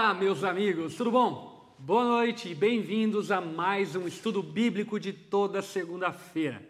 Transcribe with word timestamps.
Olá, 0.00 0.14
meus 0.14 0.44
amigos, 0.44 0.94
tudo 0.94 1.10
bom? 1.10 1.74
Boa 1.76 2.04
noite 2.04 2.48
e 2.48 2.54
bem-vindos 2.54 3.32
a 3.32 3.40
mais 3.40 3.96
um 3.96 4.06
estudo 4.06 4.40
bíblico 4.44 5.00
de 5.00 5.12
toda 5.12 5.60
segunda-feira. 5.60 6.62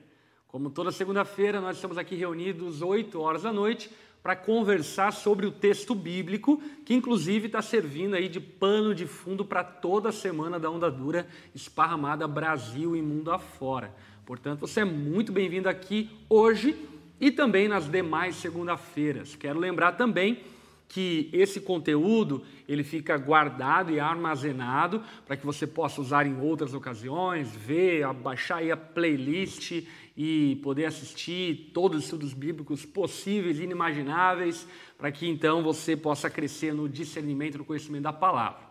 Como 0.46 0.70
toda 0.70 0.90
segunda-feira, 0.90 1.60
nós 1.60 1.76
estamos 1.76 1.98
aqui 1.98 2.14
reunidos 2.16 2.80
8 2.80 3.20
horas 3.20 3.42
da 3.42 3.52
noite 3.52 3.90
para 4.22 4.34
conversar 4.34 5.12
sobre 5.12 5.44
o 5.44 5.50
texto 5.50 5.94
bíblico, 5.94 6.62
que 6.86 6.94
inclusive 6.94 7.48
está 7.48 7.60
servindo 7.60 8.14
aí 8.14 8.30
de 8.30 8.40
pano 8.40 8.94
de 8.94 9.06
fundo 9.06 9.44
para 9.44 9.62
toda 9.62 10.08
a 10.08 10.12
semana 10.12 10.58
da 10.58 10.70
Onda 10.70 10.90
Dura 10.90 11.28
esparramada 11.54 12.26
Brasil 12.26 12.96
e 12.96 13.02
mundo 13.02 13.30
afora. 13.30 13.94
Portanto, 14.24 14.60
você 14.60 14.80
é 14.80 14.84
muito 14.86 15.32
bem-vindo 15.32 15.68
aqui 15.68 16.08
hoje 16.30 16.74
e 17.20 17.30
também 17.30 17.68
nas 17.68 17.90
demais 17.90 18.36
segunda-feiras. 18.36 19.36
Quero 19.36 19.58
lembrar 19.58 19.92
também 19.92 20.40
que 20.88 21.28
esse 21.32 21.60
conteúdo 21.60 22.42
ele 22.66 22.82
fica 22.82 23.16
guardado 23.18 23.92
e 23.92 24.00
armazenado 24.00 25.02
para 25.26 25.36
que 25.36 25.44
você 25.44 25.66
possa 25.66 26.00
usar 26.00 26.26
em 26.26 26.40
outras 26.40 26.72
ocasiões, 26.72 27.54
ver, 27.54 28.10
baixar 28.14 28.56
aí 28.56 28.72
a 28.72 28.76
playlist 28.76 29.84
e 30.16 30.56
poder 30.62 30.86
assistir 30.86 31.70
todos 31.74 31.98
os 31.98 32.04
estudos 32.04 32.32
bíblicos 32.32 32.84
possíveis 32.84 33.60
e 33.60 33.64
inimagináveis, 33.64 34.66
para 34.96 35.12
que 35.12 35.28
então 35.28 35.62
você 35.62 35.96
possa 35.96 36.30
crescer 36.30 36.72
no 36.72 36.88
discernimento, 36.88 37.58
no 37.58 37.64
conhecimento 37.64 38.04
da 38.04 38.12
palavra. 38.12 38.66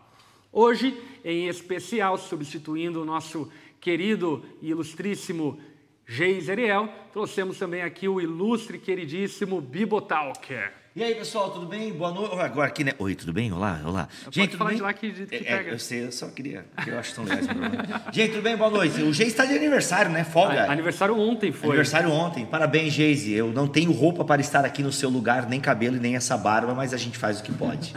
Hoje, 0.52 1.00
em 1.24 1.46
especial, 1.46 2.18
substituindo 2.18 3.00
o 3.00 3.04
nosso 3.04 3.50
querido 3.80 4.44
e 4.60 4.70
ilustríssimo 4.70 5.58
Geis 6.04 6.48
Ariel, 6.50 6.88
trouxemos 7.12 7.58
também 7.58 7.82
aqui 7.82 8.08
o 8.08 8.20
ilustre, 8.20 8.78
queridíssimo 8.78 9.60
Bibotalker. 9.60 10.77
E 10.96 11.04
aí, 11.04 11.14
pessoal, 11.14 11.50
tudo 11.50 11.66
bem? 11.66 11.92
Boa 11.92 12.10
noite. 12.10 12.34
Agora 12.40 12.68
aqui, 12.68 12.82
né? 12.82 12.92
Oi, 12.98 13.14
tudo 13.14 13.32
bem? 13.32 13.52
Olá, 13.52 13.80
olá. 13.84 14.08
Gente, 14.30 14.48
tudo 14.50 14.58
falar 14.58 14.70
bem? 14.70 14.78
de 14.78 14.82
lá 14.82 14.92
que, 14.92 15.12
que 15.12 15.36
é, 15.36 15.38
pega. 15.38 15.70
eu 15.70 15.78
sei, 15.78 16.06
eu 16.06 16.10
só 16.10 16.26
queria, 16.28 16.64
que 16.82 16.90
eu 16.90 16.98
acho 16.98 17.14
tão 17.14 17.24
legal. 17.24 17.44
Gente, 18.10 18.30
tudo 18.32 18.42
bem? 18.42 18.56
Boa 18.56 18.70
noite. 18.70 19.02
O 19.02 19.12
Geise 19.12 19.30
está 19.30 19.44
de 19.44 19.54
aniversário, 19.54 20.10
né? 20.10 20.24
Folga. 20.24 20.64
A, 20.64 20.72
aniversário 20.72 21.16
ontem 21.16 21.52
foi. 21.52 21.68
Aniversário 21.68 22.10
ontem. 22.10 22.46
Parabéns, 22.46 22.94
Geise. 22.94 23.32
Eu 23.32 23.52
não 23.52 23.68
tenho 23.68 23.92
roupa 23.92 24.24
para 24.24 24.40
estar 24.40 24.64
aqui 24.64 24.82
no 24.82 24.90
seu 24.90 25.10
lugar, 25.10 25.48
nem 25.48 25.60
cabelo 25.60 25.96
e 25.96 26.00
nem 26.00 26.16
essa 26.16 26.36
barba, 26.36 26.74
mas 26.74 26.94
a 26.94 26.96
gente 26.96 27.18
faz 27.18 27.38
o 27.38 27.42
que 27.42 27.52
pode. 27.52 27.92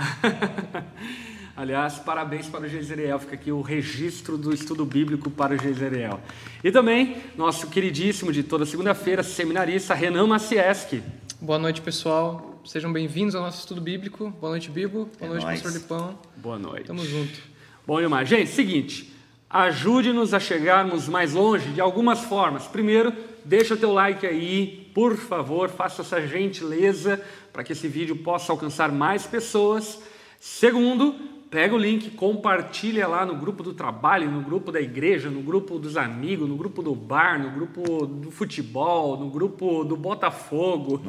Aliás, 1.55 1.95
parabéns 1.95 2.48
para 2.48 2.66
o 2.66 2.67
Geiseriel, 2.67 3.20
fica 3.20 3.36
aqui 3.36 3.52
o 3.52 3.61
registro 3.61 4.38
do 4.38 4.53
estudo 4.53 4.86
bíblico 4.86 5.30
para 5.30 5.55
o 5.55 5.58
Geiseriel. 5.58 6.20
E 6.64 6.72
também, 6.72 7.17
nosso 7.38 7.67
queridíssimo 7.67 8.31
de 8.31 8.44
toda 8.44 8.66
segunda-feira, 8.66 9.23
seminarista 9.23 9.94
Renan 9.94 10.28
Macieski. 10.28 11.02
Boa 11.39 11.58
noite, 11.58 11.81
pessoal. 11.81 12.50
Sejam 12.66 12.94
bem-vindos 12.94 13.34
ao 13.34 13.42
nosso 13.42 13.59
estudo 13.59 13.81
bíblico. 13.81 14.30
Boa 14.40 14.52
noite, 14.52 14.70
Bibo. 14.70 15.06
Boa 15.06 15.09
é 15.20 15.28
noite, 15.28 15.44
nóis. 15.44 15.62
pastor 15.62 15.81
Lipão. 15.81 16.20
Boa 16.38 16.59
noite. 16.59 16.86
Tamo 16.86 17.04
junto. 17.04 17.40
Bom, 17.88 18.00
Ilmar. 18.00 18.23
Gente, 18.26 18.52
seguinte, 18.52 19.12
ajude-nos 19.50 20.34
a 20.34 20.40
chegarmos 20.40 21.08
mais 21.08 21.34
longe 21.34 21.70
de 21.72 21.82
algumas 21.82 22.20
formas. 22.20 22.67
Primeiro, 22.67 23.14
deixa 23.44 23.73
o 23.73 23.78
teu 23.78 23.92
like 23.92 24.26
aí, 24.28 24.92
por 24.94 25.17
favor, 25.17 25.70
faça 25.70 26.04
essa 26.04 26.26
gentileza 26.28 27.20
para 27.52 27.64
que 27.64 27.73
esse 27.73 27.88
vídeo 27.88 28.16
possa 28.17 28.52
alcançar 28.52 28.92
mais 28.92 29.26
pessoas. 29.26 30.00
Segundo, 30.39 31.16
pega 31.52 31.75
o 31.75 31.77
link, 31.77 32.09
compartilha 32.11 33.05
lá 33.05 33.25
no 33.25 33.35
grupo 33.35 33.61
do 33.61 33.73
trabalho, 33.73 34.31
no 34.31 34.41
grupo 34.41 34.71
da 34.71 34.80
igreja, 34.80 35.30
no 35.30 35.41
grupo 35.41 35.77
dos 35.77 35.97
amigos, 35.97 36.47
no 36.47 36.55
grupo 36.55 36.81
do 36.81 36.95
bar, 36.95 37.38
no 37.38 37.52
grupo 37.52 38.08
do 38.08 38.31
futebol, 38.31 39.17
no 39.17 39.30
grupo 39.30 39.83
do 39.83 39.97
Botafogo. 39.97 41.02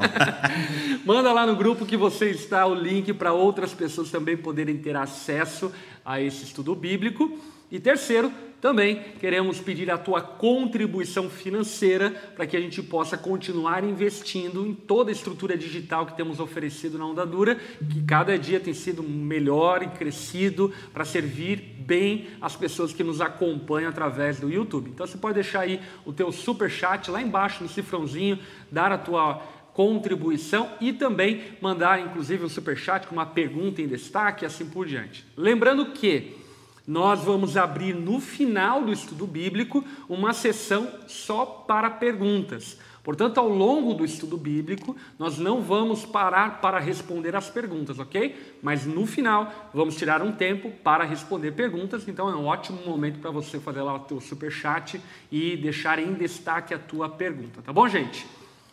Manda 1.07 1.33
lá 1.33 1.47
no 1.47 1.55
grupo 1.55 1.87
que 1.87 1.97
você 1.97 2.31
está 2.31 2.67
o 2.67 2.75
link 2.75 3.13
para 3.15 3.33
outras 3.33 3.73
pessoas 3.73 4.11
também 4.11 4.37
poderem 4.37 4.77
ter 4.79 4.97
acesso 4.97 5.73
a 6.05 6.21
esse 6.21 6.43
estudo 6.43 6.75
bíblico. 6.75 7.39
E 7.73 7.81
terceiro, 7.81 8.31
também 8.61 9.03
queremos 9.19 9.59
pedir 9.59 9.91
a 9.91 9.97
tua 9.97 10.21
contribuição 10.21 11.31
financeira 11.31 12.11
para 12.37 12.47
que 12.47 12.55
a 12.55 12.61
gente 12.61 12.83
possa 12.83 13.17
continuar 13.17 13.83
investindo 13.83 14.67
em 14.67 14.75
toda 14.75 15.11
a 15.11 15.13
estrutura 15.13 15.57
digital 15.57 16.05
que 16.05 16.15
temos 16.15 16.39
oferecido 16.39 16.99
na 16.99 17.07
Onda 17.07 17.25
Dura, 17.25 17.57
que 17.91 18.03
cada 18.03 18.39
dia 18.39 18.61
tem 18.61 18.75
sido 18.75 19.03
melhor 19.03 19.83
e 19.83 19.89
crescido 19.89 20.71
para 20.93 21.03
servir 21.07 21.61
bem 21.79 22.27
as 22.43 22.55
pessoas 22.55 22.93
que 22.93 23.03
nos 23.03 23.23
acompanham 23.23 23.89
através 23.89 24.39
do 24.39 24.51
YouTube. 24.51 24.91
Então 24.91 25.07
você 25.07 25.17
pode 25.17 25.37
deixar 25.37 25.61
aí 25.61 25.81
o 26.05 26.13
teu 26.13 26.31
super 26.31 26.71
chat 26.71 27.11
lá 27.11 27.23
embaixo 27.23 27.63
no 27.63 27.71
cifrãozinho, 27.71 28.39
dar 28.71 28.93
a 28.93 28.99
tua 28.99 29.37
contribuição 29.73 30.69
e 30.79 30.93
também 30.93 31.43
mandar 31.59 31.99
inclusive 32.01 32.45
um 32.45 32.51
super 32.51 32.77
chat 32.77 33.07
com 33.07 33.15
uma 33.15 33.25
pergunta 33.25 33.81
em 33.81 33.89
destaque 33.89 34.45
assim 34.45 34.67
por 34.67 34.87
diante. 34.87 35.25
Lembrando 35.35 35.87
que 35.87 36.42
nós 36.87 37.23
vamos 37.25 37.57
abrir 37.57 37.95
no 37.95 38.21
final 38.21 38.85
do 38.85 38.93
estudo 38.93 39.27
bíblico 39.27 39.85
uma 40.09 40.33
sessão 40.33 40.89
só 41.07 41.45
para 41.45 41.91
perguntas. 41.91 42.79
Portanto, 43.03 43.39
ao 43.39 43.49
longo 43.49 43.95
do 43.95 44.05
estudo 44.05 44.37
bíblico, 44.37 44.97
nós 45.19 45.37
não 45.37 45.61
vamos 45.61 46.05
parar 46.05 46.61
para 46.61 46.79
responder 46.79 47.35
as 47.35 47.51
perguntas, 47.51 47.99
ok? 47.99 48.57
Mas 48.63 48.87
no 48.87 49.07
final, 49.07 49.71
vamos 49.75 49.97
tirar 49.97 50.23
um 50.23 50.31
tempo 50.31 50.71
para 50.85 51.03
responder 51.03 51.51
perguntas. 51.53 52.07
Então, 52.07 52.29
é 52.29 52.37
um 52.37 52.47
ótimo 52.47 52.81
momento 52.87 53.19
para 53.19 53.33
você 53.33 53.59
fazer 53.59 53.83
lá 53.83 53.97
o 53.97 54.01
teu 54.01 54.21
super 54.21 54.53
chat 54.53 55.01
e 55.33 55.57
deixar 55.57 55.99
em 55.99 56.15
destaque 56.15 56.73
a 56.73 56.79
tua 56.79 57.09
pergunta, 57.09 57.61
tá 57.61 57.73
bom, 57.73 57.89
gente? 57.89 58.25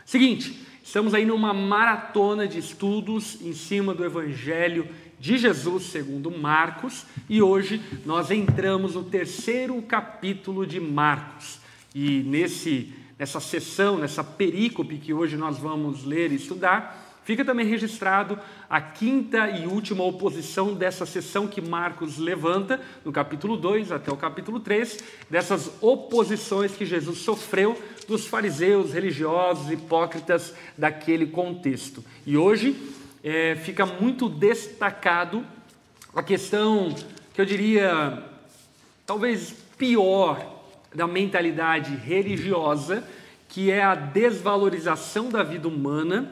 Seguinte, 0.06 0.64
estamos 0.84 1.16
aí 1.16 1.26
numa 1.26 1.54
maratona 1.54 2.48
de 2.48 2.60
estudos 2.60 3.42
em 3.42 3.54
cima 3.54 3.96
do 3.96 4.06
Evangelho 4.06 4.88
de 5.20 5.38
Jesus 5.38 5.84
segundo 5.88 6.32
Marcos 6.32 7.06
e 7.28 7.42
hoje 7.42 7.82
nós 8.06 8.32
entramos 8.32 8.96
no 8.96 9.04
terceiro 9.04 9.82
capítulo 9.82 10.66
de 10.66 10.80
Marcos. 10.80 11.60
E 11.94 12.24
nesse 12.24 12.94
nessa 13.20 13.42
sessão, 13.42 13.98
nessa 13.98 14.24
perícope 14.24 14.98
que 14.98 15.14
hoje 15.14 15.36
nós 15.36 15.58
vamos 15.58 16.06
ler 16.06 16.32
e 16.32 16.36
estudar, 16.36 17.20
fica 17.26 17.44
também 17.44 17.66
registrado 17.66 18.40
a 18.70 18.80
quinta 18.80 19.50
e 19.50 19.68
última 19.68 20.06
oposição 20.06 20.74
dessa 20.74 21.06
sessão 21.06 21.46
que 21.46 21.60
Marcos 21.60 22.18
levanta, 22.18 22.80
no 23.04 23.12
capítulo 23.12 23.58
2 23.58 23.92
até 23.92 24.10
o 24.10 24.16
capítulo 24.16 24.62
3, 24.62 25.00
dessas 25.30 25.70
oposições 25.82 26.72
que 26.72 26.86
Jesus 26.86 27.20
sofreu 27.20 27.78
dos 28.08 28.26
fariseus, 28.26 28.94
religiosos, 28.94 29.70
hipócritas 29.70 30.56
daquele 30.78 31.28
contexto. 31.28 32.02
E 32.26 32.38
hoje 32.38 32.74
é, 33.24 33.56
fica 33.56 33.86
muito 33.86 34.30
destacado 34.30 35.46
a 36.16 36.24
questão 36.24 36.96
que 37.34 37.42
eu 37.42 37.46
diria 37.46 38.24
talvez 39.06 39.54
pior 39.78 40.60
da 40.94 41.08
mentalidade 41.08 41.96
religiosa, 41.96 43.04
que 43.48 43.72
é 43.72 43.84
a 43.84 43.96
desvalorização 43.96 45.30
da 45.30 45.44
vida 45.44 45.68
humana, 45.68 46.32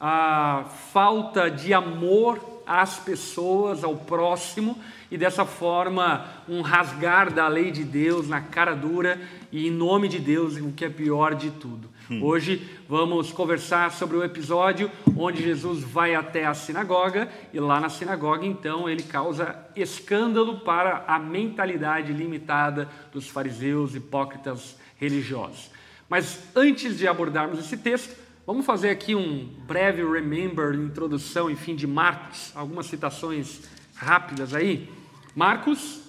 a 0.00 0.64
falta 0.92 1.50
de 1.50 1.74
amor 1.74 2.62
às 2.66 2.98
pessoas, 2.98 3.82
ao 3.82 3.96
próximo, 3.96 4.78
e 5.10 5.16
dessa 5.16 5.44
forma 5.44 6.26
um 6.48 6.60
rasgar 6.60 7.32
da 7.32 7.48
lei 7.48 7.70
de 7.70 7.82
Deus 7.82 8.28
na 8.28 8.40
cara 8.40 8.74
dura 8.74 9.20
e 9.50 9.66
em 9.66 9.70
nome 9.70 10.06
de 10.08 10.18
Deus, 10.18 10.56
o 10.56 10.72
que 10.72 10.84
é 10.84 10.90
pior 10.90 11.34
de 11.34 11.50
tudo. 11.50 11.88
Hum. 12.10 12.22
Hoje 12.22 12.66
vamos 12.88 13.32
conversar 13.32 13.92
sobre 13.92 14.16
o 14.16 14.24
episódio 14.24 14.90
onde 15.14 15.42
Jesus 15.42 15.82
vai 15.82 16.14
até 16.14 16.46
a 16.46 16.54
sinagoga 16.54 17.28
e 17.52 17.60
lá 17.60 17.78
na 17.78 17.90
sinagoga 17.90 18.46
então 18.46 18.88
ele 18.88 19.02
causa 19.02 19.54
escândalo 19.76 20.60
para 20.60 21.04
a 21.06 21.18
mentalidade 21.18 22.10
limitada 22.10 22.88
dos 23.12 23.28
fariseus 23.28 23.94
hipócritas 23.94 24.78
religiosos. 24.96 25.70
Mas 26.08 26.48
antes 26.56 26.96
de 26.96 27.06
abordarmos 27.06 27.58
esse 27.58 27.76
texto, 27.76 28.16
vamos 28.46 28.64
fazer 28.64 28.88
aqui 28.88 29.14
um 29.14 29.44
breve 29.66 30.02
remember, 30.02 30.74
introdução, 30.74 31.50
enfim, 31.50 31.76
de 31.76 31.86
Marcos, 31.86 32.52
algumas 32.54 32.86
citações 32.86 33.68
rápidas 33.94 34.54
aí. 34.54 34.90
Marcos 35.34 36.00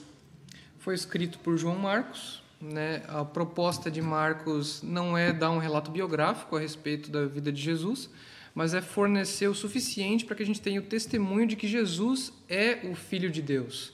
foi 0.78 0.96
escrito 0.96 1.40
por 1.40 1.58
João 1.58 1.76
Marcos, 1.76 2.42
né? 2.62 3.04
A 3.08 3.24
proposta 3.24 3.90
de 3.90 4.02
Marcos 4.02 4.82
não 4.84 5.18
é 5.18 5.32
dar 5.32 5.52
um 5.52 5.60
relato 5.60 5.92
biográfico 5.92 6.58
a 6.58 6.60
respeito 6.60 7.10
da 7.10 7.26
vida 7.26 7.52
de 7.52 7.62
Jesus, 7.62 8.10
mas 8.54 8.74
é 8.74 8.82
fornecer 8.82 9.48
o 9.48 9.56
suficiente 9.56 10.26
para 10.26 10.36
que 10.36 10.44
a 10.44 10.46
gente 10.46 10.62
tenha 10.62 10.80
o 10.80 10.84
testemunho 10.84 11.48
de 11.48 11.56
que 11.56 11.68
Jesus 11.68 12.34
é 12.50 12.80
o 12.84 12.96
Filho 12.96 13.30
de 13.30 13.42
Deus. 13.42 13.94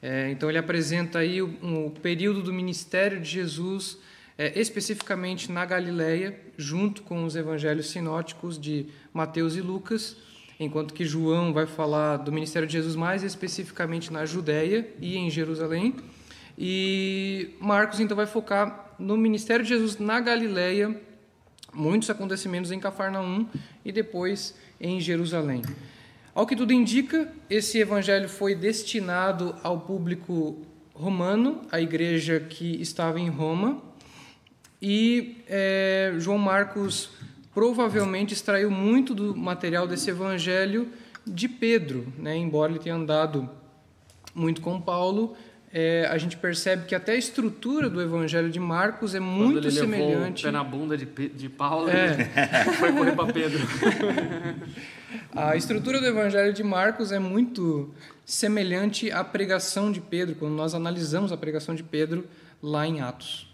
É, 0.00 0.30
então 0.30 0.48
ele 0.48 0.58
apresenta 0.58 1.18
aí 1.18 1.42
o, 1.42 1.46
um, 1.60 1.90
período 1.90 2.42
do 2.42 2.52
ministério 2.52 3.20
de 3.20 3.28
Jesus, 3.28 3.98
é, 4.36 4.58
especificamente 4.58 5.50
na 5.50 5.64
Galileia, 5.64 6.38
junto 6.56 7.02
com 7.02 7.24
os 7.24 7.34
evangelhos 7.34 7.90
sinóticos 7.90 8.60
de 8.60 8.86
Mateus 9.12 9.56
e 9.56 9.60
Lucas, 9.60 10.16
enquanto 10.60 10.94
que 10.94 11.04
João 11.04 11.52
vai 11.52 11.66
falar 11.66 12.18
do 12.18 12.30
ministério 12.30 12.68
de 12.68 12.74
Jesus 12.74 12.94
mais 12.94 13.24
especificamente 13.24 14.12
na 14.12 14.24
Judéia 14.24 14.88
e 15.00 15.16
em 15.16 15.28
Jerusalém. 15.28 15.96
E 16.60 17.54
Marcos 17.60 18.00
então 18.00 18.16
vai 18.16 18.26
focar 18.26 18.96
no 18.98 19.16
ministério 19.16 19.64
de 19.64 19.68
Jesus 19.68 19.98
na 19.98 20.18
Galileia, 20.18 21.00
muitos 21.72 22.10
acontecimentos 22.10 22.72
em 22.72 22.80
Cafarnaum 22.80 23.46
e 23.84 23.92
depois 23.92 24.56
em 24.80 25.00
Jerusalém. 25.00 25.62
Ao 26.34 26.44
que 26.44 26.56
tudo 26.56 26.72
indica, 26.72 27.32
esse 27.48 27.78
evangelho 27.78 28.28
foi 28.28 28.56
destinado 28.56 29.54
ao 29.62 29.80
público 29.80 30.60
romano, 30.92 31.62
à 31.70 31.80
igreja 31.80 32.40
que 32.40 32.82
estava 32.82 33.20
em 33.20 33.28
Roma, 33.28 33.80
e 34.82 35.44
é, 35.46 36.14
João 36.18 36.38
Marcos 36.38 37.10
provavelmente 37.54 38.34
extraiu 38.34 38.70
muito 38.70 39.14
do 39.14 39.36
material 39.36 39.86
desse 39.86 40.10
evangelho 40.10 40.88
de 41.24 41.48
Pedro, 41.48 42.12
né? 42.16 42.36
embora 42.36 42.72
ele 42.72 42.80
tenha 42.80 42.94
andado 42.94 43.48
muito 44.34 44.60
com 44.60 44.80
Paulo, 44.80 45.36
é, 45.72 46.08
a 46.10 46.16
gente 46.16 46.36
percebe 46.36 46.86
que 46.86 46.94
até 46.94 47.12
a 47.12 47.16
estrutura 47.16 47.90
do 47.90 48.00
Evangelho 48.00 48.50
de 48.50 48.58
Marcos 48.58 49.14
é 49.14 49.20
muito 49.20 49.54
Quando 49.54 49.64
ele 49.64 49.70
semelhante. 49.70 50.14
Levou 50.14 50.30
o 50.30 50.42
pé 50.42 50.50
na 50.50 50.64
bunda 50.64 50.96
de, 50.96 51.04
de 51.06 51.48
Paulo 51.48 51.90
É. 51.90 52.12
ele 52.12 52.72
foi 52.78 52.92
correr 52.92 53.12
para 53.14 53.32
Pedro. 53.32 53.58
A 55.34 55.56
estrutura 55.56 56.00
do 56.00 56.06
Evangelho 56.06 56.52
de 56.52 56.62
Marcos 56.62 57.12
é 57.12 57.18
muito 57.18 57.94
semelhante 58.24 59.10
à 59.10 59.24
pregação 59.24 59.90
de 59.90 60.00
Pedro, 60.00 60.34
quando 60.34 60.52
nós 60.52 60.74
analisamos 60.74 61.32
a 61.32 61.36
pregação 61.36 61.74
de 61.74 61.82
Pedro 61.82 62.26
lá 62.62 62.86
em 62.86 63.00
Atos. 63.00 63.47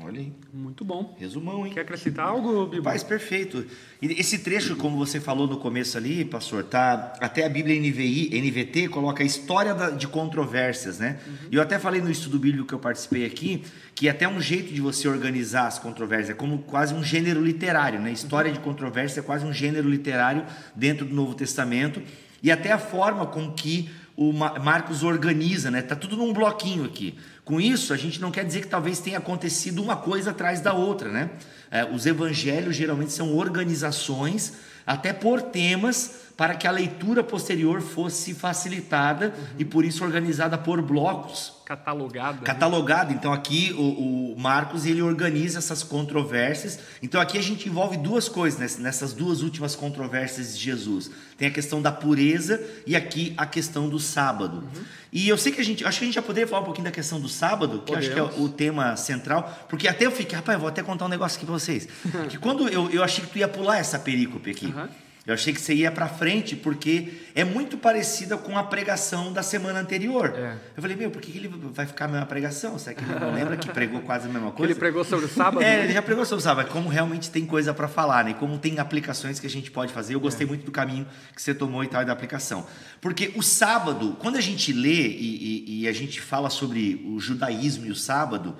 Olha 0.00 0.18
aí, 0.18 0.32
Muito 0.52 0.84
bom. 0.84 1.14
resumão, 1.20 1.64
hein? 1.64 1.72
Quer 1.72 1.82
acrescentar 1.82 2.26
algo, 2.26 2.66
Bibo? 2.66 2.82
Faz 2.82 3.04
perfeito. 3.04 3.64
E 4.02 4.06
esse 4.20 4.40
trecho, 4.40 4.74
como 4.74 4.96
você 4.98 5.20
falou 5.20 5.46
no 5.46 5.56
começo 5.56 5.96
ali, 5.96 6.24
pastor, 6.24 6.64
tá 6.64 7.12
até 7.20 7.46
a 7.46 7.48
Bíblia 7.48 7.78
NVI, 7.80 8.30
NVT 8.40 8.88
coloca 8.88 9.22
a 9.22 9.26
história 9.26 9.72
de 9.92 10.08
controvérsias, 10.08 10.98
né? 10.98 11.20
E 11.48 11.54
eu 11.54 11.62
até 11.62 11.78
falei 11.78 12.00
no 12.02 12.10
estudo 12.10 12.40
bíblico 12.40 12.66
que 12.66 12.74
eu 12.74 12.78
participei 12.80 13.24
aqui, 13.24 13.62
que 13.94 14.08
até 14.08 14.26
um 14.26 14.40
jeito 14.40 14.74
de 14.74 14.80
você 14.80 15.06
organizar 15.06 15.68
as 15.68 15.78
controvérsias, 15.78 16.30
é 16.30 16.34
como 16.34 16.58
quase 16.58 16.92
um 16.92 17.02
gênero 17.04 17.40
literário, 17.40 18.00
né? 18.00 18.10
História 18.10 18.50
de 18.50 18.58
controvérsia 18.58 19.20
é 19.20 19.22
quase 19.22 19.46
um 19.46 19.52
gênero 19.52 19.88
literário 19.88 20.44
dentro 20.74 21.06
do 21.06 21.14
Novo 21.14 21.34
Testamento 21.36 22.02
e 22.42 22.50
até 22.50 22.72
a 22.72 22.78
forma 22.78 23.26
com 23.26 23.52
que 23.52 23.88
o 24.16 24.32
Ma- 24.32 24.58
Marcos 24.60 25.02
organiza, 25.04 25.70
né? 25.70 25.82
Tá 25.82 25.96
tudo 25.96 26.16
num 26.16 26.32
bloquinho 26.32 26.84
aqui. 26.84 27.14
Com 27.44 27.60
isso, 27.60 27.92
a 27.92 27.96
gente 27.96 28.20
não 28.20 28.30
quer 28.30 28.44
dizer 28.44 28.62
que 28.62 28.68
talvez 28.68 29.00
tenha 29.00 29.18
acontecido 29.18 29.82
uma 29.82 29.96
coisa 29.96 30.30
atrás 30.30 30.60
da 30.60 30.72
outra, 30.72 31.10
né? 31.10 31.30
É, 31.70 31.84
os 31.84 32.06
evangelhos 32.06 32.74
geralmente 32.74 33.12
são 33.12 33.36
organizações, 33.36 34.54
até 34.86 35.12
por 35.12 35.42
temas, 35.42 36.24
para 36.36 36.54
que 36.54 36.66
a 36.66 36.70
leitura 36.70 37.22
posterior 37.22 37.80
fosse 37.80 38.34
facilitada 38.34 39.34
e 39.58 39.64
por 39.64 39.84
isso 39.84 40.04
organizada 40.04 40.56
por 40.56 40.80
blocos. 40.80 41.53
Catalogada. 41.64 42.38
né? 42.40 42.44
Catalogado, 42.44 43.12
então 43.12 43.32
aqui 43.32 43.72
o, 43.76 44.32
o 44.34 44.38
Marcos 44.38 44.84
ele 44.86 45.00
organiza 45.02 45.58
essas 45.58 45.82
controvérsias. 45.82 46.78
Então 47.02 47.20
aqui 47.20 47.38
a 47.38 47.42
gente 47.42 47.68
envolve 47.68 47.96
duas 47.96 48.28
coisas 48.28 48.58
ness- 48.60 48.78
nessas 48.78 49.12
duas 49.12 49.42
últimas 49.42 49.74
controvérsias 49.74 50.56
de 50.56 50.62
Jesus. 50.64 51.10
Tem 51.38 51.48
a 51.48 51.50
questão 51.50 51.80
da 51.82 51.90
pureza 51.90 52.62
e 52.86 52.94
aqui 52.94 53.32
a 53.36 53.46
questão 53.46 53.88
do 53.88 53.98
sábado. 53.98 54.64
E 55.12 55.28
eu 55.28 55.38
sei 55.38 55.52
que 55.52 55.60
a 55.60 55.64
gente, 55.64 55.84
acho 55.84 55.98
que 55.98 56.04
a 56.04 56.06
gente 56.06 56.14
já 56.14 56.22
poderia 56.22 56.46
falar 56.46 56.62
um 56.62 56.64
pouquinho 56.66 56.84
da 56.84 56.90
questão 56.90 57.20
do 57.20 57.28
sábado, 57.28 57.82
que 57.86 57.92
eu 57.92 57.98
acho 57.98 58.10
que 58.10 58.18
é 58.18 58.22
o 58.22 58.48
tema 58.48 58.96
central, 58.96 59.66
porque 59.68 59.86
até 59.88 60.06
eu 60.06 60.10
fiquei, 60.12 60.36
rapaz, 60.36 60.54
eu 60.56 60.60
vou 60.60 60.68
até 60.68 60.82
contar 60.82 61.04
um 61.06 61.08
negócio 61.08 61.36
aqui 61.36 61.46
pra 61.46 61.54
vocês. 61.54 61.88
que 62.28 62.36
quando 62.38 62.68
eu, 62.68 62.90
eu 62.90 63.02
achei 63.02 63.24
que 63.24 63.30
tu 63.30 63.38
ia 63.38 63.48
pular 63.48 63.78
essa 63.78 63.98
perícope 63.98 64.50
aqui. 64.50 64.66
Aham. 64.66 64.88
Eu 65.26 65.32
achei 65.32 65.54
que 65.54 65.60
você 65.60 65.72
ia 65.72 65.90
para 65.90 66.06
frente 66.06 66.54
porque 66.54 67.14
é 67.34 67.44
muito 67.44 67.78
parecida 67.78 68.36
com 68.36 68.58
a 68.58 68.62
pregação 68.62 69.32
da 69.32 69.42
semana 69.42 69.80
anterior. 69.80 70.34
É. 70.36 70.56
Eu 70.76 70.82
falei, 70.82 70.94
meu, 70.96 71.10
por 71.10 71.22
que 71.22 71.34
ele 71.36 71.48
vai 71.48 71.86
ficar 71.86 72.04
a 72.04 72.08
mesma 72.08 72.26
pregação? 72.26 72.78
Será 72.78 72.94
que 72.94 73.02
ele 73.02 73.18
não 73.18 73.32
lembra 73.32 73.56
que 73.56 73.66
pregou 73.70 74.02
quase 74.02 74.28
a 74.28 74.30
mesma 74.30 74.50
coisa? 74.50 74.70
ele 74.72 74.78
pregou 74.78 75.02
sobre 75.02 75.24
o 75.24 75.28
sábado. 75.28 75.62
É, 75.64 75.76
né? 75.78 75.84
ele 75.84 75.94
já 75.94 76.02
pregou 76.02 76.26
sobre 76.26 76.40
o 76.40 76.44
sábado, 76.44 76.68
como 76.68 76.90
realmente 76.90 77.30
tem 77.30 77.46
coisa 77.46 77.72
para 77.72 77.88
falar, 77.88 78.22
né? 78.24 78.34
Como 78.34 78.58
tem 78.58 78.78
aplicações 78.78 79.40
que 79.40 79.46
a 79.46 79.50
gente 79.50 79.70
pode 79.70 79.94
fazer. 79.94 80.14
Eu 80.14 80.18
É. 80.18 80.22
gostei 80.22 80.46
muito 80.46 80.66
do 80.66 80.70
caminho 80.70 81.06
que 81.34 81.40
você 81.40 81.54
tomou 81.54 81.82
e 81.82 81.88
tal 81.88 82.02
e 82.02 82.04
da 82.04 82.12
aplicação. 82.12 82.66
Porque 83.00 83.32
o 83.34 83.42
sábado, 83.42 84.16
quando 84.20 84.36
a 84.36 84.42
gente 84.42 84.74
lê 84.74 85.08
e, 85.08 85.64
e- 85.66 85.80
e 85.84 85.88
a 85.88 85.92
gente 85.92 86.20
fala 86.20 86.50
sobre 86.50 87.02
o 87.06 87.18
judaísmo 87.18 87.86
e 87.86 87.90
o 87.90 87.94
sábado, 87.96 88.54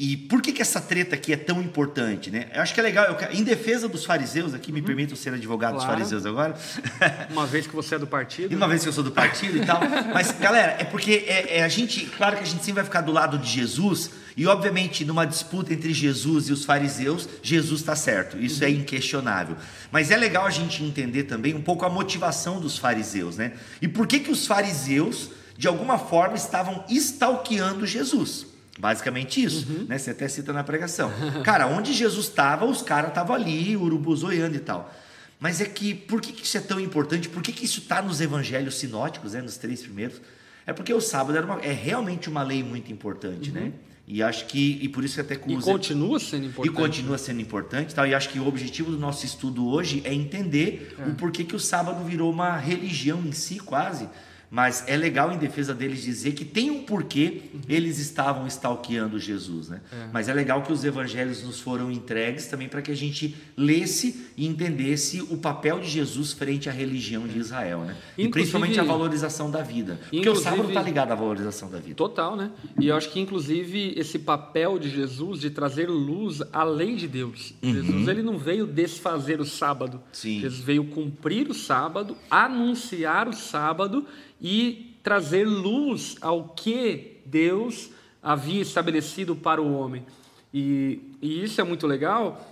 e 0.00 0.16
por 0.16 0.40
que, 0.40 0.52
que 0.52 0.62
essa 0.62 0.80
treta 0.80 1.16
aqui 1.16 1.32
é 1.32 1.36
tão 1.36 1.60
importante, 1.60 2.30
né? 2.30 2.46
Eu 2.54 2.62
acho 2.62 2.72
que 2.72 2.78
é 2.78 2.82
legal, 2.84 3.04
eu 3.06 3.36
em 3.36 3.42
defesa 3.42 3.88
dos 3.88 4.04
fariseus, 4.04 4.54
aqui 4.54 4.70
me 4.70 4.80
permitam 4.80 5.16
ser 5.16 5.34
advogado 5.34 5.74
dos 5.74 5.82
Uhum. 5.82 5.88
Claro. 5.88 5.98
fariseus 5.98 6.24
agora. 6.24 6.54
Uma 7.32 7.44
vez 7.46 7.66
que 7.66 7.74
você 7.74 7.96
é 7.96 7.98
do 7.98 8.06
partido. 8.06 8.52
E 8.52 8.54
uma 8.54 8.68
vez 8.68 8.82
que 8.84 8.88
eu 8.88 8.92
sou 8.92 9.02
do 9.02 9.10
partido 9.10 9.58
e 9.58 9.66
tal. 9.66 9.80
Mas, 10.14 10.30
galera, 10.38 10.76
é 10.78 10.84
porque 10.84 11.24
é, 11.26 11.58
é 11.58 11.62
a 11.64 11.68
gente. 11.68 12.06
Claro 12.16 12.36
que 12.36 12.42
a 12.44 12.46
gente 12.46 12.60
sempre 12.60 12.74
vai 12.74 12.84
ficar 12.84 13.00
do 13.00 13.10
lado 13.10 13.38
de 13.38 13.50
Jesus. 13.50 14.10
E, 14.36 14.46
obviamente, 14.46 15.04
numa 15.04 15.24
disputa 15.26 15.72
entre 15.74 15.92
Jesus 15.92 16.48
e 16.48 16.52
os 16.52 16.64
fariseus, 16.64 17.28
Jesus 17.42 17.80
está 17.80 17.96
certo. 17.96 18.38
Isso 18.38 18.62
é 18.62 18.70
inquestionável. 18.70 19.56
Mas 19.90 20.12
é 20.12 20.16
legal 20.16 20.46
a 20.46 20.50
gente 20.50 20.80
entender 20.84 21.24
também 21.24 21.54
um 21.56 21.60
pouco 21.62 21.84
a 21.84 21.90
motivação 21.90 22.60
dos 22.60 22.78
fariseus, 22.78 23.36
né? 23.36 23.54
E 23.82 23.88
por 23.88 24.06
que, 24.06 24.20
que 24.20 24.30
os 24.30 24.46
fariseus, 24.46 25.30
de 25.56 25.66
alguma 25.66 25.98
forma, 25.98 26.36
estavam 26.36 26.84
stalkeando 26.88 27.84
Jesus. 27.84 28.46
Basicamente 28.78 29.42
isso, 29.42 29.66
né? 29.88 29.98
Você 29.98 30.10
até 30.10 30.28
cita 30.28 30.52
na 30.52 30.62
pregação. 30.62 31.10
Cara, 31.44 31.66
onde 31.66 31.92
Jesus 31.92 32.26
estava, 32.26 32.64
os 32.64 32.80
caras 32.82 33.08
estavam 33.10 33.34
ali, 33.34 33.76
urubuzoiando 33.76 34.56
e 34.56 34.60
tal. 34.60 34.94
Mas 35.40 35.60
é 35.60 35.66
que, 35.66 35.94
por 35.94 36.20
que, 36.20 36.32
que 36.32 36.44
isso 36.44 36.56
é 36.56 36.60
tão 36.60 36.78
importante? 36.80 37.28
Por 37.28 37.42
que, 37.42 37.52
que 37.52 37.64
isso 37.64 37.80
está 37.80 38.00
nos 38.02 38.20
evangelhos 38.20 38.76
sinóticos, 38.76 39.32
né, 39.32 39.40
nos 39.42 39.56
três 39.56 39.82
primeiros? 39.82 40.20
É 40.66 40.72
porque 40.72 40.92
o 40.92 41.00
sábado 41.00 41.36
era 41.36 41.46
uma- 41.46 41.60
é 41.60 41.72
realmente 41.72 42.28
uma 42.28 42.42
lei 42.42 42.62
muito 42.62 42.92
importante, 42.92 43.50
né? 43.50 43.72
E 44.06 44.22
acho 44.22 44.46
que, 44.46 44.78
e 44.80 44.88
por 44.88 45.04
isso 45.04 45.16
que 45.16 45.20
até 45.20 45.36
com 45.36 45.50
E 45.50 45.56
continua 45.60 46.18
sendo 46.18 46.44
e 46.44 46.46
importante. 46.48 46.74
continua 46.76 47.18
sendo 47.18 47.40
importante. 47.42 47.94
Tal, 47.94 48.06
e 48.06 48.14
acho 48.14 48.30
que 48.30 48.38
o 48.38 48.46
objetivo 48.48 48.90
do 48.90 48.98
nosso 48.98 49.24
estudo 49.26 49.66
hoje 49.68 50.00
é 50.04 50.14
entender 50.14 50.94
o 51.06 51.14
porquê 51.14 51.44
que 51.44 51.54
o 51.54 51.60
sábado 51.60 52.02
virou 52.04 52.30
uma 52.32 52.56
religião 52.56 53.20
em 53.24 53.32
si, 53.32 53.58
quase. 53.58 54.08
Mas 54.50 54.84
é 54.86 54.96
legal 54.96 55.30
em 55.32 55.36
defesa 55.36 55.74
deles 55.74 56.02
dizer 56.02 56.32
que 56.32 56.44
tem 56.44 56.70
um 56.70 56.82
porquê 56.82 57.42
eles 57.68 57.98
estavam 57.98 58.46
stalkeando 58.46 59.18
Jesus, 59.18 59.68
né? 59.68 59.80
Mas 60.12 60.28
é 60.28 60.34
legal 60.34 60.62
que 60.62 60.72
os 60.72 60.84
evangelhos 60.84 61.42
nos 61.42 61.60
foram 61.60 61.90
entregues 61.90 62.46
também 62.46 62.68
para 62.68 62.80
que 62.80 62.90
a 62.90 62.96
gente 62.96 63.36
lesse 63.56 64.28
e 64.36 64.46
entendesse 64.46 65.20
o 65.20 65.36
papel 65.36 65.80
de 65.80 65.88
Jesus 65.88 66.32
frente 66.32 66.68
à 66.68 66.72
religião 66.72 67.26
de 67.26 67.38
Israel, 67.38 67.80
né? 67.80 67.96
E 68.16 68.28
principalmente 68.28 68.80
a 68.80 68.84
valorização 68.84 69.50
da 69.50 69.62
vida. 69.62 70.00
Porque 70.10 70.28
o 70.28 70.36
sábado 70.36 70.68
está 70.68 70.80
ligado 70.80 71.12
à 71.12 71.14
valorização 71.14 71.70
da 71.70 71.78
vida. 71.78 71.94
Total, 71.94 72.36
né? 72.36 72.50
E 72.80 72.88
eu 72.88 72.96
acho 72.96 73.10
que, 73.10 73.20
inclusive, 73.20 73.94
esse 73.96 74.18
papel 74.18 74.78
de 74.78 74.88
Jesus 74.88 75.40
de 75.40 75.50
trazer 75.50 75.88
luz 75.88 76.42
à 76.52 76.64
lei 76.64 76.96
de 76.96 77.06
Deus. 77.06 77.54
Jesus, 77.62 78.08
ele 78.08 78.22
não 78.22 78.38
veio 78.38 78.66
desfazer 78.66 79.40
o 79.40 79.44
sábado. 79.44 80.00
Sim. 80.12 80.40
Jesus 80.40 80.60
veio 80.60 80.84
cumprir 80.84 81.48
o 81.48 81.54
sábado, 81.54 82.16
anunciar 82.30 83.28
o 83.28 83.32
sábado 83.32 84.06
e 84.40 84.96
trazer 85.02 85.44
luz 85.44 86.16
ao 86.20 86.50
que 86.50 87.20
Deus 87.24 87.90
havia 88.22 88.62
estabelecido 88.62 89.34
para 89.34 89.60
o 89.60 89.72
homem. 89.72 90.04
E, 90.52 91.00
e 91.20 91.42
isso 91.42 91.60
é 91.60 91.64
muito 91.64 91.86
legal, 91.86 92.46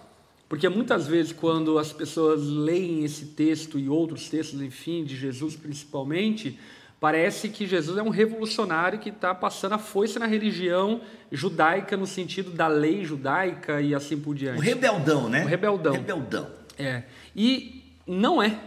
porque 0.49 0.69
muitas 0.69 1.07
vezes, 1.07 1.33
quando 1.33 1.78
as 1.78 1.93
pessoas 1.93 2.43
leem 2.43 3.05
esse 3.05 3.26
texto 3.26 3.78
e 3.78 3.88
outros 3.88 4.28
textos, 4.28 4.61
enfim, 4.61 5.05
de 5.05 5.16
Jesus 5.16 5.57
principalmente, 5.57 6.59
parece 7.00 7.49
que 7.49 7.66
Jesus 7.66 7.99
é 7.99 8.02
um 8.02 8.11
revolucionário 8.11 8.99
que 8.99 9.09
está 9.09 9.35
passando 9.35 9.75
a 9.75 9.78
foice 9.78 10.19
na 10.19 10.26
religião 10.26 11.00
judaica, 11.33 11.97
no 11.97 12.07
sentido 12.07 12.50
da 12.50 12.69
lei 12.69 13.05
judaica 13.05 13.81
e 13.81 13.95
assim 13.95 14.19
por 14.19 14.35
diante. 14.35 14.59
Um 14.59 14.62
rebeldão, 14.62 15.28
né? 15.28 15.45
Um 15.45 15.49
rebeldão. 15.49 15.93
Rebeldão. 15.95 16.47
É. 16.78 17.02
E 17.35 17.83
não 18.07 18.43
é. 18.43 18.59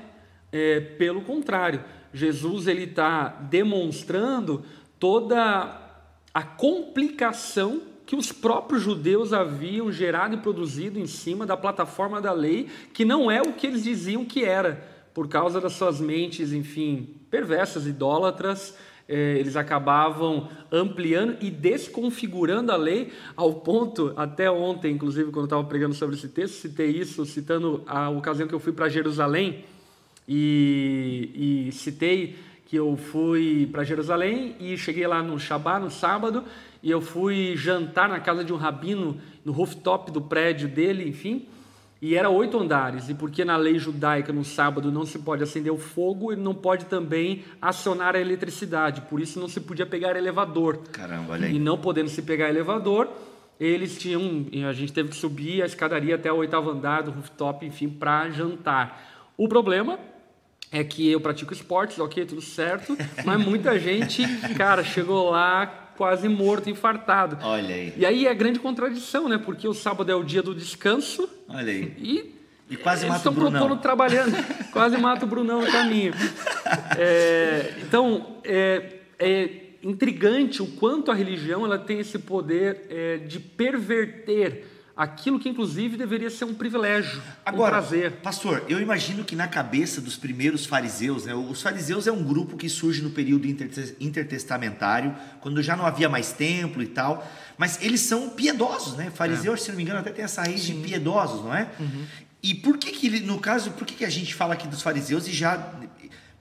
É, 0.52 0.80
pelo 0.80 1.22
contrário, 1.22 1.84
Jesus 2.14 2.68
ele 2.68 2.84
está 2.84 3.28
demonstrando 3.50 4.64
toda 5.00 5.80
a 6.34 6.44
complicação 6.44 7.82
que 8.06 8.16
os 8.16 8.32
próprios 8.32 8.82
judeus 8.82 9.34
haviam 9.34 9.92
gerado 9.92 10.34
e 10.36 10.40
produzido 10.40 11.00
em 11.00 11.06
cima 11.06 11.46
da 11.46 11.56
plataforma 11.56 12.20
da 12.20 12.32
lei, 12.32 12.68
que 12.92 13.06
não 13.06 13.30
é 13.30 13.42
o 13.42 13.54
que 13.54 13.68
eles 13.68 13.84
diziam 13.84 14.26
que 14.26 14.44
era, 14.44 14.84
por 15.14 15.28
causa 15.28 15.62
das 15.62 15.74
suas 15.74 16.02
mentes, 16.02 16.52
enfim, 16.52 17.16
perversas, 17.30 17.86
idólatras. 17.86 18.76
eh, 19.08 19.38
Eles 19.40 19.56
acabavam 19.56 20.50
ampliando 20.72 21.38
e 21.42 21.52
desconfigurando 21.52 22.72
a 22.72 22.76
lei 22.76 23.12
ao 23.36 23.56
ponto, 23.56 24.14
até 24.16 24.50
ontem, 24.50 24.94
inclusive, 24.94 25.32
quando 25.32 25.42
eu 25.42 25.46
estava 25.46 25.64
pregando 25.64 25.94
sobre 25.94 26.16
esse 26.16 26.30
texto, 26.30 26.56
citei 26.56 26.90
isso, 26.90 27.26
citando 27.26 27.84
a 27.86 28.10
ocasião 28.10 28.48
que 28.48 28.56
eu 28.56 28.60
fui 28.60 28.74
para 28.74 28.90
Jerusalém 28.90 29.66
e, 30.32 31.68
e 31.68 31.72
citei 31.72 32.38
que 32.68 32.76
eu 32.76 32.96
fui 32.96 33.68
para 33.72 33.84
Jerusalém 33.84 34.56
e 34.60 34.78
cheguei 34.78 35.08
lá 35.08 35.24
no 35.24 35.40
Shabá, 35.40 35.80
no 35.80 35.90
sábado, 35.90 36.44
e 36.84 36.92
eu 36.92 37.02
fui 37.02 37.58
jantar 37.58 38.08
na 38.08 38.20
casa 38.20 38.44
de 38.44 38.54
um 38.54 38.56
rabino, 38.56 39.20
no 39.44 39.52
rooftop 39.52 40.12
do 40.12 40.22
prédio 40.22 40.70
dele, 40.70 41.10
enfim, 41.10 41.48
e 42.00 42.14
era 42.14 42.30
oito 42.30 42.60
andares, 42.60 43.10
e 43.10 43.16
porque 43.16 43.44
na 43.44 43.58
lei 43.58 43.80
judaica 43.80 44.32
no 44.32 44.46
sábado 44.46 44.92
não 44.92 45.04
se 45.04 45.18
pode 45.18 45.42
acender 45.42 45.74
o 45.74 45.80
fogo, 45.80 46.32
ele 46.32 46.42
não 46.42 46.54
pode 46.54 46.86
também 46.86 47.44
acionar 47.60 48.16
a 48.16 48.22
eletricidade, 48.22 49.02
por 49.02 49.20
isso 49.20 49.40
não 49.40 49.48
se 49.48 49.60
podia 49.60 49.86
pegar 49.86 50.16
elevador. 50.16 50.78
Caramba, 50.92 51.34
olha 51.34 51.48
aí. 51.48 51.56
E 51.56 51.60
não 51.60 51.76
podendo 51.76 52.08
se 52.08 52.22
pegar 52.22 52.50
elevador, 52.50 53.10
eles 53.60 53.98
tinham, 53.98 54.46
a 54.70 54.74
gente 54.74 54.94
teve 54.94 55.10
que 55.10 55.16
subir 55.16 55.64
a 55.64 55.66
escadaria 55.66 56.14
até 56.14 56.32
o 56.32 56.38
oitavo 56.38 56.70
andar 56.70 57.02
do 57.02 57.10
rooftop, 57.10 57.66
enfim, 57.66 57.90
para 57.90 58.30
jantar. 58.30 59.34
O 59.36 59.48
problema 59.48 59.98
é 60.72 60.84
que 60.84 61.10
eu 61.10 61.20
pratico 61.20 61.54
esportes, 61.54 62.00
ok, 62.00 62.26
tudo 62.26 62.42
certo, 62.42 62.98
mas 63.26 63.44
muita 63.44 63.78
gente, 63.80 64.24
cara, 64.56 64.84
chegou 64.84 65.32
lá 65.32 65.66
quase 65.98 66.30
morto, 66.30 66.70
infartado. 66.70 67.38
Olha 67.44 67.76
aí. 67.76 67.94
E 67.98 68.06
aí 68.06 68.26
é 68.26 68.34
grande 68.34 68.60
contradição, 68.60 69.28
né? 69.28 69.38
Porque 69.38 69.68
o 69.68 69.74
sábado 69.74 70.10
é 70.10 70.16
o 70.16 70.24
dia 70.24 70.42
do 70.42 70.56
descanso. 70.56 71.28
Olha 71.50 71.72
aí. 71.72 71.94
E, 71.98 72.36
e 72.70 72.78
quase 72.78 73.04
eles 73.04 73.18
mata 73.18 73.28
o 73.28 73.32
estão 73.32 73.34
Brunão. 73.34 73.60
propondo 73.60 73.82
trabalhando. 73.82 74.34
quase 74.72 74.98
mata 74.98 75.26
o 75.26 75.28
Brunão 75.28 75.62
no 75.62 75.70
caminho. 75.70 76.14
É, 76.98 77.74
então, 77.82 78.38
é, 78.46 79.00
é, 79.20 79.50
intrigante 79.84 80.62
o 80.62 80.68
quanto 80.68 81.12
a 81.12 81.14
religião 81.14 81.66
ela 81.66 81.78
tem 81.78 82.00
esse 82.00 82.18
poder 82.18 82.86
é, 82.90 83.18
de 83.18 83.40
perverter 83.40 84.66
aquilo 85.00 85.40
que 85.40 85.48
inclusive 85.48 85.96
deveria 85.96 86.30
ser 86.30 86.44
um 86.44 86.54
privilégio, 86.54 87.22
Agora, 87.46 87.78
um 87.78 87.80
prazer. 87.80 88.12
pastor, 88.22 88.66
eu 88.68 88.82
imagino 88.82 89.24
que 89.24 89.34
na 89.34 89.48
cabeça 89.48 90.02
dos 90.02 90.18
primeiros 90.18 90.66
fariseus, 90.66 91.24
né, 91.24 91.34
os 91.34 91.62
fariseus 91.62 92.06
é 92.06 92.12
um 92.12 92.22
grupo 92.22 92.58
que 92.58 92.68
surge 92.68 93.02
no 93.02 93.10
período 93.10 93.48
intertestamentário, 93.48 95.16
quando 95.40 95.64
já 95.64 95.78
não 95.78 95.86
havia 95.86 96.10
mais 96.10 96.34
templo 96.34 96.84
e 96.84 96.88
tal, 96.88 97.26
mas 97.58 97.82
eles 97.82 98.02
são 98.02 98.28
piedosos, 98.32 98.98
né? 98.98 99.10
Fariseus, 99.10 99.62
é. 99.62 99.64
se 99.64 99.70
não 99.70 99.78
me 99.78 99.84
engano, 99.84 100.00
até 100.00 100.12
tem 100.12 100.26
essa 100.26 100.42
raiz 100.42 100.64
Sim. 100.64 100.82
de 100.82 100.90
piedosos, 100.90 101.46
não 101.46 101.56
é? 101.56 101.70
Uhum. 101.80 102.06
E 102.44 102.54
por 102.54 102.78
que 102.78 102.92
que, 102.92 103.22
no 103.22 103.40
caso, 103.40 103.72
por 103.72 103.88
que 103.88 103.96
que 103.96 104.06
a 104.06 104.10
gente 104.10 104.36
fala 104.36 104.54
aqui 104.54 104.68
dos 104.68 104.82
fariseus 104.82 105.30
e 105.30 105.32
já 105.32 105.54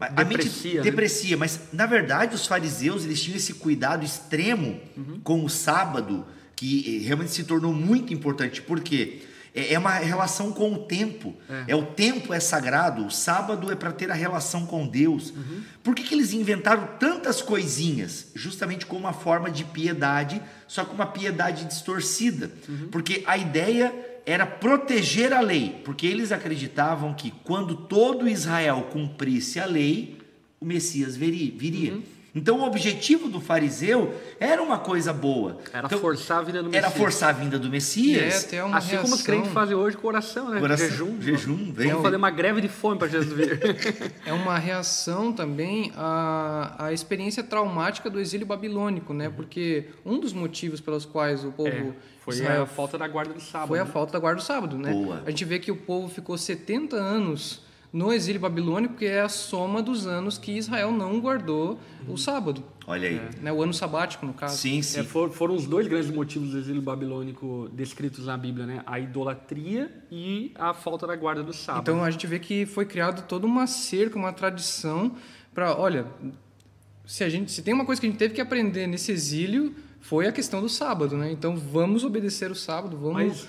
a 0.00 0.08
deprecia, 0.08 0.74
mente 0.74 0.82
deprecia, 0.82 1.36
né? 1.36 1.40
mas 1.40 1.60
na 1.72 1.86
verdade 1.86 2.34
os 2.34 2.46
fariseus 2.46 3.04
eles 3.04 3.20
tinham 3.20 3.36
esse 3.36 3.54
cuidado 3.54 4.04
extremo 4.04 4.80
uhum. 4.96 5.20
com 5.24 5.44
o 5.44 5.48
sábado 5.48 6.24
que 6.58 6.98
realmente 6.98 7.30
se 7.30 7.44
tornou 7.44 7.72
muito 7.72 8.12
importante, 8.12 8.60
porque 8.60 9.20
é, 9.54 9.74
é 9.74 9.78
uma 9.78 9.92
relação 9.92 10.50
com 10.50 10.72
o 10.72 10.78
tempo. 10.78 11.36
É, 11.48 11.72
é 11.72 11.76
o 11.76 11.86
tempo 11.86 12.34
é 12.34 12.40
sagrado, 12.40 13.06
o 13.06 13.10
sábado 13.12 13.70
é 13.70 13.76
para 13.76 13.92
ter 13.92 14.10
a 14.10 14.14
relação 14.14 14.66
com 14.66 14.84
Deus. 14.84 15.30
Uhum. 15.30 15.62
Por 15.84 15.94
que, 15.94 16.02
que 16.02 16.12
eles 16.12 16.32
inventaram 16.32 16.88
tantas 16.98 17.40
coisinhas? 17.40 18.32
Justamente 18.34 18.86
como 18.86 19.02
uma 19.02 19.12
forma 19.12 19.52
de 19.52 19.64
piedade, 19.64 20.42
só 20.66 20.84
com 20.84 20.94
uma 20.94 21.06
piedade 21.06 21.64
distorcida. 21.64 22.50
Uhum. 22.68 22.88
Porque 22.90 23.22
a 23.24 23.38
ideia 23.38 23.94
era 24.26 24.44
proteger 24.44 25.32
a 25.32 25.40
lei, 25.40 25.80
porque 25.84 26.08
eles 26.08 26.32
acreditavam 26.32 27.14
que 27.14 27.32
quando 27.44 27.76
todo 27.76 28.28
Israel 28.28 28.88
cumprisse 28.90 29.60
a 29.60 29.64
lei, 29.64 30.18
o 30.60 30.66
Messias 30.66 31.16
viria. 31.16 31.94
Uhum. 31.94 32.02
Então 32.34 32.60
o 32.60 32.64
objetivo 32.64 33.28
do 33.28 33.40
fariseu 33.40 34.14
era 34.38 34.62
uma 34.62 34.78
coisa 34.78 35.12
boa. 35.12 35.58
Era 35.72 35.86
então, 35.86 35.98
forçar 35.98 36.38
a 36.38 36.42
vinda 36.42 36.62
do 36.62 36.68
Messias. 36.68 36.84
Era 36.84 36.90
forçar 36.90 37.28
a 37.30 37.32
vinda 37.32 37.58
do 37.58 37.70
Messias. 37.70 38.52
É, 38.52 38.60
assim 38.60 38.90
reação. 38.90 39.02
como 39.02 39.14
os 39.14 39.22
crentes 39.22 39.52
fazem 39.52 39.74
hoje 39.74 39.96
com 39.96 40.06
oração, 40.06 40.50
né? 40.50 40.60
Oração, 40.60 40.88
jejum. 40.88 41.20
Jejum, 41.20 41.72
vem. 41.72 41.88
Vamos 41.88 42.02
fazer 42.02 42.16
uma 42.16 42.30
greve 42.30 42.60
de 42.60 42.68
fome 42.68 42.98
para 42.98 43.08
Jesus 43.08 43.32
vir. 43.32 43.60
é 44.26 44.32
uma 44.32 44.58
reação 44.58 45.32
também 45.32 45.92
à, 45.96 46.86
à 46.86 46.92
experiência 46.92 47.42
traumática 47.42 48.10
do 48.10 48.20
exílio 48.20 48.46
babilônico, 48.46 49.14
né? 49.14 49.30
Porque 49.30 49.86
um 50.04 50.20
dos 50.20 50.32
motivos 50.32 50.80
pelos 50.80 51.04
quais 51.04 51.44
o 51.44 51.52
povo 51.52 51.68
é. 51.68 51.92
Foi 52.20 52.34
Israel, 52.34 52.64
a 52.64 52.66
falta 52.66 52.98
da 52.98 53.08
guarda 53.08 53.32
do 53.32 53.40
sábado. 53.40 53.68
Foi 53.68 53.78
a 53.78 53.84
né? 53.84 53.90
falta 53.90 54.12
da 54.12 54.18
guarda 54.18 54.40
do 54.40 54.44
sábado, 54.44 54.76
né? 54.76 54.92
Boa. 54.92 55.22
A 55.24 55.30
gente 55.30 55.46
vê 55.46 55.58
que 55.58 55.70
o 55.70 55.76
povo 55.76 56.08
ficou 56.08 56.36
70 56.36 56.94
anos 56.94 57.62
no 57.92 58.12
exílio 58.12 58.40
babilônico, 58.40 58.94
que 58.94 59.06
é 59.06 59.20
a 59.20 59.28
soma 59.28 59.82
dos 59.82 60.06
anos 60.06 60.36
que 60.36 60.52
Israel 60.52 60.92
não 60.92 61.20
guardou 61.20 61.80
o 62.06 62.16
sábado. 62.16 62.62
Olha 62.86 63.08
aí. 63.08 63.16
É, 63.16 63.30
né, 63.42 63.52
o 63.52 63.62
ano 63.62 63.72
sabático, 63.72 64.24
no 64.24 64.32
caso. 64.32 64.56
Sim, 64.56 64.82
sim. 64.82 65.00
É, 65.00 65.04
for, 65.04 65.30
foram 65.30 65.54
os 65.54 65.66
dois 65.66 65.86
grandes 65.86 66.10
motivos 66.10 66.50
do 66.50 66.58
exílio 66.58 66.82
babilônico 66.82 67.68
descritos 67.72 68.26
na 68.26 68.36
Bíblia, 68.36 68.66
né? 68.66 68.82
A 68.86 68.98
idolatria 68.98 69.90
e 70.10 70.52
a 70.54 70.72
falta 70.72 71.06
da 71.06 71.16
guarda 71.16 71.42
do 71.42 71.52
sábado. 71.52 71.82
Então 71.82 72.04
a 72.04 72.10
gente 72.10 72.26
vê 72.26 72.38
que 72.38 72.66
foi 72.66 72.84
criado 72.84 73.26
toda 73.26 73.46
uma 73.46 73.66
cerca, 73.66 74.18
uma 74.18 74.32
tradição 74.32 75.12
para, 75.54 75.78
olha, 75.78 76.06
se 77.06 77.24
a 77.24 77.28
gente 77.28 77.50
se 77.50 77.62
tem 77.62 77.74
uma 77.74 77.84
coisa 77.84 78.00
que 78.00 78.06
a 78.06 78.10
gente 78.10 78.18
teve 78.18 78.34
que 78.34 78.40
aprender 78.40 78.86
nesse 78.86 79.12
exílio 79.12 79.74
foi 80.00 80.26
a 80.26 80.32
questão 80.32 80.60
do 80.60 80.68
sábado, 80.68 81.16
né? 81.16 81.30
Então 81.32 81.56
vamos 81.56 82.04
obedecer 82.04 82.50
o 82.50 82.54
sábado, 82.54 82.96
vamos 82.96 83.14
Mas 83.14 83.48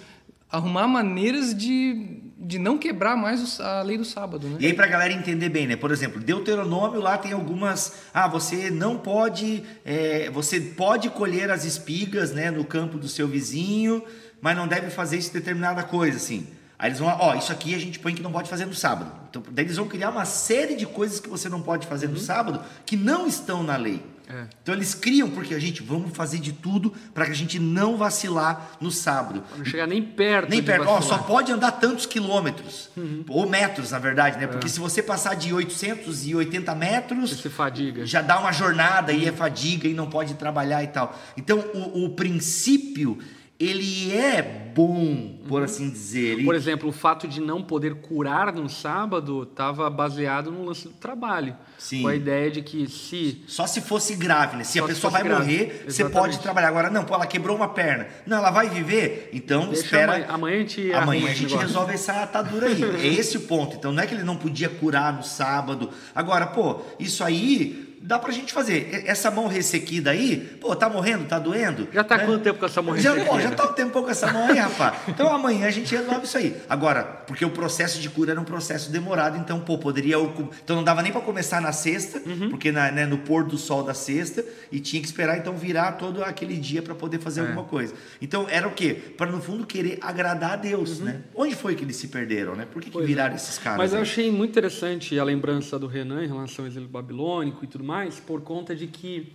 arrumar 0.52 0.88
maneiras 0.88 1.54
de, 1.54 2.22
de 2.38 2.58
não 2.58 2.78
quebrar 2.78 3.16
mais 3.16 3.60
a 3.60 3.82
lei 3.82 3.98
do 3.98 4.06
sábado, 4.06 4.48
né? 4.48 4.58
E 4.60 4.66
aí 4.66 4.74
para 4.74 4.86
a 4.86 4.90
galera 4.90 5.14
entender 5.14 5.50
bem, 5.50 5.68
né? 5.68 5.76
Por 5.76 5.92
exemplo, 5.92 6.20
Deuteronômio 6.20 7.00
lá 7.00 7.18
tem 7.18 7.34
algumas, 7.34 7.94
ah, 8.14 8.28
você 8.28 8.72
não 8.72 8.98
pode, 8.98 9.64
é, 9.86 10.30
você 10.32 10.60
pode 10.60 11.10
colher 11.10 11.52
as 11.52 11.66
espigas, 11.66 12.32
né, 12.32 12.50
no 12.50 12.66
campo 12.66 12.98
do 12.98 13.08
seu 13.08 13.28
vizinho, 13.28 14.04
mas 14.42 14.58
não 14.58 14.68
deve 14.68 14.90
fazer 14.90 15.18
isso 15.18 15.32
determinada 15.32 15.84
coisa, 15.84 16.18
assim. 16.18 16.48
Aí 16.80 16.90
eles 16.90 17.00
vão, 17.00 17.10
ó, 17.10 17.34
oh, 17.34 17.38
isso 17.38 17.52
aqui 17.52 17.76
a 17.76 17.78
gente 17.78 18.00
põe 18.00 18.16
que 18.16 18.22
não 18.22 18.32
pode 18.32 18.50
fazer 18.50 18.66
no 18.66 18.74
sábado. 18.74 19.12
Então, 19.30 19.44
daí 19.52 19.66
eles 19.66 19.76
vão 19.76 19.86
criar 19.86 20.10
uma 20.12 20.24
série 20.24 20.76
de 20.76 20.86
coisas 20.86 21.20
que 21.20 21.28
você 21.28 21.50
não 21.50 21.62
pode 21.62 21.86
fazer 21.86 22.08
no 22.08 22.14
uhum. 22.14 22.20
sábado 22.20 22.62
que 22.86 22.96
não 22.96 23.28
estão 23.28 23.62
na 23.62 23.76
lei. 23.76 24.02
É. 24.30 24.46
Então 24.62 24.76
eles 24.76 24.94
criam 24.94 25.28
porque 25.28 25.56
a 25.56 25.60
gente 25.60 25.82
vamos 25.82 26.16
fazer 26.16 26.38
de 26.38 26.54
tudo 26.54 26.94
para 27.16 27.26
que 27.26 27.32
a 27.32 27.36
gente 27.36 27.58
não 27.58 27.98
vacilar 27.98 28.78
no 28.80 28.92
sábado. 28.92 29.44
Não 29.58 29.66
chegar 29.66 29.88
nem 29.88 30.04
perto. 30.04 30.52
Nem 30.52 30.62
perto. 30.62 30.88
Ó, 30.88 31.02
só 31.02 31.18
pode 31.18 31.52
andar 31.52 31.72
tantos 31.72 32.06
quilômetros 32.06 32.92
uhum. 32.96 33.26
ou 33.28 33.50
metros, 33.50 33.90
na 33.90 33.98
verdade, 33.98 34.38
né? 34.38 34.46
Porque 34.46 34.68
é. 34.68 34.70
se 34.70 34.80
você 34.80 35.02
passar 35.02 35.34
de 35.34 35.52
880 35.52 36.76
metros, 36.76 37.32
você 37.32 37.50
fadiga. 37.50 38.06
Já 38.06 38.22
dá 38.22 38.40
uma 38.40 38.52
jornada 38.52 39.12
e 39.12 39.28
é 39.28 39.32
fadiga 39.32 39.88
e 39.88 39.96
não 39.96 40.08
pode 40.08 40.36
trabalhar 40.36 40.84
e 40.84 40.88
tal. 40.88 41.18
Então 41.36 41.58
o, 41.74 42.06
o 42.06 42.10
princípio 42.12 43.18
ele 43.60 44.14
é 44.16 44.42
bom, 44.74 45.38
por 45.46 45.62
assim 45.62 45.90
dizer. 45.90 46.34
Ele... 46.34 46.46
Por 46.46 46.56
exemplo, 46.56 46.88
o 46.88 46.92
fato 46.94 47.28
de 47.28 47.42
não 47.42 47.62
poder 47.62 47.96
curar 47.96 48.54
no 48.54 48.70
sábado 48.70 49.44
estava 49.44 49.90
baseado 49.90 50.50
no 50.50 50.64
lance 50.64 50.88
do 50.88 50.94
trabalho. 50.94 51.58
Sim. 51.78 52.04
Com 52.04 52.08
a 52.08 52.16
ideia 52.16 52.50
de 52.50 52.62
que 52.62 52.88
se. 52.88 53.44
Só 53.48 53.68
se 53.68 53.82
fosse 53.82 54.16
grave, 54.16 54.56
né? 54.56 54.64
Se 54.64 54.80
Só 54.80 54.86
a 54.86 54.88
pessoa 54.88 55.12
se 55.12 55.18
vai 55.18 55.24
grave. 55.24 55.42
morrer, 55.44 55.64
Exatamente. 55.64 55.92
você 55.92 56.06
pode 56.06 56.40
trabalhar. 56.40 56.70
Agora, 56.70 56.90
não, 56.90 57.04
pô, 57.04 57.16
ela 57.16 57.28
quebrou 57.28 57.58
uma 57.58 57.68
perna. 57.68 58.08
Não, 58.26 58.38
ela 58.38 58.50
vai 58.50 58.70
viver? 58.70 59.30
Então, 59.34 59.68
Deixa 59.68 59.84
espera. 59.84 60.14
Amanhã, 60.14 60.26
amanhã 60.30 60.56
a 60.56 60.60
gente, 60.60 60.94
amanhã 60.94 61.30
a 61.30 61.34
gente 61.34 61.56
resolve 61.58 61.94
essa 61.94 62.24
atadura 62.24 62.68
aí. 62.68 62.82
é 62.82 63.08
esse 63.08 63.36
o 63.36 63.42
ponto. 63.42 63.76
Então, 63.76 63.92
não 63.92 64.02
é 64.02 64.08
que 64.08 64.14
ele 64.14 64.24
não 64.24 64.38
podia 64.38 64.70
curar 64.70 65.12
no 65.12 65.24
sábado. 65.24 65.90
Agora, 66.16 66.48
pô, 66.48 66.80
isso 66.98 67.26
aí 67.26 67.89
dá 68.02 68.18
pra 68.18 68.32
gente 68.32 68.54
fazer. 68.54 69.04
Essa 69.06 69.30
mão 69.30 69.48
ressequida 69.48 70.12
aí, 70.12 70.38
pô, 70.60 70.76
tá 70.76 70.90
morrendo, 70.90 71.26
tá 71.26 71.38
doendo? 71.38 71.88
Já 71.92 72.04
tá 72.04 72.18
né? 72.18 72.26
quanto 72.26 72.44
tempo 72.44 72.60
com 72.60 72.66
essa 72.66 72.82
mão 72.82 72.94
ressequida? 72.94 73.26
Já, 73.26 73.32
pô, 73.32 73.40
já 73.40 73.52
tá 73.52 73.64
um 73.66 73.74
tempo 73.74 74.02
com 74.02 74.10
essa 74.10 74.32
mão 74.32 74.48
aí, 74.48 74.58
rapaz. 74.58 74.98
Então 75.08 75.34
amanhã 75.34 75.68
a 75.68 75.72
gente 75.72 75.94
resolve 75.96 76.26
isso 76.26 76.38
aí. 76.38 76.56
Agora, 76.70 77.04
porque 77.04 77.44
o 77.44 77.50
processo 77.50 78.00
de 78.00 78.10
cura 78.10 78.32
era 78.32 78.40
um 78.40 78.46
processo 78.46 78.92
demorado, 78.92 79.38
então, 79.38 79.60
pô, 79.60 79.78
poderia. 79.78 80.18
Então 80.18 80.76
não 80.76 80.84
dava 80.84 81.02
nem 81.02 81.12
para 81.12 81.22
começar 81.22 81.62
na 81.62 81.72
sexta, 81.72 82.22
uhum. 82.26 82.50
porque 82.50 82.72
na, 82.72 82.92
né, 82.92 83.06
no 83.06 83.20
pôr 83.20 83.44
do 83.44 83.58
sol 83.58 83.84
da 83.84 83.94
sexta, 83.94 84.44
e 84.72 84.80
tinha 84.80 85.02
que 85.02 85.08
esperar 85.08 85.38
então 85.38 85.56
virar 85.56 85.94
todo 85.94 86.24
aquele 86.24 86.58
dia 86.58 86.82
para 86.82 86.96
poder 86.96 87.20
fazer 87.20 87.42
é. 87.42 87.44
alguma 87.44 87.64
coisa. 87.64 87.94
Então 88.22 88.48
era 88.50 88.68
o 88.68 88.72
quê? 88.72 88.94
Para 89.18 89.32
no 89.32 89.42
fundo 89.42 89.66
querer 89.66 89.98
agradar 90.02 90.54
a 90.54 90.56
Deus, 90.56 91.00
uhum. 91.00 91.06
né? 91.06 91.22
Onde 91.36 91.56
foi 91.56 91.76
que 91.76 91.84
eles 91.84 91.96
se 91.96 92.08
perderam, 92.08 92.56
né? 92.56 92.66
Por 92.72 92.82
que, 92.82 92.90
que 92.90 93.02
viraram 93.02 93.34
é. 93.34 93.36
esses 93.36 93.58
caras? 93.58 93.78
Mas 93.78 93.94
aí? 93.94 94.00
eu 94.00 94.02
achei 94.04 94.32
muito 94.32 94.52
interessante 94.52 95.18
a 95.20 95.24
lembrança 95.24 95.78
do 95.78 95.88
Renan 95.88 96.24
em 96.24 96.28
relação 96.28 96.66
ao 96.66 96.70
exílio 96.70 96.88
babilônico 96.88 97.64
e 97.64 97.68
tudo 97.68 97.84
mais, 97.84 97.89
por 98.20 98.42
conta 98.42 98.76
de 98.76 98.88
que, 98.88 99.34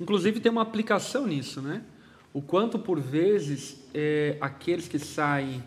inclusive, 0.00 0.40
tem 0.40 0.50
uma 0.50 0.62
aplicação 0.62 1.26
nisso, 1.26 1.60
né? 1.60 1.82
O 2.32 2.42
quanto, 2.42 2.78
por 2.78 3.00
vezes, 3.00 3.82
é, 3.94 4.36
aqueles 4.40 4.86
que 4.88 4.98
saem 4.98 5.62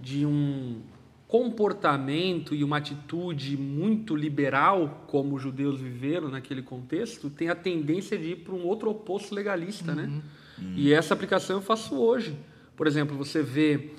de 0.00 0.24
um 0.24 0.80
comportamento 1.28 2.54
e 2.54 2.62
uma 2.62 2.76
atitude 2.76 3.56
muito 3.56 4.14
liberal, 4.14 5.04
como 5.08 5.34
os 5.34 5.42
judeus 5.42 5.80
viveram 5.80 6.28
naquele 6.28 6.62
contexto, 6.62 7.28
tem 7.28 7.48
a 7.48 7.54
tendência 7.54 8.16
de 8.16 8.30
ir 8.30 8.36
para 8.36 8.54
um 8.54 8.64
outro 8.64 8.90
oposto 8.90 9.34
legalista, 9.34 9.94
né? 9.94 10.04
uhum. 10.04 10.10
né? 10.10 10.22
Uhum. 10.58 10.74
E 10.76 10.92
essa 10.92 11.12
aplicação 11.12 11.56
eu 11.56 11.62
faço 11.62 11.96
hoje. 11.96 12.36
Por 12.76 12.86
exemplo, 12.86 13.16
você 13.16 13.42
vê 13.42 13.90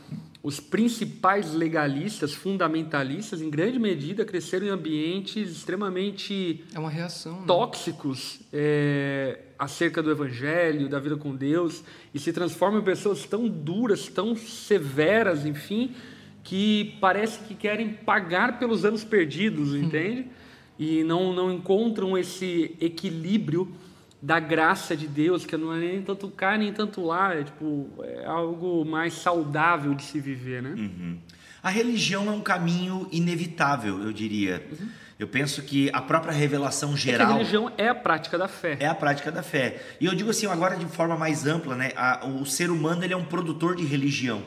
os 0.45 0.59
principais 0.59 1.55
legalistas, 1.55 2.31
fundamentalistas, 2.31 3.41
em 3.41 3.49
grande 3.49 3.79
medida, 3.79 4.23
cresceram 4.23 4.67
em 4.67 4.69
ambientes 4.69 5.49
extremamente 5.49 6.63
é 6.71 6.77
uma 6.77 6.91
reação, 6.91 7.39
né? 7.39 7.47
tóxicos 7.47 8.41
é, 8.53 9.39
acerca 9.57 10.03
do 10.03 10.11
Evangelho, 10.11 10.87
da 10.87 10.99
vida 10.99 11.17
com 11.17 11.35
Deus, 11.35 11.83
e 12.13 12.19
se 12.19 12.31
transformam 12.31 12.79
em 12.79 12.83
pessoas 12.83 13.25
tão 13.25 13.47
duras, 13.47 14.07
tão 14.07 14.35
severas, 14.35 15.47
enfim, 15.47 15.95
que 16.43 16.95
parece 17.01 17.39
que 17.45 17.55
querem 17.55 17.89
pagar 17.93 18.59
pelos 18.59 18.85
anos 18.85 19.03
perdidos, 19.03 19.71
hum. 19.71 19.77
entende? 19.77 20.27
E 20.77 21.03
não, 21.05 21.33
não 21.33 21.51
encontram 21.51 22.15
esse 22.15 22.75
equilíbrio 22.79 23.73
da 24.25 24.39
graça 24.39 24.95
de 24.97 25.07
Deus, 25.07 25.45
que 25.45 25.55
não 25.55 25.71
é 25.73 25.77
nem 25.79 26.01
tanto 26.01 26.27
cá 26.29 26.57
nem 26.57 26.73
tanto 26.73 27.03
lá, 27.05 27.33
é 27.35 27.43
tipo 27.43 27.87
é 28.03 28.25
algo 28.25 28.83
mais 28.83 29.13
saudável 29.13 29.93
de 29.93 30.03
se 30.03 30.19
viver, 30.19 30.63
né? 30.63 30.73
Uhum. 30.75 31.17
A 31.61 31.69
religião 31.69 32.27
é 32.27 32.31
um 32.31 32.41
caminho 32.41 33.07
inevitável, 33.11 34.01
eu 34.01 34.11
diria. 34.11 34.65
Uhum. 34.71 34.87
Eu 35.17 35.27
penso 35.27 35.61
que 35.61 35.89
a 35.93 36.01
própria 36.01 36.33
revelação 36.33 36.89
É 36.89 36.93
que 36.93 36.97
a 37.09 37.11
geral 37.11 37.33
religião 37.37 37.71
é 37.77 37.87
a 37.87 37.95
prática 37.95 38.37
da 38.37 38.47
fé. 38.49 38.75
é 38.79 38.85
a 38.87 38.93
prática 38.95 39.31
da 39.31 39.41
fé. 39.41 39.81
E 40.01 40.05
eu 40.05 40.13
digo 40.15 40.29
assim, 40.29 40.45
agora 40.47 40.75
de 40.75 40.85
forma 40.87 41.15
mais 41.15 41.45
ampla, 41.47 41.75
né? 41.75 41.91
A- 41.95 42.25
o 42.25 42.45
ser 42.45 42.69
humano 42.69 43.03
ele 43.03 43.13
é 43.13 43.17
um 43.17 43.23
produtor 43.23 43.75
de 43.75 43.85
religião. 43.85 44.41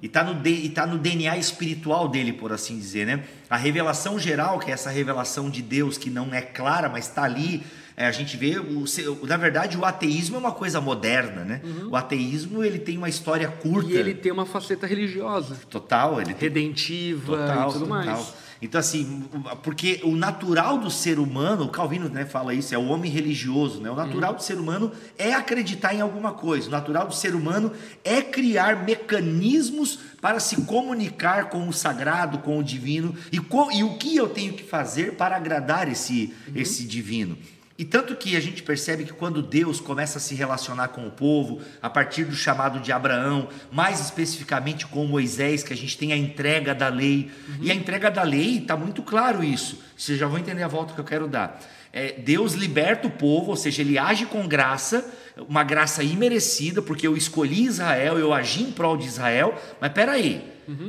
E 0.00 0.06
está 0.06 0.22
no, 0.22 0.46
e 0.46 0.68
tá 0.68 0.86
no 0.86 0.96
DNA 0.98 1.36
espiritual 1.38 2.06
dele, 2.08 2.32
por 2.32 2.52
assim 2.52 2.78
dizer, 2.78 3.04
né? 3.06 3.24
A 3.50 3.56
revelação 3.56 4.16
geral, 4.18 4.58
que 4.60 4.70
é 4.70 4.74
essa 4.74 4.90
revelação 4.90 5.50
de 5.50 5.60
Deus 5.62 5.98
que 5.98 6.08
não 6.10 6.32
é 6.32 6.40
clara, 6.42 6.88
mas 6.88 7.08
está 7.08 7.24
ali. 7.24 7.62
É, 7.96 8.06
a 8.06 8.12
gente 8.12 8.36
vê, 8.36 8.58
o, 8.58 8.84
na 9.26 9.36
verdade, 9.36 9.76
o 9.76 9.84
ateísmo 9.84 10.36
é 10.36 10.38
uma 10.38 10.52
coisa 10.52 10.80
moderna, 10.80 11.44
né? 11.44 11.60
O 11.90 11.96
ateísmo 11.96 12.62
ele 12.64 12.78
tem 12.78 12.96
uma 12.98 13.08
história 13.08 13.48
curta, 13.48 13.90
E 13.90 13.96
ele 13.96 14.14
tem 14.14 14.32
uma 14.32 14.46
faceta 14.46 14.86
religiosa, 14.86 15.56
total, 15.70 16.20
ele 16.20 16.32
tem 16.34 16.48
redentiva 16.48 17.36
Total, 17.36 17.68
e 17.68 17.72
tudo 17.72 17.86
total. 17.86 18.04
mais. 18.06 18.34
Então, 18.64 18.78
assim, 18.78 19.24
porque 19.64 20.00
o 20.04 20.14
natural 20.14 20.78
do 20.78 20.88
ser 20.88 21.18
humano, 21.18 21.64
o 21.64 21.68
Calvino 21.68 22.08
né, 22.08 22.24
fala 22.24 22.54
isso, 22.54 22.72
é 22.72 22.78
o 22.78 22.86
homem 22.86 23.10
religioso, 23.10 23.80
né? 23.80 23.90
O 23.90 23.96
natural 23.96 24.34
do 24.34 24.42
ser 24.42 24.56
humano 24.56 24.92
é 25.18 25.32
acreditar 25.34 25.92
em 25.92 26.00
alguma 26.00 26.30
coisa. 26.32 26.68
O 26.68 26.70
natural 26.70 27.08
do 27.08 27.14
ser 27.14 27.34
humano 27.34 27.72
é 28.04 28.22
criar 28.22 28.84
mecanismos 28.84 29.98
para 30.20 30.38
se 30.38 30.62
comunicar 30.62 31.46
com 31.50 31.68
o 31.68 31.72
sagrado, 31.72 32.38
com 32.38 32.56
o 32.56 32.62
divino, 32.62 33.12
e, 33.32 33.38
co- 33.40 33.70
e 33.72 33.82
o 33.82 33.96
que 33.98 34.14
eu 34.16 34.28
tenho 34.28 34.52
que 34.52 34.62
fazer 34.62 35.14
para 35.16 35.36
agradar 35.36 35.90
esse, 35.90 36.32
esse 36.54 36.84
divino. 36.84 37.36
E 37.78 37.84
tanto 37.84 38.14
que 38.14 38.36
a 38.36 38.40
gente 38.40 38.62
percebe 38.62 39.04
que 39.04 39.12
quando 39.12 39.42
Deus 39.42 39.80
começa 39.80 40.18
a 40.18 40.20
se 40.20 40.34
relacionar 40.34 40.88
com 40.88 41.06
o 41.06 41.10
povo, 41.10 41.60
a 41.80 41.88
partir 41.88 42.24
do 42.24 42.36
chamado 42.36 42.80
de 42.80 42.92
Abraão, 42.92 43.48
mais 43.70 43.98
especificamente 44.00 44.86
com 44.86 45.06
Moisés, 45.06 45.62
que 45.62 45.72
a 45.72 45.76
gente 45.76 45.96
tem 45.96 46.12
a 46.12 46.16
entrega 46.16 46.74
da 46.74 46.88
lei. 46.88 47.30
E 47.60 47.70
a 47.70 47.74
entrega 47.74 48.10
da 48.10 48.22
lei 48.22 48.58
está 48.58 48.76
muito 48.76 49.02
claro 49.02 49.42
isso. 49.42 49.78
Vocês 49.96 50.18
já 50.18 50.26
vão 50.26 50.38
entender 50.38 50.62
a 50.62 50.68
volta 50.68 50.92
que 50.92 51.00
eu 51.00 51.04
quero 51.04 51.26
dar. 51.26 51.60
É, 51.92 52.12
Deus 52.12 52.54
liberta 52.54 53.06
o 53.06 53.10
povo, 53.10 53.50
ou 53.50 53.56
seja, 53.56 53.82
ele 53.82 53.98
age 53.98 54.26
com 54.26 54.46
graça, 54.46 55.12
uma 55.48 55.62
graça 55.62 56.02
imerecida, 56.02 56.80
porque 56.80 57.06
eu 57.06 57.16
escolhi 57.16 57.64
Israel, 57.64 58.18
eu 58.18 58.32
agi 58.32 58.62
em 58.62 58.72
prol 58.72 58.96
de 58.96 59.06
Israel, 59.06 59.54
mas 59.80 59.92
peraí, 59.92 60.42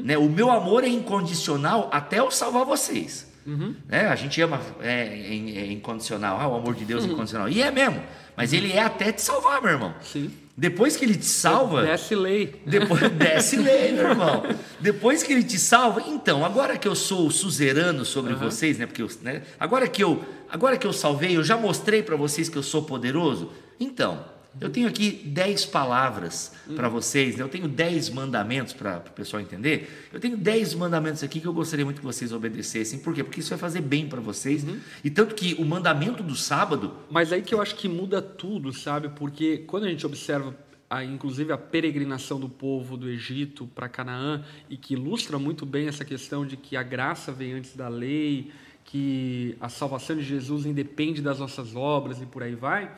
né, 0.04 0.18
o 0.18 0.30
meu 0.30 0.50
amor 0.50 0.84
é 0.84 0.88
incondicional 0.88 1.90
até 1.92 2.20
eu 2.20 2.32
salvar 2.32 2.64
vocês. 2.64 3.33
Né? 3.46 4.08
A 4.08 4.16
gente 4.16 4.40
ama 4.42 4.60
é, 4.82 4.92
é, 4.92 5.58
é 5.60 5.72
incondicional, 5.72 6.40
ah, 6.40 6.48
o 6.48 6.56
amor 6.56 6.76
de 6.76 6.86
Deus 6.86 7.04
é 7.04 7.08
incondicional. 7.12 7.50
E 7.50 7.62
é 7.62 7.72
mesmo, 7.72 8.02
mas 8.36 8.54
ele 8.54 8.72
é 8.72 8.82
até 8.82 9.12
te 9.12 9.22
salvar, 9.22 9.62
meu 9.62 9.72
irmão. 9.72 9.94
Sim. 10.02 10.32
Depois 10.56 10.96
que 10.96 11.04
ele 11.04 11.16
te 11.16 11.26
salva, 11.26 11.82
Desce 11.82 12.14
lei. 12.14 12.62
depois 12.66 13.10
desce 13.18 13.58
lei, 13.58 13.92
meu 13.92 14.10
irmão. 14.10 14.44
Depois 14.80 15.24
que 15.24 15.34
ele 15.34 15.44
te 15.44 15.58
salva, 15.58 16.04
então, 16.08 16.46
agora 16.46 16.78
que 16.78 16.88
eu 16.88 16.94
sou 16.94 17.32
suzerano 17.32 18.06
sobre 18.06 18.36
vocês, 18.36 18.78
né? 18.78 18.86
Porque 18.86 19.02
eu, 19.02 19.10
né? 19.24 19.42
Agora 19.60 19.88
que 19.88 20.04
eu, 20.04 20.24
agora 20.50 20.78
que 20.78 20.86
eu 20.86 20.94
salvei, 20.94 21.36
eu 21.36 21.44
já 21.44 21.58
mostrei 21.58 22.04
para 22.04 22.16
vocês 22.16 22.50
que 22.50 22.58
eu 22.58 22.62
sou 22.62 22.84
poderoso. 22.84 23.52
Então, 23.80 24.24
eu 24.62 24.70
tenho 24.70 24.88
aqui 24.88 25.24
dez 25.26 25.66
palavras 25.66 26.54
para 26.76 26.88
vocês, 26.88 27.38
né? 27.38 27.44
eu 27.44 27.50
tenho 27.50 27.68
dez 27.68 28.10
mandamentos 28.10 28.74
para 28.74 28.98
o 28.98 29.12
pessoal 29.12 29.42
entender. 29.42 30.10
Eu 30.12 30.20
tenho 30.20 30.38
dez 30.38 30.74
mandamentos 30.74 31.24
aqui 31.24 31.40
que 31.40 31.48
eu 31.48 31.54
gostaria 31.54 31.84
muito 31.84 32.00
que 32.00 32.06
vocês 32.06 32.32
obedecessem. 32.32 33.00
Por 33.00 33.14
quê? 33.14 33.24
Porque 33.24 33.40
isso 33.40 33.50
vai 33.50 33.60
fazer 33.60 33.82
bem 33.82 34.08
para 34.08 34.22
vocês. 34.22 34.66
E 35.04 35.10
tanto 35.10 35.36
que 35.36 35.56
o 35.56 35.66
mandamento 35.66 36.22
do 36.22 36.36
sábado, 36.36 36.94
Mas 37.10 37.32
aí 37.32 37.42
que 37.42 37.54
eu 37.54 37.62
acho 37.62 37.76
que 37.76 37.88
muda 37.88 38.22
tudo, 38.22 38.72
sabe? 38.72 39.10
Porque 39.10 39.60
quando 39.60 39.86
a 39.86 39.90
gente 39.90 40.06
observa, 40.06 40.56
a, 40.90 41.04
inclusive, 41.04 41.52
a 41.52 41.58
peregrinação 41.58 42.40
do 42.40 42.48
povo 42.48 42.96
do 42.96 43.10
Egito 43.10 43.68
para 43.74 43.90
Canaã, 43.90 44.44
e 44.70 44.78
que 44.78 44.94
ilustra 44.94 45.40
muito 45.40 45.66
bem 45.66 45.88
essa 45.88 46.06
questão 46.06 46.46
de 46.46 46.56
que 46.56 46.78
a 46.78 46.84
graça 46.84 47.32
vem 47.32 47.54
antes 47.54 47.76
da 47.76 47.88
lei, 47.88 48.52
que 48.86 49.56
a 49.60 49.70
salvação 49.70 50.16
de 50.16 50.24
Jesus 50.24 50.66
independe 50.66 51.22
das 51.22 51.40
nossas 51.40 51.76
obras 51.76 52.22
e 52.22 52.26
por 52.26 52.44
aí 52.44 52.54
vai, 52.54 52.94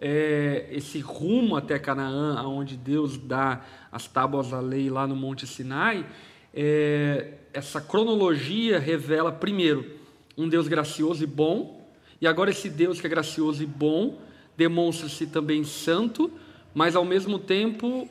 é, 0.00 0.68
esse 0.70 1.00
rumo 1.00 1.56
até 1.56 1.78
Canaã, 1.78 2.36
aonde 2.38 2.76
Deus 2.76 3.16
dá 3.16 3.64
as 3.90 4.06
tábuas 4.06 4.50
da 4.50 4.60
lei 4.60 4.88
lá 4.88 5.06
no 5.06 5.16
Monte 5.16 5.46
Sinai, 5.46 6.06
é, 6.54 7.34
essa 7.52 7.80
cronologia 7.80 8.78
revela, 8.78 9.32
primeiro, 9.32 9.84
um 10.36 10.48
Deus 10.48 10.68
gracioso 10.68 11.24
e 11.24 11.26
bom, 11.26 11.88
e 12.20 12.26
agora 12.26 12.50
esse 12.50 12.68
Deus 12.68 13.00
que 13.00 13.06
é 13.06 13.10
gracioso 13.10 13.62
e 13.62 13.66
bom 13.66 14.20
demonstra-se 14.56 15.26
também 15.26 15.62
santo, 15.64 16.30
mas 16.74 16.96
ao 16.96 17.04
mesmo 17.04 17.38
tempo 17.38 18.08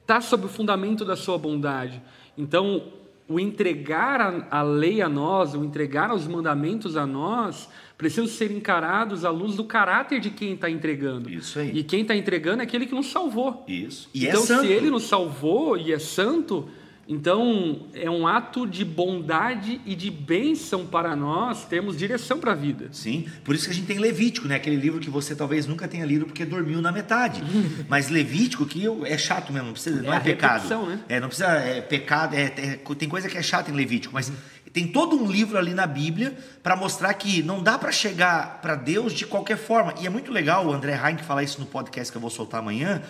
está 0.00 0.20
sob 0.20 0.46
o 0.46 0.48
fundamento 0.48 1.04
da 1.04 1.16
sua 1.16 1.38
bondade. 1.38 2.02
Então, 2.36 2.92
o 3.32 3.40
entregar 3.40 4.20
a, 4.20 4.58
a 4.58 4.62
lei 4.62 5.00
a 5.00 5.08
nós, 5.08 5.54
o 5.54 5.64
entregar 5.64 6.14
os 6.14 6.26
mandamentos 6.26 6.96
a 6.96 7.06
nós, 7.06 7.68
precisam 7.96 8.26
ser 8.26 8.50
encarados 8.50 9.24
à 9.24 9.30
luz 9.30 9.56
do 9.56 9.64
caráter 9.64 10.20
de 10.20 10.30
quem 10.30 10.54
está 10.54 10.68
entregando. 10.68 11.30
Isso 11.30 11.58
aí. 11.58 11.70
E 11.72 11.82
quem 11.84 12.02
está 12.02 12.16
entregando 12.16 12.60
é 12.60 12.64
aquele 12.64 12.86
que 12.86 12.94
nos 12.94 13.10
salvou. 13.10 13.64
isso. 13.66 14.10
E 14.12 14.26
então, 14.26 14.42
é 14.42 14.46
santo. 14.46 14.66
se 14.66 14.72
ele 14.72 14.90
nos 14.90 15.04
salvou 15.04 15.76
e 15.76 15.92
é 15.92 15.98
santo, 15.98 16.68
então 17.08 17.86
é 17.94 18.08
um 18.08 18.26
ato 18.26 18.66
de 18.66 18.84
bondade 18.84 19.80
e 19.84 19.94
de 19.94 20.10
bênção 20.10 20.86
para 20.86 21.16
nós 21.16 21.64
termos 21.64 21.96
direção 21.98 22.38
para 22.38 22.52
a 22.52 22.54
vida. 22.54 22.88
Sim, 22.92 23.26
por 23.44 23.54
isso 23.54 23.64
que 23.64 23.70
a 23.70 23.74
gente 23.74 23.86
tem 23.86 23.98
Levítico, 23.98 24.46
né? 24.46 24.54
Aquele 24.54 24.76
livro 24.76 25.00
que 25.00 25.10
você 25.10 25.34
talvez 25.34 25.66
nunca 25.66 25.88
tenha 25.88 26.06
lido 26.06 26.26
porque 26.26 26.44
dormiu 26.44 26.80
na 26.80 26.92
metade. 26.92 27.42
Mas 27.88 28.08
Levítico, 28.08 28.64
que 28.66 28.84
é 29.04 29.18
chato 29.18 29.52
mesmo, 29.52 29.66
não, 29.66 29.72
precisa, 29.72 30.00
não 30.00 30.12
É 30.12 30.16
é, 30.16 30.20
pecado. 30.20 30.86
né? 30.86 31.00
É, 31.08 31.20
não 31.20 31.28
precisa, 31.28 31.48
é 31.50 31.80
pecado, 31.80 32.34
é, 32.34 32.44
é- 32.56 32.94
tem 32.94 33.08
coisa 33.08 33.28
que 33.28 33.36
é 33.36 33.42
chata 33.42 33.70
em 33.70 33.74
Levítico, 33.74 34.14
mas 34.14 34.32
tem 34.72 34.86
todo 34.86 35.16
um 35.16 35.30
livro 35.30 35.58
ali 35.58 35.74
na 35.74 35.86
Bíblia 35.86 36.34
para 36.62 36.74
mostrar 36.76 37.12
que 37.14 37.42
não 37.42 37.62
dá 37.62 37.76
para 37.78 37.90
chegar 37.92 38.60
para 38.62 38.74
Deus 38.74 39.12
de 39.12 39.26
qualquer 39.26 39.58
forma. 39.58 39.92
E 40.00 40.06
é 40.06 40.10
muito 40.10 40.30
legal 40.32 40.66
o 40.66 40.72
André 40.72 40.94
Heinck 40.94 41.22
falar 41.24 41.42
isso 41.42 41.60
no 41.60 41.66
podcast 41.66 42.10
que 42.10 42.16
eu 42.16 42.20
vou 42.22 42.30
soltar 42.30 42.60
amanhã, 42.60 43.02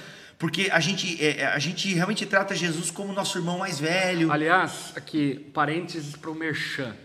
porque 0.42 0.68
a 0.72 0.80
gente, 0.80 1.24
é, 1.24 1.46
a 1.46 1.58
gente 1.60 1.94
realmente 1.94 2.26
trata 2.26 2.52
Jesus 2.52 2.90
como 2.90 3.12
nosso 3.12 3.38
irmão 3.38 3.58
mais 3.58 3.78
velho. 3.78 4.32
Aliás, 4.32 4.92
aqui, 4.96 5.36
parênteses 5.54 6.16
para 6.16 6.30
o 6.30 6.34
Merchan. 6.34 6.96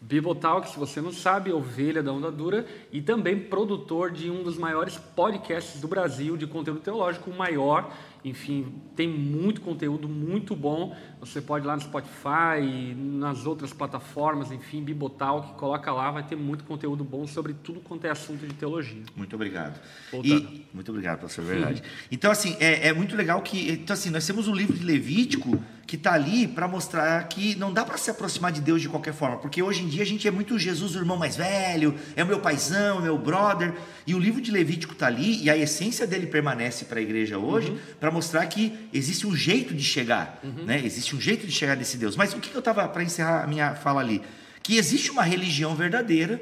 Bibotalk, 0.00 0.68
se 0.68 0.76
você 0.76 1.00
não 1.00 1.12
sabe, 1.12 1.52
ovelha 1.52 2.02
da 2.02 2.12
onda 2.12 2.32
dura 2.32 2.66
e 2.90 3.00
também 3.00 3.38
produtor 3.38 4.10
de 4.10 4.28
um 4.28 4.42
dos 4.42 4.58
maiores 4.58 4.96
podcasts 4.96 5.80
do 5.80 5.86
Brasil 5.86 6.36
de 6.36 6.48
conteúdo 6.48 6.80
teológico, 6.80 7.30
o 7.30 7.38
maior. 7.38 7.94
Enfim, 8.24 8.74
tem 8.94 9.08
muito 9.08 9.60
conteúdo 9.60 10.08
muito 10.08 10.54
bom. 10.54 10.96
Você 11.20 11.40
pode 11.40 11.64
ir 11.64 11.68
lá 11.68 11.74
no 11.74 11.82
Spotify, 11.82 12.94
nas 12.96 13.46
outras 13.46 13.72
plataformas, 13.72 14.52
enfim, 14.52 14.82
Bibotalk, 14.82 15.54
coloca 15.58 15.90
lá, 15.92 16.10
vai 16.10 16.22
ter 16.22 16.36
muito 16.36 16.64
conteúdo 16.64 17.02
bom 17.02 17.26
sobre 17.26 17.54
tudo 17.54 17.80
quanto 17.80 18.06
é 18.06 18.10
assunto 18.10 18.46
de 18.46 18.54
teologia. 18.54 19.02
Muito 19.16 19.34
obrigado. 19.34 19.80
E, 20.22 20.66
muito 20.72 20.90
obrigado, 20.90 21.20
pastor, 21.20 21.44
verdade. 21.44 21.82
Então, 22.10 22.30
assim, 22.30 22.56
é, 22.60 22.88
é 22.88 22.92
muito 22.92 23.16
legal 23.16 23.40
que. 23.42 23.70
Então, 23.70 23.94
assim, 23.94 24.10
nós 24.10 24.26
temos 24.26 24.48
o 24.48 24.54
livro 24.54 24.76
de 24.76 24.84
Levítico 24.84 25.58
que 25.90 25.96
está 25.96 26.12
ali 26.12 26.46
para 26.46 26.68
mostrar 26.68 27.26
que 27.26 27.56
não 27.56 27.72
dá 27.72 27.84
para 27.84 27.98
se 27.98 28.08
aproximar 28.12 28.52
de 28.52 28.60
Deus 28.60 28.80
de 28.80 28.88
qualquer 28.88 29.12
forma, 29.12 29.38
porque 29.38 29.60
hoje 29.60 29.82
em 29.82 29.88
dia 29.88 30.04
a 30.04 30.06
gente 30.06 30.28
é 30.28 30.30
muito 30.30 30.56
Jesus, 30.56 30.94
o 30.94 30.98
irmão 30.98 31.16
mais 31.16 31.34
velho, 31.34 31.96
é 32.14 32.22
o 32.22 32.26
meu 32.28 32.38
paizão, 32.38 32.98
é 32.98 33.00
o 33.00 33.02
meu 33.02 33.18
brother, 33.18 33.74
e 34.06 34.14
o 34.14 34.18
livro 34.20 34.40
de 34.40 34.52
Levítico 34.52 34.92
está 34.92 35.08
ali 35.08 35.42
e 35.42 35.50
a 35.50 35.56
essência 35.56 36.06
dele 36.06 36.28
permanece 36.28 36.84
para 36.84 37.00
a 37.00 37.02
igreja 37.02 37.38
hoje 37.38 37.76
para 37.98 38.08
mostrar 38.10 38.46
que 38.46 38.88
existe 38.92 39.26
um 39.26 39.34
jeito 39.36 39.74
de 39.74 39.82
chegar, 39.82 40.40
né? 40.66 40.80
Existe 40.84 41.14
um 41.16 41.20
jeito 41.20 41.46
de 41.46 41.52
chegar 41.52 41.76
nesse 41.76 41.96
Deus. 41.96 42.16
Mas 42.16 42.32
o 42.34 42.38
que 42.38 42.54
eu 42.54 42.58
estava 42.60 42.86
para 42.88 43.02
encerrar 43.02 43.44
a 43.44 43.46
minha 43.46 43.74
fala 43.74 44.00
ali? 44.00 44.22
Que 44.62 44.76
existe 44.76 45.10
uma 45.10 45.22
religião 45.22 45.74
verdadeira 45.74 46.40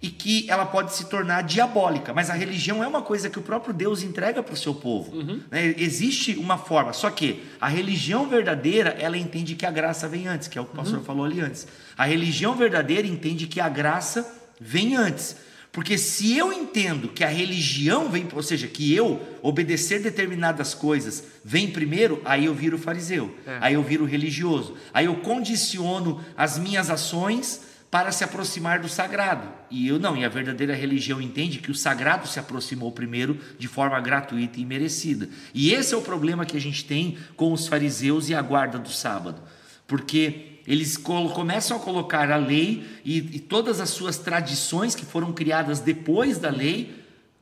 e 0.00 0.08
que 0.08 0.48
ela 0.48 0.64
pode 0.64 0.94
se 0.94 1.06
tornar 1.06 1.42
diabólica. 1.42 2.14
Mas 2.14 2.30
a 2.30 2.34
religião 2.34 2.84
é 2.84 2.86
uma 2.86 3.02
coisa 3.02 3.28
que 3.28 3.38
o 3.38 3.42
próprio 3.42 3.74
Deus 3.74 4.02
entrega 4.02 4.42
para 4.42 4.54
o 4.54 4.56
seu 4.56 4.72
povo. 4.74 5.12
né? 5.50 5.74
Existe 5.76 6.36
uma 6.36 6.56
forma, 6.56 6.92
só 6.92 7.10
que 7.10 7.42
a 7.60 7.66
religião 7.68 8.28
verdadeira, 8.28 8.90
ela 9.00 9.18
entende 9.18 9.54
que 9.56 9.66
a 9.66 9.70
graça 9.72 10.06
vem 10.08 10.28
antes, 10.28 10.46
que 10.46 10.56
é 10.56 10.60
o 10.60 10.64
que 10.64 10.72
o 10.72 10.76
pastor 10.76 11.00
falou 11.02 11.24
ali 11.24 11.40
antes. 11.40 11.66
A 11.96 12.04
religião 12.04 12.54
verdadeira 12.54 13.06
entende 13.08 13.46
que 13.48 13.60
a 13.60 13.68
graça 13.68 14.24
vem 14.60 14.94
antes. 14.94 15.36
Porque 15.78 15.96
se 15.96 16.36
eu 16.36 16.52
entendo 16.52 17.06
que 17.06 17.22
a 17.22 17.28
religião 17.28 18.08
vem, 18.10 18.26
ou 18.34 18.42
seja, 18.42 18.66
que 18.66 18.92
eu 18.92 19.22
obedecer 19.40 20.02
determinadas 20.02 20.74
coisas 20.74 21.22
vem 21.44 21.70
primeiro, 21.70 22.20
aí 22.24 22.46
eu 22.46 22.52
viro 22.52 22.76
fariseu, 22.76 23.32
É. 23.46 23.58
aí 23.60 23.74
eu 23.74 23.82
viro 23.84 24.04
religioso, 24.04 24.74
aí 24.92 25.06
eu 25.06 25.14
condiciono 25.18 26.20
as 26.36 26.58
minhas 26.58 26.90
ações 26.90 27.60
para 27.92 28.10
se 28.10 28.24
aproximar 28.24 28.80
do 28.80 28.88
sagrado. 28.88 29.46
E 29.70 29.86
eu 29.86 30.00
não, 30.00 30.16
e 30.16 30.24
a 30.24 30.28
verdadeira 30.28 30.74
religião 30.74 31.22
entende 31.22 31.60
que 31.60 31.70
o 31.70 31.74
sagrado 31.76 32.26
se 32.26 32.40
aproximou 32.40 32.90
primeiro 32.90 33.38
de 33.56 33.68
forma 33.68 34.00
gratuita 34.00 34.58
e 34.58 34.64
merecida. 34.64 35.28
E 35.54 35.72
esse 35.72 35.94
é 35.94 35.96
o 35.96 36.02
problema 36.02 36.44
que 36.44 36.56
a 36.56 36.60
gente 36.60 36.84
tem 36.84 37.16
com 37.36 37.52
os 37.52 37.68
fariseus 37.68 38.28
e 38.28 38.34
a 38.34 38.42
guarda 38.42 38.80
do 38.80 38.90
sábado. 38.90 39.40
Porque 39.86 40.57
eles 40.68 40.98
começam 40.98 41.78
a 41.78 41.80
colocar 41.80 42.30
a 42.30 42.36
lei 42.36 42.86
e, 43.02 43.16
e 43.18 43.40
todas 43.40 43.80
as 43.80 43.88
suas 43.88 44.18
tradições 44.18 44.94
que 44.94 45.04
foram 45.04 45.32
criadas 45.32 45.80
depois 45.80 46.38
da 46.38 46.50
lei 46.50 46.94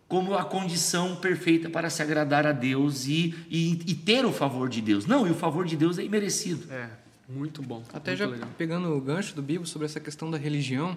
como 0.07 0.35
a 0.35 0.45
condição 0.45 1.17
perfeita 1.17 1.69
para 1.69 1.91
se 1.91 2.01
agradar 2.01 2.47
a 2.47 2.53
Deus 2.53 3.09
e, 3.09 3.35
e, 3.51 3.73
e 3.89 3.95
ter 3.95 4.25
o 4.25 4.33
favor 4.33 4.69
de 4.69 4.81
Deus. 4.81 5.05
Não, 5.05 5.27
e 5.27 5.31
o 5.33 5.35
favor 5.35 5.67
de 5.67 5.77
Deus 5.77 5.99
é 5.99 6.05
imerecido. 6.05 6.73
É, 6.73 6.89
muito 7.29 7.61
bom. 7.61 7.83
Até 7.93 8.13
muito 8.13 8.19
já 8.21 8.27
legal. 8.27 8.49
pegando 8.57 8.97
o 8.97 9.01
gancho 9.01 9.35
do 9.35 9.43
Bibo 9.43 9.67
sobre 9.67 9.87
essa 9.87 9.99
questão 9.99 10.31
da 10.31 10.39
religião, 10.39 10.97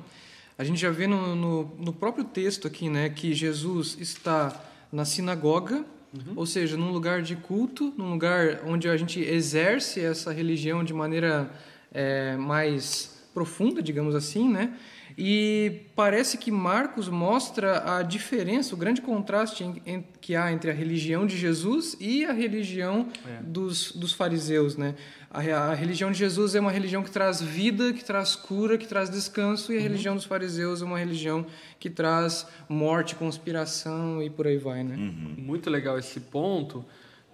A 0.59 0.63
gente 0.65 0.79
já 0.79 0.91
vê 0.91 1.07
no, 1.07 1.35
no, 1.35 1.75
no 1.79 1.93
próprio 1.93 2.25
texto 2.25 2.67
aqui, 2.67 2.89
né, 2.89 3.09
que 3.09 3.33
Jesus 3.33 3.95
está 3.97 4.53
na 4.91 5.05
sinagoga, 5.05 5.85
uhum. 6.13 6.33
ou 6.35 6.45
seja, 6.45 6.75
num 6.75 6.91
lugar 6.91 7.21
de 7.21 7.37
culto, 7.37 7.93
num 7.97 8.11
lugar 8.11 8.61
onde 8.67 8.89
a 8.89 8.97
gente 8.97 9.21
exerce 9.21 10.01
essa 10.01 10.33
religião 10.33 10.83
de 10.83 10.93
maneira 10.93 11.49
é, 11.91 12.35
mais 12.37 13.19
profunda, 13.33 13.81
digamos 13.81 14.15
assim, 14.15 14.49
né? 14.49 14.73
E 15.17 15.81
parece 15.95 16.37
que 16.37 16.49
Marcos 16.49 17.09
mostra 17.09 17.97
a 17.97 18.03
diferença, 18.03 18.73
o 18.73 18.77
grande 18.77 19.01
contraste 19.01 19.65
em, 19.65 19.81
em, 19.85 20.05
que 20.21 20.33
há 20.33 20.49
entre 20.49 20.71
a 20.71 20.73
religião 20.73 21.27
de 21.27 21.37
Jesus 21.37 21.97
e 21.99 22.23
a 22.23 22.31
religião 22.31 23.09
é. 23.27 23.43
dos, 23.43 23.91
dos 23.91 24.13
fariseus. 24.13 24.77
Né? 24.77 24.95
A, 25.29 25.39
a, 25.39 25.73
religião 25.73 26.09
de 26.09 26.17
Jesus 26.17 26.55
é 26.55 26.59
uma 26.61 26.71
religião 26.71 27.03
que 27.03 27.11
traz 27.11 27.41
vida, 27.41 27.91
que 27.91 28.03
traz 28.03 28.33
cura, 28.33 28.77
que 28.77 28.87
traz 28.87 29.09
descanso, 29.09 29.73
e 29.73 29.75
a 29.75 29.77
uhum. 29.79 29.83
religião 29.83 30.15
dos 30.15 30.23
fariseus 30.23 30.81
é 30.81 30.85
uma 30.85 30.97
religião 30.97 31.45
que 31.79 31.89
traz 31.89 32.47
morte, 32.69 33.13
conspiração 33.15 34.23
e 34.23 34.29
por 34.29 34.47
aí 34.47 34.57
vai. 34.57 34.85
Né? 34.85 34.95
Uhum. 34.95 35.35
Muito 35.37 35.69
legal 35.69 35.99
esse 35.99 36.21
ponto, 36.21 36.85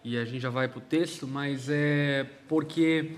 e 0.04 0.18
a 0.18 0.26
gente 0.26 0.40
já 0.40 0.50
vai 0.50 0.68
para 0.68 0.80
o 0.80 0.82
texto, 0.82 1.28
mas 1.28 1.68
é 1.70 2.26
porque 2.48 3.12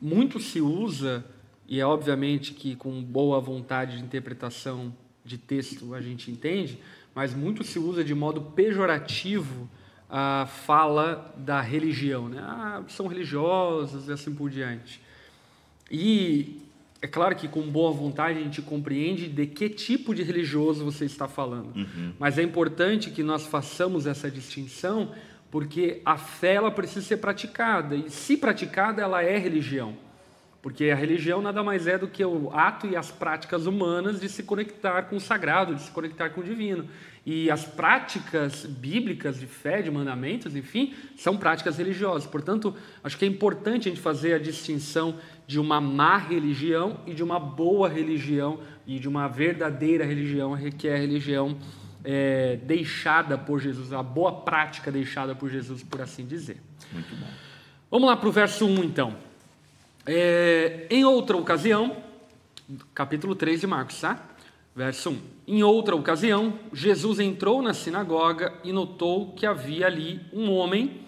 muito 0.00 0.38
se 0.40 0.60
usa 0.60 1.24
e 1.68 1.80
é 1.80 1.86
obviamente 1.86 2.52
que 2.52 2.76
com 2.76 3.02
boa 3.02 3.40
vontade 3.40 3.96
de 3.96 4.04
interpretação 4.04 4.94
de 5.24 5.36
texto 5.36 5.94
a 5.94 6.00
gente 6.00 6.30
entende, 6.30 6.78
mas 7.14 7.34
muito 7.34 7.64
se 7.64 7.78
usa 7.78 8.04
de 8.04 8.14
modo 8.14 8.40
pejorativo 8.40 9.68
a 10.08 10.46
fala 10.46 11.34
da 11.36 11.60
religião, 11.60 12.28
né? 12.28 12.38
Ah, 12.40 12.82
são 12.88 13.06
religiosos 13.08 14.08
e 14.08 14.12
assim 14.12 14.32
por 14.32 14.48
diante. 14.48 15.00
E 15.90 16.62
é 17.02 17.06
claro 17.06 17.34
que 17.34 17.48
com 17.48 17.62
boa 17.62 17.90
vontade 17.90 18.38
a 18.38 18.42
gente 18.42 18.62
compreende 18.62 19.28
de 19.28 19.46
que 19.46 19.68
tipo 19.68 20.14
de 20.14 20.22
religioso 20.22 20.84
você 20.84 21.04
está 21.04 21.26
falando. 21.26 21.74
Uhum. 21.74 22.12
Mas 22.18 22.38
é 22.38 22.42
importante 22.42 23.10
que 23.10 23.22
nós 23.22 23.46
façamos 23.46 24.06
essa 24.06 24.30
distinção, 24.30 25.12
porque 25.50 26.00
a 26.04 26.16
fé 26.16 26.54
ela 26.54 26.70
precisa 26.70 27.04
ser 27.04 27.18
praticada 27.18 27.94
e 27.94 28.10
se 28.10 28.36
praticada 28.36 29.02
ela 29.02 29.22
é 29.22 29.38
religião. 29.38 29.96
Porque 30.66 30.90
a 30.90 30.96
religião 30.96 31.40
nada 31.40 31.62
mais 31.62 31.86
é 31.86 31.96
do 31.96 32.08
que 32.08 32.24
o 32.24 32.50
ato 32.52 32.88
e 32.88 32.96
as 32.96 33.08
práticas 33.08 33.66
humanas 33.66 34.20
de 34.20 34.28
se 34.28 34.42
conectar 34.42 35.02
com 35.02 35.14
o 35.14 35.20
sagrado, 35.20 35.76
de 35.76 35.82
se 35.82 35.90
conectar 35.92 36.30
com 36.30 36.40
o 36.40 36.44
divino. 36.44 36.88
E 37.24 37.48
as 37.50 37.64
práticas 37.64 38.66
bíblicas 38.66 39.38
de 39.38 39.46
fé, 39.46 39.80
de 39.80 39.90
mandamentos, 39.92 40.56
enfim, 40.56 40.92
são 41.16 41.36
práticas 41.36 41.78
religiosas. 41.78 42.26
Portanto, 42.26 42.74
acho 43.04 43.16
que 43.16 43.24
é 43.24 43.28
importante 43.28 43.88
a 43.88 43.92
gente 43.92 44.00
fazer 44.00 44.34
a 44.34 44.38
distinção 44.38 45.20
de 45.46 45.60
uma 45.60 45.80
má 45.80 46.16
religião 46.16 47.00
e 47.06 47.14
de 47.14 47.22
uma 47.22 47.38
boa 47.38 47.88
religião 47.88 48.58
e 48.86 48.98
de 48.98 49.08
uma 49.08 49.28
verdadeira 49.28 50.04
religião, 50.04 50.56
que 50.76 50.88
é 50.88 50.94
a 50.94 50.98
religião 50.98 51.56
é, 52.08 52.56
deixada 52.62 53.36
por 53.36 53.60
Jesus, 53.60 53.92
a 53.92 54.00
boa 54.00 54.32
prática 54.32 54.92
deixada 54.92 55.34
por 55.34 55.50
Jesus, 55.50 55.82
por 55.82 56.00
assim 56.00 56.24
dizer. 56.24 56.62
Muito 56.92 57.16
bom. 57.16 57.26
Vamos 57.90 58.08
lá 58.08 58.16
para 58.16 58.28
o 58.28 58.32
verso 58.32 58.64
1, 58.64 58.84
então. 58.84 59.16
É, 60.06 60.86
em 60.88 61.04
outra 61.04 61.36
ocasião, 61.36 61.96
capítulo 62.94 63.34
3 63.34 63.60
de 63.60 63.66
Marcos, 63.66 64.00
tá? 64.00 64.24
Verso 64.74 65.10
1. 65.10 65.20
Em 65.48 65.62
outra 65.64 65.96
ocasião, 65.96 66.56
Jesus 66.72 67.18
entrou 67.18 67.60
na 67.60 67.74
sinagoga 67.74 68.54
e 68.62 68.72
notou 68.72 69.32
que 69.32 69.44
havia 69.44 69.86
ali 69.88 70.20
um 70.32 70.52
homem 70.52 71.00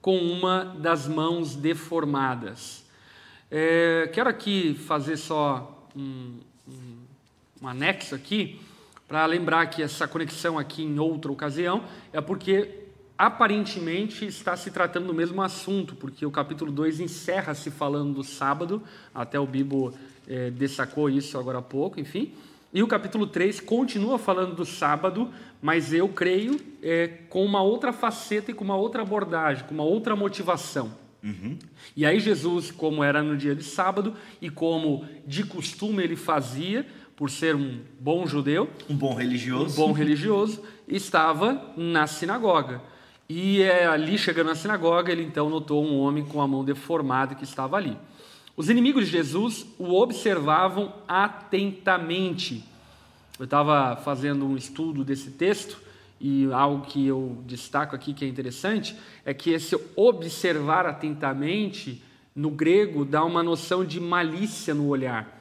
com 0.00 0.16
uma 0.16 0.64
das 0.64 1.06
mãos 1.06 1.56
deformadas. 1.56 2.86
É, 3.50 4.08
quero 4.14 4.30
aqui 4.30 4.74
fazer 4.74 5.18
só 5.18 5.86
um, 5.94 6.38
um, 6.66 6.98
um 7.60 7.68
anexo 7.68 8.14
aqui, 8.14 8.60
para 9.08 9.24
lembrar 9.24 9.66
que 9.66 9.82
essa 9.82 10.06
conexão 10.06 10.58
aqui 10.58 10.82
em 10.82 10.98
outra 10.98 11.32
ocasião 11.32 11.82
é 12.12 12.20
porque 12.20 12.84
aparentemente 13.16 14.26
está 14.26 14.56
se 14.56 14.70
tratando 14.70 15.06
do 15.06 15.14
mesmo 15.14 15.42
assunto, 15.42 15.96
porque 15.96 16.24
o 16.24 16.30
capítulo 16.30 16.70
2 16.70 17.00
encerra-se 17.00 17.70
falando 17.70 18.14
do 18.14 18.22
sábado, 18.22 18.80
até 19.12 19.40
o 19.40 19.46
Bibo 19.46 19.92
é, 20.28 20.50
destacou 20.50 21.10
isso 21.10 21.36
agora 21.38 21.58
há 21.58 21.62
pouco, 21.62 21.98
enfim. 21.98 22.32
E 22.72 22.82
o 22.82 22.86
capítulo 22.86 23.26
3 23.26 23.60
continua 23.60 24.18
falando 24.18 24.54
do 24.54 24.64
sábado, 24.64 25.32
mas 25.60 25.92
eu 25.92 26.06
creio 26.10 26.60
é, 26.82 27.08
com 27.30 27.44
uma 27.44 27.62
outra 27.62 27.92
faceta 27.92 28.50
e 28.50 28.54
com 28.54 28.62
uma 28.62 28.76
outra 28.76 29.02
abordagem, 29.02 29.64
com 29.64 29.74
uma 29.74 29.84
outra 29.84 30.14
motivação. 30.14 30.92
Uhum. 31.24 31.58
E 31.96 32.06
aí, 32.06 32.20
Jesus, 32.20 32.70
como 32.70 33.02
era 33.02 33.22
no 33.22 33.36
dia 33.36 33.54
de 33.54 33.64
sábado 33.64 34.14
e 34.40 34.48
como 34.50 35.04
de 35.26 35.44
costume 35.44 36.04
ele 36.04 36.14
fazia, 36.14 36.86
por 37.18 37.28
ser 37.28 37.56
um 37.56 37.80
bom 37.98 38.28
judeu, 38.28 38.70
um 38.88 38.94
bom 38.94 39.12
religioso, 39.12 39.72
um 39.72 39.86
bom 39.88 39.92
religioso, 39.92 40.62
estava 40.86 41.72
na 41.76 42.06
sinagoga. 42.06 42.80
E 43.28 43.60
é, 43.60 43.88
ali, 43.88 44.16
chegando 44.16 44.46
na 44.46 44.54
sinagoga, 44.54 45.10
ele 45.10 45.24
então 45.24 45.50
notou 45.50 45.84
um 45.84 45.98
homem 45.98 46.24
com 46.24 46.40
a 46.40 46.46
mão 46.46 46.64
deformada 46.64 47.34
que 47.34 47.42
estava 47.42 47.76
ali. 47.76 47.98
Os 48.56 48.70
inimigos 48.70 49.06
de 49.06 49.10
Jesus 49.10 49.66
o 49.80 50.00
observavam 50.00 50.94
atentamente. 51.08 52.64
Eu 53.36 53.46
estava 53.46 53.96
fazendo 53.96 54.46
um 54.46 54.56
estudo 54.56 55.02
desse 55.04 55.32
texto 55.32 55.82
e 56.20 56.48
algo 56.52 56.86
que 56.86 57.04
eu 57.04 57.42
destaco 57.44 57.96
aqui 57.96 58.14
que 58.14 58.24
é 58.24 58.28
interessante 58.28 58.94
é 59.24 59.34
que 59.34 59.50
esse 59.50 59.76
observar 59.96 60.86
atentamente 60.86 62.00
no 62.32 62.50
grego 62.50 63.04
dá 63.04 63.24
uma 63.24 63.42
noção 63.42 63.84
de 63.84 63.98
malícia 63.98 64.72
no 64.72 64.86
olhar. 64.86 65.37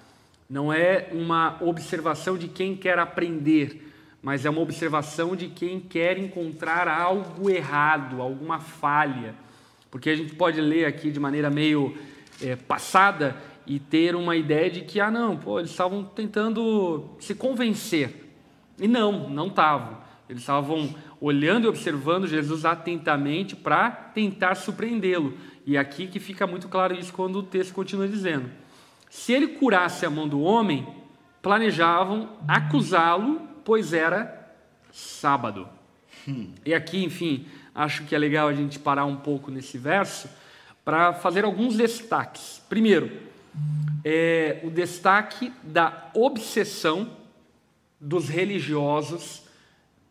Não 0.49 0.71
é 0.71 1.09
uma 1.11 1.57
observação 1.61 2.37
de 2.37 2.47
quem 2.47 2.75
quer 2.75 2.97
aprender, 2.99 3.91
mas 4.21 4.45
é 4.45 4.49
uma 4.49 4.61
observação 4.61 5.35
de 5.35 5.47
quem 5.47 5.79
quer 5.79 6.17
encontrar 6.17 6.87
algo 6.87 7.49
errado, 7.49 8.21
alguma 8.21 8.59
falha. 8.59 9.35
Porque 9.91 10.09
a 10.09 10.15
gente 10.15 10.35
pode 10.35 10.61
ler 10.61 10.85
aqui 10.85 11.11
de 11.11 11.19
maneira 11.19 11.49
meio 11.49 11.97
é, 12.41 12.55
passada 12.55 13.35
e 13.65 13.79
ter 13.79 14.15
uma 14.15 14.35
ideia 14.35 14.69
de 14.69 14.81
que, 14.81 14.99
ah, 14.99 15.11
não, 15.11 15.35
pô, 15.35 15.59
eles 15.59 15.71
estavam 15.71 16.03
tentando 16.03 17.09
se 17.19 17.35
convencer. 17.35 18.25
E 18.79 18.87
não, 18.87 19.29
não 19.29 19.47
estavam. 19.47 19.97
Eles 20.29 20.41
estavam 20.41 20.93
olhando 21.19 21.65
e 21.65 21.67
observando 21.67 22.27
Jesus 22.27 22.63
atentamente 22.63 23.55
para 23.55 23.89
tentar 23.89 24.55
surpreendê-lo. 24.55 25.33
E 25.65 25.77
aqui 25.77 26.07
que 26.07 26.19
fica 26.19 26.47
muito 26.47 26.69
claro 26.69 26.93
isso 26.93 27.11
quando 27.11 27.39
o 27.39 27.43
texto 27.43 27.73
continua 27.73 28.07
dizendo. 28.07 28.49
Se 29.17 29.33
ele 29.33 29.47
curasse 29.47 30.05
a 30.05 30.11
mão 30.11 30.27
do 30.27 30.41
homem, 30.41 30.87
planejavam 31.41 32.37
acusá-lo 32.47 33.41
pois 33.65 33.91
era 33.91 34.53
sábado. 34.93 35.67
E 36.63 36.71
aqui, 36.73 37.03
enfim, 37.03 37.47
acho 37.73 38.05
que 38.05 38.13
é 38.13 38.17
legal 38.17 38.47
a 38.47 38.53
gente 38.53 38.77
parar 38.77 39.05
um 39.05 39.15
pouco 39.17 39.49
nesse 39.49 39.77
verso 39.77 40.29
para 40.85 41.13
fazer 41.13 41.43
alguns 41.45 41.75
destaques. 41.75 42.61
Primeiro, 42.69 43.11
é 44.05 44.61
o 44.63 44.69
destaque 44.69 45.51
da 45.63 46.11
obsessão 46.13 47.09
dos 47.99 48.29
religiosos, 48.29 49.41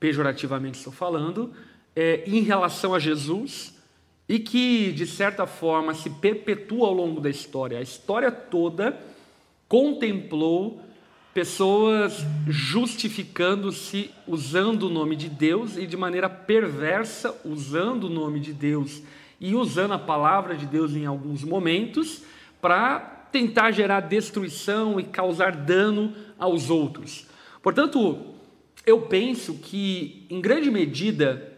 pejorativamente 0.01 0.79
estou 0.79 0.93
falando, 0.93 1.55
é, 1.95 2.25
em 2.27 2.41
relação 2.43 2.93
a 2.93 2.99
Jesus 2.99 3.76
e 4.29 4.39
que, 4.39 4.93
de 4.93 5.07
certa 5.07 5.47
forma, 5.47 5.95
se 5.95 6.11
perpetua 6.11 6.89
ao 6.89 6.95
longo 6.95 7.21
da 7.21 7.31
história. 7.31 7.79
A 7.79 7.83
história 7.83 8.31
toda 8.31 8.99
contemplou 9.69 10.81
pessoas 11.33 12.25
justificando-se 12.49 14.11
usando 14.27 14.85
o 14.85 14.91
nome 14.91 15.15
de 15.15 15.29
Deus 15.29 15.77
e 15.77 15.87
de 15.87 15.97
maneira 15.97 16.31
perversa 16.31 17.39
usando 17.45 18.05
o 18.05 18.11
nome 18.11 18.41
de 18.41 18.53
Deus 18.53 19.03
e 19.39 19.55
usando 19.55 19.93
a 19.93 19.99
palavra 19.99 20.57
de 20.57 20.65
Deus 20.67 20.95
em 20.95 21.05
alguns 21.05 21.45
momentos 21.45 22.23
para 22.61 22.99
tentar 23.31 23.71
gerar 23.71 24.01
destruição 24.01 24.99
e 24.99 25.05
causar 25.05 25.55
dano 25.55 26.15
aos 26.39 26.71
outros. 26.71 27.27
Portanto, 27.63 28.35
eu 28.87 29.03
penso 29.03 29.55
que 29.59 30.27
em 30.31 30.41
grande 30.41 30.71
medida 30.71 31.53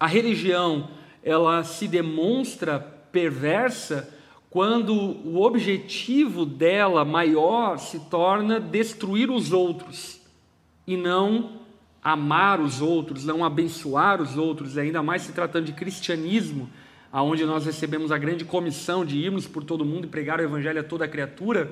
a 0.00 0.06
religião 0.06 0.90
ela 1.28 1.62
se 1.62 1.86
demonstra 1.86 2.80
perversa 3.12 4.08
quando 4.48 4.94
o 4.94 5.42
objetivo 5.42 6.46
dela 6.46 7.04
maior 7.04 7.78
se 7.78 8.00
torna 8.08 8.58
destruir 8.58 9.30
os 9.30 9.52
outros 9.52 10.22
e 10.86 10.96
não 10.96 11.58
amar 12.02 12.62
os 12.62 12.80
outros, 12.80 13.26
não 13.26 13.44
abençoar 13.44 14.22
os 14.22 14.38
outros, 14.38 14.78
ainda 14.78 15.02
mais 15.02 15.20
se 15.20 15.32
tratando 15.32 15.66
de 15.66 15.74
cristianismo, 15.74 16.70
aonde 17.12 17.44
nós 17.44 17.66
recebemos 17.66 18.10
a 18.10 18.16
grande 18.16 18.46
comissão 18.46 19.04
de 19.04 19.18
irmos 19.18 19.46
por 19.46 19.62
todo 19.62 19.84
mundo 19.84 20.06
e 20.06 20.10
pregar 20.10 20.40
o 20.40 20.44
evangelho 20.44 20.80
a 20.80 20.84
toda 20.84 21.06
criatura, 21.06 21.70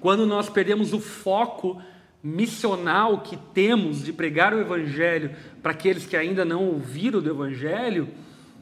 quando 0.00 0.24
nós 0.24 0.48
perdemos 0.48 0.94
o 0.94 1.00
foco 1.00 1.78
missional 2.22 3.18
que 3.18 3.36
temos 3.52 4.02
de 4.02 4.14
pregar 4.14 4.54
o 4.54 4.60
evangelho 4.60 5.36
para 5.62 5.72
aqueles 5.72 6.06
que 6.06 6.16
ainda 6.16 6.42
não 6.42 6.64
ouviram 6.64 7.20
do 7.20 7.28
evangelho 7.28 8.08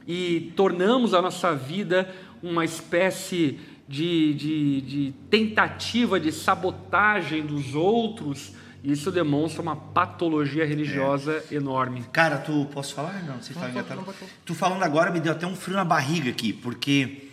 e 0.06 0.52
tornamos 0.56 1.14
a 1.14 1.22
nossa 1.22 1.54
vida 1.54 2.12
uma 2.42 2.64
espécie 2.64 3.58
de, 3.88 4.34
de, 4.34 4.80
de 4.80 5.14
tentativa 5.28 6.18
de 6.18 6.32
sabotagem 6.32 7.44
dos 7.44 7.74
outros 7.74 8.52
Isso 8.82 9.12
demonstra 9.12 9.62
uma 9.62 9.76
patologia 9.76 10.66
religiosa 10.66 11.44
enorme. 11.50 12.04
Cara, 12.12 12.38
tu 12.38 12.66
posso 12.72 12.94
falar? 12.94 13.22
Não, 13.24 13.40
você 13.40 13.52
não, 13.54 13.60
pode 13.60 13.86
falar. 13.86 14.04
Tu 14.44 14.54
falando 14.54 14.82
agora 14.82 15.10
me 15.10 15.20
deu 15.20 15.32
até 15.32 15.46
um 15.46 15.54
frio 15.54 15.76
na 15.76 15.84
barriga 15.84 16.30
aqui, 16.30 16.52
porque 16.52 17.28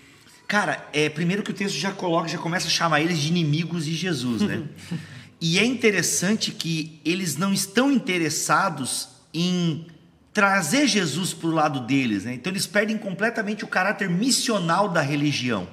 cara, 0.48 0.88
é 0.92 1.10
primeiro 1.10 1.44
que 1.44 1.52
o 1.52 1.54
texto 1.54 1.76
já 1.76 1.92
coloca, 1.92 2.28
já 2.28 2.38
começa 2.38 2.68
a 2.68 2.70
chamar 2.70 3.02
eles 3.02 3.20
de 3.20 3.30
inimigos 3.30 3.86
de 3.86 3.94
Jesus, 3.96 4.42
né? 4.42 4.64
e 5.40 5.58
é 5.58 5.66
interessante 5.66 6.52
que 6.52 7.00
eles 7.06 7.38
não 7.38 7.54
estão 7.54 7.92
interessados 7.92 9.10
em 9.34 9.88
trazer 10.34 10.88
Jesus 10.88 11.34
para 11.34 11.48
o 11.48 11.52
lado 11.52 11.82
deles, 11.82 12.26
né? 12.26 12.34
Então 12.34 12.52
eles 12.52 12.68
perdem 12.68 12.98
completamente 12.98 13.64
o 13.64 13.68
caráter 13.68 14.10
missional 14.10 14.90
da 14.90 15.02
religião. 15.02 15.68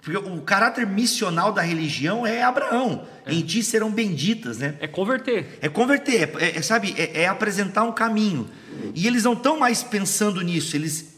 Porque 0.00 0.18
o 0.18 0.42
caráter 0.42 0.86
missional 0.86 1.52
da 1.52 1.62
religião 1.62 2.26
é 2.26 2.42
Abraão. 2.42 3.06
Em 3.26 3.40
ti 3.40 3.62
serão 3.62 3.90
benditas, 3.90 4.58
né? 4.58 4.76
É 4.78 4.86
converter. 4.86 5.58
É 5.62 5.68
converter, 5.68 6.30
é, 6.38 6.58
é, 6.58 6.62
sabe, 6.62 6.94
é, 6.98 7.22
é 7.22 7.26
apresentar 7.26 7.84
um 7.84 7.92
caminho. 7.92 8.48
E 8.94 9.06
eles 9.06 9.24
não 9.24 9.32
estão 9.32 9.58
mais 9.58 9.82
pensando 9.82 10.42
nisso, 10.42 10.76
eles 10.76 11.14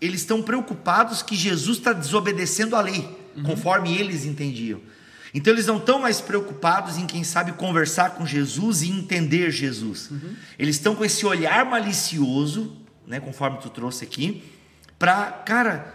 eles 0.00 0.20
estão 0.20 0.42
preocupados 0.42 1.22
que 1.22 1.34
Jesus 1.34 1.78
está 1.78 1.92
desobedecendo 1.92 2.76
a 2.76 2.80
lei, 2.80 3.08
conforme 3.44 3.96
eles 3.96 4.24
entendiam. 4.24 4.80
Então 5.34 5.52
eles 5.52 5.66
não 5.66 5.78
estão 5.78 5.98
mais 5.98 6.20
preocupados 6.20 6.96
em 6.96 7.06
quem 7.06 7.24
sabe 7.24 7.52
conversar 7.52 8.10
com 8.10 8.26
Jesus 8.26 8.82
e 8.82 8.90
entender 8.90 9.50
Jesus. 9.50 10.10
Eles 10.58 10.76
estão 10.76 10.94
com 10.94 11.04
esse 11.04 11.26
olhar 11.26 11.64
malicioso, 11.64 12.76
né, 13.06 13.20
conforme 13.20 13.58
tu 13.58 13.68
trouxe 13.70 14.04
aqui, 14.04 14.42
para, 14.98 15.30
cara, 15.30 15.94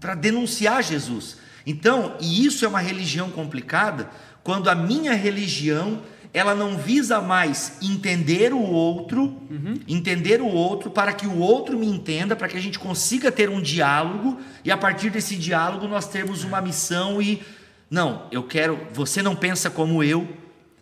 para 0.00 0.14
denunciar 0.14 0.82
Jesus. 0.82 1.38
Então, 1.66 2.16
e 2.20 2.46
isso 2.46 2.64
é 2.64 2.68
uma 2.68 2.80
religião 2.80 3.30
complicada, 3.30 4.10
quando 4.42 4.70
a 4.70 4.74
minha 4.74 5.12
religião 5.14 6.02
ela 6.32 6.54
não 6.54 6.76
visa 6.76 7.20
mais 7.20 7.78
entender 7.82 8.52
o 8.52 8.60
outro, 8.60 9.42
entender 9.86 10.40
o 10.40 10.46
outro 10.46 10.90
para 10.90 11.12
que 11.12 11.26
o 11.26 11.38
outro 11.38 11.78
me 11.78 11.86
entenda, 11.86 12.36
para 12.36 12.48
que 12.48 12.56
a 12.56 12.60
gente 12.60 12.78
consiga 12.78 13.32
ter 13.32 13.48
um 13.48 13.60
diálogo 13.60 14.38
e 14.64 14.70
a 14.70 14.76
partir 14.76 15.10
desse 15.10 15.36
diálogo 15.36 15.88
nós 15.88 16.06
termos 16.06 16.44
uma 16.44 16.60
missão 16.60 17.20
e 17.20 17.42
não, 17.90 18.26
eu 18.30 18.42
quero, 18.42 18.78
você 18.92 19.22
não 19.22 19.34
pensa 19.34 19.70
como 19.70 20.02
eu, 20.02 20.28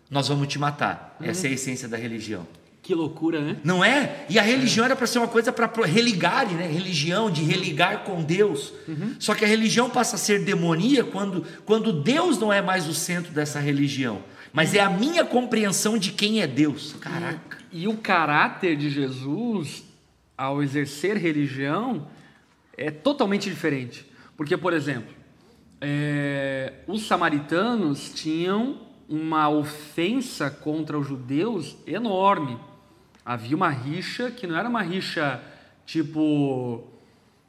nós 0.09 0.27
vamos 0.27 0.47
te 0.47 0.59
matar. 0.59 1.17
Essa 1.21 1.47
é 1.47 1.51
a 1.51 1.53
essência 1.53 1.87
da 1.87 1.97
religião. 1.97 2.45
Que 2.81 2.95
loucura, 2.95 3.41
né? 3.41 3.57
Não 3.65 3.83
é? 3.83 4.25
E 4.29 4.39
a 4.39 4.41
religião 4.41 4.85
era 4.85 4.95
para 4.95 5.05
ser 5.05 5.17
uma 5.19 5.27
coisa 5.27 5.51
para 5.51 5.69
religar, 5.85 6.47
né? 6.53 6.67
Religião, 6.67 7.29
de 7.29 7.43
religar 7.43 8.05
com 8.05 8.23
Deus. 8.23 8.73
Só 9.19 9.35
que 9.35 9.43
a 9.43 9.47
religião 9.47 9.89
passa 9.89 10.15
a 10.15 10.19
ser 10.19 10.45
demonia 10.45 11.03
quando, 11.03 11.45
quando 11.65 11.91
Deus 11.91 12.39
não 12.39 12.51
é 12.51 12.61
mais 12.61 12.87
o 12.87 12.93
centro 12.93 13.33
dessa 13.33 13.59
religião. 13.59 14.21
Mas 14.53 14.73
é 14.73 14.79
a 14.79 14.89
minha 14.89 15.25
compreensão 15.25 15.97
de 15.97 16.13
quem 16.13 16.41
é 16.41 16.47
Deus. 16.47 16.95
Caraca. 17.01 17.57
E 17.73 17.89
o 17.89 17.97
caráter 17.97 18.77
de 18.77 18.89
Jesus, 18.89 19.83
ao 20.37 20.63
exercer 20.63 21.17
religião, 21.17 22.07
é 22.77 22.89
totalmente 22.89 23.49
diferente. 23.49 24.05
Porque, 24.37 24.55
por 24.55 24.71
exemplo, 24.71 25.16
é, 25.79 26.73
os 26.87 27.05
samaritanos 27.07 28.11
tinham 28.13 28.77
uma 29.07 29.47
ofensa 29.49 30.49
contra 30.49 30.97
os 30.97 31.07
judeus 31.07 31.77
enorme. 31.85 32.59
Havia 33.25 33.55
uma 33.55 33.69
rixa 33.69 34.31
que 34.31 34.47
não 34.47 34.57
era 34.57 34.67
uma 34.67 34.81
rixa 34.81 35.41
tipo, 35.85 36.83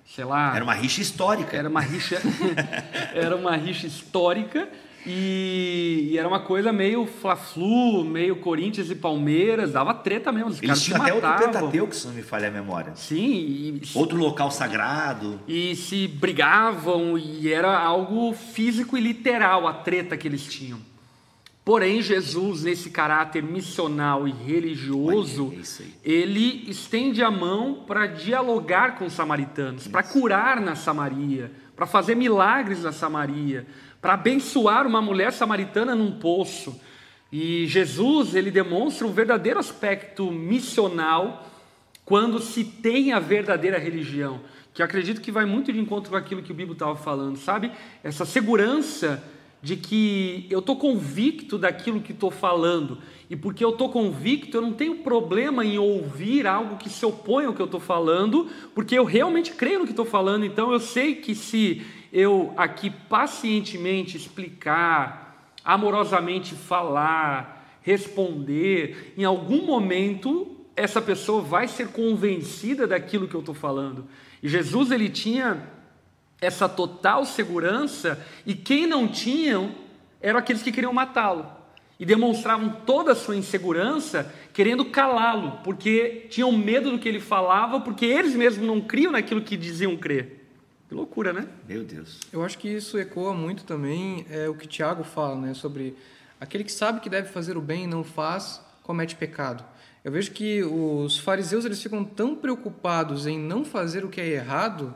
sei 0.07 0.25
lá, 0.25 0.55
Era 0.55 0.65
uma 0.65 0.75
rixa 0.75 1.01
histórica. 1.01 1.57
era 1.57 1.69
uma 1.69 1.81
rixa, 1.81 2.21
era 3.15 3.35
uma 3.37 3.57
rixa 3.57 3.87
histórica 3.87 4.69
e, 5.07 6.11
e 6.11 6.19
era 6.19 6.27
uma 6.27 6.41
coisa 6.41 6.73
meio 6.73 7.07
Fla-Flu, 7.07 8.05
meio 8.05 8.37
Corinthians 8.37 8.91
e 8.91 8.95
Palmeiras, 8.95 9.73
dava 9.73 9.95
treta 9.95 10.31
mesmo, 10.33 10.51
os 10.51 10.63
Eles 10.63 10.83
tinham 10.83 11.03
até 11.03 11.15
outro 11.15 11.29
matavam. 11.29 11.53
Pentateuco, 11.53 11.95
se 11.95 12.07
não 12.07 12.15
me 12.15 12.23
falha 12.23 12.49
a 12.49 12.51
memória. 12.51 12.93
Sim, 12.95 13.25
e, 13.25 13.83
Outro 13.95 14.17
local 14.17 14.51
sagrado. 14.51 15.41
e 15.47 15.75
se 15.77 16.07
brigavam 16.07 17.17
e 17.17 17.53
era 17.53 17.79
algo 17.79 18.33
físico 18.35 18.97
e 18.97 19.01
literal 19.01 19.67
a 19.67 19.73
treta 19.73 20.17
que 20.17 20.27
eles 20.27 20.45
tinham. 20.45 20.79
Porém, 21.69 22.01
Jesus, 22.01 22.63
nesse 22.63 22.89
caráter 22.89 23.43
missional 23.43 24.27
e 24.27 24.33
religioso, 24.33 25.53
é 26.03 26.11
ele 26.11 26.65
estende 26.67 27.23
a 27.23 27.31
mão 27.31 27.85
para 27.87 28.07
dialogar 28.07 28.97
com 28.97 29.05
os 29.05 29.13
samaritanos, 29.13 29.87
para 29.87 30.03
curar 30.03 30.63
na 30.63 30.75
Samaria, 30.75 31.53
para 31.77 31.87
fazer 31.87 32.15
milagres 32.15 32.85
na 32.85 32.91
Samaria, 32.91 33.67
para 34.01 34.15
abençoar 34.15 34.87
uma 34.87 35.03
mulher 35.03 35.33
samaritana 35.33 35.95
num 35.95 36.13
poço. 36.13 36.81
E 37.31 37.67
Jesus, 37.67 38.35
ele 38.35 38.51
demonstra 38.51 39.07
um 39.07 39.13
verdadeiro 39.13 39.59
aspecto 39.59 40.31
missional 40.31 41.47
quando 42.05 42.41
se 42.41 42.65
tem 42.65 43.13
a 43.13 43.19
verdadeira 43.19 43.79
religião, 43.79 44.41
que 44.73 44.83
acredito 44.83 45.21
que 45.21 45.31
vai 45.31 45.45
muito 45.45 45.71
de 45.71 45.79
encontro 45.79 46.11
com 46.11 46.17
aquilo 46.17 46.43
que 46.43 46.51
o 46.51 46.55
Bíblia 46.55 46.73
estava 46.73 46.97
falando, 46.97 47.37
sabe? 47.37 47.71
Essa 48.03 48.25
segurança 48.25 49.23
de 49.61 49.77
que 49.77 50.47
eu 50.49 50.61
estou 50.61 50.77
convicto 50.77 51.59
daquilo 51.59 52.01
que 52.01 52.13
estou 52.13 52.31
falando, 52.31 52.99
e 53.29 53.37
porque 53.37 53.63
eu 53.63 53.71
estou 53.71 53.91
convicto, 53.91 54.57
eu 54.57 54.63
não 54.63 54.73
tenho 54.73 54.97
problema 54.97 55.65
em 55.65 55.79
ouvir 55.79 56.47
algo 56.47 56.77
que 56.77 56.89
se 56.89 57.05
opõe 57.05 57.45
ao 57.45 57.53
que 57.53 57.61
eu 57.61 57.67
estou 57.67 57.81
falando, 57.81 58.49
porque 58.75 58.97
eu 58.97 59.05
realmente 59.05 59.53
creio 59.53 59.81
no 59.81 59.85
que 59.85 59.91
estou 59.91 60.07
falando, 60.07 60.47
então 60.47 60.73
eu 60.73 60.81
sei 60.81 61.17
que 61.17 61.35
se 61.35 61.85
eu 62.13 62.53
aqui 62.57 62.91
pacientemente 62.91 64.17
explicar, 64.17 65.53
amorosamente 65.65 66.55
falar, 66.55 67.79
responder, 67.83 69.15
em 69.17 69.25
algum 69.25 69.65
momento 69.65 70.57
essa 70.75 71.03
pessoa 71.03 71.43
vai 71.43 71.67
ser 71.67 71.89
convencida 71.89 72.87
daquilo 72.87 73.27
que 73.27 73.35
eu 73.35 73.41
estou 73.41 73.55
falando. 73.55 74.07
E 74.43 74.49
Jesus 74.49 74.91
ele 74.91 75.09
tinha 75.09 75.61
essa 76.41 76.69
total 76.69 77.25
segurança 77.25 78.25
e 78.47 78.55
quem 78.55 78.87
não 78.87 79.09
tinham 79.09 79.75
eram 80.21 80.39
aqueles 80.39 80.63
que 80.63 80.71
queriam 80.71 80.93
matá-lo 80.93 81.59
e 81.99 82.07
demonstravam 82.07 82.71
toda 82.87 83.13
a 83.13 83.17
sua 83.17 83.37
insegurança 83.37 84.33
querendo 84.53 84.85
calá-lo, 84.85 85.59
porque 85.65 86.27
tinham 86.31 86.53
medo 86.53 86.93
do 86.93 86.99
que 86.99 87.09
ele 87.09 87.19
falava, 87.19 87.81
porque 87.81 88.07
eles 88.07 88.35
mesmos 88.35 88.67
não 88.67 88.81
criam 88.81 89.11
naquilo 89.11 89.43
que 89.43 89.57
diziam 89.57 89.97
crer. 89.97 90.38
Que 90.89 90.95
loucura, 90.95 91.33
né? 91.33 91.47
Meu 91.69 91.85
Deus. 91.85 92.19
Eu 92.33 92.43
acho 92.43 92.59
que 92.59 92.69
isso 92.69 92.99
ecoa 92.99 93.35
muito 93.35 93.65
também 93.65 94.25
é 94.31 94.49
o 94.49 94.55
que 94.55 94.67
Tiago 94.67 95.05
fala, 95.05 95.37
né, 95.37 95.53
sobre 95.53 95.95
aquele 96.41 96.65
que 96.65 96.73
sabe 96.73 97.01
que 97.01 97.11
deve 97.11 97.29
fazer 97.29 97.59
o 97.59 97.61
bem 97.61 97.85
e 97.85 97.87
não 97.87 98.03
faz, 98.03 98.63
comete 98.83 99.15
pecado. 99.15 99.63
Eu 100.03 100.11
vejo 100.11 100.31
que 100.31 100.63
os 100.63 101.19
fariseus 101.19 101.65
eles 101.67 101.83
ficam 101.83 102.03
tão 102.03 102.35
preocupados 102.35 103.27
em 103.27 103.39
não 103.39 103.65
fazer 103.65 104.05
o 104.05 104.09
que 104.09 104.21
é 104.21 104.29
errado 104.29 104.95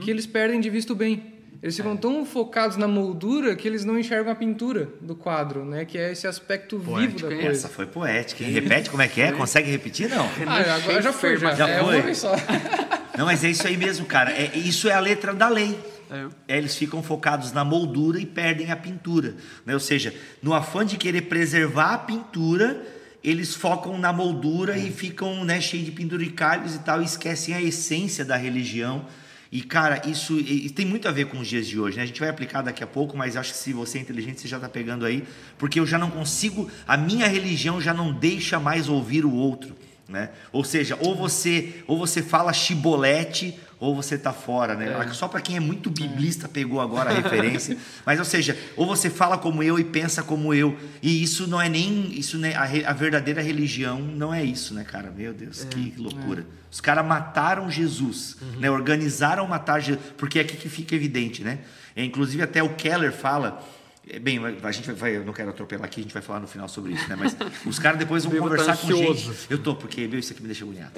que 0.00 0.10
eles 0.10 0.26
perdem 0.26 0.60
de 0.60 0.70
vista 0.70 0.92
o 0.92 0.96
bem. 0.96 1.37
Eles 1.60 1.76
ficam 1.76 1.96
tão 1.96 2.24
focados 2.24 2.76
na 2.76 2.86
moldura 2.86 3.56
que 3.56 3.66
eles 3.66 3.84
não 3.84 3.98
enxergam 3.98 4.32
a 4.32 4.34
pintura 4.34 4.88
do 5.00 5.16
quadro, 5.16 5.64
né, 5.64 5.84
que 5.84 5.98
é 5.98 6.12
esse 6.12 6.26
aspecto 6.26 6.78
vivo 6.78 7.18
da 7.18 7.28
coisa. 7.28 7.48
Essa 7.48 7.68
foi 7.68 7.84
poética, 7.84 8.44
hein? 8.44 8.50
Repete 8.52 8.90
como 8.90 9.02
é 9.02 9.08
que 9.08 9.20
é? 9.20 9.32
Consegue 9.32 9.68
repetir? 9.70 10.08
Não. 10.08 10.24
Ah, 10.46 10.76
agora 10.76 11.02
já 11.02 11.12
foi, 11.12 11.36
já. 11.36 11.54
Já 11.54 11.68
é 11.68 11.82
foi? 11.82 12.14
só. 12.14 12.32
Não, 13.18 13.26
mas 13.26 13.42
é 13.42 13.50
isso 13.50 13.66
aí 13.66 13.76
mesmo, 13.76 14.06
cara. 14.06 14.30
É, 14.30 14.56
isso 14.56 14.88
é 14.88 14.92
a 14.92 15.00
letra 15.00 15.34
da 15.34 15.48
lei. 15.48 15.76
É. 16.08 16.54
É, 16.54 16.58
eles 16.58 16.76
ficam 16.76 17.02
focados 17.02 17.50
na 17.50 17.64
moldura 17.64 18.20
e 18.20 18.24
perdem 18.24 18.70
a 18.70 18.76
pintura. 18.76 19.34
Né? 19.66 19.74
Ou 19.74 19.80
seja, 19.80 20.14
no 20.40 20.54
afã 20.54 20.86
de 20.86 20.96
querer 20.96 21.22
preservar 21.22 21.94
a 21.94 21.98
pintura, 21.98 22.80
eles 23.22 23.54
focam 23.54 23.98
na 23.98 24.12
moldura 24.12 24.78
e 24.78 24.92
ficam 24.92 25.44
né, 25.44 25.60
cheios 25.60 25.86
de 25.86 25.90
penduricalhos 25.90 26.76
e 26.76 26.78
tal, 26.78 27.02
e 27.02 27.04
esquecem 27.04 27.54
a 27.54 27.60
essência 27.60 28.24
da 28.24 28.36
religião. 28.36 29.04
E, 29.50 29.62
cara, 29.62 30.02
isso 30.06 30.38
e- 30.38 30.68
tem 30.70 30.84
muito 30.84 31.08
a 31.08 31.12
ver 31.12 31.26
com 31.26 31.38
os 31.38 31.48
dias 31.48 31.66
de 31.66 31.78
hoje, 31.80 31.96
né? 31.96 32.02
A 32.02 32.06
gente 32.06 32.20
vai 32.20 32.28
aplicar 32.28 32.60
daqui 32.62 32.84
a 32.84 32.86
pouco, 32.86 33.16
mas 33.16 33.36
acho 33.36 33.52
que 33.52 33.58
se 33.58 33.72
você 33.72 33.98
é 33.98 34.00
inteligente, 34.02 34.40
você 34.40 34.48
já 34.48 34.56
está 34.58 34.68
pegando 34.68 35.06
aí, 35.06 35.24
porque 35.56 35.80
eu 35.80 35.86
já 35.86 35.98
não 35.98 36.10
consigo, 36.10 36.70
a 36.86 36.96
minha 36.96 37.26
religião 37.26 37.80
já 37.80 37.94
não 37.94 38.12
deixa 38.12 38.60
mais 38.60 38.88
ouvir 38.88 39.24
o 39.24 39.32
outro, 39.32 39.74
né? 40.06 40.30
Ou 40.52 40.64
seja, 40.64 40.98
ou 41.00 41.14
você, 41.14 41.82
ou 41.86 41.96
você 41.98 42.22
fala 42.22 42.52
chibolete, 42.52 43.58
ou 43.80 43.94
você 43.94 44.18
tá 44.18 44.32
fora, 44.32 44.74
né? 44.74 45.08
Só 45.12 45.28
para 45.28 45.40
quem 45.40 45.56
é 45.56 45.60
muito 45.60 45.88
biblista 45.88 46.48
pegou 46.48 46.80
agora 46.80 47.10
a 47.10 47.12
referência. 47.14 47.76
Mas 48.04 48.18
ou 48.18 48.24
seja, 48.24 48.58
ou 48.76 48.86
você 48.86 49.08
fala 49.08 49.38
como 49.38 49.62
eu 49.62 49.78
e 49.78 49.84
pensa 49.84 50.22
como 50.22 50.52
eu. 50.52 50.76
E 51.00 51.22
isso 51.22 51.46
não 51.46 51.60
é 51.60 51.68
nem 51.68 52.12
isso 52.18 52.38
né? 52.38 52.54
a, 52.54 52.90
a 52.90 52.92
verdadeira 52.92 53.40
religião 53.40 54.00
não 54.00 54.34
é 54.34 54.42
isso, 54.42 54.74
né, 54.74 54.84
cara? 54.84 55.10
Meu 55.10 55.32
Deus, 55.32 55.64
que 55.64 55.94
loucura. 55.96 56.44
Os 56.70 56.80
caras 56.80 57.06
mataram 57.06 57.70
Jesus, 57.70 58.36
né? 58.58 58.70
Organizaram 58.70 59.46
matar 59.46 59.80
Jesus, 59.80 60.04
porque 60.16 60.38
é 60.38 60.42
aqui 60.42 60.56
que 60.56 60.68
fica 60.68 60.94
evidente, 60.94 61.42
né? 61.44 61.60
É, 61.94 62.04
inclusive 62.04 62.42
até 62.42 62.62
o 62.62 62.74
Keller 62.74 63.12
fala 63.12 63.60
é, 63.60 63.77
Bem, 64.22 64.38
a 64.62 64.72
gente 64.72 64.90
vai, 64.92 65.16
eu 65.16 65.24
não 65.24 65.34
quero 65.34 65.50
atropelar 65.50 65.84
aqui, 65.84 66.00
a 66.00 66.02
gente 66.02 66.12
vai 66.12 66.22
falar 66.22 66.40
no 66.40 66.46
final 66.46 66.66
sobre 66.68 66.92
isso, 66.92 67.06
né? 67.08 67.16
Mas 67.16 67.36
os 67.66 67.78
caras 67.78 67.98
depois 67.98 68.24
vão 68.24 68.38
conversar 68.38 68.76
com 68.78 68.86
gente. 68.86 69.30
Eu 69.50 69.62
tô, 69.62 69.74
porque 69.74 70.08
meu, 70.08 70.18
isso 70.18 70.32
aqui 70.32 70.40
me 70.40 70.48
deixa 70.48 70.64
agoniado. 70.64 70.94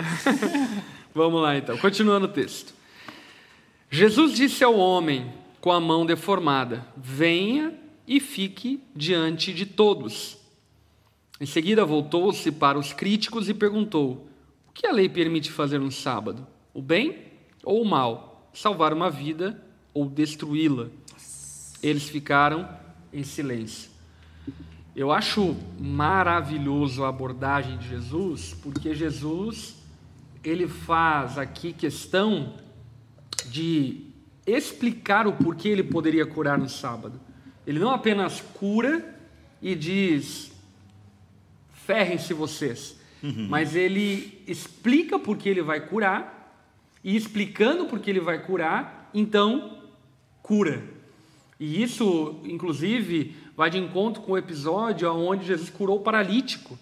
Vamos 1.13 1.43
lá 1.43 1.57
então, 1.57 1.77
continuando 1.79 2.27
o 2.27 2.29
texto. 2.29 2.73
Jesus 3.91 4.35
disse 4.35 4.63
ao 4.63 4.77
homem 4.77 5.33
com 5.61 5.73
a 5.73 5.81
mão 5.81 6.07
deformada: 6.07 6.87
Venha 6.97 7.75
e 8.07 8.21
fique 8.21 8.81
diante 8.95 9.53
de 9.53 9.67
todos. 9.67 10.39
Em 11.41 11.47
seguida, 11.47 11.85
voltou-se 11.85 12.53
para 12.53 12.79
os 12.79 12.93
críticos 12.93 13.49
e 13.49 13.55
perguntou: 13.55 14.29
O 14.69 14.73
que 14.73 14.87
a 14.87 14.93
lei 14.93 15.09
permite 15.09 15.51
fazer 15.51 15.81
no 15.81 15.91
sábado? 15.91 16.47
O 16.73 16.81
bem 16.81 17.19
ou 17.65 17.83
o 17.83 17.85
mal? 17.85 18.49
Salvar 18.55 18.93
uma 18.93 19.11
vida 19.11 19.61
ou 19.93 20.09
destruí-la? 20.09 20.89
Eles 21.83 22.09
ficaram 22.09 22.69
em 23.13 23.23
silêncio. 23.23 23.91
Eu 24.95 25.13
acho 25.13 25.57
maravilhoso 25.79 27.05
a 27.05 27.09
abordagem 27.09 27.79
de 27.79 27.89
Jesus, 27.89 28.55
porque 28.63 28.95
Jesus 28.95 29.77
ele 30.43 30.67
faz 30.67 31.39
aqui 31.39 31.73
questão 31.73 32.55
de 33.47 34.07
explicar 34.47 35.27
o 35.27 35.33
porquê 35.33 35.69
ele 35.69 35.83
poderia 35.83 36.27
curar 36.27 36.59
no 36.59 36.69
sábado. 36.69 37.21
Ele 37.67 37.79
não 37.79 37.91
apenas 37.91 38.41
cura 38.41 39.19
e 39.63 39.75
diz: 39.75 40.51
ferrem-se 41.73 42.33
vocês, 42.33 42.99
uhum. 43.23 43.47
mas 43.49 43.77
ele 43.77 44.43
explica 44.47 45.19
por 45.19 45.37
que 45.37 45.49
ele 45.49 45.63
vai 45.63 45.81
curar, 45.81 46.41
e 47.03 47.17
explicando 47.17 47.87
por 47.87 48.01
que 48.01 48.11
ele 48.11 48.21
vai 48.21 48.39
curar, 48.43 49.11
então 49.15 49.79
cura. 50.43 51.00
E 51.61 51.83
isso, 51.83 52.41
inclusive, 52.43 53.37
vai 53.55 53.69
de 53.69 53.77
encontro 53.77 54.23
com 54.23 54.33
o 54.33 54.39
episódio 54.39 55.13
onde 55.13 55.45
Jesus 55.45 55.69
curou 55.69 55.99
o 55.99 56.03
paralítico, 56.03 56.79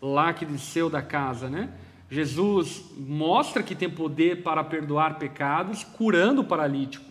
lá 0.00 0.32
que 0.32 0.46
desceu 0.46 0.88
da 0.88 1.02
casa, 1.02 1.50
né? 1.50 1.68
Jesus 2.10 2.84
mostra 2.96 3.62
que 3.62 3.74
tem 3.74 3.90
poder 3.90 4.42
para 4.42 4.64
perdoar 4.64 5.18
pecados, 5.18 5.84
curando 5.84 6.40
o 6.40 6.44
paralítico, 6.44 7.04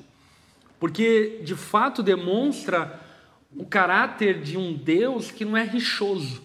porque 0.79 1.41
de 1.43 1.55
fato 1.55 2.01
demonstra 2.01 2.99
o 3.55 3.63
caráter 3.63 4.41
de 4.41 4.57
um 4.57 4.73
Deus 4.73 5.29
que 5.29 5.45
não 5.45 5.55
é 5.55 5.63
rixoso. 5.63 6.41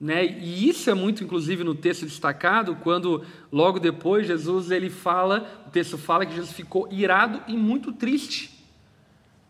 Né? 0.00 0.26
E 0.26 0.68
isso 0.68 0.90
é 0.90 0.94
muito, 0.94 1.22
inclusive, 1.22 1.62
no 1.62 1.74
texto 1.74 2.04
destacado, 2.04 2.76
quando 2.82 3.24
logo 3.52 3.78
depois 3.78 4.26
Jesus 4.26 4.70
ele 4.70 4.90
fala, 4.90 5.64
o 5.66 5.70
texto 5.70 5.96
fala 5.96 6.26
que 6.26 6.34
Jesus 6.34 6.52
ficou 6.52 6.88
irado 6.90 7.40
e 7.46 7.56
muito 7.56 7.92
triste. 7.92 8.55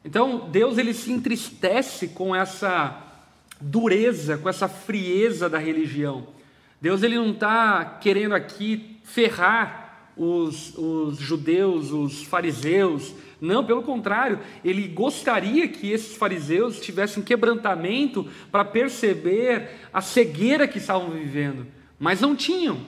Então, 0.07 0.49
Deus 0.49 0.79
ele 0.79 0.95
se 0.95 1.11
entristece 1.11 2.07
com 2.07 2.35
essa 2.35 2.97
dureza, 3.61 4.39
com 4.39 4.49
essa 4.49 4.69
frieza 4.69 5.51
da 5.51 5.59
religião. 5.59 6.29
Deus 6.81 7.03
ele 7.03 7.17
não 7.17 7.33
está 7.33 7.85
querendo 8.01 8.33
aqui 8.33 8.99
ferrar 9.03 10.13
os, 10.17 10.73
os 10.79 11.19
judeus, 11.19 11.91
os 11.91 12.23
fariseus. 12.23 13.15
Não, 13.41 13.65
pelo 13.65 13.83
contrário, 13.83 14.39
ele 14.65 14.87
gostaria 14.87 15.67
que 15.67 15.91
esses 15.91 16.17
fariseus 16.17 16.79
tivessem 16.79 17.21
quebrantamento 17.21 18.29
para 18.53 18.65
perceber 18.65 19.71
a 19.93 20.01
cegueira 20.01 20.69
que 20.69 20.79
estavam 20.79 21.11
vivendo, 21.11 21.67
mas 21.99 22.21
não 22.21 22.37
tinham. 22.37 22.79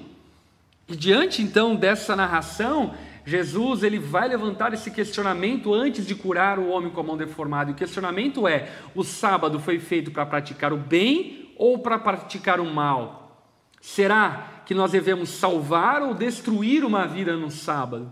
E 0.87 0.95
diante 0.95 1.43
então 1.43 1.75
dessa 1.75 2.15
narração, 2.15 2.95
Jesus 3.29 3.83
ele 3.83 3.99
vai 3.99 4.27
levantar 4.27 4.73
esse 4.73 4.91
questionamento 4.91 5.75
antes 5.75 6.07
de 6.07 6.15
curar 6.15 6.59
o 6.59 6.71
homem 6.71 6.91
com 6.91 7.01
a 7.01 7.05
mão 7.05 7.15
deformada. 7.15 7.71
E 7.71 7.75
o 7.75 7.77
questionamento 7.77 8.49
é: 8.49 8.73
o 8.95 9.05
sábado 9.05 9.61
foi 9.61 9.79
feito 9.79 10.11
para 10.11 10.25
praticar 10.25 10.73
o 10.73 10.79
bem 10.79 11.53
ou 11.59 11.79
para 11.79 11.99
praticar 11.99 12.59
o 12.59 12.65
mal? 12.65 13.47
Será 13.83 14.63
que 14.65 14.75
nós 14.75 14.93
devemos 14.93 15.29
salvar 15.29 16.01
ou 16.01 16.15
destruir 16.15 16.83
uma 16.87 17.07
vida 17.07 17.37
no 17.37 17.51
sábado? 17.51 18.11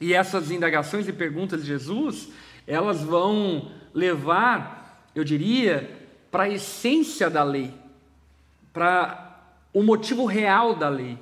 E 0.00 0.14
essas 0.14 0.52
indagações 0.52 1.08
e 1.08 1.12
perguntas 1.12 1.62
de 1.62 1.66
Jesus, 1.66 2.28
elas 2.64 3.02
vão 3.02 3.72
levar, 3.92 5.08
eu 5.16 5.24
diria, 5.24 5.90
para 6.30 6.44
a 6.44 6.48
essência 6.48 7.28
da 7.28 7.42
lei, 7.42 7.74
para 8.72 9.36
o 9.72 9.82
motivo 9.82 10.26
real 10.26 10.76
da 10.76 10.88
lei. 10.88 11.18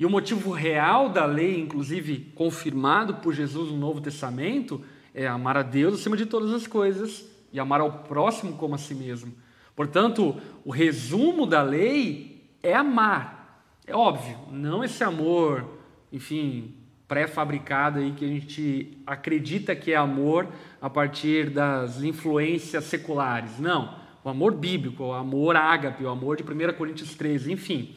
E 0.00 0.06
o 0.06 0.08
motivo 0.08 0.50
real 0.50 1.10
da 1.10 1.26
lei, 1.26 1.60
inclusive 1.60 2.32
confirmado 2.34 3.16
por 3.16 3.34
Jesus 3.34 3.70
no 3.70 3.76
Novo 3.76 4.00
Testamento, 4.00 4.80
é 5.14 5.26
amar 5.26 5.58
a 5.58 5.62
Deus 5.62 5.92
acima 5.92 6.16
de 6.16 6.24
todas 6.24 6.54
as 6.54 6.66
coisas 6.66 7.26
e 7.52 7.60
amar 7.60 7.82
ao 7.82 7.92
próximo 7.92 8.54
como 8.54 8.74
a 8.74 8.78
si 8.78 8.94
mesmo. 8.94 9.34
Portanto, 9.76 10.40
o 10.64 10.70
resumo 10.70 11.44
da 11.44 11.60
lei 11.60 12.48
é 12.62 12.72
amar. 12.72 13.62
É 13.86 13.94
óbvio, 13.94 14.38
não 14.50 14.82
esse 14.82 15.04
amor, 15.04 15.68
enfim, 16.10 16.72
pré-fabricado 17.06 17.98
aí 17.98 18.12
que 18.12 18.24
a 18.24 18.28
gente 18.28 18.96
acredita 19.06 19.76
que 19.76 19.92
é 19.92 19.96
amor 19.96 20.48
a 20.80 20.88
partir 20.88 21.50
das 21.50 22.02
influências 22.02 22.84
seculares. 22.84 23.58
Não, 23.58 23.96
o 24.24 24.30
amor 24.30 24.54
bíblico, 24.54 25.04
o 25.04 25.12
amor 25.12 25.56
ágape, 25.56 26.04
o 26.04 26.08
amor 26.08 26.38
de 26.38 26.42
1 26.42 26.72
Coríntios 26.78 27.14
13, 27.14 27.52
enfim. 27.52 27.94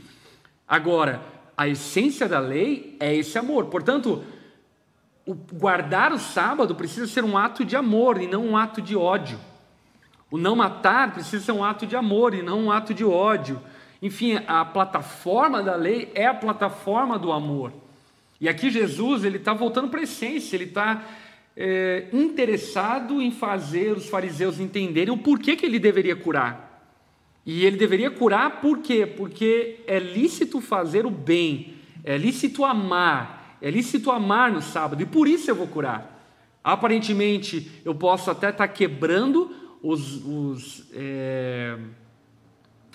Agora, 0.67 1.21
a 1.55 1.67
essência 1.67 2.27
da 2.27 2.39
lei 2.39 2.95
é 2.99 3.15
esse 3.15 3.37
amor. 3.37 3.65
Portanto, 3.65 4.23
o 5.25 5.33
guardar 5.33 6.11
o 6.11 6.19
sábado 6.19 6.75
precisa 6.75 7.07
ser 7.07 7.23
um 7.23 7.37
ato 7.37 7.63
de 7.63 7.75
amor 7.75 8.21
e 8.21 8.27
não 8.27 8.45
um 8.45 8.57
ato 8.57 8.81
de 8.81 8.95
ódio. 8.95 9.39
O 10.29 10.37
não 10.37 10.55
matar 10.55 11.13
precisa 11.13 11.45
ser 11.45 11.51
um 11.51 11.63
ato 11.63 11.85
de 11.85 11.95
amor 11.95 12.33
e 12.33 12.41
não 12.41 12.65
um 12.65 12.71
ato 12.71 12.93
de 12.93 13.05
ódio. 13.05 13.61
Enfim, 14.01 14.39
a 14.47 14.65
plataforma 14.65 15.61
da 15.61 15.75
lei 15.75 16.11
é 16.13 16.25
a 16.25 16.33
plataforma 16.33 17.17
do 17.17 17.31
amor. 17.31 17.71
E 18.41 18.49
aqui 18.49 18.69
Jesus 18.69 19.23
ele 19.23 19.37
está 19.37 19.53
voltando 19.53 19.89
para 19.89 20.01
a 20.01 20.03
essência, 20.03 20.55
ele 20.55 20.65
está 20.65 21.03
é, 21.55 22.07
interessado 22.11 23.21
em 23.21 23.31
fazer 23.31 23.95
os 23.95 24.09
fariseus 24.09 24.59
entenderem 24.59 25.13
o 25.13 25.17
porquê 25.17 25.55
que 25.55 25.65
ele 25.65 25.79
deveria 25.79 26.15
curar. 26.15 26.72
E 27.45 27.65
ele 27.65 27.77
deveria 27.77 28.09
curar 28.09 28.61
por 28.61 28.79
quê? 28.79 29.05
Porque 29.05 29.81
é 29.85 29.99
lícito 29.99 30.61
fazer 30.61 31.05
o 31.05 31.11
bem, 31.11 31.75
é 32.03 32.17
lícito 32.17 32.63
amar, 32.63 33.57
é 33.61 33.69
lícito 33.69 34.11
amar 34.11 34.51
no 34.51 34.61
sábado, 34.61 35.01
e 35.03 35.05
por 35.05 35.27
isso 35.27 35.51
eu 35.51 35.55
vou 35.55 35.67
curar. 35.67 36.09
Aparentemente, 36.63 37.81
eu 37.83 37.93
posso 37.93 38.31
até 38.31 38.49
estar 38.49 38.67
tá 38.67 38.73
quebrando 38.73 39.53
os, 39.81 40.23
os, 40.23 40.87
é, 40.93 41.77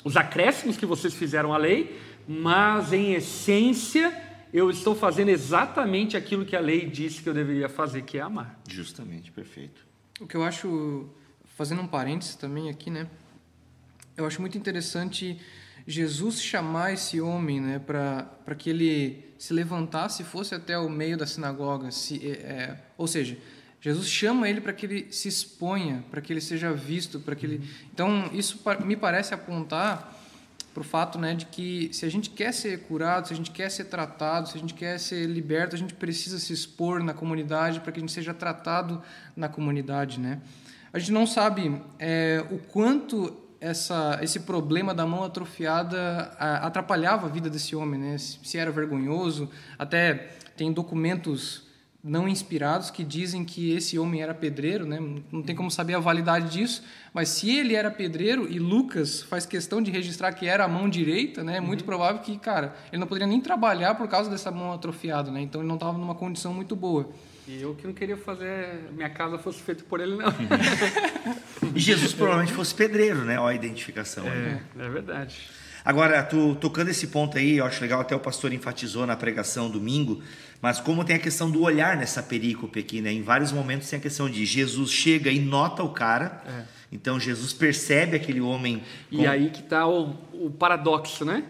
os 0.02 0.16
acréscimos 0.16 0.78
que 0.78 0.87
vocês 0.87 1.12
fizeram 1.12 1.52
à 1.52 1.58
lei, 1.58 1.98
mas 2.26 2.94
em 2.94 3.12
essência, 3.12 4.11
eu 4.52 4.70
estou 4.70 4.94
fazendo 4.94 5.28
exatamente 5.28 6.16
aquilo 6.16 6.46
que 6.46 6.56
a 6.56 6.61
lei 6.61 6.87
disse 6.87 7.22
que 7.22 7.28
eu 7.28 7.34
deveria 7.34 7.68
fazer, 7.68 8.02
que 8.02 8.16
é 8.16 8.22
amar. 8.22 8.58
Justamente, 8.66 9.30
perfeito. 9.30 9.87
O 10.18 10.26
que 10.26 10.34
eu 10.34 10.42
acho, 10.42 11.06
fazendo 11.56 11.82
um 11.82 11.87
parênteses 11.87 12.34
também 12.34 12.70
aqui, 12.70 12.90
né? 12.90 13.06
Eu 14.18 14.26
acho 14.26 14.40
muito 14.40 14.59
interessante 14.59 15.40
Jesus 15.87 16.42
chamar 16.42 16.92
esse 16.92 17.20
homem 17.20 17.61
né, 17.61 17.78
para 17.78 18.54
que 18.59 18.68
ele 18.68 19.33
se 19.38 19.54
levantasse 19.54 20.22
e 20.22 20.24
fosse 20.24 20.54
até 20.54 20.76
o 20.76 20.90
meio 20.90 21.16
da 21.16 21.24
sinagoga. 21.24 21.90
Se, 21.92 22.26
é, 22.26 22.31
é 22.31 22.81
ou 22.98 23.07
seja, 23.07 23.38
Jesus 23.81 24.09
chama 24.09 24.48
ele 24.48 24.61
para 24.61 24.72
que 24.72 24.85
ele 24.85 25.07
se 25.12 25.28
exponha, 25.28 26.04
para 26.11 26.20
que 26.20 26.33
ele 26.33 26.40
seja 26.40 26.72
visto, 26.72 27.20
para 27.20 27.37
que 27.37 27.46
ele. 27.46 27.70
Então 27.94 28.28
isso 28.33 28.61
me 28.85 28.96
parece 28.96 29.33
apontar 29.33 30.16
para 30.74 30.81
o 30.81 30.85
fato 30.85 31.16
né, 31.16 31.35
de 31.35 31.46
que 31.46 31.88
se 31.92 32.04
a 32.04 32.11
gente 32.11 32.28
quer 32.31 32.52
ser 32.52 32.81
curado, 32.81 33.28
se 33.28 33.33
a 33.33 33.37
gente 33.37 33.52
quer 33.52 33.70
ser 33.70 33.85
tratado, 33.85 34.48
se 34.48 34.57
a 34.57 34.61
gente 34.61 34.74
quer 34.74 34.98
ser 34.98 35.26
liberto, 35.26 35.76
a 35.76 35.78
gente 35.78 35.94
precisa 35.94 36.40
se 36.40 36.52
expor 36.52 37.02
na 37.02 37.14
comunidade 37.14 37.81
para 37.81 37.92
que 37.92 37.98
a 37.98 38.02
gente 38.02 38.12
seja 38.12 38.35
tratado 38.35 39.00
na 39.37 39.48
comunidade, 39.48 40.18
né? 40.18 40.40
A 40.92 40.98
gente 40.98 41.12
não 41.12 41.26
sabe 41.26 41.81
é, 41.98 42.44
o 42.50 42.59
quanto 42.59 43.47
essa, 43.60 44.18
esse 44.22 44.40
problema 44.40 44.94
da 44.94 45.06
mão 45.06 45.24
atrofiada 45.24 46.32
atrapalhava 46.38 47.26
a 47.26 47.30
vida 47.30 47.50
desse 47.50 47.74
homem, 47.74 47.98
né? 47.98 48.16
Se 48.18 48.56
era 48.56 48.70
vergonhoso, 48.70 49.50
até 49.78 50.30
tem 50.56 50.72
documentos 50.72 51.66
não 52.02 52.28
inspirados 52.28 52.90
que 52.90 53.02
dizem 53.02 53.44
que 53.44 53.72
esse 53.72 53.98
homem 53.98 54.22
era 54.22 54.32
pedreiro, 54.32 54.86
né? 54.86 54.98
Não 55.32 55.42
tem 55.42 55.54
como 55.54 55.70
saber 55.70 55.94
a 55.94 55.98
validade 55.98 56.50
disso, 56.50 56.84
mas 57.12 57.28
se 57.28 57.50
ele 57.50 57.74
era 57.74 57.90
pedreiro 57.90 58.48
e 58.48 58.58
Lucas 58.58 59.22
faz 59.22 59.44
questão 59.44 59.82
de 59.82 59.90
registrar 59.90 60.32
que 60.32 60.46
era 60.46 60.64
a 60.64 60.68
mão 60.68 60.88
direita, 60.88 61.42
né? 61.42 61.56
É 61.56 61.60
muito 61.60 61.80
uhum. 61.80 61.86
provável 61.86 62.22
que, 62.22 62.38
cara, 62.38 62.76
ele 62.92 63.00
não 63.00 63.06
poderia 63.06 63.26
nem 63.26 63.40
trabalhar 63.40 63.96
por 63.96 64.06
causa 64.08 64.30
dessa 64.30 64.50
mão 64.50 64.72
atrofiada, 64.72 65.30
né? 65.30 65.40
Então 65.40 65.60
ele 65.60 65.68
não 65.68 65.74
estava 65.74 65.98
numa 65.98 66.14
condição 66.14 66.54
muito 66.54 66.76
boa. 66.76 67.10
E 67.48 67.60
eu 67.62 67.74
que 67.74 67.86
não 67.86 67.94
queria 67.94 68.16
fazer 68.16 68.90
minha 68.92 69.10
casa 69.10 69.38
fosse 69.38 69.60
feita 69.60 69.82
por 69.88 70.00
ele, 70.00 70.16
não. 70.16 70.28
e 71.74 71.81
Jesus 71.81 72.12
provavelmente 72.12 72.52
fosse 72.52 72.74
pedreiro, 72.74 73.24
né? 73.24 73.38
Olha 73.38 73.53
a 73.53 73.55
identificação. 73.55 74.26
É, 74.26 74.61
é 74.78 74.88
verdade. 74.88 75.36
Agora, 75.84 76.22
tu, 76.22 76.55
tocando 76.57 76.90
esse 76.90 77.07
ponto 77.07 77.38
aí, 77.38 77.57
eu 77.57 77.64
acho 77.64 77.80
legal, 77.80 78.01
até 78.01 78.14
o 78.14 78.20
pastor 78.20 78.53
enfatizou 78.53 79.07
na 79.07 79.16
pregação 79.16 79.70
domingo, 79.70 80.22
mas 80.61 80.80
como 80.80 81.05
tem 81.05 81.16
a 81.16 81.18
questão 81.18 81.51
do 81.51 81.62
olhar 81.62 81.97
nessa 81.97 82.22
perícope 82.22 82.80
aqui, 82.80 83.01
né? 83.01 83.12
Em 83.12 83.22
vários 83.22 83.53
momentos 83.53 83.88
tem 83.88 83.99
a 83.99 84.03
questão 84.03 84.28
de 84.28 84.45
Jesus 84.45 84.90
chega 84.90 85.30
e 85.30 85.38
nota 85.38 85.82
o 85.82 85.90
cara, 85.90 86.42
é. 86.47 86.64
então 86.92 87.18
Jesus 87.18 87.53
percebe 87.53 88.16
aquele 88.16 88.40
homem. 88.40 88.82
E 89.11 89.26
aí 89.26 89.51
que 89.51 89.61
está 89.61 89.86
o, 89.86 90.14
o 90.32 90.51
paradoxo, 90.51 91.24
né? 91.24 91.45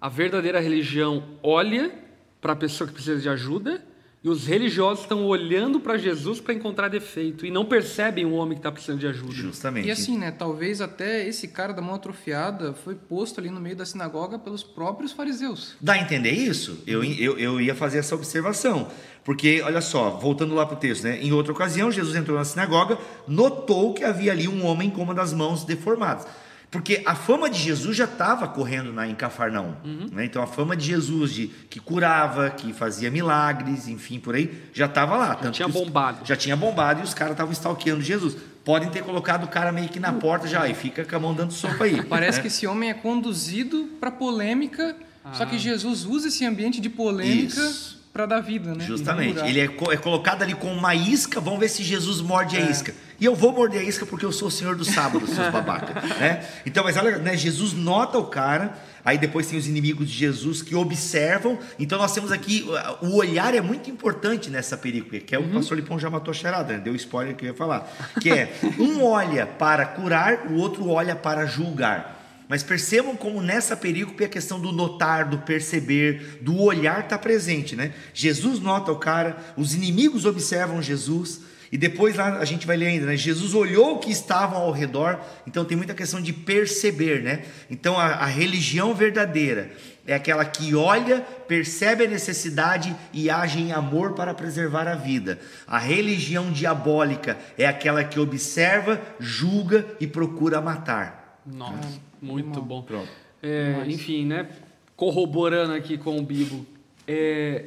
A 0.00 0.08
verdadeira 0.08 0.60
religião 0.60 1.24
olha 1.42 1.92
para 2.40 2.52
a 2.52 2.56
pessoa 2.56 2.86
que 2.86 2.94
precisa 2.94 3.20
de 3.20 3.28
ajuda 3.28 3.82
E 4.24 4.28
os 4.30 4.46
religiosos 4.46 5.04
estão 5.04 5.26
olhando 5.26 5.78
para 5.78 5.98
Jesus 5.98 6.40
para 6.40 6.54
encontrar 6.54 6.88
defeito 6.88 7.44
e 7.44 7.50
não 7.50 7.62
percebem 7.62 8.24
o 8.24 8.32
homem 8.32 8.54
que 8.54 8.60
está 8.60 8.72
precisando 8.72 9.00
de 9.00 9.06
ajuda. 9.06 9.34
Justamente. 9.34 9.86
E 9.86 9.90
assim, 9.90 10.16
né? 10.16 10.30
Talvez 10.30 10.80
até 10.80 11.28
esse 11.28 11.46
cara 11.46 11.74
da 11.74 11.82
mão 11.82 11.94
atrofiada 11.94 12.72
foi 12.72 12.94
posto 12.94 13.38
ali 13.38 13.50
no 13.50 13.60
meio 13.60 13.76
da 13.76 13.84
sinagoga 13.84 14.38
pelos 14.38 14.64
próprios 14.64 15.12
fariseus. 15.12 15.76
Dá 15.78 15.92
a 15.92 15.98
entender 15.98 16.30
isso? 16.30 16.82
Eu, 16.86 17.04
eu, 17.04 17.38
eu 17.38 17.60
ia 17.60 17.74
fazer 17.74 17.98
essa 17.98 18.14
observação. 18.14 18.88
Porque, 19.22 19.60
olha 19.60 19.82
só, 19.82 20.10
voltando 20.10 20.54
lá 20.54 20.64
para 20.64 20.76
o 20.76 20.80
texto, 20.80 21.04
né? 21.04 21.18
Em 21.20 21.32
outra 21.32 21.52
ocasião, 21.52 21.92
Jesus 21.92 22.16
entrou 22.16 22.38
na 22.38 22.46
sinagoga, 22.46 22.96
notou 23.28 23.92
que 23.92 24.04
havia 24.04 24.32
ali 24.32 24.48
um 24.48 24.64
homem 24.64 24.88
com 24.88 25.02
uma 25.02 25.14
das 25.14 25.34
mãos 25.34 25.64
deformadas. 25.64 26.26
Porque 26.70 27.02
a 27.06 27.14
fama 27.14 27.48
de 27.48 27.58
Jesus 27.58 27.96
já 27.96 28.04
estava 28.04 28.48
correndo 28.48 28.92
na, 28.92 29.06
em 29.06 29.14
Cafarnaum. 29.14 29.74
Uhum. 29.84 30.08
Né? 30.12 30.24
Então 30.24 30.42
a 30.42 30.46
fama 30.46 30.76
de 30.76 30.86
Jesus 30.86 31.32
de 31.32 31.46
que 31.70 31.78
curava, 31.78 32.50
que 32.50 32.72
fazia 32.72 33.10
milagres, 33.10 33.86
enfim, 33.86 34.18
por 34.18 34.34
aí, 34.34 34.52
já 34.72 34.86
estava 34.86 35.16
lá. 35.16 35.38
Já 35.42 35.50
tinha 35.50 35.68
que 35.68 35.76
os- 35.76 35.84
bombado. 35.84 36.26
já 36.26 36.36
tinha 36.36 36.56
bombado 36.56 37.00
e 37.00 37.04
os 37.04 37.14
caras 37.14 37.32
estavam 37.32 37.52
stalkeando 37.52 38.02
Jesus. 38.02 38.36
Podem 38.64 38.88
ter 38.88 39.02
colocado 39.04 39.44
o 39.44 39.48
cara 39.48 39.70
meio 39.70 39.88
que 39.88 40.00
na 40.00 40.12
porta 40.12 40.48
já 40.48 40.66
e 40.68 40.74
fica 40.74 41.04
com 41.04 41.14
a 41.14 41.20
mão 41.20 41.34
dando 41.34 41.52
sopa 41.52 41.84
aí. 41.84 42.02
Parece 42.08 42.38
né? 42.38 42.42
que 42.42 42.48
esse 42.48 42.66
homem 42.66 42.90
é 42.90 42.94
conduzido 42.94 43.88
para 44.00 44.10
polêmica, 44.10 44.96
só 45.34 45.46
que 45.46 45.58
Jesus 45.58 46.04
usa 46.04 46.28
esse 46.28 46.44
ambiente 46.44 46.80
de 46.80 46.88
polêmica 46.90 47.60
Isso. 47.60 48.02
Para 48.14 48.26
dar 48.26 48.40
vida, 48.40 48.72
né? 48.76 48.84
Justamente. 48.84 49.40
Ele 49.40 49.58
é, 49.60 49.66
co- 49.66 49.90
é 49.90 49.96
colocado 49.96 50.42
ali 50.42 50.54
com 50.54 50.72
uma 50.72 50.94
isca, 50.94 51.40
vamos 51.40 51.58
ver 51.58 51.68
se 51.68 51.82
Jesus 51.82 52.20
morde 52.20 52.56
a 52.56 52.60
isca. 52.60 52.94
E 53.18 53.24
eu 53.24 53.34
vou 53.34 53.50
morder 53.50 53.80
a 53.80 53.84
isca 53.84 54.06
porque 54.06 54.24
eu 54.24 54.30
sou 54.30 54.46
o 54.46 54.50
Senhor 54.52 54.76
do 54.76 54.84
sábado, 54.84 55.26
seus 55.26 55.48
babaca. 55.50 56.00
né? 56.20 56.46
Então, 56.64 56.84
mas 56.84 56.96
olha, 56.96 57.18
né, 57.18 57.36
Jesus 57.36 57.72
nota 57.72 58.16
o 58.16 58.26
cara, 58.26 58.72
aí 59.04 59.18
depois 59.18 59.48
tem 59.48 59.58
os 59.58 59.66
inimigos 59.66 60.08
de 60.08 60.16
Jesus 60.16 60.62
que 60.62 60.76
observam. 60.76 61.58
Então 61.76 61.98
nós 61.98 62.14
temos 62.14 62.30
aqui, 62.30 62.64
o 63.02 63.16
olhar 63.16 63.52
é 63.52 63.60
muito 63.60 63.90
importante 63.90 64.48
nessa 64.48 64.76
película, 64.76 65.20
que 65.20 65.34
é 65.34 65.38
o 65.40 65.48
pastor 65.48 65.76
Lipão 65.76 65.98
já 65.98 66.08
matou 66.08 66.30
a 66.30 66.34
charada, 66.34 66.74
né? 66.74 66.78
deu 66.78 66.94
spoiler 66.94 67.34
que 67.34 67.44
eu 67.44 67.48
ia 67.48 67.54
falar. 67.54 67.92
Que 68.20 68.30
é, 68.30 68.54
um 68.78 69.02
olha 69.02 69.44
para 69.44 69.84
curar, 69.86 70.46
o 70.52 70.54
outro 70.54 70.88
olha 70.88 71.16
para 71.16 71.46
julgar. 71.46 72.23
Mas 72.48 72.62
percebam 72.62 73.16
como 73.16 73.40
nessa 73.40 73.76
perícope 73.76 74.24
a 74.24 74.28
questão 74.28 74.60
do 74.60 74.70
notar, 74.70 75.28
do 75.28 75.38
perceber, 75.38 76.38
do 76.42 76.60
olhar 76.60 77.00
está 77.00 77.18
presente, 77.18 77.74
né? 77.74 77.92
Jesus 78.12 78.60
nota 78.60 78.92
o 78.92 78.98
cara, 78.98 79.36
os 79.56 79.74
inimigos 79.74 80.24
observam 80.24 80.82
Jesus, 80.82 81.40
e 81.72 81.78
depois 81.78 82.16
lá 82.16 82.38
a 82.38 82.44
gente 82.44 82.66
vai 82.66 82.76
ler 82.76 82.86
ainda, 82.86 83.06
né? 83.06 83.16
Jesus 83.16 83.54
olhou 83.54 83.96
o 83.96 83.98
que 83.98 84.12
estavam 84.12 84.58
ao 84.58 84.70
redor, 84.70 85.18
então 85.46 85.64
tem 85.64 85.76
muita 85.76 85.94
questão 85.94 86.20
de 86.20 86.32
perceber, 86.32 87.22
né? 87.22 87.44
Então 87.70 87.98
a, 87.98 88.06
a 88.06 88.26
religião 88.26 88.94
verdadeira 88.94 89.72
é 90.06 90.14
aquela 90.14 90.44
que 90.44 90.74
olha, 90.74 91.20
percebe 91.48 92.04
a 92.04 92.08
necessidade 92.08 92.94
e 93.12 93.30
age 93.30 93.58
em 93.58 93.72
amor 93.72 94.12
para 94.12 94.34
preservar 94.34 94.86
a 94.86 94.94
vida. 94.94 95.40
A 95.66 95.78
religião 95.78 96.52
diabólica 96.52 97.38
é 97.56 97.66
aquela 97.66 98.04
que 98.04 98.20
observa, 98.20 99.00
julga 99.18 99.86
e 99.98 100.06
procura 100.06 100.60
matar. 100.60 101.40
Nossa, 101.46 102.00
muito 102.32 102.62
bom. 102.62 102.82
Pronto. 102.82 103.08
É, 103.42 103.84
enfim, 103.86 104.24
né? 104.24 104.48
Corroborando 104.96 105.74
aqui 105.74 105.98
com 105.98 106.18
o 106.18 106.22
Bibo, 106.22 106.64
é, 107.06 107.66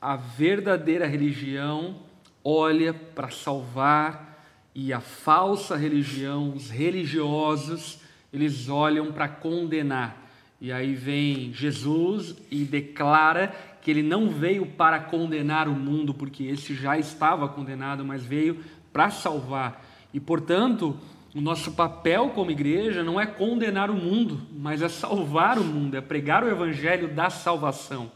a 0.00 0.16
verdadeira 0.16 1.06
religião 1.06 1.96
olha 2.42 2.92
para 2.92 3.30
salvar 3.30 4.34
e 4.74 4.92
a 4.92 5.00
falsa 5.00 5.76
religião, 5.76 6.52
os 6.54 6.68
religiosos, 6.68 8.00
eles 8.32 8.68
olham 8.68 9.12
para 9.12 9.28
condenar. 9.28 10.22
E 10.60 10.72
aí 10.72 10.94
vem 10.94 11.52
Jesus 11.52 12.36
e 12.50 12.64
declara 12.64 13.54
que 13.80 13.90
ele 13.90 14.02
não 14.02 14.28
veio 14.28 14.66
para 14.66 14.98
condenar 14.98 15.68
o 15.68 15.74
mundo, 15.74 16.12
porque 16.12 16.44
esse 16.44 16.74
já 16.74 16.98
estava 16.98 17.48
condenado, 17.48 18.04
mas 18.04 18.24
veio 18.24 18.58
para 18.92 19.10
salvar. 19.10 19.84
E 20.12 20.18
portanto, 20.18 20.96
o 21.34 21.40
nosso 21.40 21.72
papel 21.72 22.30
como 22.30 22.52
igreja 22.52 23.02
não 23.02 23.20
é 23.20 23.26
condenar 23.26 23.90
o 23.90 23.94
mundo, 23.94 24.40
mas 24.52 24.80
é 24.80 24.88
salvar 24.88 25.58
o 25.58 25.64
mundo, 25.64 25.96
é 25.96 26.00
pregar 26.00 26.44
o 26.44 26.48
evangelho 26.48 27.08
da 27.08 27.28
salvação. 27.28 28.12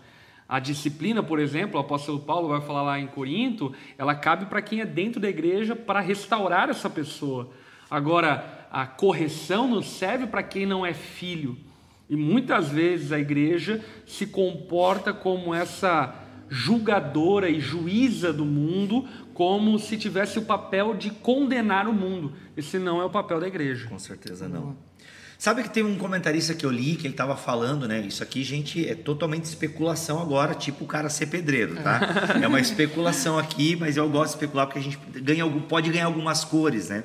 A 0.48 0.60
disciplina, 0.60 1.22
por 1.22 1.40
exemplo, 1.40 1.76
o 1.76 1.80
apóstolo 1.80 2.20
Paulo 2.20 2.48
vai 2.48 2.60
falar 2.60 2.82
lá 2.82 2.98
em 2.98 3.08
Corinto, 3.08 3.74
ela 3.98 4.14
cabe 4.14 4.46
para 4.46 4.62
quem 4.62 4.80
é 4.80 4.86
dentro 4.86 5.20
da 5.20 5.28
igreja 5.28 5.74
para 5.74 6.00
restaurar 6.00 6.70
essa 6.70 6.88
pessoa. 6.88 7.50
Agora, 7.90 8.66
a 8.70 8.86
correção 8.86 9.66
não 9.66 9.82
serve 9.82 10.26
para 10.28 10.42
quem 10.42 10.64
não 10.64 10.86
é 10.86 10.94
filho. 10.94 11.58
E 12.08 12.16
muitas 12.16 12.68
vezes 12.70 13.10
a 13.12 13.18
igreja 13.18 13.84
se 14.06 14.26
comporta 14.26 15.12
como 15.12 15.52
essa 15.52 16.14
julgadora 16.49 17.49
e 17.49 17.61
juíza 17.61 18.32
do 18.32 18.44
mundo, 18.44 19.07
como 19.34 19.78
se 19.78 19.96
tivesse 19.96 20.38
o 20.38 20.42
papel 20.42 20.94
de 20.94 21.11
condenar 21.11 21.86
o 21.86 21.92
mundo. 21.92 22.32
Esse 22.57 22.78
não 22.78 23.01
é 23.01 23.05
o 23.05 23.11
papel 23.11 23.40
da 23.40 23.46
igreja. 23.46 23.88
Com 23.88 23.99
certeza 23.99 24.49
não. 24.49 24.76
Sabe 25.38 25.62
que 25.62 25.70
tem 25.70 25.84
um 25.84 25.96
comentarista 25.96 26.53
que 26.53 26.66
eu 26.66 26.70
li 26.70 26.96
que 26.96 27.07
ele 27.07 27.14
estava 27.14 27.36
falando, 27.36 27.86
né? 27.86 28.01
Isso 28.01 28.24
aqui, 28.24 28.42
gente, 28.42 28.88
é 28.88 28.96
totalmente 28.96 29.44
especulação 29.44 30.20
agora, 30.20 30.53
tipo 30.53 30.82
o 30.82 30.86
cara 30.86 31.09
ser 31.09 31.26
pedreiro, 31.26 31.76
tá? 31.76 32.01
É 32.42 32.49
uma 32.49 32.59
especulação 32.59 33.38
aqui, 33.38 33.76
mas 33.76 33.96
eu 33.96 34.09
gosto 34.11 34.32
de 34.32 34.36
especular 34.38 34.66
porque 34.66 34.80
a 34.80 34.82
gente 34.82 34.99
ganha, 35.20 35.49
pode 35.68 35.90
ganhar 35.90 36.07
algumas 36.07 36.44
cores, 36.44 36.88
né? 36.88 37.05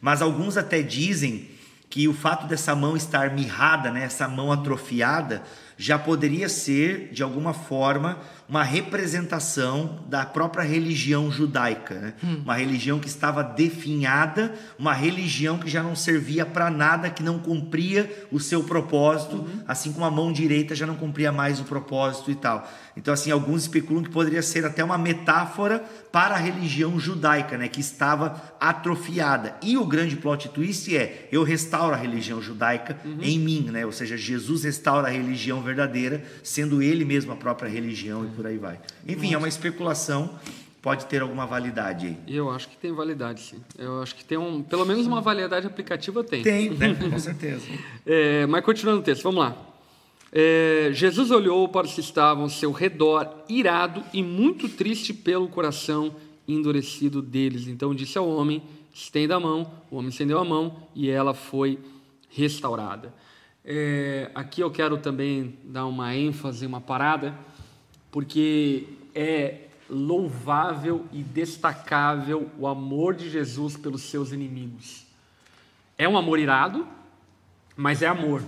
Mas 0.00 0.22
alguns 0.22 0.56
até 0.56 0.80
dizem 0.80 1.50
que 1.90 2.08
o 2.08 2.14
fato 2.14 2.46
dessa 2.46 2.74
mão 2.74 2.96
estar 2.96 3.34
mirrada, 3.34 3.90
né? 3.90 4.04
Essa 4.04 4.26
mão 4.26 4.50
atrofiada, 4.50 5.42
já 5.76 5.98
poderia 5.98 6.48
ser, 6.48 7.10
de 7.12 7.22
alguma 7.22 7.52
forma, 7.52 8.18
uma 8.48 8.62
representação 8.62 10.04
da 10.06 10.24
própria 10.26 10.62
religião 10.62 11.30
judaica, 11.30 11.94
né? 11.94 12.14
uma 12.22 12.54
religião 12.54 12.98
que 12.98 13.08
estava 13.08 13.42
definhada, 13.42 14.54
uma 14.78 14.92
religião 14.92 15.58
que 15.58 15.68
já 15.68 15.82
não 15.82 15.96
servia 15.96 16.44
para 16.44 16.70
nada, 16.70 17.08
que 17.08 17.22
não 17.22 17.38
cumpria 17.38 18.26
o 18.30 18.38
seu 18.38 18.62
propósito, 18.62 19.46
assim 19.66 19.92
como 19.92 20.04
a 20.04 20.10
mão 20.10 20.32
direita 20.32 20.74
já 20.74 20.86
não 20.86 20.94
cumpria 20.94 21.32
mais 21.32 21.58
o 21.58 21.64
propósito 21.64 22.30
e 22.30 22.34
tal. 22.34 22.68
Então, 22.96 23.12
assim, 23.12 23.30
alguns 23.30 23.62
especulam 23.62 24.04
que 24.04 24.10
poderia 24.10 24.42
ser 24.42 24.64
até 24.64 24.84
uma 24.84 24.96
metáfora 24.96 25.82
para 26.12 26.34
a 26.34 26.38
religião 26.38 26.98
judaica, 27.00 27.58
né? 27.58 27.66
que 27.66 27.80
estava 27.80 28.54
atrofiada. 28.60 29.56
E 29.62 29.76
o 29.76 29.84
grande 29.84 30.16
plot 30.16 30.48
twist 30.50 30.94
é: 30.94 31.28
eu 31.32 31.42
restauro 31.42 31.94
a 31.94 31.98
religião 31.98 32.40
judaica 32.40 32.96
em 33.20 33.38
mim, 33.38 33.68
né? 33.72 33.84
ou 33.84 33.92
seja, 33.92 34.16
Jesus 34.16 34.64
restaura 34.64 35.08
a 35.08 35.10
religião 35.10 35.60
verdadeira, 35.60 36.22
sendo 36.42 36.82
ele 36.82 37.04
mesmo 37.04 37.32
a 37.32 37.36
própria 37.36 37.68
religião 37.68 38.24
e 38.24 38.33
por 38.34 38.46
aí 38.46 38.58
vai. 38.58 38.80
Enfim, 39.06 39.32
é 39.32 39.38
uma 39.38 39.48
especulação, 39.48 40.38
pode 40.82 41.06
ter 41.06 41.22
alguma 41.22 41.46
validade 41.46 42.06
aí. 42.06 42.18
Eu 42.26 42.50
acho 42.50 42.68
que 42.68 42.76
tem 42.76 42.92
validade, 42.92 43.40
sim. 43.40 43.60
Eu 43.78 44.02
acho 44.02 44.14
que 44.14 44.24
tem 44.24 44.36
um, 44.36 44.62
pelo 44.62 44.84
menos 44.84 45.06
uma 45.06 45.20
validade 45.20 45.66
aplicativa 45.66 46.22
tem. 46.22 46.42
Tem, 46.42 46.70
né? 46.70 46.94
com 46.94 47.18
certeza. 47.18 47.66
É, 48.06 48.44
mas 48.46 48.62
continuando 48.64 49.00
o 49.00 49.02
texto, 49.02 49.22
vamos 49.22 49.40
lá. 49.40 49.56
É, 50.30 50.90
Jesus 50.92 51.30
olhou 51.30 51.68
para 51.68 51.86
os 51.86 51.94
que 51.94 52.00
estavam 52.00 52.42
ao 52.42 52.50
seu 52.50 52.72
redor, 52.72 53.44
irado 53.48 54.02
e 54.12 54.22
muito 54.22 54.68
triste 54.68 55.14
pelo 55.14 55.48
coração 55.48 56.14
endurecido 56.46 57.22
deles. 57.22 57.68
Então 57.68 57.94
disse 57.94 58.18
ao 58.18 58.28
homem: 58.28 58.62
estenda 58.92 59.36
a 59.36 59.40
mão. 59.40 59.70
O 59.90 59.96
homem 59.96 60.10
estendeu 60.10 60.38
a 60.38 60.44
mão 60.44 60.88
e 60.94 61.08
ela 61.08 61.34
foi 61.34 61.78
restaurada. 62.28 63.14
É, 63.64 64.30
aqui 64.34 64.60
eu 64.60 64.70
quero 64.70 64.98
também 64.98 65.56
dar 65.64 65.86
uma 65.86 66.14
ênfase, 66.14 66.66
uma 66.66 66.80
parada, 66.80 67.34
porque 68.14 68.84
é 69.12 69.62
louvável 69.90 71.04
e 71.12 71.20
destacável 71.20 72.48
o 72.56 72.68
amor 72.68 73.12
de 73.12 73.28
Jesus 73.28 73.76
pelos 73.76 74.02
seus 74.02 74.30
inimigos. 74.30 75.04
É 75.98 76.08
um 76.08 76.16
amor 76.16 76.38
irado, 76.38 76.86
mas 77.76 78.02
é 78.02 78.06
amor. 78.06 78.40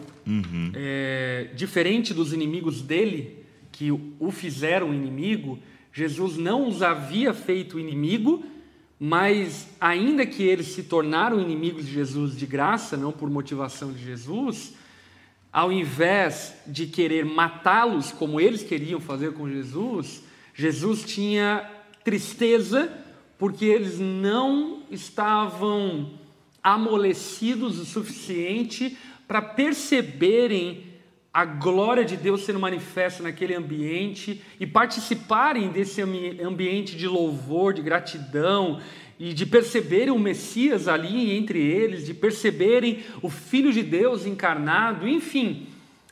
É, 0.72 1.50
diferente 1.56 2.14
dos 2.14 2.32
inimigos 2.32 2.80
dele, 2.80 3.44
que 3.72 3.90
o 3.90 4.30
fizeram 4.30 4.94
inimigo, 4.94 5.58
Jesus 5.92 6.36
não 6.36 6.68
os 6.68 6.80
havia 6.80 7.34
feito 7.34 7.76
inimigo, 7.76 8.44
mas 9.00 9.68
ainda 9.80 10.24
que 10.24 10.44
eles 10.44 10.68
se 10.68 10.84
tornaram 10.84 11.40
inimigos 11.40 11.86
de 11.86 11.92
Jesus 11.92 12.36
de 12.36 12.46
graça, 12.46 12.96
não 12.96 13.10
por 13.10 13.28
motivação 13.28 13.92
de 13.92 13.98
Jesus, 14.04 14.74
ao 15.56 15.72
invés 15.72 16.54
de 16.66 16.86
querer 16.86 17.24
matá-los 17.24 18.12
como 18.12 18.38
eles 18.38 18.62
queriam 18.62 19.00
fazer 19.00 19.32
com 19.32 19.48
Jesus, 19.48 20.22
Jesus 20.54 21.02
tinha 21.02 21.66
tristeza 22.04 22.92
porque 23.38 23.64
eles 23.64 23.98
não 23.98 24.82
estavam 24.90 26.10
amolecidos 26.62 27.78
o 27.78 27.86
suficiente 27.86 28.98
para 29.26 29.40
perceberem 29.40 30.84
a 31.32 31.46
glória 31.46 32.04
de 32.04 32.18
Deus 32.18 32.42
sendo 32.42 32.60
manifesta 32.60 33.22
naquele 33.22 33.54
ambiente 33.54 34.42
e 34.60 34.66
participarem 34.66 35.70
desse 35.70 36.02
ambi- 36.02 36.38
ambiente 36.42 36.94
de 36.94 37.08
louvor, 37.08 37.72
de 37.72 37.80
gratidão 37.80 38.78
e 39.18 39.32
de 39.32 39.46
perceberem 39.46 40.10
o 40.10 40.18
Messias 40.18 40.88
ali 40.88 41.36
entre 41.36 41.58
eles, 41.58 42.04
de 42.04 42.12
perceberem 42.12 43.04
o 43.22 43.30
Filho 43.30 43.72
de 43.72 43.82
Deus 43.82 44.26
encarnado, 44.26 45.08
enfim, 45.08 45.66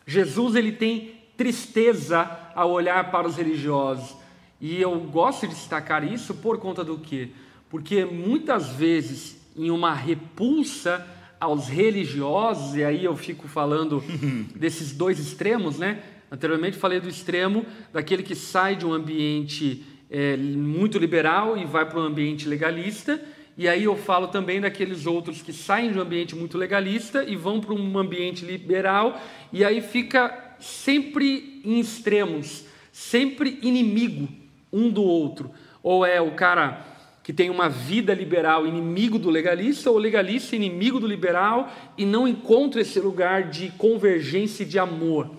Jesus 0.06 0.54
ele 0.54 0.72
tem 0.72 1.14
tristeza 1.36 2.30
ao 2.54 2.70
olhar 2.70 3.10
para 3.10 3.26
os 3.26 3.36
religiosos. 3.36 4.16
E 4.60 4.80
eu 4.80 4.98
gosto 5.00 5.46
de 5.46 5.54
destacar 5.54 6.04
isso 6.04 6.34
por 6.34 6.58
conta 6.58 6.82
do 6.82 6.98
quê? 6.98 7.28
Porque 7.68 8.04
muitas 8.04 8.70
vezes, 8.70 9.36
em 9.56 9.70
uma 9.70 9.92
repulsa 9.92 11.06
aos 11.38 11.68
religiosos, 11.68 12.76
e 12.76 12.84
aí 12.84 13.04
eu 13.04 13.16
fico 13.16 13.46
falando 13.48 14.02
desses 14.56 14.92
dois 14.92 15.18
extremos, 15.18 15.78
né? 15.78 16.02
Anteriormente 16.30 16.76
falei 16.76 17.00
do 17.00 17.08
extremo 17.08 17.66
daquele 17.92 18.22
que 18.22 18.34
sai 18.34 18.76
de 18.76 18.86
um 18.86 18.92
ambiente 18.92 19.84
é, 20.10 20.36
muito 20.36 20.98
liberal 20.98 21.56
e 21.56 21.64
vai 21.64 21.88
para 21.88 21.98
um 21.98 22.02
ambiente 22.02 22.48
legalista, 22.48 23.20
e 23.56 23.68
aí 23.68 23.84
eu 23.84 23.96
falo 23.96 24.28
também 24.28 24.60
daqueles 24.60 25.06
outros 25.06 25.40
que 25.40 25.52
saem 25.52 25.92
de 25.92 25.98
um 25.98 26.02
ambiente 26.02 26.34
muito 26.34 26.58
legalista 26.58 27.24
e 27.24 27.36
vão 27.36 27.60
para 27.60 27.72
um 27.72 27.98
ambiente 27.98 28.44
liberal, 28.44 29.20
e 29.52 29.64
aí 29.64 29.80
fica 29.80 30.56
sempre 30.58 31.60
em 31.64 31.78
extremos, 31.78 32.64
sempre 32.90 33.58
inimigo 33.62 34.28
um 34.72 34.90
do 34.90 35.02
outro. 35.02 35.50
Ou 35.82 36.04
é 36.04 36.20
o 36.20 36.32
cara 36.32 36.84
que 37.22 37.32
tem 37.32 37.48
uma 37.48 37.68
vida 37.68 38.12
liberal 38.12 38.66
inimigo 38.66 39.18
do 39.18 39.30
legalista, 39.30 39.90
ou 39.90 39.98
legalista 39.98 40.56
inimigo 40.56 41.00
do 41.00 41.06
liberal, 41.06 41.72
e 41.96 42.04
não 42.04 42.26
encontra 42.28 42.80
esse 42.80 43.00
lugar 43.00 43.50
de 43.50 43.70
convergência 43.78 44.62
e 44.62 44.66
de 44.66 44.78
amor. 44.78 45.30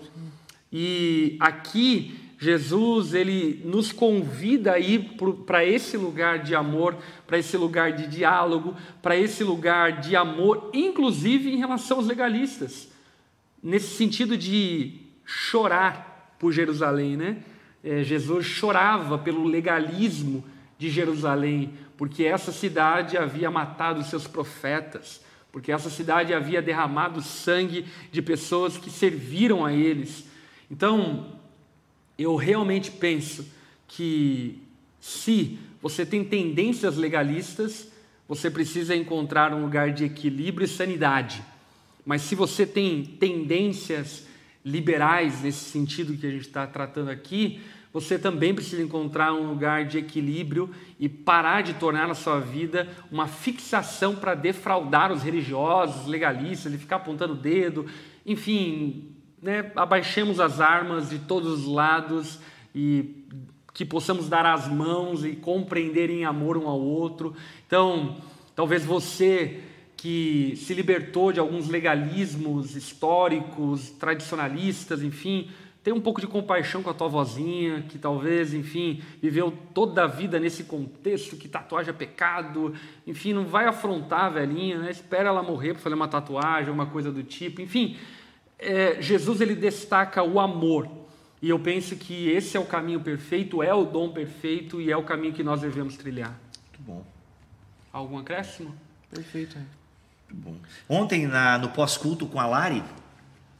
E 0.72 1.36
aqui 1.38 2.14
Jesus 2.38 3.14
ele 3.14 3.62
nos 3.64 3.92
convida 3.92 4.72
a 4.72 4.78
ir 4.78 5.16
para 5.46 5.64
esse 5.64 5.96
lugar 5.96 6.40
de 6.40 6.54
amor, 6.54 6.96
para 7.26 7.38
esse 7.38 7.56
lugar 7.56 7.92
de 7.92 8.06
diálogo, 8.06 8.76
para 9.00 9.16
esse 9.16 9.42
lugar 9.42 10.00
de 10.00 10.14
amor, 10.14 10.70
inclusive 10.74 11.50
em 11.50 11.56
relação 11.56 11.96
aos 11.96 12.06
legalistas, 12.06 12.90
nesse 13.62 13.96
sentido 13.96 14.36
de 14.36 15.00
chorar 15.24 16.36
por 16.38 16.52
Jerusalém, 16.52 17.16
né? 17.16 17.38
É, 17.82 18.02
Jesus 18.02 18.44
chorava 18.44 19.16
pelo 19.16 19.44
legalismo 19.44 20.44
de 20.78 20.90
Jerusalém, 20.90 21.72
porque 21.96 22.24
essa 22.24 22.52
cidade 22.52 23.16
havia 23.16 23.50
matado 23.50 24.02
seus 24.04 24.26
profetas, 24.26 25.24
porque 25.50 25.72
essa 25.72 25.88
cidade 25.88 26.34
havia 26.34 26.60
derramado 26.60 27.22
sangue 27.22 27.86
de 28.12 28.20
pessoas 28.20 28.76
que 28.76 28.90
serviram 28.90 29.64
a 29.64 29.72
eles. 29.72 30.28
Então, 30.70 31.35
eu 32.18 32.36
realmente 32.36 32.90
penso 32.90 33.46
que 33.88 34.60
se 35.00 35.58
você 35.80 36.04
tem 36.04 36.24
tendências 36.24 36.96
legalistas, 36.96 37.88
você 38.28 38.50
precisa 38.50 38.96
encontrar 38.96 39.52
um 39.54 39.62
lugar 39.62 39.92
de 39.92 40.04
equilíbrio 40.04 40.64
e 40.64 40.68
sanidade. 40.68 41.42
Mas 42.04 42.22
se 42.22 42.34
você 42.34 42.66
tem 42.66 43.04
tendências 43.04 44.26
liberais 44.64 45.42
nesse 45.42 45.70
sentido 45.70 46.16
que 46.16 46.26
a 46.26 46.30
gente 46.30 46.46
está 46.46 46.66
tratando 46.66 47.10
aqui, 47.10 47.60
você 47.92 48.18
também 48.18 48.54
precisa 48.54 48.82
encontrar 48.82 49.32
um 49.32 49.48
lugar 49.48 49.86
de 49.86 49.96
equilíbrio 49.96 50.68
e 51.00 51.08
parar 51.08 51.62
de 51.62 51.74
tornar 51.74 52.10
a 52.10 52.14
sua 52.14 52.40
vida 52.40 52.88
uma 53.10 53.26
fixação 53.26 54.16
para 54.16 54.34
defraudar 54.34 55.10
os 55.10 55.22
religiosos, 55.22 56.06
legalistas, 56.06 56.74
e 56.74 56.78
ficar 56.78 56.96
apontando 56.96 57.32
o 57.32 57.36
dedo, 57.36 57.86
enfim, 58.26 59.15
né, 59.46 59.70
abaixemos 59.76 60.40
as 60.40 60.60
armas 60.60 61.08
de 61.08 61.20
todos 61.20 61.60
os 61.60 61.72
lados 61.72 62.40
e 62.74 63.24
que 63.72 63.84
possamos 63.84 64.28
dar 64.28 64.44
as 64.44 64.66
mãos 64.66 65.24
e 65.24 65.36
compreender 65.36 66.10
em 66.10 66.24
amor 66.24 66.58
um 66.58 66.66
ao 66.66 66.80
outro. 66.80 67.32
Então, 67.64 68.16
talvez 68.56 68.84
você 68.84 69.60
que 69.96 70.54
se 70.56 70.74
libertou 70.74 71.30
de 71.30 71.38
alguns 71.38 71.68
legalismos 71.68 72.74
históricos, 72.74 73.90
tradicionalistas, 73.90 75.00
enfim, 75.00 75.48
tenha 75.80 75.94
um 75.94 76.00
pouco 76.00 76.20
de 76.20 76.26
compaixão 76.26 76.82
com 76.82 76.90
a 76.90 76.94
tua 76.94 77.06
vozinha, 77.06 77.82
que 77.88 77.98
talvez, 77.98 78.52
enfim, 78.52 79.00
viveu 79.22 79.52
toda 79.72 80.02
a 80.02 80.06
vida 80.08 80.40
nesse 80.40 80.64
contexto 80.64 81.36
que 81.36 81.46
tatuagem 81.46 81.90
é 81.90 81.96
pecado, 81.96 82.74
enfim, 83.06 83.32
não 83.32 83.46
vai 83.46 83.66
afrontar 83.66 84.24
a 84.24 84.28
velhinha, 84.28 84.78
né? 84.78 84.90
espera 84.90 85.28
ela 85.28 85.42
morrer 85.42 85.74
para 85.74 85.82
fazer 85.82 85.94
uma 85.94 86.08
tatuagem, 86.08 86.72
uma 86.72 86.86
coisa 86.86 87.12
do 87.12 87.22
tipo, 87.22 87.62
enfim, 87.62 87.96
é, 88.58 89.00
Jesus 89.00 89.40
ele 89.40 89.54
destaca 89.54 90.22
o 90.22 90.40
amor. 90.40 90.88
E 91.40 91.48
eu 91.48 91.58
penso 91.58 91.96
que 91.96 92.28
esse 92.30 92.56
é 92.56 92.60
o 92.60 92.64
caminho 92.64 93.00
perfeito, 93.00 93.62
é 93.62 93.72
o 93.72 93.84
dom 93.84 94.10
perfeito 94.10 94.80
e 94.80 94.90
é 94.90 94.96
o 94.96 95.02
caminho 95.02 95.34
que 95.34 95.42
nós 95.42 95.60
devemos 95.60 95.96
trilhar. 95.96 96.30
Muito 96.30 96.80
bom. 96.80 97.04
Algum 97.92 98.18
acréscimo? 98.18 98.74
Perfeito. 99.10 99.56
Muito 100.28 100.42
bom. 100.42 100.56
Ontem, 100.88 101.26
na, 101.26 101.58
no 101.58 101.68
pós-culto 101.68 102.26
com 102.26 102.40
a 102.40 102.46
Lari, 102.46 102.82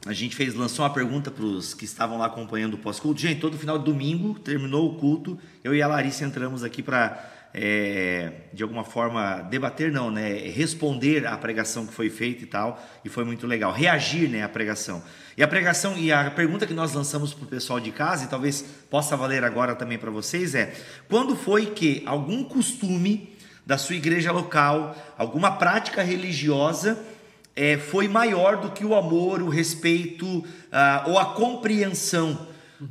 a 0.05 0.13
gente 0.13 0.35
fez, 0.35 0.53
lançou 0.53 0.83
uma 0.85 0.93
pergunta 0.93 1.29
para 1.29 1.43
os 1.43 1.73
que 1.73 1.85
estavam 1.85 2.17
lá 2.17 2.25
acompanhando 2.25 2.73
o 2.75 2.77
pós-culto. 2.77 3.19
Gente, 3.19 3.39
todo 3.39 3.57
final 3.57 3.77
de 3.77 3.85
domingo, 3.85 4.37
terminou 4.39 4.91
o 4.91 4.95
culto, 4.95 5.39
eu 5.63 5.75
e 5.75 5.81
a 5.81 5.87
Larissa 5.87 6.25
entramos 6.25 6.63
aqui 6.63 6.81
para 6.81 7.36
é, 7.53 8.31
de 8.53 8.63
alguma 8.63 8.83
forma 8.83 9.41
debater 9.49 9.91
não, 9.91 10.11
né, 10.11 10.33
responder 10.49 11.25
à 11.25 11.37
pregação 11.37 11.85
que 11.85 11.93
foi 11.93 12.09
feita 12.09 12.43
e 12.43 12.47
tal, 12.47 12.81
e 13.03 13.09
foi 13.09 13.23
muito 13.23 13.47
legal, 13.47 13.71
reagir, 13.71 14.29
né, 14.29 14.43
à 14.43 14.49
pregação. 14.49 15.01
E 15.35 15.43
a 15.43 15.47
pregação 15.47 15.97
e 15.97 16.11
a 16.11 16.31
pergunta 16.31 16.65
que 16.65 16.73
nós 16.73 16.93
lançamos 16.93 17.33
para 17.33 17.45
o 17.45 17.47
pessoal 17.47 17.79
de 17.79 17.91
casa 17.91 18.25
e 18.25 18.27
talvez 18.27 18.63
possa 18.89 19.15
valer 19.15 19.43
agora 19.43 19.75
também 19.75 19.97
para 19.97 20.11
vocês 20.11 20.55
é: 20.55 20.73
quando 21.07 21.35
foi 21.35 21.67
que 21.67 22.03
algum 22.05 22.43
costume 22.43 23.35
da 23.65 23.77
sua 23.77 23.95
igreja 23.95 24.31
local, 24.31 24.95
alguma 25.17 25.51
prática 25.51 26.01
religiosa 26.01 26.97
é, 27.55 27.77
foi 27.77 28.07
maior 28.07 28.57
do 28.57 28.71
que 28.71 28.85
o 28.85 28.95
amor, 28.95 29.41
o 29.41 29.49
respeito 29.49 30.45
ah, 30.71 31.03
ou 31.07 31.17
a 31.17 31.25
compreensão 31.33 32.47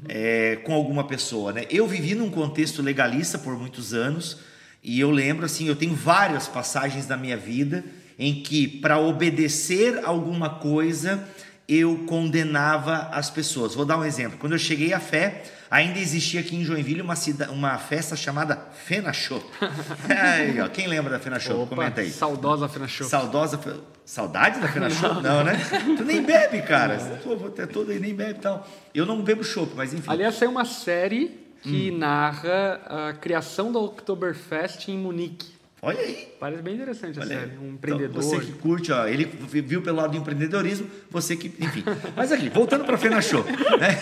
é, 0.09 0.57
com 0.64 0.72
alguma 0.72 1.05
pessoa, 1.05 1.53
né? 1.53 1.64
Eu 1.70 1.87
vivi 1.87 2.14
num 2.14 2.30
contexto 2.30 2.82
legalista 2.82 3.39
por 3.39 3.59
muitos 3.59 3.95
anos 3.95 4.39
e 4.82 5.01
eu 5.01 5.11
lembro 5.11 5.45
assim, 5.45 5.66
eu 5.66 5.76
tenho 5.76 5.95
várias 5.95 6.47
passagens 6.47 7.07
da 7.07 7.16
minha 7.16 7.37
vida 7.37 7.84
em 8.18 8.43
que 8.43 8.66
para 8.66 8.99
obedecer 8.99 10.01
alguma 10.05 10.49
coisa 10.49 11.28
eu 11.68 12.04
condenava 12.06 13.08
as 13.12 13.28
pessoas. 13.28 13.74
Vou 13.74 13.84
dar 13.84 13.98
um 13.98 14.04
exemplo. 14.04 14.38
Quando 14.38 14.52
eu 14.52 14.58
cheguei 14.58 14.92
à 14.92 15.00
fé, 15.00 15.42
ainda 15.70 15.98
existia 15.98 16.40
aqui 16.40 16.54
em 16.54 16.64
Joinville 16.64 17.02
uma, 17.02 17.16
cida, 17.16 17.50
uma 17.50 17.76
festa 17.78 18.14
chamada 18.14 18.56
Fena 18.84 19.12
Show. 19.12 19.42
aí, 20.08 20.60
ó, 20.60 20.68
quem 20.68 20.86
lembra 20.86 21.10
da 21.10 21.18
Fena 21.18 21.40
Show? 21.40 21.62
Opa, 21.62 21.74
Comenta 21.74 22.00
aí. 22.00 22.10
Saudosa 22.10 22.68
Fena 22.68 22.86
Show. 22.86 23.08
Saudosa. 23.08 23.60
Saudade 24.04 24.60
da 24.60 24.68
Fena 24.68 24.88
Show? 24.88 25.14
Não, 25.20 25.42
né? 25.42 25.54
Tu 25.96 26.04
nem 26.04 26.22
bebe, 26.22 26.62
cara. 26.62 26.98
Pô, 27.24 27.36
vou 27.36 27.50
ter 27.50 27.66
todo 27.66 27.90
aí, 27.90 27.98
nem 27.98 28.14
bebe 28.14 28.38
e 28.38 28.42
tal. 28.42 28.66
Eu 28.94 29.04
não 29.04 29.20
bebo 29.22 29.42
chopp, 29.42 29.72
mas 29.74 29.92
enfim. 29.92 30.08
Aliás, 30.08 30.40
é 30.40 30.46
uma 30.46 30.64
série 30.64 31.46
que 31.62 31.90
hum. 31.90 31.98
narra 31.98 33.08
a 33.08 33.12
criação 33.14 33.72
da 33.72 33.80
Oktoberfest 33.80 34.88
em 34.88 34.96
Munique. 34.96 35.55
Olha 35.83 36.01
aí. 36.01 36.29
Parece 36.41 36.62
bem 36.62 36.74
interessante 36.74 37.18
a 37.18 37.22
Olha 37.22 37.39
série. 37.39 37.59
Um 37.59 37.74
empreendedor. 37.74 38.22
Então, 38.22 38.22
você 38.22 38.41
que 38.41 38.53
curte, 38.53 38.93
ó, 38.93 39.07
ele 39.07 39.24
viu 39.24 39.83
pelo 39.83 39.97
lado 39.97 40.12
do 40.12 40.16
empreendedorismo, 40.16 40.89
você 41.11 41.37
que. 41.37 41.49
Enfim. 41.62 41.85
Mas 42.16 42.33
aqui, 42.33 42.49
voltando 42.49 42.85
para 42.85 42.95
a 42.95 42.99
Fena 42.99 43.20
Show. 43.20 43.45
Né? 43.45 43.99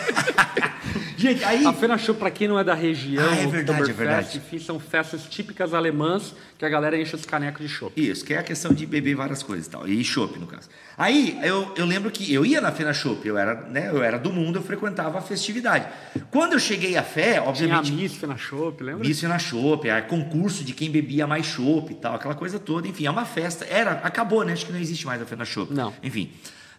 Gente, 1.17 1.45
aí. 1.45 1.65
A 1.65 1.73
Fena 1.73 1.97
Show, 1.97 2.15
para 2.15 2.31
quem 2.31 2.47
não 2.47 2.59
é 2.59 2.65
da 2.65 2.75
região, 2.75 3.27
ah, 3.29 3.37
é 3.37 3.47
verdade, 3.47 3.91
é 3.91 3.93
verdade. 3.95 4.39
Enfim, 4.39 4.59
são 4.59 4.79
festas 4.79 5.23
típicas 5.25 5.73
alemãs 5.73 6.35
que 6.59 6.65
a 6.65 6.69
galera 6.69 7.01
enche 7.01 7.15
os 7.17 7.25
canecos 7.25 7.67
de 7.67 7.69
chopp. 7.69 7.93
Isso, 8.01 8.25
que 8.25 8.35
é 8.35 8.39
a 8.39 8.43
questão 8.43 8.73
de 8.73 8.85
beber 8.85 9.15
várias 9.15 9.43
coisas 9.43 9.67
e 9.67 9.71
tal. 9.71 9.89
E 9.89 10.03
chopp, 10.05 10.39
no 10.39 10.47
caso. 10.47 10.69
Aí 10.97 11.39
eu, 11.43 11.73
eu 11.77 11.87
lembro 11.87 12.11
que 12.11 12.33
eu 12.33 12.47
ia 12.47 12.61
na 12.61 12.71
Fena 12.71 12.93
Chopp, 12.93 13.27
eu 13.27 13.37
era, 13.37 13.55
né, 13.63 13.91
eu 13.91 14.03
era 14.03 14.17
do 14.17 14.33
mundo, 14.33 14.59
eu 14.59 14.63
frequentava 14.63 15.19
a 15.19 15.21
festividade. 15.21 15.87
Quando 16.31 16.53
eu 16.53 16.59
cheguei 16.61 16.97
à 16.97 17.03
fé, 17.03 17.41
obviamente. 17.41 17.87
Tinha 17.87 17.99
a 17.99 18.03
Miss 18.03 18.15
Fena 18.15 18.37
Chopp, 18.37 18.83
lembra? 18.83 19.07
Miss 19.07 19.21
Fena 19.21 19.39
Chopp, 19.39 19.89
é 19.89 20.01
concurso 20.03 20.63
de 20.63 20.73
quem 20.73 20.91
bebia 20.91 21.27
mais 21.27 21.47
chopp 21.47 21.74
e 21.91 21.95
tal, 21.95 22.15
aquela 22.15 22.35
coisa 22.35 22.59
toda. 22.59 22.87
Enfim, 22.87 23.07
é 23.07 23.11
uma 23.11 23.25
festa. 23.25 23.65
Era, 23.65 23.93
acabou, 23.93 24.45
né? 24.45 24.53
Acho 24.53 24.67
que 24.67 24.73
não 24.73 24.81
existe 24.81 25.07
mais 25.07 25.21
a 25.21 25.27
Fena 25.27 25.45
Chopp. 25.45 25.73
Não. 25.73 25.93
Enfim. 26.03 26.31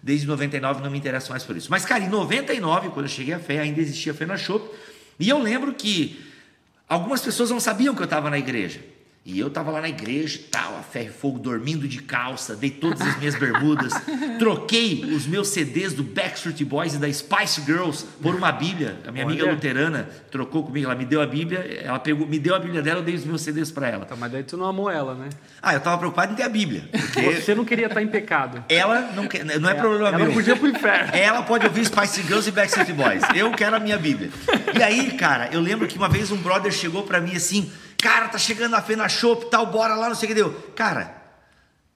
Desde 0.01 0.27
99 0.27 0.83
não 0.83 0.91
me 0.91 0.97
interesso 0.97 1.31
mais 1.31 1.43
por 1.43 1.57
isso. 1.57 1.67
Mas, 1.71 1.85
cara, 1.85 2.03
em 2.03 2.09
99, 2.09 2.89
quando 2.89 3.05
eu 3.05 3.11
cheguei 3.11 3.33
à 3.33 3.39
fé, 3.39 3.59
ainda 3.59 3.81
existia 3.81 4.11
a 4.11 4.15
Fena 4.15 4.37
Chopp. 4.37 4.69
E 5.19 5.27
eu 5.29 5.39
lembro 5.39 5.73
que 5.73 6.23
algumas 6.87 7.21
pessoas 7.21 7.49
não 7.49 7.59
sabiam 7.59 7.95
que 7.95 8.01
eu 8.01 8.05
estava 8.05 8.29
na 8.29 8.37
igreja. 8.37 8.81
E 9.27 9.39
eu 9.39 9.49
tava 9.49 9.71
lá 9.71 9.81
na 9.81 9.89
igreja 9.89 10.35
e 10.35 10.43
tal, 10.43 10.77
a 10.77 10.83
ferro 10.83 11.07
e 11.07 11.11
fogo, 11.11 11.39
dormindo 11.39 11.87
de 11.87 11.97
calça, 11.97 12.55
dei 12.55 12.69
todas 12.69 13.01
as 13.01 13.17
minhas 13.17 13.33
bermudas, 13.33 13.91
troquei 14.37 15.03
os 15.03 15.25
meus 15.25 15.47
CDs 15.47 15.93
do 15.93 16.03
Backstreet 16.03 16.63
Boys 16.63 16.93
e 16.93 16.99
da 16.99 17.11
Spice 17.11 17.59
Girls 17.65 18.05
por 18.21 18.35
uma 18.35 18.51
Bíblia. 18.51 18.99
A 19.03 19.11
minha 19.11 19.25
Olha. 19.25 19.33
amiga 19.33 19.51
luterana 19.51 20.07
trocou 20.29 20.63
comigo, 20.63 20.85
ela 20.85 20.93
me 20.93 21.05
deu 21.05 21.23
a 21.23 21.25
Bíblia, 21.25 21.57
ela 21.83 21.97
pegou, 21.97 22.27
me 22.27 22.37
deu 22.37 22.53
a 22.53 22.59
Bíblia 22.59 22.83
dela, 22.83 22.99
eu 22.99 23.03
dei 23.03 23.15
os 23.15 23.25
meus 23.25 23.41
CDs 23.41 23.71
para 23.71 23.87
ela. 23.89 24.05
Tá, 24.05 24.15
mas 24.15 24.31
daí 24.31 24.43
tu 24.43 24.57
não 24.57 24.67
amou 24.67 24.91
ela, 24.91 25.15
né? 25.15 25.29
Ah, 25.59 25.73
eu 25.73 25.79
tava 25.79 25.97
preocupado 25.97 26.33
em 26.33 26.35
ter 26.35 26.43
a 26.43 26.49
Bíblia. 26.49 26.87
Você 27.41 27.55
não 27.55 27.65
queria 27.65 27.87
estar 27.87 28.03
em 28.03 28.07
pecado. 28.07 28.63
Ela 28.69 29.11
não 29.15 29.27
quer, 29.27 29.43
não 29.43 29.67
é, 29.67 29.71
é 29.71 29.75
problema 29.75 30.09
ela 30.09 30.17
meu. 30.17 30.27
Ela 30.27 30.35
podia 30.35 30.55
pro 30.55 30.67
inferno. 30.67 31.09
Ela 31.17 31.41
pode 31.41 31.65
ouvir 31.65 31.83
Spice 31.83 32.21
Girls 32.21 32.47
e 32.47 32.51
Backstreet 32.51 32.93
Boys. 32.93 33.23
Eu 33.33 33.49
quero 33.53 33.75
a 33.75 33.79
minha 33.79 33.97
Bíblia. 33.97 34.29
E 34.77 34.83
aí, 34.83 35.13
cara, 35.13 35.49
eu 35.51 35.61
lembro 35.61 35.87
que 35.87 35.97
uma 35.97 36.07
vez 36.07 36.31
um 36.31 36.37
brother 36.37 36.71
chegou 36.71 37.01
para 37.01 37.19
mim 37.19 37.35
assim, 37.35 37.71
Cara, 38.05 38.27
tá 38.27 38.37
chegando 38.37 38.75
a 38.75 38.81
Fena 38.83 39.09
Shop, 39.09 39.49
tal, 39.49 39.65
bora 39.65 39.95
lá, 39.95 40.07
não 40.07 40.13
sei 40.13 40.27
o 40.27 40.29
que 40.29 40.35
deu. 40.35 40.53
Cara, 40.75 41.23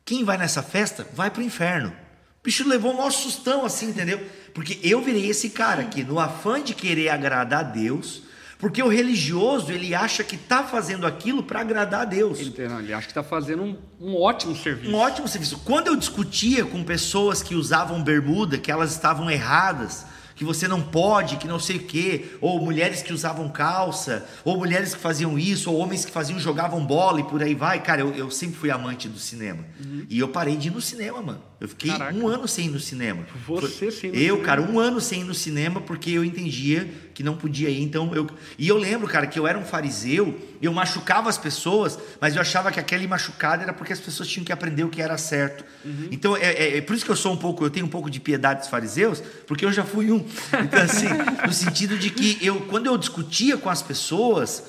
quem 0.04 0.24
vai 0.24 0.40
nessa 0.40 0.64
festa 0.64 1.08
vai 1.14 1.30
pro 1.30 1.44
inferno. 1.44 1.90
O 1.90 2.44
bicho 2.44 2.68
levou 2.68 2.94
um 2.94 2.98
maior 2.98 3.12
sustão 3.12 3.64
assim, 3.64 3.90
entendeu? 3.92 4.20
Porque 4.52 4.80
eu 4.82 5.04
virei 5.04 5.30
esse 5.30 5.52
cara 5.52 5.84
que, 5.84 6.04
no 6.04 6.20
afã 6.20 6.64
de 6.64 6.74
querer 6.74 7.10
agradar 7.10 7.60
a 7.60 7.64
Deus, 7.64 8.24
Porque 8.58 8.82
o 8.82 8.90
religioso, 8.90 9.72
ele 9.72 9.94
acha 9.94 10.24
que 10.24 10.36
está 10.36 10.64
fazendo 10.64 11.06
aquilo 11.06 11.44
para 11.44 11.62
agradar 11.62 12.02
a 12.02 12.06
Deus. 12.06 12.40
Ele, 12.40 12.68
não, 12.68 12.80
ele 12.80 12.92
acha 12.92 13.06
que 13.06 13.12
está 13.12 13.24
fazendo 13.24 13.62
um, 13.64 13.78
um, 14.02 14.20
ótimo 14.20 14.56
serviço. 14.56 14.92
Um 14.92 14.96
ótimo 14.96 15.28
serviço. 15.28 15.60
Quando 15.60 15.88
eu 15.88 15.96
discutia 15.96 16.66
com 16.66 16.84
pessoas 16.84 17.44
que 17.44 17.54
usavam 17.54 18.04
bermuda, 18.04 18.58
que 18.58 18.72
elas 18.72 18.92
estavam 18.92 19.30
erradas, 19.30 20.06
que 20.40 20.46
você 20.46 20.70
não 20.70 20.82
pode, 20.82 21.36
que 21.36 21.50
não 21.50 21.60
sei 21.60 21.76
o 21.76 21.84
quê, 21.84 22.28
ou 22.40 22.62
mulheres 22.62 23.02
que 23.02 23.12
usavam 23.12 23.50
calça, 23.50 24.26
ou 24.46 24.56
mulheres 24.56 24.96
que 24.96 25.02
faziam 25.02 25.38
isso, 25.38 25.70
ou 25.70 25.78
homens 25.78 26.06
que 26.06 26.12
faziam 26.14 26.40
jogavam 26.40 26.86
bola 26.86 27.20
e 27.20 27.26
por 27.26 27.44
aí 27.44 27.54
vai. 27.54 27.84
Cara, 27.84 28.00
eu, 28.00 28.16
eu 28.16 28.32
sempre 28.32 28.56
fui 28.56 28.72
amante 28.72 29.10
do 29.10 29.20
cinema. 29.20 29.66
Uhum. 29.86 30.06
E 30.10 30.18
eu 30.18 30.30
parei 30.30 30.56
de 30.56 30.70
ir 30.70 30.72
no 30.72 30.80
cinema, 30.80 31.22
mano. 31.22 31.49
Eu 31.62 31.68
fiquei 31.68 31.92
Caraca. 31.92 32.18
um 32.18 32.26
ano 32.26 32.48
sem 32.48 32.68
ir 32.68 32.70
no 32.70 32.80
cinema. 32.80 33.26
Você 33.46 33.92
sim. 33.92 34.08
Eu, 34.08 34.14
cinema. 34.14 34.44
cara, 34.44 34.62
um 34.62 34.80
ano 34.80 35.02
sem 35.02 35.22
ir 35.22 35.24
no 35.26 35.34
cinema 35.34 35.82
porque 35.82 36.10
eu 36.12 36.24
entendia 36.24 36.90
que 37.14 37.22
não 37.22 37.36
podia 37.36 37.70
ir. 37.70 37.82
Então 37.82 38.16
eu 38.16 38.30
e 38.58 38.66
eu 38.70 38.78
lembro, 38.78 39.08
cara, 39.10 39.28
que 39.28 39.38
eu 39.38 39.46
era 39.46 39.60
um 39.60 39.66
fariseu. 39.66 40.40
Eu 40.62 40.72
machucava 40.72 41.28
as 41.30 41.38
pessoas, 41.38 42.00
mas 42.22 42.36
eu 42.36 42.42
achava 42.42 42.72
que 42.72 42.80
aquele 42.80 43.06
machucado 43.08 43.62
era 43.62 43.74
porque 43.74 43.92
as 43.92 44.00
pessoas 44.00 44.30
tinham 44.30 44.46
que 44.46 44.54
aprender 44.54 44.86
o 44.86 44.90
que 44.90 45.02
era 45.02 45.18
certo. 45.18 45.66
Uhum. 45.84 46.08
Então 46.12 46.38
é, 46.38 46.46
é, 46.46 46.78
é, 46.78 46.82
por 46.82 46.96
isso 46.96 47.04
que 47.04 47.12
eu 47.12 47.16
sou 47.16 47.34
um 47.34 47.38
pouco, 47.38 47.66
eu 47.66 47.70
tenho 47.70 47.86
um 47.86 47.90
pouco 47.90 48.10
de 48.10 48.22
piedade 48.22 48.62
dos 48.62 48.70
fariseus, 48.70 49.22
porque 49.46 49.66
eu 49.66 49.74
já 49.74 49.84
fui 49.84 50.12
um. 50.12 50.26
Então 50.64 50.82
assim, 50.82 51.08
no 51.46 51.52
sentido 51.52 51.98
de 51.98 52.10
que 52.10 52.38
eu 52.42 52.62
quando 52.62 52.86
eu 52.86 52.98
discutia 52.98 53.58
com 53.58 53.70
as 53.70 53.82
pessoas 53.82 54.64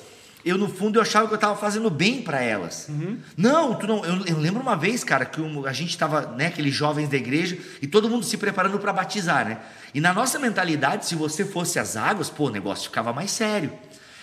eu 0.45 0.57
no 0.57 0.67
fundo 0.67 0.97
eu 0.97 1.01
achava 1.01 1.27
que 1.27 1.33
eu 1.33 1.35
estava 1.35 1.55
fazendo 1.55 1.89
bem 1.89 2.21
para 2.21 2.41
elas. 2.41 2.87
Uhum. 2.89 3.17
Não, 3.37 3.75
tu 3.75 3.87
não. 3.87 4.03
Eu, 4.03 4.25
eu, 4.25 4.37
lembro 4.37 4.61
uma 4.61 4.75
vez, 4.75 5.03
cara, 5.03 5.25
que 5.25 5.39
um, 5.39 5.65
a 5.65 5.73
gente 5.73 5.89
estava, 5.89 6.33
né, 6.35 6.47
aqueles 6.47 6.73
jovens 6.73 7.09
da 7.09 7.17
igreja 7.17 7.57
e 7.81 7.87
todo 7.87 8.09
mundo 8.09 8.25
se 8.25 8.37
preparando 8.37 8.79
para 8.79 8.91
batizar, 8.91 9.45
né? 9.45 9.59
E 9.93 10.01
na 10.01 10.13
nossa 10.13 10.39
mentalidade, 10.39 11.05
se 11.05 11.15
você 11.15 11.45
fosse 11.45 11.77
as 11.77 11.95
águas, 11.95 12.29
pô, 12.29 12.47
o 12.47 12.49
negócio 12.49 12.85
ficava 12.85 13.11
mais 13.13 13.31
sério. 13.31 13.71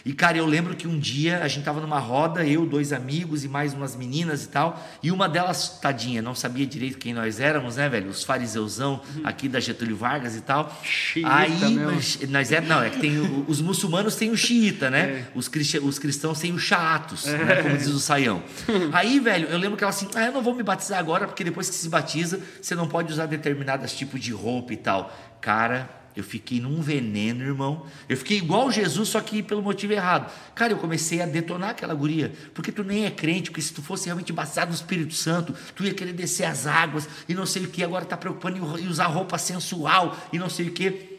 E, 0.04 0.12
cara, 0.12 0.36
eu 0.38 0.46
lembro 0.46 0.74
que 0.74 0.86
um 0.86 0.98
dia 0.98 1.42
a 1.42 1.48
gente 1.48 1.64
tava 1.64 1.80
numa 1.80 1.98
roda, 1.98 2.44
eu, 2.44 2.64
dois 2.64 2.92
amigos 2.92 3.44
e 3.44 3.48
mais 3.48 3.74
umas 3.74 3.96
meninas 3.96 4.44
e 4.44 4.48
tal, 4.48 4.82
e 5.02 5.10
uma 5.10 5.28
delas, 5.28 5.78
tadinha, 5.80 6.22
não 6.22 6.34
sabia 6.34 6.66
direito 6.66 6.98
quem 6.98 7.12
nós 7.12 7.40
éramos, 7.40 7.76
né, 7.76 7.88
velho? 7.88 8.08
Os 8.08 8.24
fariseuzão 8.24 9.00
uhum. 9.16 9.22
aqui 9.24 9.48
da 9.48 9.60
Getúlio 9.60 9.96
Vargas 9.96 10.36
e 10.36 10.40
tal. 10.40 10.76
Xiita, 10.82 11.28
Aí, 11.28 11.74
nós, 11.74 12.18
nós 12.28 12.52
é, 12.52 12.60
não, 12.60 12.82
é 12.82 12.90
que 12.90 12.98
tem 12.98 13.18
o, 13.18 13.44
os 13.48 13.60
muçulmanos 13.60 14.14
têm 14.16 14.30
o 14.30 14.36
xiita, 14.36 14.90
né? 14.90 15.00
É. 15.00 15.24
Os, 15.34 15.50
os 15.82 15.98
cristãos 15.98 16.38
têm 16.38 16.52
o 16.52 16.58
chaatos, 16.58 17.26
é. 17.26 17.44
né? 17.44 17.62
Como 17.62 17.76
diz 17.76 17.88
o 17.88 18.00
saião. 18.00 18.42
Aí, 18.92 19.18
velho, 19.20 19.48
eu 19.48 19.58
lembro 19.58 19.76
que 19.76 19.84
ela 19.84 19.90
assim, 19.90 20.08
ah, 20.14 20.26
eu 20.26 20.32
não 20.32 20.42
vou 20.42 20.54
me 20.54 20.62
batizar 20.62 20.98
agora, 20.98 21.26
porque 21.26 21.44
depois 21.44 21.68
que 21.68 21.74
se 21.74 21.88
batiza, 21.88 22.40
você 22.60 22.74
não 22.74 22.88
pode 22.88 23.12
usar 23.12 23.26
determinados 23.26 23.92
tipos 23.92 24.20
de 24.20 24.32
roupa 24.32 24.72
e 24.72 24.76
tal. 24.76 25.16
Cara, 25.40 25.88
eu 26.16 26.24
fiquei 26.24 26.60
num 26.60 26.82
veneno, 26.82 27.44
irmão. 27.44 27.86
Eu 28.08 28.16
fiquei 28.16 28.38
igual 28.38 28.70
Jesus, 28.70 29.08
só 29.08 29.20
que 29.20 29.42
pelo 29.42 29.62
motivo 29.62 29.92
errado. 29.92 30.32
Cara, 30.54 30.72
eu 30.72 30.78
comecei 30.78 31.20
a 31.20 31.26
detonar 31.26 31.70
aquela 31.70 31.94
guria. 31.94 32.32
Porque 32.54 32.72
tu 32.72 32.82
nem 32.82 33.06
é 33.06 33.10
crente, 33.10 33.50
porque 33.50 33.62
se 33.62 33.72
tu 33.72 33.82
fosse 33.82 34.06
realmente 34.06 34.32
batizado 34.32 34.70
no 34.70 34.74
Espírito 34.74 35.14
Santo, 35.14 35.54
tu 35.74 35.84
ia 35.84 35.94
querer 35.94 36.12
descer 36.12 36.44
as 36.44 36.66
águas 36.66 37.08
e 37.28 37.34
não 37.34 37.46
sei 37.46 37.64
o 37.64 37.68
que. 37.68 37.84
Agora 37.84 38.04
tá 38.04 38.16
preocupando 38.16 38.78
em 38.78 38.88
usar 38.88 39.06
roupa 39.06 39.38
sensual 39.38 40.16
e 40.32 40.38
não 40.38 40.50
sei 40.50 40.68
o 40.68 40.72
que. 40.72 41.18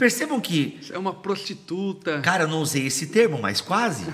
Percebam 0.00 0.40
que. 0.40 0.80
é 0.90 0.98
uma 0.98 1.12
prostituta. 1.12 2.20
Cara, 2.22 2.44
eu 2.44 2.48
não 2.48 2.62
usei 2.62 2.86
esse 2.86 3.08
termo, 3.08 3.38
mas 3.40 3.60
quase. 3.60 4.06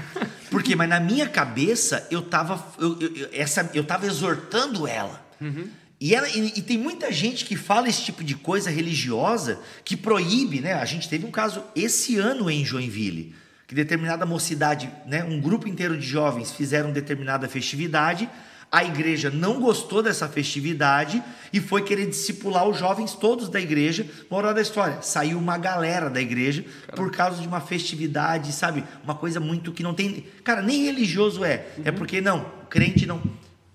Por 0.51 0.63
quê? 0.63 0.75
Mas 0.75 0.89
na 0.89 0.99
minha 0.99 1.29
cabeça, 1.29 2.07
eu 2.11 2.21
estava 2.21 2.63
eu, 2.79 2.99
eu, 3.01 3.29
essa, 3.33 3.71
eu 3.73 3.85
tava 3.85 4.05
exortando 4.05 4.87
ela. 4.87 5.25
Uhum. 5.41 5.69
E, 6.01 6.15
ela, 6.15 6.29
e, 6.29 6.53
e, 6.57 6.63
tem 6.63 6.77
muita 6.77 7.11
gente 7.11 7.45
que 7.45 7.57
fala 7.57 7.89
esse 7.89 8.03
tipo 8.03 8.23
de 8.23 8.35
coisa 8.35 8.71
religiosa 8.71 9.59
que 9.83 9.97
proíbe, 9.97 10.61
né? 10.61 10.75
A 10.75 10.85
gente 10.85 11.09
teve 11.09 11.25
um 11.25 11.31
caso 11.31 11.65
esse 11.75 12.19
ano 12.19 12.51
em 12.51 12.65
Joinville, 12.65 13.35
que 13.67 13.75
determinada 13.75 14.27
mocidade, 14.27 14.91
né, 15.07 15.25
um 15.25 15.41
grupo 15.41 15.67
inteiro 15.67 15.97
de 15.97 16.07
jovens 16.07 16.53
fizeram 16.53 16.93
determinada 16.93 17.49
festividade, 17.49 18.29
a 18.71 18.85
igreja 18.85 19.31
não 19.31 19.61
gostou 19.61 20.03
dessa 20.03 20.29
festividade 20.29 21.23
e 21.53 21.61
foi 21.61 21.83
querer 21.83 22.07
discipular 22.07 22.69
os 22.69 22.79
jovens 22.79 23.15
todos 23.15 23.49
da 23.49 23.61
igreja. 23.61 24.05
Moral 24.29 24.53
da 24.53 24.61
história, 24.61 25.01
saiu 25.03 25.39
uma 25.39 25.57
galera 25.57 26.11
da 26.11 26.21
igreja 26.21 26.63
Caramba. 26.63 26.97
por 26.97 27.11
causa 27.17 27.41
de 27.41 27.47
uma 27.47 27.61
festividade, 27.61 28.53
sabe? 28.53 28.85
Uma 29.05 29.15
coisa 29.15 29.39
muito 29.41 29.73
que 29.73 29.83
não 29.83 29.95
tem. 29.95 30.27
Cara, 30.43 30.63
nem 30.63 30.85
religioso 30.85 31.45
é. 31.45 31.53
é 31.53 31.75
uhum. 31.79 31.83
É 31.87 31.93
porque 31.93 32.21
não, 32.21 32.45
crente 32.69 33.07
não. 33.07 33.23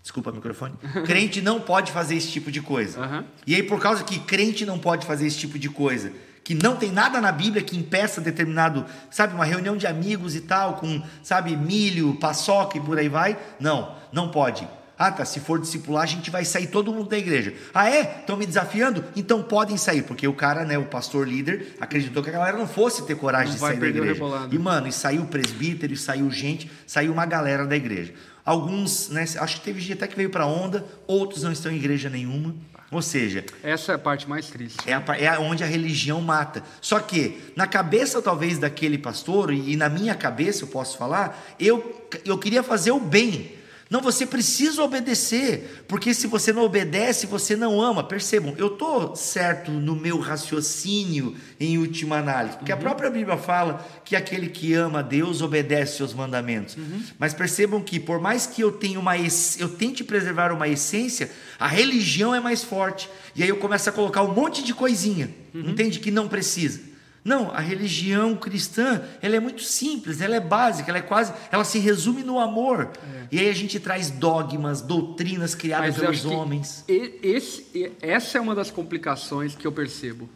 Desculpa 0.01 0.31
o 0.31 0.33
microfone. 0.33 0.73
crente 1.05 1.41
não 1.41 1.59
pode 1.59 1.91
fazer 1.91 2.15
esse 2.15 2.27
tipo 2.27 2.51
de 2.51 2.61
coisa. 2.61 2.99
Uhum. 2.99 3.23
E 3.45 3.55
aí, 3.55 3.63
por 3.63 3.79
causa 3.79 4.03
que 4.03 4.19
crente 4.19 4.65
não 4.65 4.79
pode 4.79 5.05
fazer 5.05 5.27
esse 5.27 5.37
tipo 5.37 5.59
de 5.59 5.69
coisa, 5.69 6.11
que 6.43 6.55
não 6.55 6.75
tem 6.75 6.91
nada 6.91 7.21
na 7.21 7.31
Bíblia 7.31 7.61
que 7.61 7.77
impeça 7.77 8.19
determinado, 8.19 8.85
sabe, 9.11 9.35
uma 9.35 9.45
reunião 9.45 9.77
de 9.77 9.85
amigos 9.85 10.35
e 10.35 10.41
tal, 10.41 10.75
com, 10.75 11.01
sabe, 11.21 11.55
milho, 11.55 12.15
paçoca 12.15 12.77
e 12.77 12.81
por 12.81 12.97
aí 12.97 13.09
vai. 13.09 13.37
Não, 13.59 13.95
não 14.11 14.29
pode. 14.29 14.67
Ah, 14.97 15.11
tá, 15.11 15.25
se 15.25 15.39
for 15.39 15.59
discipular, 15.59 16.03
a 16.03 16.05
gente 16.05 16.29
vai 16.29 16.45
sair 16.45 16.67
todo 16.67 16.93
mundo 16.93 17.09
da 17.09 17.17
igreja. 17.17 17.55
Ah, 17.73 17.89
é? 17.89 18.19
Estão 18.19 18.37
me 18.37 18.45
desafiando? 18.45 19.03
Então 19.15 19.41
podem 19.41 19.75
sair, 19.75 20.03
porque 20.03 20.27
o 20.27 20.33
cara, 20.33 20.63
né, 20.63 20.77
o 20.77 20.85
pastor 20.85 21.27
líder, 21.27 21.75
acreditou 21.81 22.21
que 22.21 22.29
a 22.29 22.33
galera 22.33 22.55
não 22.55 22.67
fosse 22.67 23.03
ter 23.07 23.15
coragem 23.15 23.47
não 23.47 23.53
de 23.55 23.59
sair 23.59 23.79
da 23.79 23.87
igreja. 23.87 24.23
E, 24.51 24.59
mano, 24.59 24.87
e 24.87 24.91
saiu 24.91 25.25
presbítero, 25.25 25.91
e 25.91 25.97
saiu 25.97 26.29
gente, 26.29 26.69
saiu 26.85 27.11
uma 27.11 27.25
galera 27.25 27.65
da 27.65 27.75
igreja. 27.75 28.13
Alguns, 28.45 29.09
né, 29.09 29.23
acho 29.23 29.57
que 29.57 29.61
teve 29.61 29.79
gente 29.79 29.93
até 29.93 30.07
que 30.07 30.15
veio 30.15 30.29
para 30.29 30.45
onda, 30.45 30.85
outros 31.05 31.43
não 31.43 31.51
estão 31.51 31.71
em 31.71 31.75
igreja 31.75 32.09
nenhuma. 32.09 32.55
Ou 32.91 33.01
seja, 33.01 33.45
essa 33.63 33.93
é 33.93 33.95
a 33.95 33.99
parte 33.99 34.27
mais 34.27 34.47
triste. 34.47 34.77
É, 34.85 34.93
a, 34.93 35.03
é 35.17 35.39
onde 35.39 35.63
a 35.63 35.67
religião 35.67 36.19
mata. 36.19 36.61
Só 36.81 36.99
que 36.99 37.39
na 37.55 37.65
cabeça 37.65 38.21
talvez 38.21 38.59
daquele 38.59 38.97
pastor 38.97 39.53
e, 39.53 39.71
e 39.71 39.75
na 39.77 39.87
minha 39.87 40.13
cabeça 40.13 40.63
eu 40.63 40.67
posso 40.67 40.97
falar, 40.97 41.41
eu 41.57 42.01
eu 42.25 42.37
queria 42.37 42.61
fazer 42.61 42.91
o 42.91 42.99
bem. 42.99 43.60
Não, 43.91 43.99
você 43.99 44.25
precisa 44.25 44.81
obedecer, 44.81 45.83
porque 45.85 46.13
se 46.13 46.25
você 46.25 46.53
não 46.53 46.63
obedece, 46.63 47.27
você 47.27 47.57
não 47.57 47.81
ama. 47.81 48.01
Percebam, 48.01 48.55
eu 48.57 48.67
estou 48.67 49.17
certo 49.17 49.69
no 49.69 49.97
meu 49.97 50.17
raciocínio 50.17 51.35
em 51.59 51.77
última 51.77 52.17
análise, 52.17 52.55
porque 52.55 52.71
uhum. 52.71 52.77
a 52.77 52.81
própria 52.81 53.09
Bíblia 53.09 53.35
fala 53.35 53.85
que 54.05 54.15
aquele 54.15 54.47
que 54.47 54.73
ama 54.73 54.99
a 54.99 55.01
Deus 55.01 55.41
obedece 55.41 55.97
seus 55.97 56.13
mandamentos. 56.13 56.77
Uhum. 56.77 57.03
Mas 57.19 57.33
percebam 57.33 57.81
que, 57.81 57.99
por 57.99 58.21
mais 58.21 58.47
que 58.47 58.61
eu 58.61 58.71
tenha 58.71 58.97
uma 58.97 59.17
eu 59.17 59.67
tente 59.67 60.05
preservar 60.05 60.53
uma 60.53 60.69
essência, 60.69 61.29
a 61.59 61.67
religião 61.67 62.33
é 62.33 62.39
mais 62.39 62.63
forte. 62.63 63.09
E 63.35 63.43
aí 63.43 63.49
eu 63.49 63.57
começo 63.57 63.89
a 63.89 63.91
colocar 63.91 64.23
um 64.23 64.33
monte 64.33 64.63
de 64.63 64.73
coisinha, 64.73 65.29
uhum. 65.53 65.69
entende? 65.69 65.99
Que 65.99 66.11
não 66.11 66.29
precisa. 66.29 66.90
Não, 67.23 67.51
a 67.51 67.59
religião 67.59 68.35
cristã, 68.35 69.03
ela 69.21 69.35
é 69.35 69.39
muito 69.39 69.61
simples, 69.61 70.21
ela 70.21 70.35
é 70.35 70.39
básica, 70.39 70.89
ela 70.89 70.97
é 70.97 71.03
quase, 71.03 71.31
ela 71.51 71.63
se 71.63 71.77
resume 71.77 72.23
no 72.23 72.39
amor. 72.39 72.91
É. 73.13 73.27
E 73.31 73.39
aí 73.39 73.49
a 73.49 73.53
gente 73.53 73.79
traz 73.79 74.09
dogmas, 74.09 74.81
doutrinas 74.81 75.53
criadas 75.53 75.97
pelos 75.97 76.25
homens. 76.25 76.83
Esse, 76.87 77.93
essa 78.01 78.39
é 78.39 78.41
uma 78.41 78.55
das 78.55 78.71
complicações 78.71 79.55
que 79.55 79.67
eu 79.67 79.71
percebo, 79.71 80.27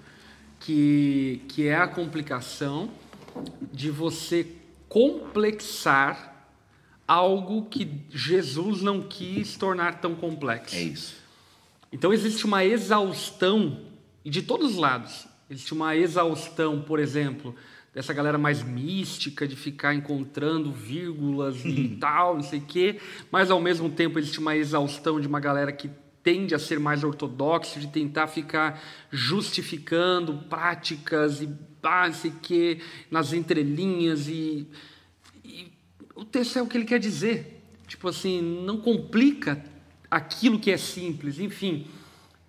que, 0.59 1.41
que 1.47 1.67
é 1.67 1.75
a 1.75 1.87
complicação 1.87 2.89
de 3.73 3.89
você 3.89 4.45
complexar 4.87 6.33
algo 7.07 7.65
que 7.65 8.01
Jesus 8.11 8.81
não 8.81 9.01
quis 9.01 9.55
tornar 9.55 9.99
tão 9.99 10.13
complexo. 10.13 10.75
É 10.75 10.81
isso. 10.81 11.15
Então 11.91 12.13
existe 12.13 12.45
uma 12.45 12.63
exaustão 12.63 13.81
de 14.23 14.41
todos 14.41 14.71
os 14.71 14.77
lados 14.77 15.27
Existe 15.49 15.73
uma 15.73 15.95
exaustão, 15.95 16.81
por 16.81 16.99
exemplo, 16.99 17.55
dessa 17.93 18.13
galera 18.13 18.37
mais 18.37 18.63
mística, 18.63 19.47
de 19.47 19.55
ficar 19.55 19.93
encontrando 19.93 20.71
vírgulas 20.71 21.63
e 21.63 21.95
tal, 22.01 22.35
não 22.35 22.43
sei 22.43 22.59
o 22.59 22.63
quê, 22.63 22.99
mas 23.31 23.51
ao 23.51 23.61
mesmo 23.61 23.89
tempo 23.89 24.17
existe 24.17 24.39
uma 24.39 24.55
exaustão 24.55 25.19
de 25.19 25.27
uma 25.27 25.39
galera 25.39 25.71
que 25.71 25.89
tende 26.23 26.55
a 26.55 26.59
ser 26.59 26.79
mais 26.79 27.03
ortodoxo, 27.03 27.79
de 27.79 27.87
tentar 27.87 28.25
ficar 28.25 28.81
justificando 29.11 30.39
práticas 30.49 31.41
e 31.41 31.49
ah, 31.83 32.07
não 32.07 32.15
sei 32.15 32.31
o 32.31 32.39
quê, 32.41 32.81
nas 33.11 33.31
entrelinhas 33.31 34.27
e, 34.27 34.67
e 35.43 35.71
o 36.15 36.25
texto 36.25 36.57
é 36.57 36.61
o 36.63 36.65
que 36.65 36.75
ele 36.75 36.85
quer 36.85 36.99
dizer. 36.99 37.61
Tipo 37.87 38.07
assim, 38.07 38.41
não 38.41 38.77
complica 38.77 39.63
aquilo 40.09 40.59
que 40.59 40.71
é 40.71 40.77
simples, 40.77 41.39
enfim 41.39 41.85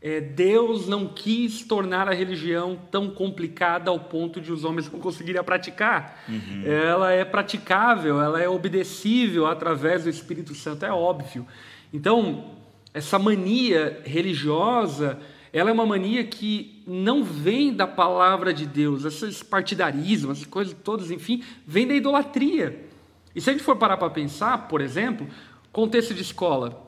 é, 0.08 0.20
Deus 0.20 0.86
não 0.86 1.08
quis 1.08 1.64
tornar 1.64 2.08
a 2.08 2.14
religião 2.14 2.78
tão 2.92 3.10
complicada 3.10 3.90
ao 3.90 3.98
ponto 3.98 4.40
de 4.40 4.52
os 4.52 4.62
homens 4.62 4.88
não 4.88 5.00
conseguirem 5.00 5.40
a 5.40 5.42
praticar. 5.42 6.22
Uhum. 6.28 6.62
Ela 6.64 7.10
é 7.10 7.24
praticável, 7.24 8.20
ela 8.20 8.40
é 8.40 8.48
obedecível 8.48 9.48
através 9.48 10.04
do 10.04 10.08
Espírito 10.08 10.54
Santo, 10.54 10.86
é 10.86 10.92
óbvio. 10.92 11.44
Então, 11.92 12.52
essa 12.94 13.18
mania 13.18 14.00
religiosa, 14.04 15.18
ela 15.52 15.70
é 15.70 15.72
uma 15.72 15.84
mania 15.84 16.22
que 16.22 16.84
não 16.86 17.24
vem 17.24 17.74
da 17.74 17.88
palavra 17.88 18.54
de 18.54 18.64
Deus, 18.64 19.04
esses 19.04 19.42
partidarismos, 19.42 20.38
essas 20.38 20.46
coisas 20.46 20.76
todas, 20.84 21.10
enfim, 21.10 21.42
vem 21.66 21.84
da 21.84 21.94
idolatria. 21.94 22.86
E 23.34 23.40
se 23.40 23.50
a 23.50 23.52
gente 23.52 23.64
for 23.64 23.74
parar 23.74 23.96
para 23.96 24.10
pensar, 24.10 24.68
por 24.68 24.80
exemplo, 24.80 25.26
contexto 25.72 26.14
de 26.14 26.22
escola, 26.22 26.86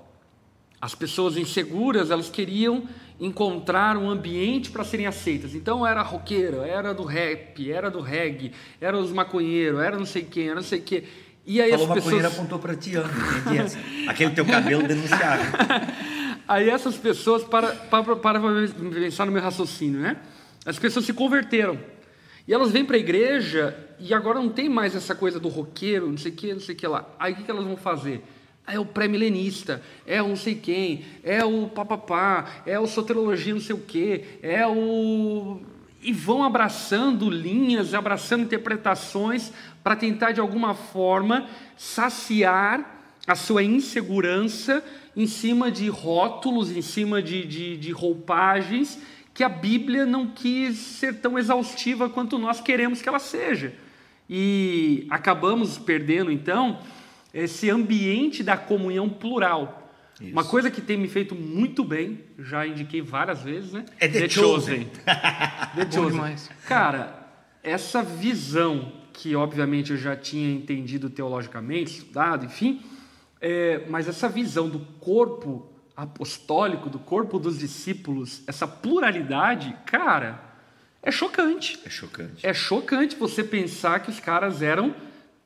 As 0.81 0.95
pessoas 0.95 1.37
inseguras, 1.37 2.11
elas 2.11 2.31
queriam 2.31 2.85
encontrar 3.21 3.97
um 3.97 4.09
ambiente 4.09 4.71
para 4.71 4.85
serem 4.85 5.07
aceitas. 5.07 5.55
Então 5.55 5.87
era 5.87 6.03
roqueiro, 6.03 6.63
era 6.63 6.95
do 6.95 7.05
rap, 7.05 7.71
era 7.71 7.91
do 7.91 8.01
reggae, 8.01 8.53
era 8.81 8.97
os 8.97 9.13
maconheiros, 9.13 9.81
era 9.81 9.99
não 9.99 10.07
sei 10.07 10.23
quem, 10.23 10.47
era 10.47 10.57
não 10.57 10.63
sei 10.63 10.79
o 10.79 10.83
quê. 10.83 11.05
E 11.45 11.61
aí 11.61 11.71
Falou 11.71 11.89
as 11.89 12.05
pessoas 12.05 12.25
apontou 12.25 12.59
para 12.59 12.77
ti, 12.77 12.93
entendi. 12.93 14.09
Aquele 14.09 14.31
teu 14.33 14.45
cabelo 14.45 14.87
denunciado. 14.87 15.43
aí 16.47 16.69
essas 16.69 16.97
pessoas 16.97 17.43
para 17.43 17.69
para 17.69 18.17
para 18.17 18.41
pensar 18.41 19.27
no 19.27 19.33
meu 19.33 19.43
raciocínio, 19.43 20.01
né? 20.01 20.19
As 20.65 20.79
pessoas 20.79 21.07
se 21.07 21.13
converteram. 21.13 21.79
E 22.47 22.53
elas 22.53 22.71
vêm 22.71 22.85
para 22.85 22.97
a 22.97 22.99
igreja 22.99 23.77
e 23.99 24.15
agora 24.15 24.39
não 24.41 24.49
tem 24.49 24.69
mais 24.69 24.95
essa 24.95 25.15
coisa 25.15 25.41
do 25.41 25.49
roqueiro, 25.49 26.09
não 26.09 26.17
sei 26.17 26.33
o 26.33 26.35
que, 26.35 26.53
não 26.53 26.61
sei 26.61 26.75
o 26.75 26.79
que 26.79 26.87
lá. 26.87 27.07
Aí 27.19 27.33
o 27.33 27.37
que, 27.37 27.43
que 27.43 27.51
elas 27.51 27.65
vão 27.65 27.77
fazer? 27.77 28.23
É 28.69 28.79
o 28.79 28.85
pré-milenista, 28.85 29.83
é 30.07 30.23
o 30.23 30.29
não 30.29 30.37
sei 30.37 30.55
quem, 30.55 31.05
é 31.25 31.45
o 31.45 31.69
papapá, 31.69 32.63
é 32.67 32.79
o 32.79 32.87
soterologia 32.87 33.55
não 33.55 33.61
sei 33.61 33.75
o 33.75 33.81
que, 33.81 34.25
é 34.43 34.67
o. 34.67 35.61
E 36.03 36.13
vão 36.13 36.45
abraçando 36.45 37.29
linhas, 37.29 37.95
abraçando 37.95 38.45
interpretações 38.45 39.53
para 39.83 39.97
tentar 39.97 40.33
de 40.33 40.41
alguma 40.41 40.75
forma 40.75 41.49
saciar 41.77 42.99
a 43.27 43.35
sua 43.35 43.63
insegurança 43.63 44.85
em 45.17 45.27
cima 45.27 45.71
de 45.71 45.89
rótulos, 45.89 46.71
em 46.71 46.83
cima 46.83 47.21
de, 47.21 47.45
de, 47.45 47.77
de 47.77 47.91
roupagens 47.91 48.99
que 49.39 49.45
a 49.45 49.49
Bíblia 49.49 50.05
não 50.05 50.27
quis 50.27 50.77
ser 50.77 51.21
tão 51.21 51.39
exaustiva 51.39 52.09
quanto 52.09 52.39
nós 52.39 52.61
queremos 52.61 53.01
que 53.01 53.09
ela 53.09 53.21
seja. 53.21 53.73
E 54.29 55.07
acabamos 55.09 55.79
perdendo, 55.79 56.33
então, 56.33 56.81
esse 57.33 57.71
ambiente 57.71 58.43
da 58.43 58.57
comunhão 58.57 59.09
plural. 59.09 59.93
Isso. 60.21 60.33
Uma 60.33 60.45
coisa 60.45 60.71
que 60.71 60.81
tem 60.81 60.97
me 60.97 61.09
feito 61.09 61.35
muito 61.35 61.85
bem, 61.85 62.25
já 62.39 62.67
indiquei 62.67 63.01
várias 63.01 63.43
vezes, 63.43 63.73
né? 63.73 63.85
É 64.01 64.09
The, 64.09 64.21
The 64.21 64.29
Chosen. 64.29 64.77
Chosen. 64.77 64.91
The 65.77 65.91
Chosen. 65.91 66.37
Cara, 66.67 67.29
essa 67.63 68.03
visão 68.03 68.93
que 69.13 69.35
obviamente 69.35 69.91
eu 69.91 69.97
já 69.97 70.17
tinha 70.17 70.53
entendido 70.53 71.11
teologicamente, 71.11 71.99
estudado, 71.99 72.47
enfim, 72.47 72.81
é, 73.41 73.85
mas 73.89 74.07
essa 74.09 74.29
visão 74.29 74.69
do 74.69 74.79
corpo 75.01 75.69
apostólico, 75.97 76.89
do 76.89 77.01
corpo 77.01 77.39
dos 77.39 77.59
discípulos, 77.59 78.43
essa 78.47 78.67
pluralidade, 78.67 79.77
cara, 79.85 80.41
é 81.03 81.11
chocante. 81.11 81.81
É 81.85 81.91
chocante. 81.91 82.47
É 82.47 82.55
chocante 82.55 83.17
você 83.17 83.43
pensar 83.43 84.01
que 84.01 84.11
os 84.11 84.21
caras 84.21 84.63
eram 84.63 84.95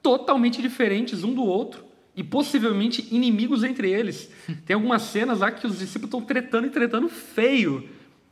totalmente 0.02 0.60
diferentes 0.60 1.22
um 1.24 1.32
do 1.32 1.44
outro 1.44 1.84
e 2.14 2.22
possivelmente 2.22 3.06
inimigos 3.10 3.64
entre 3.64 3.90
eles. 3.90 4.30
Tem 4.66 4.74
algumas 4.74 5.02
cenas 5.02 5.40
lá 5.40 5.50
que 5.50 5.66
os 5.66 5.78
discípulos 5.78 6.08
estão 6.08 6.20
tretando 6.20 6.66
e 6.66 6.70
tretando 6.70 7.08
feio. 7.08 7.88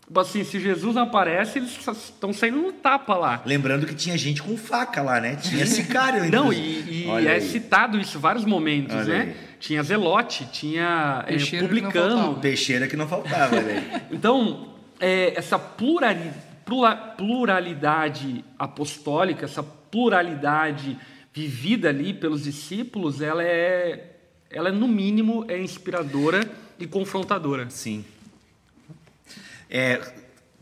Tipo 0.07 0.21
assim, 0.21 0.43
se 0.43 0.59
Jesus 0.59 0.97
não 0.97 1.03
aparece, 1.03 1.61
eles 1.61 1.79
estão 1.87 2.33
saindo 2.33 2.59
no 2.59 2.73
tapa 2.73 3.15
lá. 3.17 3.43
Lembrando 3.47 3.87
que 3.87 3.95
tinha 3.95 4.19
gente 4.19 4.43
com 4.43 4.57
faca 4.57 5.01
lá, 5.03 5.21
né? 5.21 5.37
Tinha 5.37 5.65
sicário. 5.65 6.29
não, 6.33 6.53
e, 6.53 7.05
e 7.05 7.27
é 7.27 7.35
aí. 7.35 7.41
citado 7.41 7.97
isso 7.97 8.19
em 8.19 8.21
vários 8.21 8.45
momentos, 8.45 8.97
Olha 8.97 9.05
né? 9.05 9.21
Aí. 9.21 9.51
Tinha 9.61 9.83
Zelote, 9.85 10.49
tinha 10.51 11.25
é, 11.29 11.37
publicano. 11.61 12.35
Que 12.35 12.41
Peixeira 12.41 12.89
que 12.89 12.97
não 12.97 13.07
faltava, 13.07 13.61
velho. 13.61 13.85
então, 14.11 14.71
é, 14.99 15.39
essa 15.39 15.57
pluralidade 17.17 18.45
apostólica, 18.59 19.45
essa 19.45 19.63
pluralidade 19.63 20.99
vivida 21.33 21.89
ali 21.89 22.13
pelos 22.13 22.45
discípulos, 22.45 23.21
ela 23.21 23.43
é, 23.43 24.17
ela 24.51 24.69
é 24.69 24.73
no 24.73 24.89
mínimo 24.89 25.45
é 25.49 25.61
inspiradora 25.61 26.51
e 26.79 26.87
confrontadora. 26.87 27.69
Sim. 27.71 28.05
É, 29.69 30.01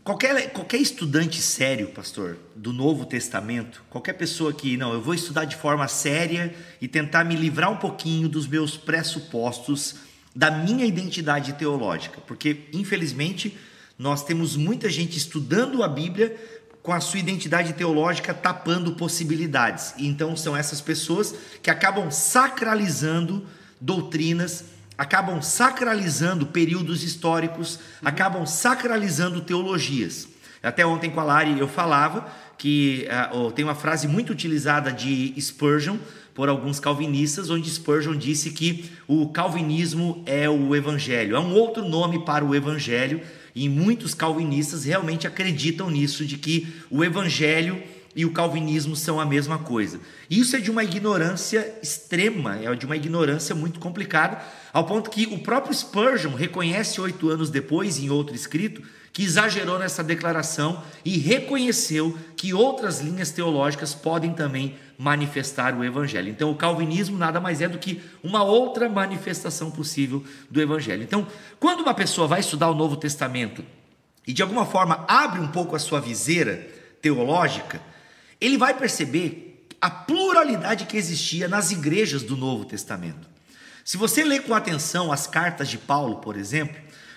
Qualquer, 0.09 0.51
qualquer 0.53 0.77
estudante 0.77 1.39
sério, 1.39 1.89
pastor, 1.89 2.35
do 2.55 2.73
Novo 2.73 3.05
Testamento, 3.05 3.83
qualquer 3.91 4.13
pessoa 4.13 4.51
que, 4.51 4.75
não, 4.75 4.91
eu 4.91 4.99
vou 4.99 5.13
estudar 5.13 5.45
de 5.45 5.55
forma 5.55 5.87
séria 5.87 6.51
e 6.81 6.87
tentar 6.87 7.23
me 7.23 7.35
livrar 7.35 7.71
um 7.71 7.75
pouquinho 7.75 8.27
dos 8.27 8.47
meus 8.47 8.75
pressupostos, 8.75 9.97
da 10.35 10.49
minha 10.49 10.83
identidade 10.83 11.53
teológica, 11.53 12.19
porque, 12.25 12.61
infelizmente, 12.73 13.55
nós 13.99 14.23
temos 14.23 14.55
muita 14.55 14.89
gente 14.89 15.15
estudando 15.15 15.83
a 15.83 15.87
Bíblia 15.87 16.35
com 16.81 16.93
a 16.93 16.99
sua 16.99 17.19
identidade 17.19 17.73
teológica 17.73 18.33
tapando 18.33 18.93
possibilidades. 18.93 19.93
E 19.97 20.07
então 20.07 20.35
são 20.35 20.55
essas 20.55 20.81
pessoas 20.81 21.35
que 21.61 21.69
acabam 21.69 22.09
sacralizando 22.09 23.45
doutrinas 23.79 24.65
acabam 24.99 25.41
sacralizando 25.41 26.45
períodos 26.47 27.03
históricos, 27.03 27.75
uhum. 27.75 28.09
acabam 28.09 28.45
sacralizando 28.45 29.39
teologias. 29.39 30.27
Até 30.61 30.85
ontem 30.85 31.09
com 31.09 31.21
a 31.21 31.23
Lari 31.23 31.57
eu 31.57 31.69
falava 31.69 32.27
que 32.57 33.07
uh, 33.33 33.49
tem 33.51 33.63
uma 33.63 33.75
frase 33.75 34.09
muito 34.09 34.33
utilizada 34.33 34.91
de 34.91 35.33
Spurgeon 35.39 35.95
por 36.35 36.49
alguns 36.49 36.81
calvinistas, 36.81 37.49
onde 37.49 37.69
Spurgeon 37.69 38.17
disse 38.17 38.51
que 38.51 38.91
o 39.07 39.29
calvinismo 39.29 40.21
é 40.25 40.49
o 40.49 40.75
evangelho, 40.75 41.37
é 41.37 41.39
um 41.39 41.53
outro 41.53 41.87
nome 41.87 42.25
para 42.25 42.43
o 42.43 42.53
evangelho, 42.53 43.21
e 43.59 43.67
muitos 43.67 44.13
calvinistas 44.13 44.85
realmente 44.85 45.27
acreditam 45.27 45.89
nisso, 45.89 46.25
de 46.25 46.37
que 46.37 46.73
o 46.89 47.03
evangelho 47.03 47.83
e 48.15 48.23
o 48.23 48.31
calvinismo 48.31 48.95
são 48.95 49.19
a 49.19 49.25
mesma 49.25 49.57
coisa. 49.57 49.99
Isso 50.29 50.55
é 50.55 50.61
de 50.61 50.71
uma 50.71 50.81
ignorância 50.81 51.73
extrema, 51.83 52.55
é 52.55 52.73
de 52.73 52.85
uma 52.85 52.95
ignorância 52.95 53.53
muito 53.53 53.77
complicada, 53.77 54.41
ao 54.71 54.85
ponto 54.85 55.09
que 55.09 55.25
o 55.25 55.39
próprio 55.39 55.73
Spurgeon 55.73 56.35
reconhece 56.35 57.01
oito 57.01 57.27
anos 57.27 57.49
depois, 57.49 57.99
em 57.99 58.09
outro 58.09 58.33
escrito, 58.33 58.81
que 59.11 59.23
exagerou 59.23 59.77
nessa 59.77 60.01
declaração 60.01 60.81
e 61.03 61.17
reconheceu 61.17 62.17
que 62.37 62.53
outras 62.53 63.01
linhas 63.01 63.31
teológicas 63.31 63.93
podem 63.93 64.31
também 64.31 64.77
manifestar 64.99 65.73
o 65.73 65.81
evangelho. 65.81 66.27
Então, 66.27 66.51
o 66.51 66.55
calvinismo 66.55 67.17
nada 67.17 67.39
mais 67.39 67.61
é 67.61 67.69
do 67.69 67.77
que 67.77 68.01
uma 68.21 68.43
outra 68.43 68.89
manifestação 68.89 69.71
possível 69.71 70.21
do 70.51 70.61
evangelho. 70.61 71.01
Então, 71.03 71.25
quando 71.57 71.79
uma 71.79 71.93
pessoa 71.93 72.27
vai 72.27 72.41
estudar 72.41 72.69
o 72.69 72.75
Novo 72.75 72.97
Testamento 72.97 73.63
e 74.27 74.33
de 74.33 74.41
alguma 74.41 74.65
forma 74.65 75.05
abre 75.07 75.39
um 75.39 75.47
pouco 75.47 75.73
a 75.73 75.79
sua 75.79 76.01
viseira 76.01 76.67
teológica, 77.01 77.81
ele 78.41 78.57
vai 78.57 78.73
perceber 78.73 79.65
a 79.79 79.89
pluralidade 79.89 80.85
que 80.85 80.97
existia 80.97 81.47
nas 81.47 81.71
igrejas 81.71 82.21
do 82.21 82.35
Novo 82.35 82.65
Testamento. 82.65 83.25
Se 83.85 83.95
você 83.95 84.21
ler 84.25 84.43
com 84.43 84.53
atenção 84.53 85.13
as 85.13 85.25
cartas 85.25 85.69
de 85.69 85.77
Paulo, 85.77 86.17
por 86.17 86.35
exemplo, 86.35 86.75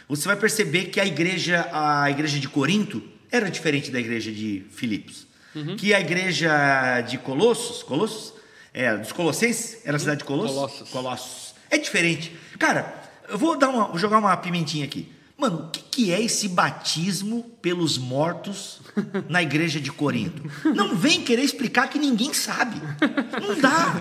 você 0.09 0.29
vai 0.29 0.37
perceber 0.37 0.85
que 0.85 1.01
a 1.01 1.05
igreja, 1.05 1.69
a 1.73 2.09
igreja 2.09 2.39
de 2.39 2.49
Corinto 2.49 3.03
era 3.29 3.51
diferente 3.51 3.91
da 3.91 3.99
igreja 3.99 4.31
de 4.31 4.65
Filipos. 4.71 5.32
Uhum. 5.55 5.77
Que 5.77 5.93
a 5.93 6.01
igreja 6.01 7.01
de 7.03 7.19
Colossos, 7.19 7.83
Colossos, 7.83 8.35
é, 8.73 8.97
dos 8.97 9.13
Colossenses, 9.13 9.79
era 9.85 9.97
a 9.97 10.01
cidade 10.01 10.19
de 10.19 10.25
Colossos? 10.25 10.55
Colossos. 10.55 10.91
Colossos. 10.91 11.55
É 11.71 11.79
diferente. 11.79 12.37
Cara, 12.59 12.95
eu 13.29 13.39
vou 13.39 13.57
dar 13.57 13.69
uma, 13.69 13.89
vou 13.89 13.99
jogar 13.99 14.19
uma 14.19 14.37
pimentinha 14.37 14.85
aqui. 14.85 15.11
Mano, 15.43 15.65
o 15.67 15.71
que, 15.71 15.83
que, 15.83 16.13
é 16.13 16.23
esse 16.23 16.47
batismo 16.47 17.43
pelos 17.61 17.99
mortos 17.99 18.81
na 19.29 19.43
igreja 19.43 19.81
de 19.81 19.91
Corinto? 19.91 20.49
Não 20.73 20.95
vem 20.95 21.21
querer 21.21 21.43
explicar 21.43 21.89
que 21.89 21.99
ninguém 21.99 22.33
sabe. 22.33 22.81
Não 23.43 23.59
dá. 23.61 24.01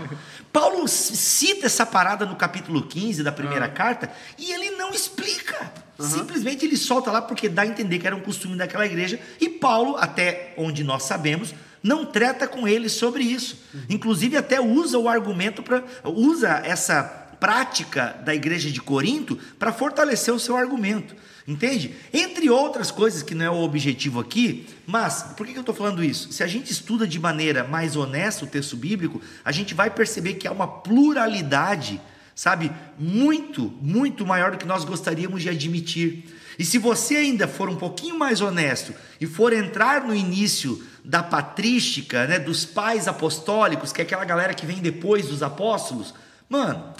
Paulo 0.53 0.87
cita 0.87 1.65
essa 1.65 1.83
parada 1.83 2.27
no 2.27 2.35
capítulo 2.35 2.83
15 2.83 3.23
da 3.23 3.31
primeira 3.31 3.65
uhum. 3.65 3.73
carta 3.73 4.11
e 4.37 4.51
ele 4.51 4.69
não 4.77 4.91
explica. 4.91 5.73
Uhum. 5.97 6.07
Simplesmente 6.07 6.63
ele 6.63 6.77
solta 6.77 7.09
lá 7.09 7.23
porque 7.23 7.49
dá 7.49 7.63
a 7.63 7.67
entender 7.67 7.97
que 7.97 8.05
era 8.05 8.15
um 8.15 8.21
costume 8.21 8.55
daquela 8.55 8.85
igreja. 8.85 9.19
E 9.39 9.49
Paulo, 9.49 9.97
até 9.97 10.53
onde 10.57 10.83
nós 10.83 11.05
sabemos, 11.05 11.55
não 11.81 12.05
trata 12.05 12.47
com 12.47 12.67
ele 12.67 12.87
sobre 12.87 13.23
isso. 13.23 13.57
Uhum. 13.73 13.81
Inclusive, 13.89 14.37
até 14.37 14.61
usa 14.61 14.99
o 14.99 15.09
argumento 15.09 15.63
para. 15.63 15.83
usa 16.05 16.61
essa 16.63 17.01
prática 17.39 18.15
da 18.23 18.35
igreja 18.35 18.69
de 18.69 18.79
Corinto 18.79 19.35
para 19.57 19.73
fortalecer 19.73 20.31
o 20.31 20.39
seu 20.39 20.55
argumento. 20.55 21.15
Entende? 21.47 21.95
Entre 22.13 22.49
outras 22.49 22.91
coisas 22.91 23.23
que 23.23 23.33
não 23.33 23.45
é 23.45 23.49
o 23.49 23.61
objetivo 23.61 24.19
aqui, 24.19 24.67
mas 24.85 25.23
por 25.35 25.47
que 25.47 25.55
eu 25.55 25.61
estou 25.61 25.73
falando 25.73 26.03
isso? 26.03 26.31
Se 26.31 26.43
a 26.43 26.47
gente 26.47 26.71
estuda 26.71 27.07
de 27.07 27.19
maneira 27.19 27.63
mais 27.63 27.95
honesta 27.95 28.45
o 28.45 28.47
texto 28.47 28.77
bíblico, 28.77 29.19
a 29.43 29.51
gente 29.51 29.73
vai 29.73 29.89
perceber 29.89 30.35
que 30.35 30.47
há 30.47 30.51
uma 30.51 30.67
pluralidade, 30.67 31.99
sabe, 32.35 32.71
muito, 32.97 33.73
muito 33.81 34.25
maior 34.25 34.51
do 34.51 34.57
que 34.57 34.65
nós 34.65 34.85
gostaríamos 34.85 35.41
de 35.41 35.49
admitir. 35.49 36.25
E 36.59 36.63
se 36.63 36.77
você 36.77 37.15
ainda 37.15 37.47
for 37.47 37.69
um 37.69 37.75
pouquinho 37.75 38.19
mais 38.19 38.39
honesto 38.39 38.93
e 39.19 39.25
for 39.25 39.51
entrar 39.51 40.03
no 40.03 40.13
início 40.13 40.83
da 41.03 41.23
patrística, 41.23 42.27
né, 42.27 42.37
dos 42.37 42.65
pais 42.65 43.07
apostólicos, 43.07 43.91
que 43.91 44.01
é 44.01 44.03
aquela 44.03 44.25
galera 44.25 44.53
que 44.53 44.65
vem 44.65 44.77
depois 44.77 45.27
dos 45.27 45.41
apóstolos, 45.41 46.13
mano, 46.47 46.93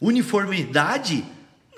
Uniformidade 0.00 1.24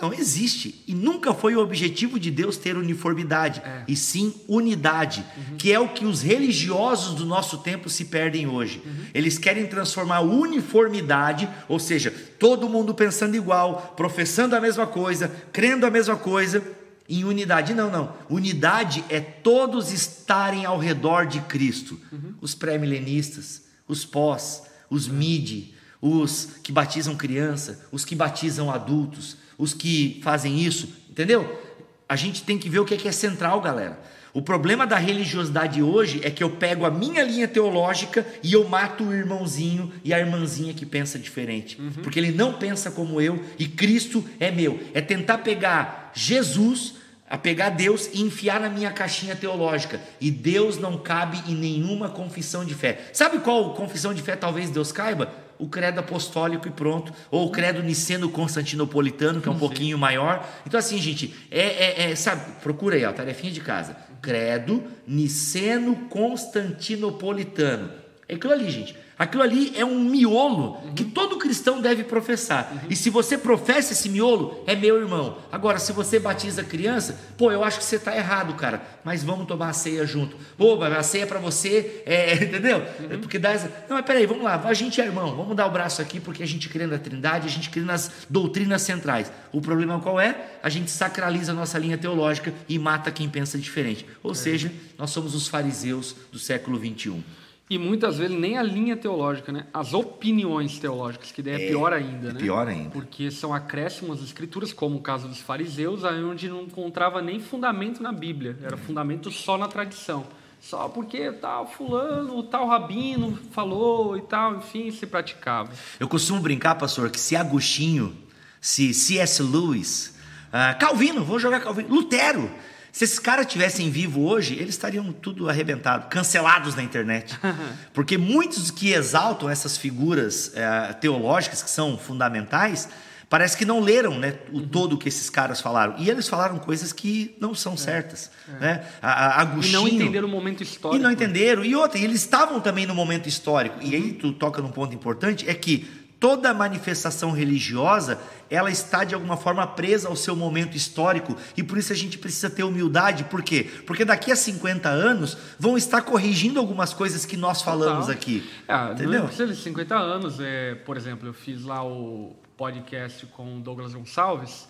Não 0.01 0.13
existe. 0.13 0.83
E 0.87 0.95
nunca 0.95 1.33
foi 1.33 1.57
o 1.57 1.61
objetivo 1.61 2.21
de 2.21 2.31
Deus 2.31 2.57
ter 2.59 2.77
uniformidade, 2.77 3.61
É. 3.65 3.85
e 3.89 3.97
sim 3.97 4.35
unidade, 4.47 5.25
que 5.57 5.73
é 5.73 5.81
o 5.81 5.89
que 5.89 6.05
os 6.05 6.21
religiosos 6.21 7.15
do 7.15 7.25
nosso 7.25 7.59
tempo 7.59 7.89
se 7.89 8.05
perdem 8.05 8.47
hoje. 8.47 8.83
Eles 9.15 9.39
querem 9.39 9.67
transformar 9.67 10.21
uniformidade, 10.21 11.49
ou 11.69 11.79
seja, 11.79 12.11
todo 12.39 12.69
mundo 12.69 12.93
pensando 12.95 13.37
igual, 13.37 13.95
professando 13.97 14.55
a 14.55 14.61
mesma 14.61 14.87
coisa, 14.87 15.29
crendo 15.53 15.87
a 15.87 15.91
mesma 15.91 16.17
coisa, 16.17 16.63
em 17.09 17.25
unidade. 17.25 17.73
Não, 17.73 17.91
não. 17.91 18.13
Unidade 18.29 19.05
é 19.09 19.21
todos 19.21 19.93
estarem 19.93 20.65
ao 20.65 20.79
redor 20.79 21.25
de 21.27 21.41
Cristo. 21.43 21.99
Os 22.41 22.55
pré-milenistas, 22.55 23.63
os 23.89 24.05
pós, 24.05 24.63
os 24.91 25.09
mid, 25.09 25.69
os 26.03 26.49
que 26.63 26.71
batizam 26.73 27.17
criança, 27.17 27.87
os 27.91 28.05
que 28.05 28.15
batizam 28.15 28.71
adultos, 28.71 29.37
os 29.59 29.73
que 29.73 30.21
fazem 30.23 30.61
isso, 30.61 30.89
entendeu? 31.11 31.63
A 32.09 32.17
gente 32.17 32.43
tem 32.43 32.59
que 32.59 32.69
ver 32.69 32.79
o 32.79 32.85
que 32.85 32.95
é, 32.95 32.97
que 32.97 33.09
é 33.09 33.13
central, 33.13 33.61
galera. 33.61 33.99
O 34.37 34.43
problema 34.43 34.87
da 34.87 34.99
religiosidade 34.99 35.83
hoje 35.83 36.21
é 36.23 36.31
que 36.31 36.45
eu 36.45 36.51
pego 36.51 36.85
a 36.85 36.91
minha 36.91 37.23
linha 37.23 37.49
teológica 37.49 38.27
e 38.43 38.53
eu 38.53 38.69
mato 38.69 39.05
o 39.05 39.15
irmãozinho 39.15 39.91
e 40.05 40.13
a 40.13 40.21
irmãzinha 40.21 40.75
que 40.75 40.85
pensa 40.85 41.19
diferente. 41.19 41.81
Porque 42.03 42.19
ele 42.19 42.33
não 42.33 42.53
pensa 42.53 42.91
como 42.91 43.19
eu 43.19 43.43
e 43.59 43.67
Cristo 43.67 44.23
é 44.39 44.51
meu. 44.51 44.79
É 44.93 45.01
tentar 45.01 45.39
pegar 45.39 46.13
Jesus, 46.15 46.97
a 47.31 47.39
pegar 47.39 47.71
Deus 47.71 48.11
e 48.13 48.21
enfiar 48.21 48.61
na 48.61 48.69
minha 48.69 48.91
caixinha 48.91 49.35
teológica. 49.35 50.03
E 50.21 50.31
Deus 50.31 50.77
não 50.77 50.99
cabe 50.99 51.43
em 51.51 51.55
nenhuma 51.55 52.11
confissão 52.11 52.63
de 52.63 52.75
fé. 52.75 53.09
Sabe 53.15 53.39
qual 53.39 53.73
confissão 53.73 54.13
de 54.13 54.21
fé 54.21 54.37
talvez 54.37 54.69
Deus 54.69 54.93
caiba? 54.93 55.33
O 55.59 55.69
credo 55.69 56.01
apostólico 56.01 56.69
e 56.69 56.71
pronto. 56.71 57.13
Ou 57.31 57.47
o 57.47 57.51
credo 57.51 57.83
niceno 57.83 58.29
constantinopolitano, 58.29 59.41
que 59.41 59.49
é 59.49 59.53
um 59.53 59.59
pouquinho 59.59 59.97
maior. 59.99 60.47
Então, 60.67 60.79
assim, 60.79 60.99
gente, 60.99 61.35
é, 61.51 61.61
é- 62.05 62.11
é, 62.11 62.17
sabe, 62.17 62.61
procura 62.63 62.97
aí, 62.97 63.05
ó, 63.05 63.13
tarefinha 63.13 63.53
de 63.53 63.61
casa. 63.61 63.97
Credo 64.21 64.85
niceno 65.07 65.97
constantinopolitano. 66.11 67.91
É 68.29 68.35
aquilo 68.35 68.53
ali, 68.53 68.71
gente. 68.71 68.97
Aquilo 69.19 69.43
ali 69.43 69.73
é 69.75 69.83
um 69.83 69.99
miolo 69.99 70.79
que 70.95 71.03
todo 71.03 71.39
cristão 71.39 71.81
deve 71.81 72.05
professar. 72.05 72.85
E 72.91 72.95
se 72.95 73.09
você 73.09 73.39
professa 73.39 73.95
esse 73.95 74.11
miolo, 74.11 74.63
é 74.67 74.77
meu 74.77 74.99
irmão. 74.99 75.39
Agora, 75.51 75.79
se 75.79 75.91
você 75.93 76.19
batiza 76.19 76.63
criança, 76.63 77.19
pô, 77.39 77.51
eu 77.51 77.65
acho 77.65 77.79
que 77.79 77.85
você 77.85 77.97
está 77.97 78.15
errado, 78.15 78.53
cara. 78.55 78.83
Mas 79.03 79.25
vamos 79.25 79.47
tomar 79.47 79.71
a 79.71 79.73
ceia 79.73 80.07
junto. 80.07 80.37
Pô, 80.59 80.83
a 80.83 81.03
ceia 81.03 81.23
é 81.23 81.27
para 81.27 81.39
você, 81.39 82.03
é, 82.05 82.35
entendeu? 82.45 82.83
É 83.11 83.17
porque 83.17 83.39
dá 83.39 83.53
essa. 83.53 83.69
Não, 83.89 83.97
mas 83.97 84.05
peraí, 84.05 84.27
vamos 84.27 84.45
lá. 84.45 84.61
A 84.63 84.75
gente 84.75 85.01
é 85.01 85.07
irmão. 85.07 85.35
Vamos 85.35 85.57
dar 85.57 85.67
o 85.67 85.71
braço 85.71 86.03
aqui 86.03 86.21
porque 86.21 86.43
a 86.43 86.47
gente 86.47 86.69
crê 86.69 86.87
na 86.87 86.99
Trindade, 86.99 87.47
a 87.47 87.51
gente 87.51 87.71
crê 87.71 87.83
nas 87.83 88.11
doutrinas 88.29 88.83
centrais. 88.83 89.33
O 89.51 89.63
problema 89.63 89.99
qual 89.99 90.21
é? 90.21 90.59
A 90.63 90.69
gente 90.69 90.91
sacraliza 90.91 91.53
a 91.53 91.55
nossa 91.55 91.79
linha 91.79 91.97
teológica 91.97 92.53
e 92.69 92.79
mata 92.79 93.11
quem 93.11 93.31
pensa 93.31 93.57
diferente. 93.57 94.05
Ou 94.23 94.35
seja, 94.35 94.71
nós 94.99 95.09
somos 95.09 95.35
os 95.35 95.49
fariseus 95.49 96.15
do 96.31 96.39
século 96.39 96.79
21. 96.79 97.46
E 97.69 97.79
muitas 97.79 98.19
vezes 98.19 98.39
nem 98.39 98.57
a 98.57 98.63
linha 98.63 98.97
teológica, 98.97 99.51
né? 99.51 99.67
As 99.75 99.93
opiniões 99.93 100.79
teológicas, 100.79 101.33
que 101.33 101.43
daí 101.43 101.55
é, 101.55 101.65
É, 101.67 101.69
pior 101.69 101.93
ainda, 101.93 102.29
é 102.29 102.33
né? 102.33 102.39
pior 102.39 102.69
ainda. 102.69 102.91
Porque 102.91 103.29
são 103.31 103.53
acréscimos 103.53 104.19
às 104.21 104.25
escrituras, 104.27 104.73
como 104.73 104.99
o 104.99 105.01
caso 105.01 105.27
dos 105.27 105.41
fariseus, 105.41 106.05
aí 106.05 106.23
onde 106.23 106.49
não 106.49 106.63
encontrava 106.63 107.21
nem 107.21 107.41
fundamento 107.41 108.01
na 108.01 108.13
Bíblia, 108.13 108.57
era 108.63 108.77
fundamento 108.77 109.33
só 109.33 109.59
na 109.59 109.67
tradição. 109.67 110.25
Só 110.61 110.89
porque 110.89 111.33
tal 111.33 111.67
fulano, 111.67 112.43
tal 112.45 112.67
rabino 112.69 113.37
falou 113.51 114.17
e 114.17 114.23
tal, 114.23 114.57
enfim, 114.57 114.91
se 114.91 115.07
praticava. 115.07 115.71
Eu 115.99 116.09
costumo 116.09 116.41
brincar, 116.41 116.77
pastor, 116.77 117.11
que 117.11 117.21
se 117.21 117.35
Agostinho, 117.37 118.17
se 118.61 118.95
C.S. 118.95 119.43
Lewis, 119.43 120.17
ah, 120.53 120.73
Calvino, 120.75 121.25
vou 121.25 121.39
jogar 121.39 121.61
Calvino, 121.61 121.89
Lutero, 121.95 122.51
se 122.97 123.05
esses 123.05 123.19
caras 123.19 123.45
tivessem 123.45 123.91
vivo 123.91 124.27
hoje, 124.27 124.55
eles 124.55 124.71
estariam 124.71 125.13
tudo 125.13 125.51
arrebentados, 125.51 126.07
cancelados 126.09 126.75
na 126.75 126.83
internet. 126.83 127.39
Porque 127.93 128.17
muitos 128.17 128.71
que 128.71 128.95
exaltam 128.95 129.51
essas 129.51 129.77
figuras 129.77 130.51
eh, 130.55 130.95
teológicas 130.95 131.63
que 131.63 131.69
são 131.69 131.99
fundamentais, 131.99 132.89
parece 133.29 133.55
que 133.55 133.67
não 133.67 133.81
leram 133.81 134.19
né, 134.19 134.39
o 134.51 134.63
todo 134.63 134.97
que 134.97 135.11
esses 135.11 135.29
caras 135.29 135.61
falaram. 135.61 135.97
E 135.99 136.09
eles 136.09 136.27
falaram 136.27 136.59
coisas 136.59 136.91
que 136.91 137.37
não 137.39 137.55
são 137.55 137.77
certas. 137.77 138.31
Né? 138.59 138.83
A, 139.03 139.41
a 139.41 139.45
E 139.45 139.47
Agostinho, 139.47 139.79
não 139.79 139.89
entenderam 139.89 140.27
o 140.27 140.31
momento 140.31 140.63
histórico. 140.63 140.99
e 140.99 141.05
não 141.05 141.11
entenderam. 141.11 141.63
E 141.67 141.77
outra, 141.77 141.99
eles 141.99 142.23
estavam 142.23 142.61
também 142.61 142.87
no 142.87 142.95
momento 142.95 143.29
histórico. 143.29 143.77
E 143.83 143.95
aí 143.95 144.15
tu 144.15 144.33
toca 144.33 144.63
num 144.63 144.71
ponto 144.71 144.95
importante, 144.95 145.47
é 145.47 145.53
que 145.53 146.06
toda 146.19 146.53
manifestação 146.55 147.31
religiosa, 147.31 148.21
ela 148.49 148.71
está 148.71 149.05
de 149.05 149.15
alguma 149.15 149.37
forma 149.37 149.67
presa 149.67 150.09
ao 150.09 150.17
seu 150.17 150.35
momento 150.35 150.77
histórico, 150.77 151.37
e 151.57 151.63
por 151.63 151.79
isso 151.79 151.93
a 151.93 151.97
gente 151.97 152.19
precisa 152.19 152.49
ter 152.49 152.63
humildade. 152.63 153.25
Por 153.25 153.43
quê? 153.43 153.69
Porque 153.87 154.05
daqui 154.05 154.31
a 154.33 154.37
50 154.37 154.89
anos 154.89 155.37
vão 155.59 155.77
estar 155.77 156.03
corrigindo 156.03 156.59
algumas 156.59 156.95
coisas 156.95 157.25
que 157.25 157.37
nós 157.37 157.63
falamos 157.63 158.07
Total. 158.07 158.15
aqui. 158.15 158.49
Ah, 158.67 158.91
Entendeu? 158.93 159.21
Não 159.21 159.27
precisa 159.27 159.53
de 159.53 159.61
50 159.61 159.97
anos. 159.97 160.41
É, 160.41 160.75
por 160.75 160.97
exemplo, 160.97 161.29
eu 161.29 161.35
fiz 161.35 161.63
lá 161.63 161.85
o 161.85 162.37
podcast 162.57 163.27
com 163.27 163.57
o 163.57 163.61
Douglas 163.61 163.93
Gonçalves, 163.95 164.69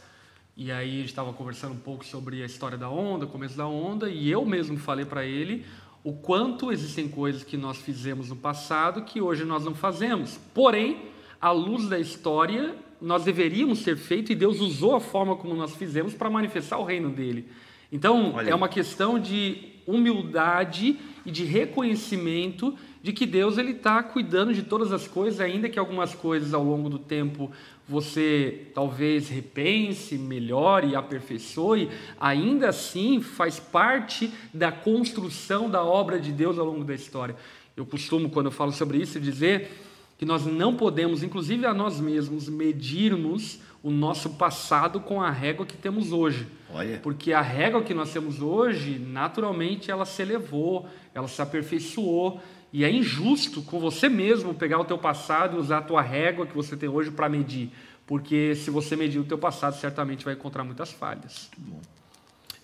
e 0.57 0.73
aí 0.73 0.89
a 0.89 1.01
gente 1.01 1.11
estava 1.11 1.33
conversando 1.33 1.75
um 1.75 1.79
pouco 1.79 2.05
sobre 2.05 2.43
a 2.43 2.47
história 2.47 2.79
da 2.79 2.89
onda, 2.89 3.27
o 3.27 3.29
começo 3.29 3.57
da 3.57 3.67
onda, 3.67 4.09
e 4.09 4.31
eu 4.31 4.45
mesmo 4.45 4.79
falei 4.79 5.05
para 5.05 5.25
ele 5.25 5.67
o 6.03 6.13
quanto 6.13 6.71
existem 6.71 7.09
coisas 7.09 7.43
que 7.43 7.57
nós 7.57 7.79
fizemos 7.79 8.29
no 8.29 8.37
passado 8.37 9.03
que 9.03 9.21
hoje 9.21 9.45
nós 9.45 9.65
não 9.65 9.75
fazemos. 9.75 10.39
Porém, 10.55 11.03
à 11.41 11.51
luz 11.51 11.89
da 11.89 11.99
história, 11.99 12.75
nós 13.01 13.25
deveríamos 13.25 13.83
ter 13.83 13.97
feito 13.97 14.33
e 14.33 14.35
Deus 14.35 14.61
usou 14.61 14.95
a 14.95 15.01
forma 15.01 15.37
como 15.37 15.55
nós 15.55 15.75
fizemos 15.75 16.15
para 16.15 16.31
manifestar 16.31 16.79
o 16.79 16.85
reino 16.85 17.11
dele. 17.11 17.47
Então, 17.91 18.35
Olha 18.35 18.51
é 18.51 18.55
uma 18.55 18.69
questão 18.69 19.19
de 19.19 19.77
humildade 19.87 20.99
e 21.25 21.31
de 21.31 21.45
reconhecimento 21.45 22.77
de 23.03 23.13
que 23.13 23.25
Deus 23.25 23.57
ele 23.57 23.71
está 23.71 24.03
cuidando 24.03 24.53
de 24.53 24.65
todas 24.65 24.93
as 24.93 25.07
coisas, 25.07 25.41
ainda 25.41 25.69
que 25.69 25.79
algumas 25.79 26.13
coisas 26.15 26.53
ao 26.53 26.65
longo 26.65 26.89
do 26.89 26.99
tempo 26.99 27.53
você 27.89 28.67
talvez 28.75 29.29
repense, 29.29 30.19
melhore, 30.19 30.97
aperfeiçoe, 30.97 31.89
ainda 32.19 32.71
assim 32.71 33.21
faz 33.21 33.61
parte 33.61 34.29
da 34.53 34.73
construção 34.73 35.71
da 35.71 35.85
obra 35.85 36.19
de 36.19 36.33
Deus 36.33 36.59
ao 36.59 36.67
longo 36.67 36.83
da 36.83 36.95
história. 36.95 37.37
Eu 37.77 37.87
costumo, 37.87 38.29
quando 38.29 38.47
eu 38.47 38.53
falo 38.53 38.73
sobre 38.73 38.99
isso, 38.99 39.21
dizer 39.21 39.71
que 40.19 40.25
nós 40.25 40.47
não 40.47 40.75
podemos, 40.75 41.23
inclusive 41.23 41.67
a 41.67 41.75
nós 41.75 42.01
mesmos, 42.01 42.49
medirmos 42.49 43.61
o 43.83 43.91
nosso 43.91 44.31
passado 44.31 44.99
com 44.99 45.23
a 45.23 45.31
régua 45.31 45.67
que 45.67 45.77
temos 45.77 46.11
hoje. 46.11 46.47
Olha. 46.71 46.99
Porque 46.99 47.33
a 47.33 47.41
régua 47.41 47.83
que 47.83 47.95
nós 47.95 48.13
temos 48.13 48.41
hoje, 48.41 48.99
naturalmente, 48.99 49.91
ela 49.91 50.05
se 50.05 50.23
elevou, 50.23 50.89
ela 51.15 51.29
se 51.29 51.41
aperfeiçoou. 51.41 52.41
E 52.73 52.85
é 52.85 52.91
injusto 52.91 53.63
com 53.63 53.79
você 53.79 54.09
mesmo 54.09 54.53
pegar 54.55 54.79
o 54.81 54.85
teu 54.85 54.99
passado 54.99 55.57
e 55.57 55.61
usar 55.61 55.79
a 55.79 55.83
tua 55.83 56.03
régua 56.03 56.47
que 56.47 56.55
você 56.55 56.77
tem 56.77 56.89
hoje 56.89 57.11
para 57.11 57.29
medir. 57.29 57.71
Porque 58.07 58.55
se 58.55 58.71
você 58.71 58.97
medir 58.97 59.19
o 59.19 59.25
teu 59.25 59.39
passado, 59.39 59.75
certamente 59.77 60.25
vai 60.25 60.35
encontrar 60.35 60.65
muitas 60.65 60.91
falhas. 60.91 61.51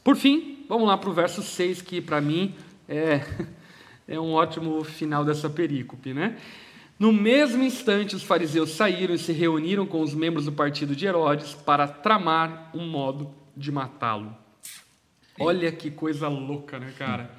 Por 0.03 0.17
fim, 0.17 0.65
vamos 0.69 0.89
lá 0.89 0.99
para 0.99 1.09
o 1.09 1.13
verso 1.13 1.43
6, 1.43 1.83
que 1.83 2.01
para 2.01 2.21
mim 2.21 2.55
é, 2.89 3.25
é 4.09 4.19
um 4.19 4.33
ótimo 4.33 4.83
final 4.83 5.25
dessa 5.25 5.49
perícope, 5.49 6.13
né? 6.13 6.37
No 6.99 7.13
mesmo 7.13 7.63
instante, 7.63 8.15
os 8.15 8.23
fariseus 8.23 8.71
saíram 8.71 9.15
e 9.15 9.19
se 9.19 9.33
reuniram 9.33 9.87
com 9.87 10.03
os 10.03 10.15
membros 10.15 10.45
do 10.45 10.53
partido 10.53 10.95
de 10.95 11.07
Herodes 11.07 11.55
para 11.55 11.89
tramar 11.89 12.71
um 12.75 12.87
modo 12.87 13.35
de 13.57 13.73
matá-lo. 13.73 14.37
Olha 15.41 15.73
que 15.73 15.91
coisa 15.91 16.29
louca, 16.29 16.79
né, 16.79 16.93
cara? 16.97 17.31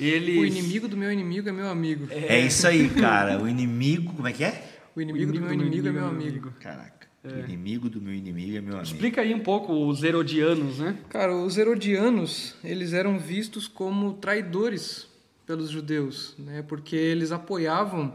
Eles... 0.00 0.38
O 0.38 0.44
inimigo 0.44 0.88
do 0.88 0.96
meu 0.96 1.12
inimigo 1.12 1.48
é 1.48 1.52
meu 1.52 1.68
amigo. 1.68 2.08
É 2.10 2.40
isso 2.40 2.66
aí, 2.66 2.88
cara. 2.88 3.40
O 3.40 3.48
inimigo, 3.48 4.14
como 4.14 4.26
é 4.26 4.32
que 4.32 4.42
é? 4.42 4.80
O 4.96 5.00
inimigo 5.00 5.32
do 5.32 5.40
meu 5.40 5.52
inimigo 5.52 5.88
é 5.88 5.92
meu 5.92 6.06
amigo. 6.06 6.52
Caraca. 6.58 7.06
O 7.24 7.38
inimigo 7.38 7.88
do 7.88 8.00
meu 8.00 8.12
inimigo 8.12 8.56
é 8.56 8.60
meu 8.60 8.74
amigo. 8.74 8.82
Explica 8.82 9.20
aí 9.20 9.32
um 9.32 9.38
pouco 9.38 9.86
os 9.86 10.02
herodianos, 10.02 10.78
né? 10.78 10.98
Cara, 11.08 11.36
os 11.36 11.56
herodianos, 11.56 12.56
eles 12.64 12.92
eram 12.92 13.16
vistos 13.16 13.68
como 13.68 14.14
traidores 14.14 15.06
pelos 15.46 15.70
judeus, 15.70 16.34
né? 16.36 16.62
Porque 16.66 16.96
eles 16.96 17.30
apoiavam 17.30 18.12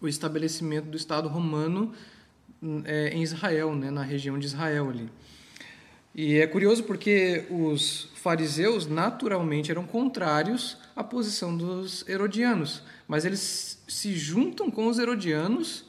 o 0.00 0.08
estabelecimento 0.08 0.86
do 0.86 0.96
Estado 0.96 1.28
romano 1.28 1.92
é, 2.84 3.10
em 3.10 3.22
Israel, 3.22 3.74
né? 3.74 3.90
Na 3.90 4.02
região 4.02 4.38
de 4.38 4.46
Israel 4.46 4.90
ali. 4.90 5.08
E 6.14 6.38
é 6.38 6.46
curioso 6.46 6.82
porque 6.82 7.44
os 7.50 8.08
fariseus 8.14 8.86
naturalmente 8.86 9.70
eram 9.70 9.84
contrários 9.84 10.76
à 10.96 11.04
posição 11.04 11.56
dos 11.56 12.06
herodianos, 12.08 12.82
mas 13.06 13.24
eles 13.24 13.80
se 13.86 14.16
juntam 14.16 14.70
com 14.70 14.88
os 14.88 14.98
herodianos 14.98 15.84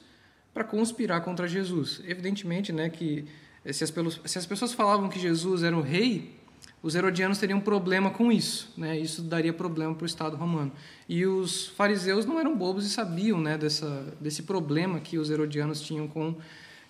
para 0.53 0.63
conspirar 0.63 1.21
contra 1.21 1.47
Jesus. 1.47 2.01
Evidentemente, 2.05 2.71
né, 2.71 2.89
que 2.89 3.25
se 3.71 3.83
as, 3.83 3.93
se 4.25 4.37
as 4.37 4.45
pessoas 4.45 4.73
falavam 4.73 5.09
que 5.09 5.19
Jesus 5.19 5.63
era 5.63 5.75
o 5.75 5.81
rei, 5.81 6.38
os 6.81 6.95
herodianos 6.95 7.37
teriam 7.37 7.59
problema 7.59 8.09
com 8.09 8.31
isso, 8.31 8.71
né? 8.77 8.97
Isso 8.97 9.21
daria 9.21 9.51
problema 9.51 9.93
para 9.93 10.03
o 10.03 10.05
Estado 10.05 10.37
romano. 10.37 10.71
E 11.07 11.25
os 11.25 11.67
fariseus 11.67 12.25
não 12.25 12.39
eram 12.39 12.55
bobos 12.55 12.85
e 12.85 12.89
sabiam, 12.89 13.39
né, 13.41 13.57
dessa, 13.57 14.05
desse 14.19 14.43
problema 14.43 14.99
que 14.99 15.17
os 15.17 15.29
herodianos 15.29 15.81
tinham 15.81 16.07
com 16.07 16.35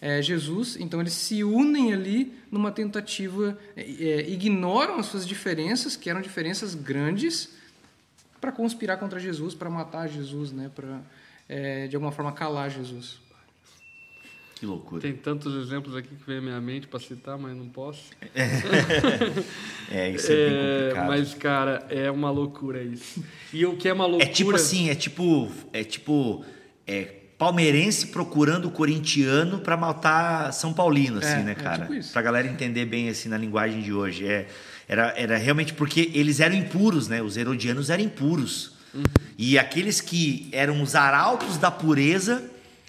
é, 0.01 0.21
Jesus, 0.21 0.77
então 0.79 1.01
eles 1.01 1.13
se 1.13 1.43
unem 1.43 1.91
ali 1.91 2.33
numa 2.51 2.71
tentativa, 2.71 3.57
é, 3.75 4.29
ignoram 4.29 4.97
as 4.97 5.07
suas 5.07 5.27
diferenças, 5.27 5.95
que 5.95 6.09
eram 6.09 6.21
diferenças 6.21 6.73
grandes, 6.73 7.49
para 8.39 8.51
conspirar 8.51 8.97
contra 8.97 9.19
Jesus, 9.19 9.53
para 9.53 9.69
matar 9.69 10.07
Jesus, 10.07 10.51
né? 10.51 10.71
para 10.73 11.01
é, 11.49 11.87
de 11.87 11.95
alguma 11.95 12.11
forma 12.11 12.31
calar 12.31 12.69
Jesus. 12.69 13.19
Que 14.59 14.65
loucura. 14.65 15.01
Tem 15.01 15.13
tantos 15.13 15.55
exemplos 15.55 15.95
aqui 15.95 16.09
que 16.09 16.27
vem 16.27 16.39
à 16.39 16.41
minha 16.41 16.59
mente 16.59 16.85
para 16.85 16.99
citar, 16.99 17.37
mas 17.37 17.55
não 17.55 17.69
posso. 17.69 18.11
é, 19.89 20.09
isso 20.11 20.29
é, 20.29 20.35
bem 20.35 20.89
complicado. 20.89 21.07
Mas, 21.07 21.33
cara, 21.33 21.87
é 21.89 22.11
uma 22.11 22.29
loucura 22.29 22.83
isso. 22.83 23.23
E 23.53 23.65
o 23.65 23.77
que 23.77 23.87
é 23.87 23.93
uma 23.93 24.05
loucura. 24.05 24.29
É 24.29 24.33
tipo 24.33 24.53
assim, 24.53 24.89
é 24.89 24.95
tipo. 24.95 25.49
É 25.71 25.83
tipo. 25.83 26.43
É, 26.85 27.15
palmeirense 27.37 28.07
procurando 28.07 28.65
o 28.67 28.71
corintiano 28.71 29.59
para 29.59 29.77
matar 29.77 30.51
São 30.51 30.73
Paulino, 30.73 31.19
assim, 31.19 31.39
É, 31.39 31.43
né, 31.43 31.51
é 31.53 31.55
cara? 31.55 31.83
tipo 31.83 31.93
isso. 31.93 32.11
pra 32.11 32.21
galera 32.21 32.45
entender 32.45 32.83
bem, 32.85 33.07
assim, 33.07 33.29
na 33.29 33.37
linguagem 33.37 33.81
de 33.81 33.93
hoje. 33.93 34.27
É, 34.27 34.45
era, 34.89 35.13
era 35.15 35.37
realmente 35.37 35.73
porque 35.73 36.11
eles 36.13 36.41
eram 36.41 36.55
impuros, 36.55 37.07
né? 37.07 37.21
Os 37.21 37.37
herodianos 37.37 37.89
eram 37.89 38.03
impuros. 38.03 38.73
E 39.37 39.57
aqueles 39.57 40.01
que 40.01 40.49
eram 40.51 40.81
os 40.81 40.95
arautos 40.95 41.57
da 41.57 41.71
pureza 41.71 42.43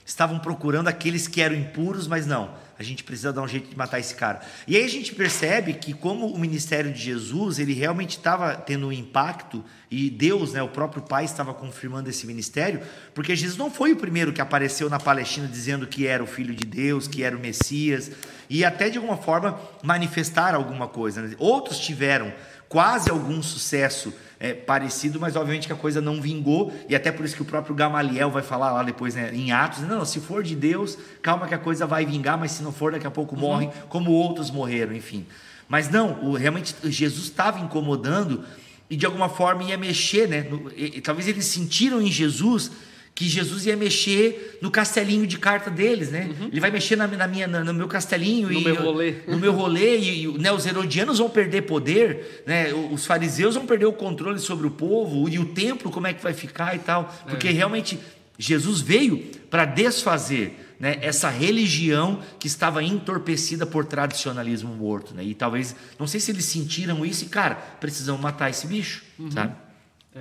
estavam 0.04 0.38
procurando 0.38 0.88
aqueles 0.88 1.28
que 1.28 1.40
eram 1.40 1.54
impuros, 1.54 2.06
mas 2.06 2.26
não. 2.26 2.54
A 2.78 2.82
gente 2.82 3.04
precisa 3.04 3.30
dar 3.30 3.42
um 3.42 3.48
jeito 3.48 3.68
de 3.68 3.76
matar 3.76 4.00
esse 4.00 4.14
cara. 4.14 4.40
E 4.66 4.74
aí 4.74 4.82
a 4.82 4.88
gente 4.88 5.14
percebe 5.14 5.74
que 5.74 5.92
como 5.92 6.26
o 6.26 6.38
ministério 6.38 6.90
de 6.90 6.98
Jesus, 6.98 7.58
ele 7.58 7.74
realmente 7.74 8.16
estava 8.16 8.54
tendo 8.54 8.86
um 8.86 8.92
impacto 8.92 9.62
e 9.90 10.08
Deus, 10.08 10.54
né, 10.54 10.62
o 10.62 10.68
próprio 10.68 11.02
Pai 11.02 11.26
estava 11.26 11.52
confirmando 11.52 12.08
esse 12.08 12.26
ministério, 12.26 12.80
porque 13.14 13.36
Jesus 13.36 13.58
não 13.58 13.70
foi 13.70 13.92
o 13.92 13.96
primeiro 13.96 14.32
que 14.32 14.40
apareceu 14.40 14.88
na 14.88 14.98
Palestina 14.98 15.46
dizendo 15.46 15.86
que 15.86 16.06
era 16.06 16.22
o 16.22 16.26
filho 16.26 16.54
de 16.54 16.64
Deus, 16.64 17.06
que 17.06 17.22
era 17.22 17.36
o 17.36 17.40
Messias, 17.40 18.12
e 18.48 18.64
até 18.64 18.88
de 18.88 18.96
alguma 18.96 19.18
forma 19.18 19.60
manifestar 19.82 20.54
alguma 20.54 20.88
coisa. 20.88 21.20
né? 21.20 21.34
Outros 21.38 21.78
tiveram 21.78 22.32
quase 22.66 23.10
algum 23.10 23.42
sucesso 23.42 24.14
é, 24.40 24.54
parecido, 24.54 25.20
mas 25.20 25.36
obviamente 25.36 25.66
que 25.66 25.72
a 25.72 25.76
coisa 25.76 26.00
não 26.00 26.20
vingou, 26.20 26.72
e 26.88 26.96
até 26.96 27.12
por 27.12 27.26
isso 27.26 27.36
que 27.36 27.42
o 27.42 27.44
próprio 27.44 27.74
Gamaliel 27.74 28.30
vai 28.30 28.42
falar 28.42 28.72
lá 28.72 28.82
depois 28.82 29.14
né, 29.14 29.30
em 29.34 29.52
Atos: 29.52 29.80
não, 29.82 30.02
se 30.06 30.18
for 30.18 30.42
de 30.42 30.56
Deus, 30.56 30.96
calma 31.20 31.46
que 31.46 31.54
a 31.54 31.58
coisa 31.58 31.86
vai 31.86 32.06
vingar, 32.06 32.38
mas 32.38 32.52
se 32.52 32.62
não 32.62 32.72
for, 32.72 32.92
daqui 32.92 33.06
a 33.06 33.10
pouco 33.10 33.36
morrem, 33.36 33.70
como 33.90 34.10
outros 34.10 34.50
morreram, 34.50 34.94
enfim. 34.94 35.26
Mas 35.68 35.90
não, 35.90 36.24
o, 36.24 36.34
realmente 36.34 36.74
Jesus 36.84 37.24
estava 37.26 37.60
incomodando 37.60 38.42
e 38.88 38.96
de 38.96 39.04
alguma 39.06 39.28
forma 39.28 39.62
ia 39.62 39.76
mexer, 39.76 40.26
né? 40.26 40.40
no- 40.42 40.72
e 40.74 41.00
talvez 41.02 41.28
eles 41.28 41.44
sentiram 41.44 42.00
em 42.00 42.10
Jesus 42.10 42.72
que 43.20 43.28
Jesus 43.28 43.66
ia 43.66 43.76
mexer 43.76 44.56
no 44.62 44.70
castelinho 44.70 45.26
de 45.26 45.36
carta 45.36 45.70
deles, 45.70 46.10
né? 46.10 46.30
Ele 46.50 46.58
vai 46.58 46.70
mexer 46.70 46.96
na, 46.96 47.06
na 47.06 47.28
minha, 47.28 47.46
na- 47.46 47.62
no 47.62 47.74
meu 47.74 47.86
castelinho 47.86 48.48
No 48.48 48.58
e 48.58 48.64
meu 48.64 48.74
eu- 48.74 48.82
rolê. 48.82 49.14
no 49.28 49.38
meu 49.38 49.52
rolê 49.52 49.98
e, 49.98 50.24
e, 50.24 50.38
né, 50.38 50.50
os 50.50 50.64
herodianos 50.64 51.18
vão 51.18 51.28
perder 51.28 51.62
poder, 51.62 52.42
né, 52.46 52.72
os 52.72 53.04
fariseus 53.04 53.56
vão 53.56 53.66
perder 53.66 53.84
o 53.84 53.92
controle 53.92 54.38
sobre 54.38 54.66
o 54.66 54.70
povo 54.70 55.28
e 55.28 55.38
o 55.38 55.44
templo 55.44 55.90
como 55.90 56.06
é 56.06 56.14
que 56.14 56.22
vai 56.22 56.32
ficar 56.32 56.74
e 56.74 56.78
tal, 56.78 57.14
porque 57.28 57.50
realmente 57.50 57.98
Jesus 58.38 58.80
veio 58.80 59.18
para 59.50 59.66
desfazer 59.66 60.58
né, 60.80 60.96
essa 61.02 61.28
religião 61.28 62.20
que 62.38 62.46
estava 62.46 62.82
entorpecida 62.82 63.66
por 63.66 63.84
tradicionalismo 63.84 64.74
morto, 64.74 65.12
né, 65.14 65.22
e 65.22 65.34
talvez 65.34 65.76
não 65.98 66.06
sei 66.06 66.20
se 66.20 66.30
eles 66.30 66.46
sentiram 66.46 67.04
isso 67.04 67.24
e 67.24 67.28
cara 67.28 67.56
precisamos 67.78 68.18
matar 68.22 68.48
esse 68.48 68.66
bicho, 68.66 69.02
sabe? 69.30 69.52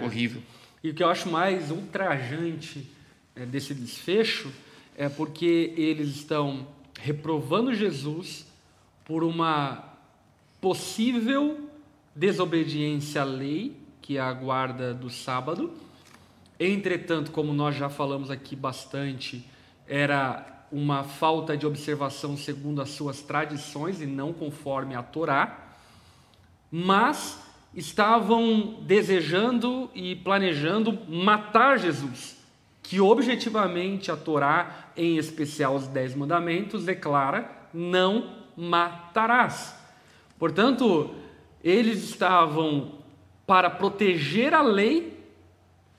Horrível. 0.02 0.42
E 0.84 0.90
o 0.90 0.94
que 0.94 1.04
eu 1.04 1.10
acho 1.10 1.30
mais 1.30 1.72
ultrajante 1.72 2.90
eh, 3.36 3.46
desse 3.46 3.74
desfecho 3.74 4.52
é 4.98 5.10
porque 5.10 5.74
eles 5.78 6.10
estão 6.10 6.68
reprovando 7.00 7.74
Jesus 7.74 8.46
por 9.06 9.24
uma 9.24 9.84
possível 10.62 11.70
desobediência 12.16 13.22
à 13.22 13.24
lei, 13.24 13.78
que 14.02 14.18
é 14.18 14.22
a 14.22 14.32
guarda 14.34 14.94
do 14.94 15.10
sábado. 15.10 15.74
Entretanto, 16.60 17.32
como 17.32 17.54
nós 17.54 17.76
já 17.76 17.90
falamos 17.90 18.30
aqui 18.30 18.56
bastante, 18.56 19.46
era 19.88 20.66
uma 20.72 21.04
falta 21.04 21.56
de 21.58 21.66
observação 21.66 22.38
segundo 22.38 22.82
as 22.82 22.90
suas 22.90 23.22
tradições 23.22 24.02
e 24.02 24.06
não 24.06 24.34
conforme 24.34 24.96
a 24.96 25.02
Torá 25.02 25.70
mas 26.72 27.40
estavam 27.74 28.78
desejando 28.82 29.90
e 29.94 30.16
planejando 30.16 30.98
matar 31.08 31.80
Jesus, 31.80 32.38
que 32.82 33.00
objetivamente 33.00 34.12
a 34.12 34.18
Torá, 34.18 34.92
em 34.98 35.18
especial 35.18 35.76
os 35.76 35.88
Dez 35.88 36.16
Mandamentos, 36.16 36.86
declara: 36.86 37.50
não 37.74 38.38
matarás. 38.56 39.76
Portanto, 40.38 41.14
eles 41.64 42.04
estavam 42.04 43.00
para 43.46 43.70
proteger 43.70 44.54
a 44.54 44.62
lei, 44.62 45.24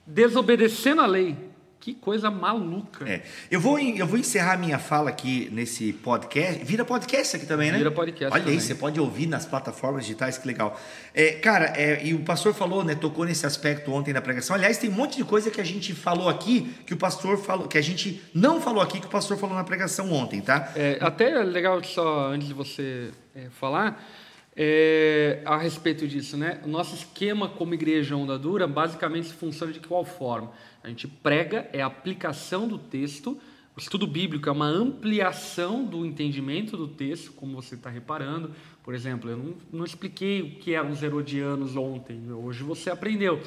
desobedecendo 0.06 1.00
a 1.02 1.06
lei. 1.06 1.49
Que 1.80 1.94
coisa 1.94 2.30
maluca. 2.30 3.08
É. 3.08 3.22
Eu, 3.50 3.58
vou, 3.58 3.78
eu 3.78 4.06
vou 4.06 4.18
encerrar 4.18 4.58
minha 4.58 4.78
fala 4.78 5.08
aqui 5.08 5.48
nesse 5.50 5.94
podcast. 5.94 6.62
Vira 6.62 6.84
podcast 6.84 7.36
aqui 7.36 7.46
também, 7.46 7.72
né? 7.72 7.78
Vira 7.78 7.90
podcast 7.90 8.38
Olha 8.38 8.52
aí, 8.52 8.60
você 8.60 8.74
pode 8.74 9.00
ouvir 9.00 9.26
nas 9.26 9.46
plataformas 9.46 10.02
digitais, 10.04 10.36
que 10.36 10.46
legal. 10.46 10.78
É, 11.14 11.32
cara, 11.32 11.72
é, 11.74 12.04
e 12.04 12.12
o 12.12 12.22
pastor 12.22 12.52
falou, 12.52 12.84
né? 12.84 12.94
Tocou 12.94 13.24
nesse 13.24 13.46
aspecto 13.46 13.90
ontem 13.92 14.12
na 14.12 14.20
pregação. 14.20 14.54
Aliás, 14.54 14.76
tem 14.76 14.90
um 14.90 14.92
monte 14.92 15.16
de 15.16 15.24
coisa 15.24 15.50
que 15.50 15.58
a 15.58 15.64
gente 15.64 15.94
falou 15.94 16.28
aqui, 16.28 16.70
que 16.84 16.92
o 16.92 16.98
pastor 16.98 17.38
falou, 17.38 17.66
que 17.66 17.78
a 17.78 17.82
gente 17.82 18.22
não 18.34 18.60
falou 18.60 18.82
aqui, 18.82 19.00
que 19.00 19.06
o 19.06 19.10
pastor 19.10 19.38
falou 19.38 19.56
na 19.56 19.64
pregação 19.64 20.12
ontem, 20.12 20.42
tá? 20.42 20.70
É, 20.76 20.98
até 21.00 21.30
é 21.30 21.42
legal 21.42 21.82
só 21.82 22.26
antes 22.26 22.46
de 22.46 22.52
você 22.52 23.10
é, 23.34 23.46
falar 23.58 24.06
é, 24.54 25.40
a 25.46 25.56
respeito 25.56 26.06
disso, 26.06 26.36
né? 26.36 26.60
O 26.62 26.68
nosso 26.68 26.94
esquema 26.94 27.48
como 27.48 27.72
igreja 27.72 28.14
onda 28.14 28.38
dura 28.38 28.66
basicamente 28.66 29.32
funciona 29.32 29.72
de 29.72 29.80
qual 29.80 30.04
forma? 30.04 30.50
A 30.82 30.88
gente 30.88 31.06
prega 31.06 31.68
é 31.72 31.82
a 31.82 31.86
aplicação 31.86 32.66
do 32.66 32.78
texto. 32.78 33.38
O 33.76 33.80
estudo 33.80 34.06
bíblico 34.06 34.48
é 34.48 34.52
uma 34.52 34.66
ampliação 34.66 35.84
do 35.84 36.04
entendimento 36.04 36.76
do 36.76 36.88
texto, 36.88 37.32
como 37.32 37.54
você 37.54 37.74
está 37.74 37.88
reparando. 37.88 38.52
Por 38.82 38.94
exemplo, 38.94 39.30
eu 39.30 39.36
não, 39.36 39.54
não 39.72 39.84
expliquei 39.84 40.42
o 40.42 40.50
que 40.58 40.74
eram 40.74 40.90
os 40.90 41.02
herodianos 41.02 41.76
ontem. 41.76 42.20
Hoje 42.32 42.62
você 42.62 42.90
aprendeu. 42.90 43.40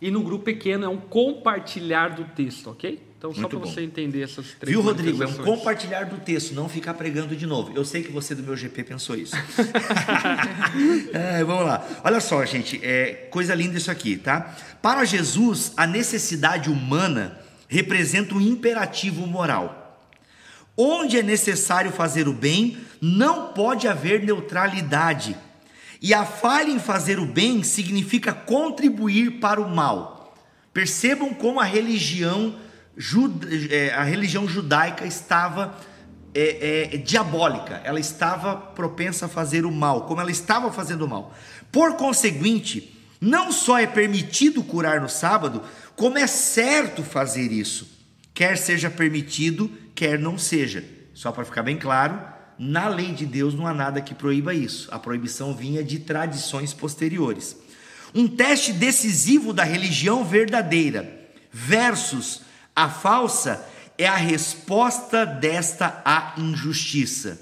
E 0.00 0.10
no 0.10 0.22
grupo 0.22 0.44
pequeno 0.44 0.84
é 0.84 0.88
um 0.88 0.98
compartilhar 0.98 2.08
do 2.08 2.24
texto, 2.24 2.70
ok? 2.70 3.00
Então, 3.16 3.32
só 3.32 3.46
para 3.46 3.60
você 3.60 3.82
entender 3.82 4.22
essas 4.22 4.52
três 4.58 4.76
Viu, 4.76 4.82
Rodrigo? 4.82 5.22
É 5.22 5.26
um 5.28 5.34
compartilhar 5.34 6.06
do 6.06 6.16
texto, 6.16 6.52
não 6.56 6.68
ficar 6.68 6.94
pregando 6.94 7.36
de 7.36 7.46
novo. 7.46 7.72
Eu 7.72 7.84
sei 7.84 8.02
que 8.02 8.10
você 8.10 8.34
do 8.34 8.42
meu 8.42 8.56
GP 8.56 8.82
pensou 8.82 9.14
isso. 9.14 9.36
É, 11.12 11.44
vamos 11.44 11.66
lá. 11.66 11.86
Olha 12.02 12.18
só, 12.18 12.44
gente, 12.44 12.80
é 12.82 13.28
coisa 13.30 13.54
linda 13.54 13.76
isso 13.76 13.90
aqui, 13.90 14.16
tá? 14.16 14.56
Para 14.82 15.04
Jesus, 15.04 15.72
a 15.76 15.86
necessidade 15.86 16.68
humana 16.68 17.38
representa 17.68 18.34
um 18.34 18.40
imperativo 18.40 19.26
moral. 19.26 20.00
Onde 20.76 21.18
é 21.18 21.22
necessário 21.22 21.92
fazer 21.92 22.26
o 22.26 22.32
bem, 22.32 22.78
não 23.00 23.52
pode 23.52 23.86
haver 23.86 24.22
neutralidade. 24.22 25.36
E 26.00 26.12
a 26.12 26.24
falha 26.24 26.70
em 26.70 26.80
fazer 26.80 27.20
o 27.20 27.26
bem 27.26 27.62
significa 27.62 28.32
contribuir 28.32 29.38
para 29.38 29.60
o 29.60 29.72
mal. 29.72 30.34
Percebam 30.72 31.32
como 31.32 31.60
a 31.60 31.64
religião, 31.64 32.56
é, 33.70 33.94
a 33.94 34.02
religião 34.02 34.48
judaica 34.48 35.06
estava 35.06 35.78
é, 36.34 36.88
é, 36.94 36.96
diabólica, 36.96 37.80
ela 37.84 38.00
estava 38.00 38.56
propensa 38.56 39.26
a 39.26 39.28
fazer 39.28 39.64
o 39.64 39.70
mal, 39.70 40.06
como 40.06 40.20
ela 40.20 40.30
estava 40.30 40.72
fazendo 40.72 41.04
o 41.04 41.08
mal. 41.08 41.34
Por 41.70 41.94
conseguinte, 41.96 42.91
não 43.22 43.52
só 43.52 43.78
é 43.78 43.86
permitido 43.86 44.64
curar 44.64 45.00
no 45.00 45.08
sábado, 45.08 45.62
como 45.94 46.18
é 46.18 46.26
certo 46.26 47.04
fazer 47.04 47.52
isso, 47.52 47.88
quer 48.34 48.58
seja 48.58 48.90
permitido, 48.90 49.70
quer 49.94 50.18
não 50.18 50.36
seja. 50.36 50.84
Só 51.14 51.30
para 51.30 51.44
ficar 51.44 51.62
bem 51.62 51.78
claro, 51.78 52.20
na 52.58 52.88
lei 52.88 53.12
de 53.12 53.24
Deus 53.24 53.54
não 53.54 53.64
há 53.64 53.72
nada 53.72 54.00
que 54.00 54.12
proíba 54.12 54.52
isso. 54.52 54.88
A 54.90 54.98
proibição 54.98 55.54
vinha 55.54 55.84
de 55.84 56.00
tradições 56.00 56.74
posteriores. 56.74 57.56
Um 58.12 58.26
teste 58.26 58.72
decisivo 58.72 59.52
da 59.52 59.62
religião 59.62 60.24
verdadeira 60.24 61.20
versus 61.52 62.40
a 62.74 62.88
falsa 62.88 63.64
é 63.96 64.06
a 64.08 64.16
resposta 64.16 65.24
desta 65.24 66.02
à 66.04 66.34
injustiça. 66.38 67.40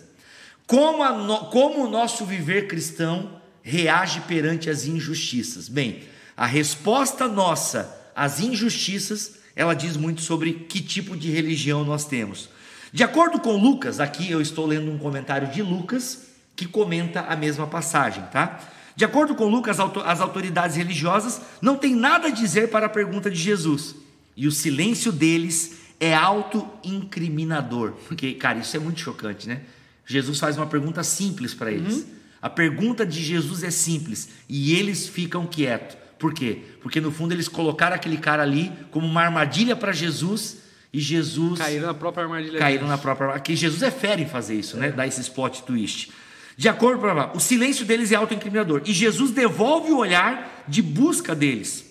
Como, 0.67 1.03
no- 1.25 1.47
como 1.47 1.87
o 1.87 1.91
nosso 1.91 2.27
viver 2.27 2.69
cristão 2.69 3.40
reage 3.71 4.21
perante 4.23 4.69
as 4.69 4.85
injustiças? 4.85 5.69
Bem, 5.69 6.03
a 6.37 6.47
resposta 6.47 7.29
nossa 7.29 7.97
às 8.15 8.41
injustiças, 8.41 9.37
ela 9.55 9.75
diz 9.75 9.97
muito 9.97 10.21
sobre 10.21 10.53
que 10.69 10.81
tipo 10.81 11.17
de 11.17 11.31
religião 11.31 11.85
nós 11.85 12.05
temos. 12.05 12.51
De 12.93 13.05
acordo 13.05 13.39
com 13.39 13.57
Lucas, 13.57 14.01
aqui 14.01 14.29
eu 14.31 14.41
estou 14.41 14.67
lendo 14.67 14.91
um 14.91 14.99
comentário 14.99 15.49
de 15.49 15.63
Lucas 15.63 16.27
que 16.57 16.67
comenta 16.67 17.21
a 17.21 17.37
mesma 17.37 17.67
passagem, 17.67 18.25
tá? 18.33 18.61
De 18.97 19.05
acordo 19.05 19.35
com 19.35 19.47
Lucas, 19.47 19.79
as 19.79 20.21
autoridades 20.21 20.77
religiosas 20.77 21.41
não 21.63 21.77
têm 21.77 21.95
nada 21.95 22.27
a 22.27 22.31
dizer 22.31 22.69
para 22.69 22.87
a 22.87 22.89
pergunta 22.89 23.31
de 23.31 23.41
Jesus, 23.41 23.95
e 24.37 24.47
o 24.47 24.53
silêncio 24.53 25.13
deles 25.13 25.79
é 25.99 26.15
auto-incriminador. 26.15 27.93
Porque, 28.09 28.35
cara, 28.35 28.59
isso 28.59 28.77
é 28.77 28.81
muito 28.81 29.01
chocante, 29.01 29.49
né? 29.49 29.63
Jesus 30.05 30.39
faz 30.39 30.57
uma 30.57 30.67
pergunta 30.67 31.03
simples 31.05 31.55
para 31.55 31.71
eles. 31.71 31.95
Uhum. 31.95 32.20
A 32.43 32.49
pergunta 32.49 33.05
de 33.05 33.23
Jesus 33.23 33.63
é 33.63 33.71
simples 33.71 34.29
e 34.49 34.75
eles 34.75 35.09
ficam 35.09 35.47
quietos. 35.47 35.97
Por 36.19 36.35
quê? 36.35 36.59
Porque 36.83 37.01
no 37.01 37.11
fundo 37.11 37.33
eles 37.33 37.49
colocaram 37.49 37.97
aquele 37.97 38.17
cara 38.17 38.43
ali 38.43 38.73
como 38.91 39.07
uma 39.07 39.23
armadilha 39.23 39.75
para 39.75 39.93
Jesus 39.93 40.59
e 40.93 41.01
Jesus. 41.01 41.59
Caíram 41.59 41.87
na 41.87 41.95
própria 41.95 42.25
armadilha. 42.25 42.59
Caíram 42.59 42.87
na 42.87 42.99
própria 42.99 43.39
Que 43.41 43.57
Jesus 43.57 43.83
é 43.83 43.91
fera 43.91 44.21
em 44.21 44.29
fazer 44.29 44.55
isso, 44.55 44.77
né? 44.77 44.87
é. 44.87 44.91
né? 44.91 44.97
Dar 44.97 45.07
esse 45.07 45.21
spot 45.21 45.61
twist. 45.61 46.11
De 46.57 46.69
acordo 46.69 47.01
com 47.01 47.37
o 47.39 47.41
silêncio 47.41 47.87
deles 47.87 48.13
é 48.13 48.17
autoincriminador. 48.17 48.83
E 48.85 48.93
Jesus 48.93 49.31
devolve 49.31 49.93
o 49.93 49.99
olhar 49.99 50.65
de 50.69 50.83
busca 50.83 51.35
deles. 51.35 51.87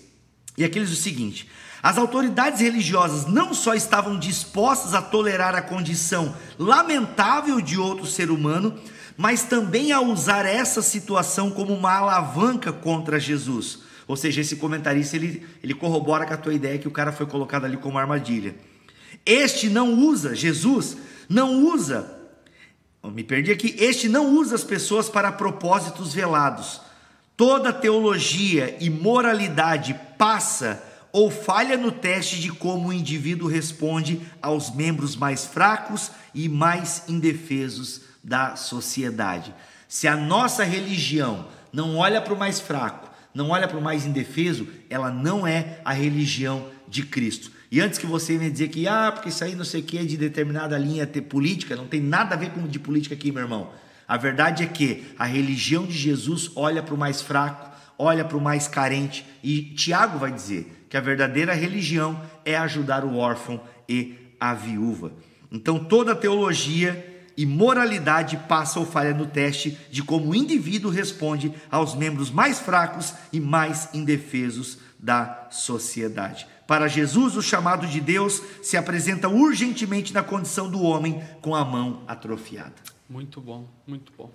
E 0.56 0.62
aqueles 0.62 0.92
o 0.92 0.96
seguinte: 0.96 1.48
as 1.82 1.98
autoridades 1.98 2.60
religiosas 2.60 3.26
não 3.26 3.54
só 3.54 3.74
estavam 3.74 4.18
dispostas 4.18 4.94
a 4.94 5.02
tolerar 5.02 5.54
a 5.54 5.62
condição 5.62 6.36
lamentável 6.58 7.60
de 7.60 7.78
outro 7.78 8.06
ser 8.06 8.30
humano, 8.30 8.78
mas 9.20 9.42
também 9.42 9.92
a 9.92 10.00
usar 10.00 10.46
essa 10.46 10.80
situação 10.80 11.50
como 11.50 11.74
uma 11.74 11.92
alavanca 11.92 12.72
contra 12.72 13.20
Jesus. 13.20 13.80
Ou 14.08 14.16
seja, 14.16 14.40
esse 14.40 14.56
comentarista 14.56 15.14
ele, 15.14 15.46
ele 15.62 15.74
corrobora 15.74 16.24
com 16.24 16.32
a 16.32 16.38
tua 16.38 16.54
ideia 16.54 16.78
que 16.78 16.88
o 16.88 16.90
cara 16.90 17.12
foi 17.12 17.26
colocado 17.26 17.66
ali 17.66 17.76
como 17.76 17.98
armadilha. 17.98 18.54
Este 19.26 19.68
não 19.68 19.92
usa, 19.92 20.34
Jesus 20.34 20.96
não 21.28 21.66
usa, 21.66 22.18
me 23.12 23.22
perdi 23.22 23.52
aqui, 23.52 23.76
este 23.78 24.08
não 24.08 24.34
usa 24.34 24.54
as 24.54 24.64
pessoas 24.64 25.10
para 25.10 25.30
propósitos 25.30 26.14
velados. 26.14 26.80
Toda 27.36 27.74
teologia 27.74 28.74
e 28.80 28.88
moralidade 28.88 30.00
passa 30.16 30.82
ou 31.12 31.30
falha 31.30 31.76
no 31.76 31.92
teste 31.92 32.40
de 32.40 32.50
como 32.50 32.88
o 32.88 32.92
indivíduo 32.92 33.50
responde 33.50 34.18
aos 34.40 34.74
membros 34.74 35.14
mais 35.14 35.44
fracos 35.44 36.10
e 36.34 36.48
mais 36.48 37.02
indefesos 37.06 38.08
da 38.22 38.56
sociedade. 38.56 39.54
Se 39.88 40.06
a 40.06 40.16
nossa 40.16 40.64
religião 40.64 41.46
não 41.72 41.96
olha 41.96 42.20
para 42.20 42.34
o 42.34 42.38
mais 42.38 42.60
fraco, 42.60 43.10
não 43.34 43.50
olha 43.50 43.68
para 43.68 43.78
o 43.78 43.82
mais 43.82 44.06
indefeso, 44.06 44.66
ela 44.88 45.10
não 45.10 45.46
é 45.46 45.80
a 45.84 45.92
religião 45.92 46.66
de 46.88 47.02
Cristo. 47.04 47.50
E 47.70 47.80
antes 47.80 47.98
que 47.98 48.06
você 48.06 48.36
me 48.36 48.50
dizer 48.50 48.68
que, 48.68 48.88
ah, 48.88 49.12
porque 49.12 49.28
isso 49.28 49.44
aí 49.44 49.54
não 49.54 49.64
sei 49.64 49.80
o 49.80 49.84
que 49.84 49.98
é 49.98 50.04
de 50.04 50.16
determinada 50.16 50.76
linha 50.76 51.06
ter 51.06 51.22
política, 51.22 51.76
não 51.76 51.86
tem 51.86 52.00
nada 52.00 52.34
a 52.34 52.38
ver 52.38 52.50
com 52.50 52.66
de 52.66 52.78
política 52.80 53.14
aqui, 53.14 53.30
meu 53.30 53.42
irmão. 53.42 53.70
A 54.08 54.16
verdade 54.16 54.64
é 54.64 54.66
que 54.66 55.06
a 55.16 55.24
religião 55.24 55.86
de 55.86 55.96
Jesus 55.96 56.50
olha 56.56 56.82
para 56.82 56.94
o 56.94 56.98
mais 56.98 57.22
fraco, 57.22 57.70
olha 57.96 58.24
para 58.24 58.36
o 58.36 58.40
mais 58.40 58.66
carente, 58.66 59.24
e 59.42 59.62
Tiago 59.62 60.18
vai 60.18 60.32
dizer 60.32 60.86
que 60.90 60.96
a 60.96 61.00
verdadeira 61.00 61.54
religião 61.54 62.20
é 62.44 62.56
ajudar 62.56 63.04
o 63.04 63.16
órfão 63.16 63.60
e 63.88 64.16
a 64.40 64.52
viúva. 64.52 65.12
Então 65.52 65.78
toda 65.78 66.14
teologia 66.16 67.09
e 67.40 67.46
moralidade 67.46 68.36
passa 68.46 68.78
ou 68.78 68.84
falha 68.84 69.14
no 69.14 69.24
teste 69.24 69.74
de 69.90 70.02
como 70.02 70.28
o 70.28 70.34
indivíduo 70.34 70.90
responde 70.90 71.50
aos 71.70 71.94
membros 71.94 72.30
mais 72.30 72.60
fracos 72.60 73.14
e 73.32 73.40
mais 73.40 73.88
indefesos 73.94 74.76
da 74.98 75.48
sociedade. 75.50 76.46
Para 76.66 76.86
Jesus, 76.86 77.38
o 77.38 77.42
chamado 77.42 77.86
de 77.86 77.98
Deus 77.98 78.42
se 78.60 78.76
apresenta 78.76 79.26
urgentemente 79.26 80.12
na 80.12 80.22
condição 80.22 80.70
do 80.70 80.82
homem 80.82 81.24
com 81.40 81.54
a 81.54 81.64
mão 81.64 82.02
atrofiada. 82.06 82.74
Muito 83.08 83.40
bom, 83.40 83.66
muito 83.86 84.12
bom. 84.18 84.30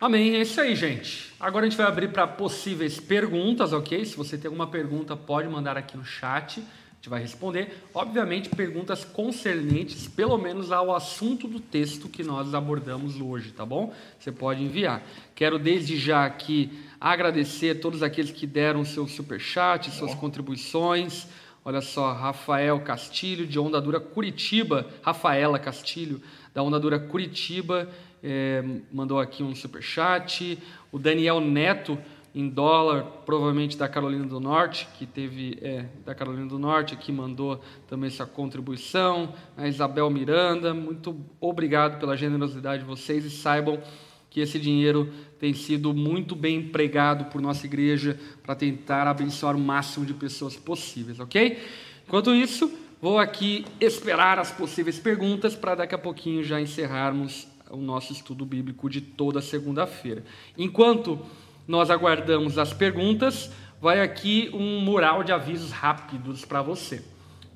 Amém, 0.00 0.34
é 0.34 0.42
isso 0.42 0.60
aí, 0.60 0.74
gente. 0.74 1.32
Agora 1.38 1.64
a 1.64 1.68
gente 1.68 1.78
vai 1.78 1.86
abrir 1.86 2.08
para 2.08 2.26
possíveis 2.26 2.98
perguntas, 2.98 3.72
ok? 3.72 4.04
Se 4.04 4.16
você 4.16 4.36
tem 4.36 4.48
alguma 4.48 4.66
pergunta, 4.66 5.14
pode 5.14 5.48
mandar 5.48 5.76
aqui 5.78 5.96
no 5.96 6.04
chat, 6.04 6.64
gente 7.04 7.10
vai 7.10 7.20
responder. 7.20 7.68
Obviamente, 7.92 8.48
perguntas 8.48 9.04
concernentes, 9.04 10.08
pelo 10.08 10.38
menos, 10.38 10.72
ao 10.72 10.94
assunto 10.94 11.46
do 11.46 11.60
texto 11.60 12.08
que 12.08 12.22
nós 12.22 12.54
abordamos 12.54 13.20
hoje, 13.20 13.50
tá 13.50 13.66
bom? 13.66 13.92
Você 14.18 14.32
pode 14.32 14.62
enviar. 14.62 15.02
Quero 15.34 15.58
desde 15.58 15.98
já 15.98 16.24
aqui 16.24 16.72
agradecer 16.98 17.76
a 17.76 17.80
todos 17.80 18.02
aqueles 18.02 18.30
que 18.30 18.46
deram 18.46 18.86
seu 18.86 19.06
superchat, 19.06 19.90
suas 19.90 20.14
contribuições. 20.14 21.26
Olha 21.62 21.82
só, 21.82 22.14
Rafael 22.14 22.80
Castilho, 22.80 23.46
de 23.46 23.58
Onda 23.58 23.80
Dura 23.82 24.00
Curitiba. 24.00 24.88
Rafaela 25.02 25.58
Castilho, 25.58 26.22
da 26.54 26.62
Onda 26.62 26.80
Dura 26.80 26.98
Curitiba, 26.98 27.86
é, 28.22 28.64
mandou 28.90 29.20
aqui 29.20 29.42
um 29.42 29.54
super 29.54 29.82
chat. 29.82 30.58
O 30.90 30.98
Daniel 30.98 31.38
Neto, 31.38 31.98
em 32.34 32.48
dólar, 32.48 33.04
provavelmente 33.24 33.76
da 33.76 33.88
Carolina 33.88 34.26
do 34.26 34.40
Norte, 34.40 34.88
que 34.98 35.06
teve 35.06 35.56
é, 35.62 35.86
da 36.04 36.14
Carolina 36.14 36.46
do 36.46 36.58
Norte, 36.58 36.92
aqui 36.92 37.12
mandou 37.12 37.60
também 37.86 38.08
essa 38.08 38.26
contribuição. 38.26 39.32
A 39.56 39.68
Isabel 39.68 40.10
Miranda, 40.10 40.74
muito 40.74 41.16
obrigado 41.40 42.00
pela 42.00 42.16
generosidade 42.16 42.82
de 42.82 42.88
vocês 42.88 43.24
e 43.24 43.30
saibam 43.30 43.80
que 44.28 44.40
esse 44.40 44.58
dinheiro 44.58 45.12
tem 45.38 45.54
sido 45.54 45.94
muito 45.94 46.34
bem 46.34 46.56
empregado 46.56 47.26
por 47.26 47.40
nossa 47.40 47.66
igreja 47.66 48.18
para 48.42 48.56
tentar 48.56 49.06
abençoar 49.06 49.54
o 49.54 49.60
máximo 49.60 50.04
de 50.04 50.12
pessoas 50.12 50.56
possíveis, 50.56 51.20
ok? 51.20 51.56
Enquanto 52.04 52.34
isso, 52.34 52.68
vou 53.00 53.20
aqui 53.20 53.64
esperar 53.80 54.40
as 54.40 54.50
possíveis 54.50 54.98
perguntas 54.98 55.54
para 55.54 55.76
daqui 55.76 55.94
a 55.94 55.98
pouquinho 55.98 56.42
já 56.42 56.60
encerrarmos 56.60 57.46
o 57.70 57.76
nosso 57.76 58.12
estudo 58.12 58.44
bíblico 58.44 58.90
de 58.90 59.00
toda 59.00 59.40
segunda-feira. 59.40 60.24
Enquanto 60.58 61.24
nós 61.66 61.90
aguardamos 61.90 62.58
as 62.58 62.72
perguntas, 62.72 63.50
vai 63.80 64.00
aqui 64.00 64.50
um 64.52 64.80
mural 64.80 65.22
de 65.22 65.32
avisos 65.32 65.70
rápidos 65.70 66.44
para 66.44 66.62
você. 66.62 67.02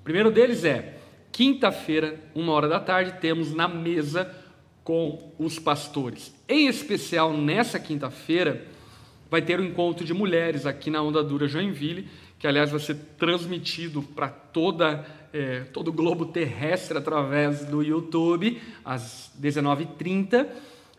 O 0.00 0.02
primeiro 0.04 0.30
deles 0.30 0.64
é: 0.64 0.98
quinta-feira, 1.30 2.18
uma 2.34 2.52
hora 2.52 2.68
da 2.68 2.80
tarde, 2.80 3.14
temos 3.20 3.54
na 3.54 3.68
mesa 3.68 4.34
com 4.82 5.32
os 5.38 5.58
pastores. 5.58 6.34
Em 6.48 6.66
especial 6.66 7.32
nessa 7.32 7.78
quinta-feira, 7.78 8.64
vai 9.30 9.42
ter 9.42 9.60
um 9.60 9.64
encontro 9.64 10.04
de 10.04 10.14
mulheres 10.14 10.64
aqui 10.64 10.90
na 10.90 11.02
Onda 11.02 11.22
Dura 11.22 11.46
Joinville, 11.46 12.08
que 12.38 12.46
aliás 12.46 12.70
vai 12.70 12.80
ser 12.80 12.96
transmitido 13.18 14.02
para 14.02 14.28
toda 14.28 15.04
é, 15.32 15.60
todo 15.72 15.88
o 15.88 15.92
globo 15.92 16.26
terrestre 16.26 16.96
através 16.96 17.64
do 17.66 17.82
YouTube 17.82 18.60
às 18.82 19.30
19h30 19.40 20.46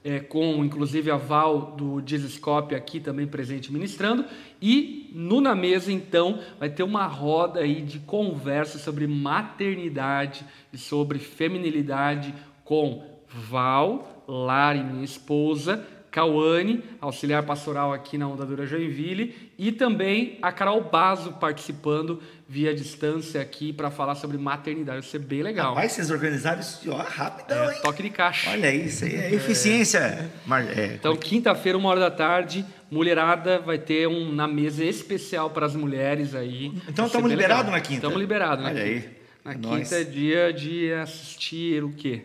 é, 0.04 0.20
com 0.20 0.64
inclusive 0.64 1.12
a 1.12 1.18
Val 1.18 1.74
do 1.76 2.02
Dizescope 2.02 2.76
aqui 2.76 3.00
também 3.00 3.28
presente 3.28 3.72
ministrando. 3.72 4.26
E 4.62 5.10
no 5.14 5.42
Na 5.42 5.56
Mesa, 5.56 5.92
então, 5.92 6.40
vai 6.60 6.70
ter 6.70 6.84
uma 6.84 7.06
roda 7.06 7.60
aí 7.60 7.82
de 7.82 8.00
conversa 8.00 8.78
sobre 8.78 9.08
maternidade 9.08 10.46
e 10.72 10.78
sobre 10.78 11.20
feminilidade 11.20 12.34
com 12.64 13.04
Val, 13.28 14.24
Lari, 14.28 14.84
minha 14.84 15.04
esposa, 15.04 15.86
Cauane, 16.12 16.84
auxiliar 17.00 17.44
pastoral 17.44 17.94
aqui 17.94 18.18
na 18.18 18.28
Ondadura 18.28 18.66
Joinville, 18.66 19.36
e 19.58 19.72
também 19.72 20.40
a 20.42 20.52
Carol 20.52 20.82
Bazo 20.84 21.34
participando 21.34 22.22
via 22.48 22.74
distância 22.74 23.40
aqui 23.40 23.72
para 23.72 23.92
falar 23.92 24.16
sobre 24.16 24.38
maternidade. 24.38 25.02
Vai 25.02 25.10
ser 25.10 25.20
bem 25.20 25.44
legal. 25.44 25.76
Vai 25.76 25.88
vocês 25.88 26.10
organizaram 26.10 26.60
isso 26.62 26.90
ó, 26.92 26.98
rapidão, 26.98 27.70
é, 27.70 27.76
hein? 27.76 27.82
Toque 27.84 28.02
de 28.02 28.10
caixa. 28.10 28.50
Olha 28.50 28.74
isso 28.74 29.06
aí, 29.06 29.16
é 29.16 29.34
eficiência. 29.34 30.00
É. 30.00 30.30
É. 30.76 30.96
Então, 30.96 31.16
quinta-feira, 31.16 31.78
uma 31.78 31.90
hora 31.90 32.00
da 32.00 32.12
tarde, 32.12 32.66
mulherada 32.90 33.60
vai 33.60 33.78
ter 33.78 34.08
um 34.08 34.32
na 34.32 34.48
mesa 34.48 34.84
especial 34.84 35.52
para 35.52 35.68
as 35.68 35.76
mulheres 35.76 36.34
aí. 36.34 36.74
Então, 36.88 37.06
estamos 37.06 37.30
liberados 37.30 37.72
na 37.72 37.80
quinta? 37.80 37.96
Estamos 37.96 38.20
liberados 38.20 38.64
na 38.64 38.72
Olha 38.72 38.84
quinta. 38.84 39.08
aí. 39.08 39.20
Na 39.46 39.56
quinta 39.56 39.96
é 39.96 40.04
dia 40.04 40.52
de 40.52 40.92
assistir 40.94 41.84
o 41.84 41.94
quê? 41.94 42.24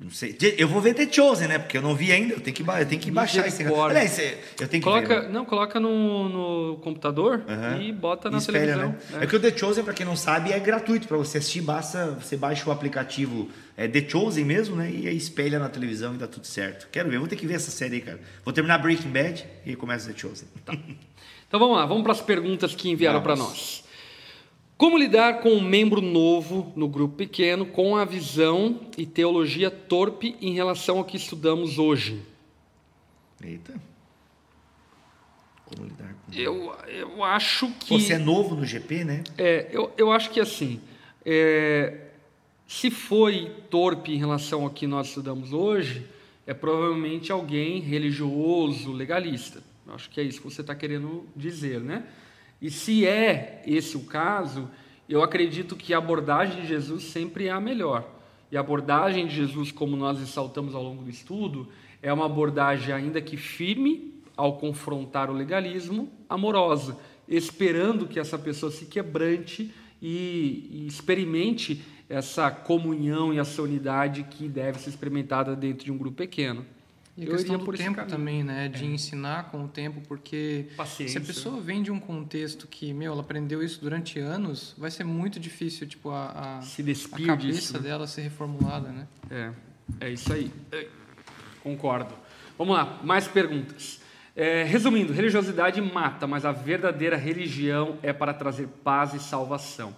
Não 0.00 0.10
sei. 0.10 0.36
Eu 0.56 0.68
vou 0.68 0.80
ver 0.80 0.94
The 0.94 1.10
Chosen, 1.10 1.48
né? 1.48 1.58
Porque 1.58 1.76
eu 1.76 1.82
não 1.82 1.92
vi 1.92 2.12
ainda. 2.12 2.34
Eu 2.34 2.40
tenho 2.40 2.54
que, 2.54 2.62
eu 2.62 2.86
tenho 2.86 3.00
que 3.00 3.10
baixar 3.10 3.48
esse. 3.48 3.64
Aliás, 3.64 4.16
eu 4.60 4.68
tenho 4.68 4.80
que 4.80 4.88
coloca, 4.88 5.22
ver. 5.22 5.28
Não, 5.28 5.44
coloca 5.44 5.80
no, 5.80 6.28
no 6.28 6.76
computador 6.76 7.42
uhum. 7.48 7.82
e 7.82 7.92
bota 7.92 8.30
na 8.30 8.38
espelha, 8.38 8.58
televisão. 8.58 8.90
Né? 8.90 9.18
É. 9.20 9.24
é. 9.24 9.26
que 9.26 9.34
o 9.34 9.40
The 9.40 9.56
Chosen, 9.56 9.82
para 9.82 9.92
quem 9.92 10.06
não 10.06 10.14
sabe, 10.14 10.52
é 10.52 10.60
gratuito 10.60 11.08
para 11.08 11.16
você 11.16 11.38
assistir. 11.38 11.62
Basta 11.62 12.12
você 12.12 12.36
baixa 12.36 12.68
o 12.68 12.72
aplicativo 12.72 13.48
é, 13.76 13.88
The 13.88 14.08
Chosen 14.08 14.44
mesmo, 14.44 14.76
né? 14.76 14.88
E 14.88 15.08
aí 15.08 15.16
espelha 15.16 15.58
na 15.58 15.68
televisão 15.68 16.14
e 16.14 16.18
dá 16.18 16.28
tudo 16.28 16.46
certo. 16.46 16.86
Quero 16.92 17.10
ver. 17.10 17.18
Vou 17.18 17.26
ter 17.26 17.34
que 17.34 17.46
ver 17.46 17.54
essa 17.54 17.72
série 17.72 17.96
aí, 17.96 18.00
cara. 18.00 18.20
Vou 18.44 18.54
terminar 18.54 18.78
Breaking 18.78 19.10
Bad 19.10 19.44
e 19.66 19.74
começa 19.74 20.12
The 20.12 20.16
Chosen. 20.16 20.46
Tá. 20.64 20.74
Então 21.48 21.58
vamos 21.58 21.78
lá. 21.78 21.86
Vamos 21.86 22.02
para 22.02 22.12
as 22.12 22.20
perguntas 22.20 22.74
que 22.74 22.90
enviaram 22.90 23.22
para 23.22 23.34
nós. 23.34 23.82
Como 24.78 24.96
lidar 24.96 25.40
com 25.40 25.50
um 25.50 25.60
membro 25.60 26.00
novo 26.00 26.72
no 26.76 26.86
grupo 26.86 27.16
pequeno 27.16 27.66
com 27.66 27.96
a 27.96 28.04
visão 28.04 28.80
e 28.96 29.04
teologia 29.04 29.72
torpe 29.72 30.36
em 30.40 30.54
relação 30.54 30.98
ao 30.98 31.04
que 31.04 31.16
estudamos 31.16 31.80
hoje? 31.80 32.22
Eita. 33.42 33.74
Como 35.64 35.84
lidar 35.84 36.14
com 36.14 36.32
eu, 36.32 36.72
eu 36.86 37.24
acho 37.24 37.68
que. 37.80 37.98
Você 37.98 38.12
é 38.12 38.18
novo 38.18 38.54
no 38.54 38.64
GP, 38.64 39.02
né? 39.02 39.24
É, 39.36 39.66
eu, 39.72 39.92
eu 39.98 40.12
acho 40.12 40.30
que 40.30 40.38
assim. 40.38 40.80
É, 41.26 42.10
se 42.68 42.88
foi 42.88 43.50
torpe 43.68 44.12
em 44.12 44.18
relação 44.18 44.62
ao 44.62 44.70
que 44.70 44.86
nós 44.86 45.08
estudamos 45.08 45.52
hoje, 45.52 46.06
é 46.46 46.54
provavelmente 46.54 47.32
alguém 47.32 47.80
religioso, 47.80 48.92
legalista. 48.92 49.60
Eu 49.84 49.94
acho 49.94 50.08
que 50.08 50.20
é 50.20 50.22
isso 50.22 50.40
que 50.40 50.44
você 50.44 50.60
está 50.60 50.74
querendo 50.76 51.26
dizer, 51.34 51.80
né? 51.80 52.04
E 52.60 52.70
se 52.70 53.06
é 53.06 53.62
esse 53.66 53.96
o 53.96 54.00
caso, 54.00 54.68
eu 55.08 55.22
acredito 55.22 55.76
que 55.76 55.94
a 55.94 55.98
abordagem 55.98 56.62
de 56.62 56.68
Jesus 56.68 57.04
sempre 57.04 57.46
é 57.46 57.50
a 57.50 57.60
melhor. 57.60 58.08
E 58.50 58.56
a 58.56 58.60
abordagem 58.60 59.26
de 59.26 59.34
Jesus, 59.34 59.70
como 59.70 59.96
nós 59.96 60.18
ressaltamos 60.18 60.74
ao 60.74 60.82
longo 60.82 61.02
do 61.02 61.10
estudo, 61.10 61.68
é 62.02 62.12
uma 62.12 62.26
abordagem 62.26 62.92
ainda 62.92 63.20
que 63.20 63.36
firme 63.36 64.14
ao 64.36 64.56
confrontar 64.56 65.30
o 65.30 65.34
legalismo, 65.34 66.08
amorosa, 66.28 66.96
esperando 67.26 68.06
que 68.06 68.20
essa 68.20 68.38
pessoa 68.38 68.70
se 68.70 68.86
quebrante 68.86 69.72
e, 70.00 70.68
e 70.70 70.86
experimente 70.86 71.82
essa 72.08 72.50
comunhão 72.50 73.34
e 73.34 73.38
essa 73.38 73.60
unidade 73.60 74.24
que 74.24 74.48
deve 74.48 74.78
ser 74.78 74.90
experimentada 74.90 75.54
dentro 75.54 75.84
de 75.84 75.92
um 75.92 75.98
grupo 75.98 76.16
pequeno. 76.18 76.64
E 77.18 77.22
a 77.22 77.26
eu 77.26 77.32
questão 77.32 77.58
do 77.58 77.72
tempo 77.72 78.06
também, 78.06 78.44
né? 78.44 78.68
De 78.68 78.84
é. 78.84 78.86
ensinar 78.86 79.50
com 79.50 79.64
o 79.64 79.68
tempo, 79.68 80.00
porque 80.06 80.66
Paciência. 80.76 81.18
se 81.18 81.24
a 81.24 81.26
pessoa 81.26 81.60
vem 81.60 81.82
de 81.82 81.90
um 81.90 81.98
contexto 81.98 82.68
que, 82.68 82.94
meu, 82.94 83.10
ela 83.10 83.22
aprendeu 83.22 83.60
isso 83.60 83.80
durante 83.80 84.20
anos, 84.20 84.72
vai 84.78 84.88
ser 84.88 85.02
muito 85.02 85.40
difícil, 85.40 85.84
tipo, 85.88 86.10
a, 86.10 86.58
a, 86.58 86.62
se 86.62 86.80
a 86.80 87.26
cabeça 87.26 87.36
disso, 87.36 87.72
né? 87.72 87.80
dela 87.80 88.06
ser 88.06 88.22
reformulada, 88.22 88.90
né? 88.90 89.08
É, 89.28 89.50
é 90.00 90.10
isso 90.12 90.32
aí. 90.32 90.48
É, 90.70 90.86
concordo. 91.60 92.14
Vamos 92.56 92.76
lá, 92.76 93.00
mais 93.02 93.26
perguntas. 93.26 94.00
É, 94.36 94.62
resumindo, 94.62 95.12
religiosidade 95.12 95.80
mata, 95.80 96.24
mas 96.24 96.44
a 96.44 96.52
verdadeira 96.52 97.16
religião 97.16 97.98
é 98.00 98.12
para 98.12 98.32
trazer 98.32 98.68
paz 98.84 99.12
e 99.12 99.18
salvação. 99.18 99.92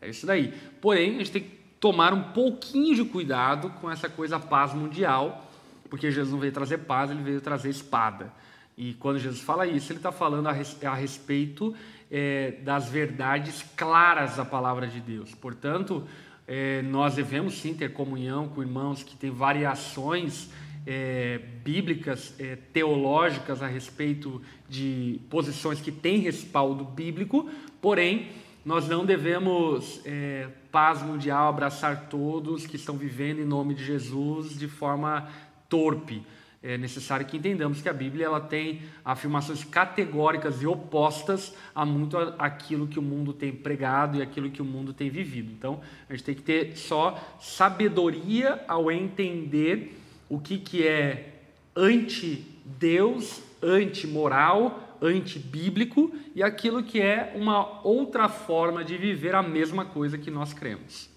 É 0.00 0.08
isso 0.08 0.24
daí. 0.24 0.54
Porém, 0.80 1.16
a 1.16 1.18
gente 1.18 1.32
tem 1.32 1.42
que 1.42 1.50
tomar 1.78 2.14
um 2.14 2.32
pouquinho 2.32 2.94
de 2.94 3.04
cuidado 3.04 3.68
com 3.78 3.90
essa 3.90 4.08
coisa 4.08 4.38
paz 4.38 4.72
mundial, 4.72 5.51
porque 5.92 6.10
Jesus 6.10 6.32
não 6.32 6.38
veio 6.38 6.54
trazer 6.54 6.78
paz, 6.78 7.10
ele 7.10 7.22
veio 7.22 7.38
trazer 7.38 7.68
espada. 7.68 8.32
E 8.78 8.94
quando 8.94 9.18
Jesus 9.18 9.42
fala 9.42 9.66
isso, 9.66 9.92
ele 9.92 9.98
está 9.98 10.10
falando 10.10 10.46
a, 10.46 10.50
res, 10.50 10.82
a 10.82 10.94
respeito 10.94 11.74
é, 12.10 12.52
das 12.64 12.88
verdades 12.88 13.62
claras 13.76 14.36
da 14.36 14.44
palavra 14.46 14.86
de 14.86 15.00
Deus. 15.00 15.34
Portanto, 15.34 16.08
é, 16.48 16.80
nós 16.80 17.16
devemos 17.16 17.60
sim 17.60 17.74
ter 17.74 17.92
comunhão 17.92 18.48
com 18.48 18.62
irmãos 18.62 19.02
que 19.02 19.14
têm 19.14 19.30
variações 19.30 20.48
é, 20.86 21.38
bíblicas, 21.62 22.34
é, 22.38 22.56
teológicas 22.72 23.62
a 23.62 23.66
respeito 23.66 24.40
de 24.70 25.20
posições 25.28 25.78
que 25.78 25.92
têm 25.92 26.20
respaldo 26.20 26.86
bíblico, 26.86 27.50
porém, 27.82 28.30
nós 28.64 28.88
não 28.88 29.04
devemos, 29.04 30.00
é, 30.06 30.48
paz 30.70 31.02
mundial, 31.02 31.50
abraçar 31.50 32.08
todos 32.08 32.66
que 32.66 32.76
estão 32.76 32.96
vivendo 32.96 33.40
em 33.40 33.44
nome 33.44 33.74
de 33.74 33.84
Jesus 33.84 34.58
de 34.58 34.68
forma 34.68 35.28
torpe. 35.72 36.22
É 36.62 36.76
necessário 36.76 37.24
que 37.24 37.38
entendamos 37.38 37.80
que 37.80 37.88
a 37.88 37.92
Bíblia 37.92 38.26
ela 38.26 38.40
tem 38.40 38.82
afirmações 39.02 39.64
categóricas 39.64 40.62
e 40.62 40.66
opostas 40.66 41.54
a 41.74 41.84
muito 41.84 42.16
aquilo 42.38 42.86
que 42.86 42.98
o 42.98 43.02
mundo 43.02 43.32
tem 43.32 43.50
pregado 43.50 44.18
e 44.18 44.22
aquilo 44.22 44.50
que 44.50 44.60
o 44.60 44.64
mundo 44.64 44.92
tem 44.92 45.08
vivido. 45.08 45.50
Então, 45.50 45.80
a 46.08 46.12
gente 46.12 46.24
tem 46.24 46.34
que 46.34 46.42
ter 46.42 46.76
só 46.76 47.18
sabedoria 47.40 48.62
ao 48.68 48.92
entender 48.92 49.98
o 50.28 50.38
que, 50.38 50.58
que 50.58 50.86
é 50.86 51.40
anti-Deus, 51.74 53.42
anti-moral, 53.60 54.96
anti-bíblico 55.02 56.14
e 56.34 56.42
aquilo 56.42 56.82
que 56.84 57.00
é 57.00 57.32
uma 57.34 57.84
outra 57.84 58.28
forma 58.28 58.84
de 58.84 58.96
viver 58.98 59.34
a 59.34 59.42
mesma 59.42 59.86
coisa 59.86 60.16
que 60.18 60.30
nós 60.30 60.52
cremos. 60.52 61.10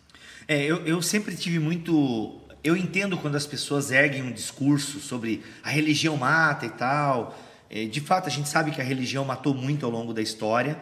É, 0.47 0.63
eu, 0.63 0.77
eu 0.85 1.01
sempre 1.01 1.35
tive 1.35 1.59
muito 1.59 2.44
eu 2.65 2.75
entendo 2.75 3.15
quando 3.15 3.35
as 3.35 3.45
pessoas 3.45 3.91
erguem 3.91 4.23
um 4.23 4.31
discurso 4.31 4.99
sobre 4.99 5.43
a 5.63 5.69
religião 5.69 6.17
mata 6.17 6.65
e 6.65 6.69
tal. 6.71 7.37
É, 7.69 7.85
de 7.85 8.01
fato, 8.01 8.25
a 8.25 8.31
gente 8.31 8.49
sabe 8.49 8.71
que 8.71 8.81
a 8.81 8.83
religião 8.83 9.23
matou 9.23 9.53
muito 9.53 9.85
ao 9.85 9.91
longo 9.91 10.11
da 10.11 10.21
história, 10.21 10.75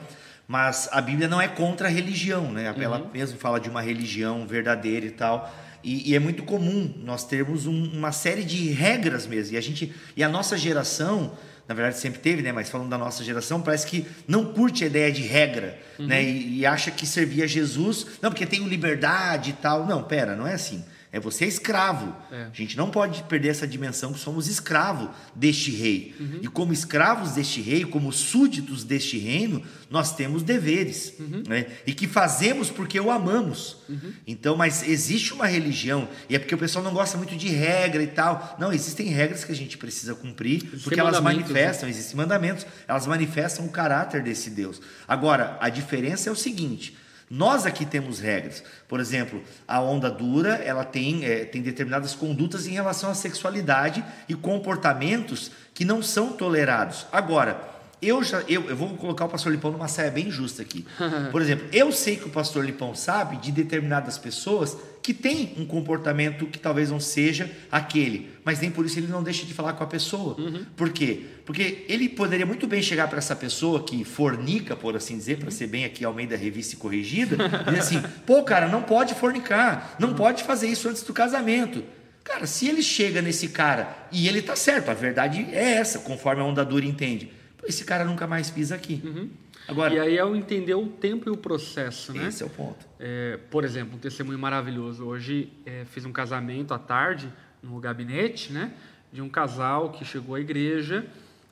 mas 0.48 0.88
a 0.94 1.02
Bíblia 1.02 1.28
não 1.28 1.42
é 1.42 1.48
contra 1.50 1.90
a 1.90 1.92
religião, 1.92 2.50
né? 2.54 2.74
Ela 2.78 3.00
uhum. 3.00 3.10
mesmo 3.12 3.38
fala 3.38 3.60
de 3.60 3.70
uma 3.70 3.82
religião 3.82 4.48
verdadeira 4.48 5.06
e 5.06 5.12
tal. 5.12 5.54
E, 5.84 6.12
e 6.12 6.16
é 6.16 6.20
muito 6.20 6.44
comum 6.44 6.94
nós 7.04 7.26
termos 7.26 7.68
um, 7.68 7.92
uma 7.92 8.14
série 8.14 8.46
de 8.46 8.70
regras 8.70 9.28
mesmo. 9.28 9.56
E 9.56 9.58
a 9.58 9.62
gente, 9.62 9.94
e 10.16 10.24
a 10.24 10.30
nossa 10.30 10.58
geração, 10.58 11.38
na 11.68 11.76
verdade 11.76 11.98
sempre 11.98 12.22
teve, 12.22 12.42
né? 12.42 12.54
Mas 12.54 12.70
falando 12.70 12.90
da 12.90 12.98
nossa 12.98 13.26
geração, 13.26 13.62
parece 13.62 13.88
que 13.88 14.08
não 14.26 14.54
curte 14.54 14.86
a 14.86 14.88
ideia 14.88 15.12
de 15.12 15.24
regra, 15.24 15.78
uhum. 16.00 16.08
né? 16.08 16.24
E, 16.24 16.60
e 16.60 16.66
acha 16.66 16.92
que 16.92 17.06
servir 17.06 17.44
a 17.44 17.48
Jesus, 17.48 18.08
não, 18.22 18.30
porque 18.30 18.46
tenho 18.46 18.66
liberdade 18.70 19.50
e 19.50 19.54
tal. 19.54 19.86
Não, 19.86 20.02
pera, 20.02 20.34
não 20.34 20.48
é 20.48 20.54
assim. 20.54 20.82
É 21.14 21.20
você 21.20 21.46
é 21.46 21.48
escravo. 21.48 22.16
É. 22.32 22.48
A 22.52 22.56
gente 22.56 22.76
não 22.76 22.90
pode 22.90 23.22
perder 23.26 23.50
essa 23.50 23.68
dimensão 23.68 24.12
que 24.12 24.20
somos 24.20 24.48
escravos 24.48 25.10
deste 25.36 25.70
rei. 25.70 26.16
Uhum. 26.20 26.40
E 26.42 26.48
como 26.48 26.74
escravos 26.74 27.34
deste 27.34 27.62
rei, 27.62 27.86
como 27.86 28.12
súditos 28.12 28.84
deste 28.84 29.20
reino, 29.20 29.62
nós 29.92 30.16
temos 30.16 30.42
deveres. 30.42 31.14
Uhum. 31.20 31.44
Né? 31.48 31.68
E 31.86 31.94
que 31.94 32.08
fazemos 32.08 32.72
porque 32.72 33.00
o 33.00 33.12
amamos. 33.12 33.78
Uhum. 33.88 34.12
Então, 34.26 34.58
mas 34.58 34.82
existe 34.82 35.36
uma 35.36 35.46
religião, 35.46 36.10
e 36.28 36.36
é 36.36 36.40
porque 36.40 36.56
o 36.56 36.58
pessoal 36.58 36.84
não 36.84 36.92
gosta 36.92 37.16
muito 37.16 37.36
de 37.36 37.48
regra 37.50 38.02
e 38.02 38.08
tal. 38.08 38.58
Não, 38.60 38.74
existem 38.74 39.06
regras 39.10 39.46
que 39.46 39.52
a 39.52 39.56
gente 39.56 39.78
precisa 39.78 40.16
cumprir, 40.16 40.64
porque 40.84 41.00
elas 41.00 41.18
né? 41.18 41.22
manifestam, 41.22 41.88
né? 41.88 41.92
existem 41.92 42.18
mandamentos, 42.18 42.66
elas 42.88 43.06
manifestam 43.06 43.68
o 43.68 43.70
caráter 43.70 44.24
desse 44.24 44.50
Deus. 44.50 44.82
Agora, 45.08 45.60
a 45.62 45.70
diferença 45.70 46.28
é 46.28 46.32
o 46.32 46.36
seguinte 46.36 47.03
nós 47.30 47.66
aqui 47.66 47.86
temos 47.86 48.20
regras. 48.20 48.64
Por 48.88 49.00
exemplo, 49.00 49.42
a 49.68 49.82
onda 49.82 50.10
dura 50.10 50.56
ela 50.56 50.84
tem, 50.84 51.26
é, 51.26 51.46
tem 51.46 51.62
determinadas 51.62 52.14
condutas 52.14 52.68
em 52.68 52.72
relação 52.72 53.10
à 53.10 53.16
sexualidade 53.16 54.04
e 54.28 54.36
comportamentos 54.36 55.52
que 55.74 55.86
não 55.86 56.02
são 56.02 56.34
tolerados. 56.34 57.08
Agora, 57.12 57.74
eu 58.02 58.22
já 58.24 58.42
eu, 58.42 58.70
eu 58.70 58.76
vou 58.76 58.90
colocar 58.98 59.26
o 59.26 59.30
pastor 59.30 59.52
Lipão 59.52 59.72
numa 59.72 59.88
saia 59.88 60.12
bem 60.12 60.30
justa 60.30 60.62
aqui. 60.62 60.86
Por 61.32 61.42
exemplo, 61.42 61.68
eu 61.72 61.92
sei 61.92 62.18
que 62.18 62.26
o 62.26 62.30
pastor 62.30 62.66
Lipão 62.66 62.94
sabe 62.94 63.38
de 63.38 63.52
determinadas 63.52 64.18
pessoas 64.18 64.78
que 65.04 65.14
têm 65.14 65.54
um 65.58 65.66
comportamento 65.66 66.48
que 66.48 66.58
talvez 66.58 66.90
não 66.90 67.00
seja 67.00 67.52
aquele, 67.70 68.32
mas 68.44 68.62
nem 68.62 68.72
por 68.72 68.86
isso 68.86 68.98
ele 68.98 69.08
não 69.08 69.22
deixa 69.22 69.46
de 69.46 69.54
falar 69.54 69.74
com 69.74 69.84
a 69.84 69.88
pessoa. 69.88 70.40
Uhum. 70.40 70.66
Por 70.78 70.92
quê? 70.92 71.24
Porque 71.46 71.86
ele 71.90 72.08
poderia 72.08 72.46
muito 72.46 72.66
bem 72.66 72.82
chegar 72.82 73.10
para 73.10 73.18
essa 73.18 73.36
pessoa 73.36 73.84
que 73.84 74.06
fornica, 74.06 74.76
por 74.76 74.96
assim 74.96 75.18
dizer, 75.18 75.38
para 75.38 75.52
ser 75.52 75.68
bem 75.68 75.84
aqui 75.84 76.06
ao 76.06 76.14
meio 76.14 76.30
da 76.30 76.38
revista 76.38 76.74
e 76.74 76.78
corrigida, 76.78 77.36
e 77.36 77.64
dizer 77.70 77.80
assim: 77.80 78.04
pô, 78.26 78.42
cara, 78.44 78.68
não 78.68 78.82
pode 78.82 79.14
fornicar, 79.14 79.96
não 80.00 80.10
uhum. 80.10 80.16
pode 80.16 80.44
fazer 80.44 80.68
isso 80.68 80.88
antes 80.88 81.04
do 81.04 81.14
casamento. 81.14 81.84
Cara, 82.24 82.48
se 82.48 82.70
ele 82.70 82.82
chega 82.82 83.22
nesse 83.22 83.50
cara 83.50 84.08
e 84.10 84.30
ele 84.30 84.42
tá 84.42 84.56
certo, 84.56 84.90
a 84.90 84.94
verdade 84.94 85.46
é 85.52 85.74
essa, 85.74 86.00
conforme 86.00 86.42
a 86.42 86.46
onda 86.46 86.64
dura 86.64 86.86
entende 86.86 87.30
esse 87.68 87.84
cara 87.84 88.04
nunca 88.04 88.28
mais 88.28 88.50
pisa 88.50 88.76
aqui. 88.76 89.02
Uhum. 89.04 89.30
Agora, 89.68 89.94
e 89.94 90.00
aí 90.00 90.18
é 90.18 90.26
o 90.26 90.36
entender 90.36 90.76
o 90.76 90.88
tempo 90.88 91.30
e 91.30 91.32
o 91.32 91.38
processo, 91.38 92.14
né? 92.14 92.28
Esse 92.28 92.44
é 92.44 92.46
o 92.46 92.50
ponto. 92.50 92.86
É, 93.00 93.40
por 93.50 93.64
exemplo, 93.64 93.96
um 93.96 94.00
testemunho 94.00 94.38
maravilhoso. 94.38 95.06
Hoje 95.06 95.52
é, 95.66 95.86
fiz 95.86 96.06
um 96.06 96.12
casamento 96.12 96.74
à 96.74 96.80
tarde 96.80 97.32
no 97.62 97.80
gabinete, 97.80 98.52
né? 98.52 98.74
De 99.12 99.22
um 99.22 99.30
casal 99.30 99.92
que 99.92 100.04
chegou 100.04 100.36
à 100.36 100.40
igreja 100.40 101.06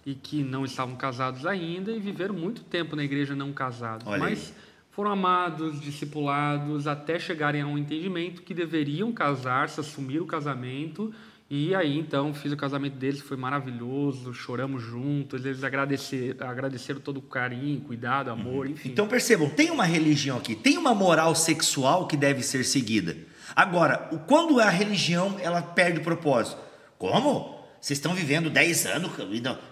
e 0.06 0.14
que 0.14 0.44
não 0.44 0.66
estavam 0.66 0.96
casados 0.96 1.46
ainda 1.46 1.92
e 1.92 2.00
viveram 2.00 2.34
muito 2.34 2.64
tempo 2.64 2.96
na 2.96 3.04
igreja 3.04 3.36
não 3.36 3.54
casados. 3.54 4.06
Olha 4.08 4.20
mas 4.20 4.50
aí. 4.50 4.64
foram 4.92 5.12
amados, 5.12 5.80
discipulados, 5.80 6.88
até 6.88 7.20
chegarem 7.20 7.62
a 7.62 7.68
um 7.68 7.78
entendimento 7.78 8.42
que 8.42 8.54
deveriam 8.54 9.12
casar-se, 9.12 9.80
assumir 9.80 10.20
o 10.20 10.26
casamento 10.26 11.14
e 11.54 11.76
aí, 11.76 12.00
então, 12.00 12.34
fiz 12.34 12.50
o 12.54 12.56
casamento 12.56 12.96
deles, 12.96 13.20
foi 13.20 13.36
maravilhoso, 13.36 14.34
choramos 14.34 14.82
juntos, 14.82 15.44
eles 15.44 15.66
agradeceram, 15.66 16.48
agradeceram 16.48 17.02
todo 17.02 17.18
o 17.18 17.22
carinho, 17.22 17.82
cuidado, 17.82 18.32
amor, 18.32 18.70
enfim. 18.70 18.88
Então, 18.88 19.06
percebam, 19.06 19.50
tem 19.50 19.70
uma 19.70 19.84
religião 19.84 20.38
aqui, 20.38 20.56
tem 20.56 20.78
uma 20.78 20.96
moral 20.96 21.36
sexual 21.36 22.08
que 22.08 22.16
deve 22.16 22.42
ser 22.42 22.64
seguida. 22.64 23.18
Agora, 23.54 23.98
quando 24.28 24.62
a 24.62 24.70
religião, 24.70 25.36
ela 25.42 25.62
perde 25.62 26.00
o 26.00 26.04
propósito. 26.04 26.58
Como? 26.98 27.60
Vocês 27.82 28.00
estão 28.00 28.14
vivendo 28.14 28.50
10 28.50 28.86
anos, 28.86 29.12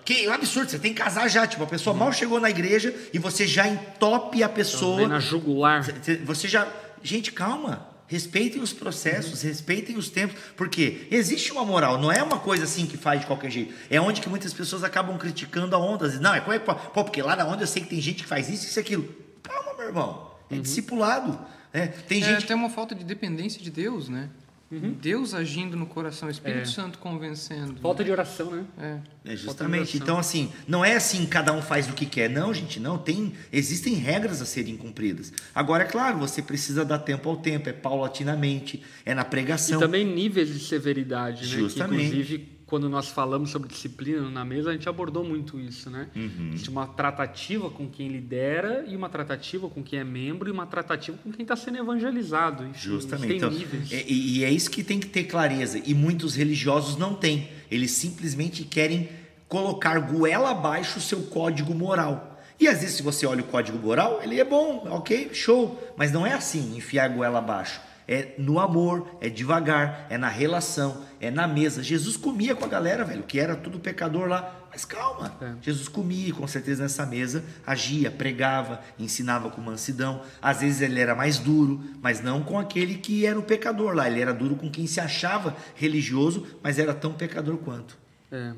que 0.03 0.26
é 0.26 0.30
um 0.30 0.34
absurdo, 0.34 0.69
você 0.69 0.80
tem 0.80 0.93
que 0.93 1.01
casar 1.01 1.30
já, 1.30 1.47
tipo, 1.47 1.64
a 1.64 1.68
pessoa 1.68 1.93
uhum. 1.93 1.99
mal 2.01 2.11
chegou 2.11 2.41
na 2.41 2.49
igreja 2.49 2.93
e 3.14 3.19
você 3.19 3.47
já 3.47 3.65
entope 3.65 4.43
a 4.43 4.49
pessoa. 4.49 5.07
Na 5.07 5.22
jugular. 5.22 5.81
Você 6.26 6.49
já... 6.49 6.68
Gente, 7.01 7.31
calma. 7.31 7.89
Respeitem 8.10 8.60
os 8.61 8.73
processos, 8.73 9.44
uhum. 9.44 9.49
respeitem 9.49 9.95
os 9.95 10.10
tempos, 10.10 10.36
porque 10.57 11.07
existe 11.11 11.52
uma 11.52 11.64
moral, 11.64 11.99
não 11.99 12.11
é 12.11 12.22
uma 12.23 12.40
coisa 12.40 12.64
assim 12.64 12.88
que 12.88 12.98
faz 12.98 13.22
de 13.22 13.27
qualquer 13.27 13.52
jeito. 13.52 13.73
É 13.88 14.02
onde 14.02 14.19
que 14.19 14.27
muitas 14.27 14.52
pessoas 14.52 14.84
acabam 14.84 15.15
criticando 15.18 15.76
a 15.76 15.80
onda. 15.80 16.07
Não, 16.19 16.34
é, 16.34 16.40
é 16.40 16.60
pô, 16.60 16.73
porque 17.03 17.22
lá 17.22 17.36
na 17.36 17.45
onda 17.45 17.64
eu 17.64 17.68
sei 17.68 17.84
que 17.84 17.90
tem 17.90 18.02
gente 18.02 18.23
que 18.23 18.27
faz 18.27 18.49
isso, 18.49 18.65
isso 18.65 18.80
e 18.80 18.81
aquilo. 18.81 19.07
Calma, 19.44 19.76
meu 19.77 19.88
irmão. 19.88 20.31
É 20.49 20.56
uhum. 20.56 20.61
discipulado. 20.61 21.40
Né? 21.72 21.88
Tem 22.07 22.23
é, 22.23 22.26
gente. 22.26 22.48
Tem 22.48 22.56
uma 22.56 22.69
falta 22.69 22.95
de 22.95 23.03
dependência 23.03 23.61
de 23.61 23.69
Deus, 23.69 24.10
né? 24.10 24.30
Uhum. 24.72 24.96
Deus 25.02 25.34
agindo 25.34 25.76
no 25.76 25.88
coração, 25.88 26.28
o 26.28 26.32
Espírito 26.32 26.62
é. 26.62 26.66
Santo 26.66 27.00
convencendo. 27.00 27.80
Falta 27.82 28.04
de 28.04 28.12
oração, 28.12 28.52
né? 28.52 28.66
É, 28.78 29.34
é 29.34 29.36
justamente. 29.36 29.98
Então, 29.98 30.20
assim, 30.20 30.52
não 30.68 30.86
é 30.86 30.96
assim, 30.96 31.26
cada 31.26 31.52
um 31.52 31.62
faz 31.62 31.90
o 31.90 31.94
que 31.94 32.06
quer. 32.06 32.30
Não, 32.30 32.54
gente, 32.54 32.80
não. 32.80 32.98
Tem, 32.98 33.34
existem 33.52 33.96
regras 33.96 34.44
a 34.44 34.46
serem 34.46 34.78
cumpridas. 34.78 35.34
Agora, 35.56 35.84
é 35.84 35.88
claro, 35.88 36.20
você 36.20 36.41
precisa 36.41 36.86
dar 36.86 37.00
tempo 37.00 37.28
ao 37.30 37.38
tempo, 37.38 37.68
é 37.68 37.74
paulatinamente, 37.74 38.84
é 39.04 39.16
na 39.16 39.26
pregação. 39.26 39.80
E 39.80 39.82
também 39.82 40.06
níveis 40.06 40.50
de 40.50 40.60
severidade, 40.60 41.41
né? 41.41 41.48
Justamente. 41.48 42.02
Que, 42.02 42.06
inclusive, 42.06 42.59
quando 42.70 42.88
nós 42.88 43.08
falamos 43.10 43.50
sobre 43.50 43.68
disciplina 43.68 44.30
na 44.30 44.46
mesa, 44.46 44.70
a 44.70 44.74
gente 44.74 44.88
abordou 44.88 45.24
muito 45.24 45.60
isso, 45.60 45.90
né? 45.90 46.08
Uhum. 46.16 46.52
Existe 46.54 46.70
uma 46.70 46.86
tratativa 46.86 47.68
com 47.70 47.90
quem 47.90 48.08
lidera 48.10 48.86
e 48.88 48.96
uma 48.96 49.10
tratativa 49.10 49.68
com 49.68 49.82
quem 49.82 49.98
é 49.98 50.04
membro 50.04 50.48
e 50.48 50.52
uma 50.52 50.68
tratativa 50.68 51.18
com 51.24 51.32
quem 51.32 51.41
está 51.41 51.56
sendo 51.56 51.80
evangelizado. 51.80 52.64
Enfim, 52.64 52.80
Justamente. 52.80 53.28
Tem 53.28 53.38
Então, 53.38 53.52
é- 53.91 54.06
e, 54.08 54.38
e 54.38 54.44
é 54.44 54.52
isso 54.52 54.70
que 54.70 54.84
tem 54.84 55.00
que 55.00 55.08
ter 55.08 55.24
clareza. 55.24 55.82
E 55.84 55.96
muitos 55.96 56.36
religiosos 56.36 56.96
não 56.96 57.16
têm. 57.16 57.50
Eles 57.72 57.90
simplesmente 57.91 58.64
querem 58.64 59.10
colocar 59.48 60.00
goela 60.00 60.52
abaixo 60.52 61.00
o 61.00 61.02
seu 61.02 61.24
código 61.24 61.74
moral. 61.74 62.40
E 62.60 62.68
às 62.68 62.82
vezes, 62.82 62.98
se 62.98 63.02
você 63.02 63.26
olha 63.26 63.41
o 63.41 63.46
código 63.48 63.80
moral, 63.80 64.20
ele 64.22 64.40
é 64.40 64.44
bom, 64.44 64.86
ok, 64.91 65.32
show. 65.34 65.91
Mas 65.98 66.12
não 66.12 66.28
é 66.28 66.34
assim, 66.34 66.78
enfiar 66.78 67.06
a 67.06 67.08
goela 67.08 67.40
abaixo. 67.40 67.82
É 68.11 68.34
no 68.40 68.60
amor, 68.60 69.07
é 69.22 69.30
devagar, 69.30 70.07
é 70.10 70.18
na 70.18 70.30
relação, 70.30 71.06
é 71.22 71.30
na 71.30 71.48
mesa. 71.48 71.84
Jesus 71.84 72.18
comia 72.18 72.56
com 72.56 72.65
a 72.65 72.68
galera, 72.68 73.06
velho, 73.06 73.22
que 73.22 73.40
era 73.40 73.56
tudo 73.56 73.80
pecador 73.80 74.27
lá. 74.27 74.65
Mas 74.72 74.84
calma, 74.84 75.38
É. 75.40 75.53
Jesus 75.61 75.88
comia, 75.88 76.34
com 76.34 76.48
certeza 76.48 76.81
nessa 76.81 77.06
mesa, 77.06 77.44
agia, 77.68 78.10
pregava, 78.10 78.81
ensinava 78.98 79.52
com 79.52 79.61
mansidão. 79.61 80.23
Às 80.41 80.61
vezes 80.61 80.81
ele 80.81 80.99
era 80.99 81.14
mais 81.14 81.38
duro, 81.38 81.80
mas 82.02 82.19
não 82.19 82.41
com 82.41 82.57
aquele 82.57 82.95
que 82.95 83.27
era 83.27 83.38
o 83.38 83.44
pecador 83.44 83.94
lá. 83.94 84.10
Ele 84.10 84.22
era 84.22 84.34
duro 84.34 84.56
com 84.56 84.72
quem 84.72 84.88
se 84.88 84.99
achava 84.99 85.56
religioso, 85.76 86.48
mas 86.64 86.80
era 86.80 86.95
tão 86.95 87.14
pecador 87.14 87.57
quanto. 87.57 87.95
É. 88.31 88.53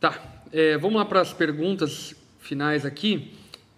Tá, 0.00 0.42
é, 0.52 0.76
vamos 0.76 0.96
lá 0.98 1.04
para 1.04 1.20
as 1.20 1.32
perguntas 1.32 2.16
finais 2.40 2.84
aqui. 2.84 3.32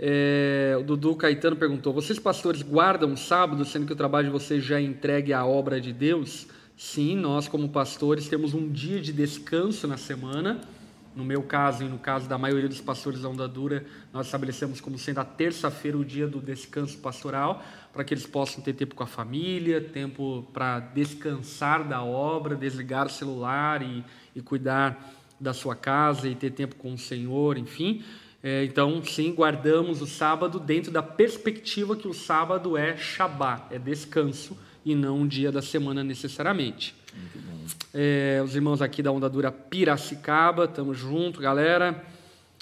É, 0.04 0.76
o 0.80 0.82
Dudu 0.82 1.14
Caetano 1.14 1.54
perguntou: 1.54 1.92
Vocês, 1.92 2.18
pastores, 2.18 2.60
guardam 2.60 3.12
o 3.12 3.16
sábado, 3.16 3.64
sendo 3.64 3.86
que 3.86 3.92
o 3.92 3.96
trabalho 3.96 4.26
de 4.26 4.32
vocês 4.32 4.64
já 4.64 4.80
é 4.80 4.82
entregue 4.82 5.32
à 5.32 5.46
obra 5.46 5.80
de 5.80 5.92
Deus? 5.92 6.48
Sim, 6.76 7.16
nós, 7.16 7.46
como 7.46 7.68
pastores, 7.68 8.26
temos 8.26 8.52
um 8.52 8.68
dia 8.68 9.00
de 9.00 9.12
descanso 9.12 9.86
na 9.86 9.96
semana. 9.96 10.60
No 11.14 11.24
meu 11.24 11.44
caso 11.44 11.84
e 11.84 11.88
no 11.88 11.98
caso 11.98 12.28
da 12.28 12.36
maioria 12.36 12.68
dos 12.68 12.80
pastores 12.80 13.20
da 13.20 13.28
Onda 13.28 13.46
Dura, 13.46 13.84
nós 14.12 14.26
estabelecemos 14.26 14.80
como 14.80 14.98
sendo 14.98 15.20
a 15.20 15.24
terça-feira 15.24 15.96
o 15.96 16.04
dia 16.04 16.26
do 16.26 16.40
descanso 16.40 16.98
pastoral, 16.98 17.62
para 17.92 18.02
que 18.02 18.12
eles 18.12 18.26
possam 18.26 18.60
ter 18.60 18.72
tempo 18.72 18.96
com 18.96 19.04
a 19.04 19.06
família, 19.06 19.80
tempo 19.80 20.48
para 20.52 20.80
descansar 20.80 21.86
da 21.86 22.02
obra, 22.02 22.56
desligar 22.56 23.06
o 23.06 23.10
celular 23.10 23.82
e, 23.82 24.02
e 24.34 24.40
cuidar 24.40 25.14
da 25.38 25.52
sua 25.52 25.76
casa 25.76 26.28
e 26.28 26.34
ter 26.34 26.50
tempo 26.50 26.74
com 26.74 26.92
o 26.92 26.98
Senhor, 26.98 27.56
enfim. 27.56 28.02
É, 28.42 28.64
então, 28.64 29.02
sim, 29.04 29.32
guardamos 29.32 30.02
o 30.02 30.06
sábado 30.06 30.58
dentro 30.58 30.90
da 30.90 31.02
perspectiva 31.02 31.94
que 31.94 32.08
o 32.08 32.12
sábado 32.12 32.76
é 32.76 32.96
Shabá, 32.96 33.68
é 33.70 33.78
descanso 33.78 34.58
e 34.84 34.94
não 34.94 35.20
um 35.20 35.28
dia 35.28 35.52
da 35.52 35.62
semana 35.62 36.02
necessariamente. 36.02 36.94
É, 37.94 38.42
os 38.44 38.56
irmãos 38.56 38.82
aqui 38.82 39.02
da 39.02 39.12
Onda 39.12 39.28
Dura 39.28 39.52
Piracicaba, 39.52 40.66
tamo 40.66 40.92
junto, 40.92 41.40
galera. 41.40 42.04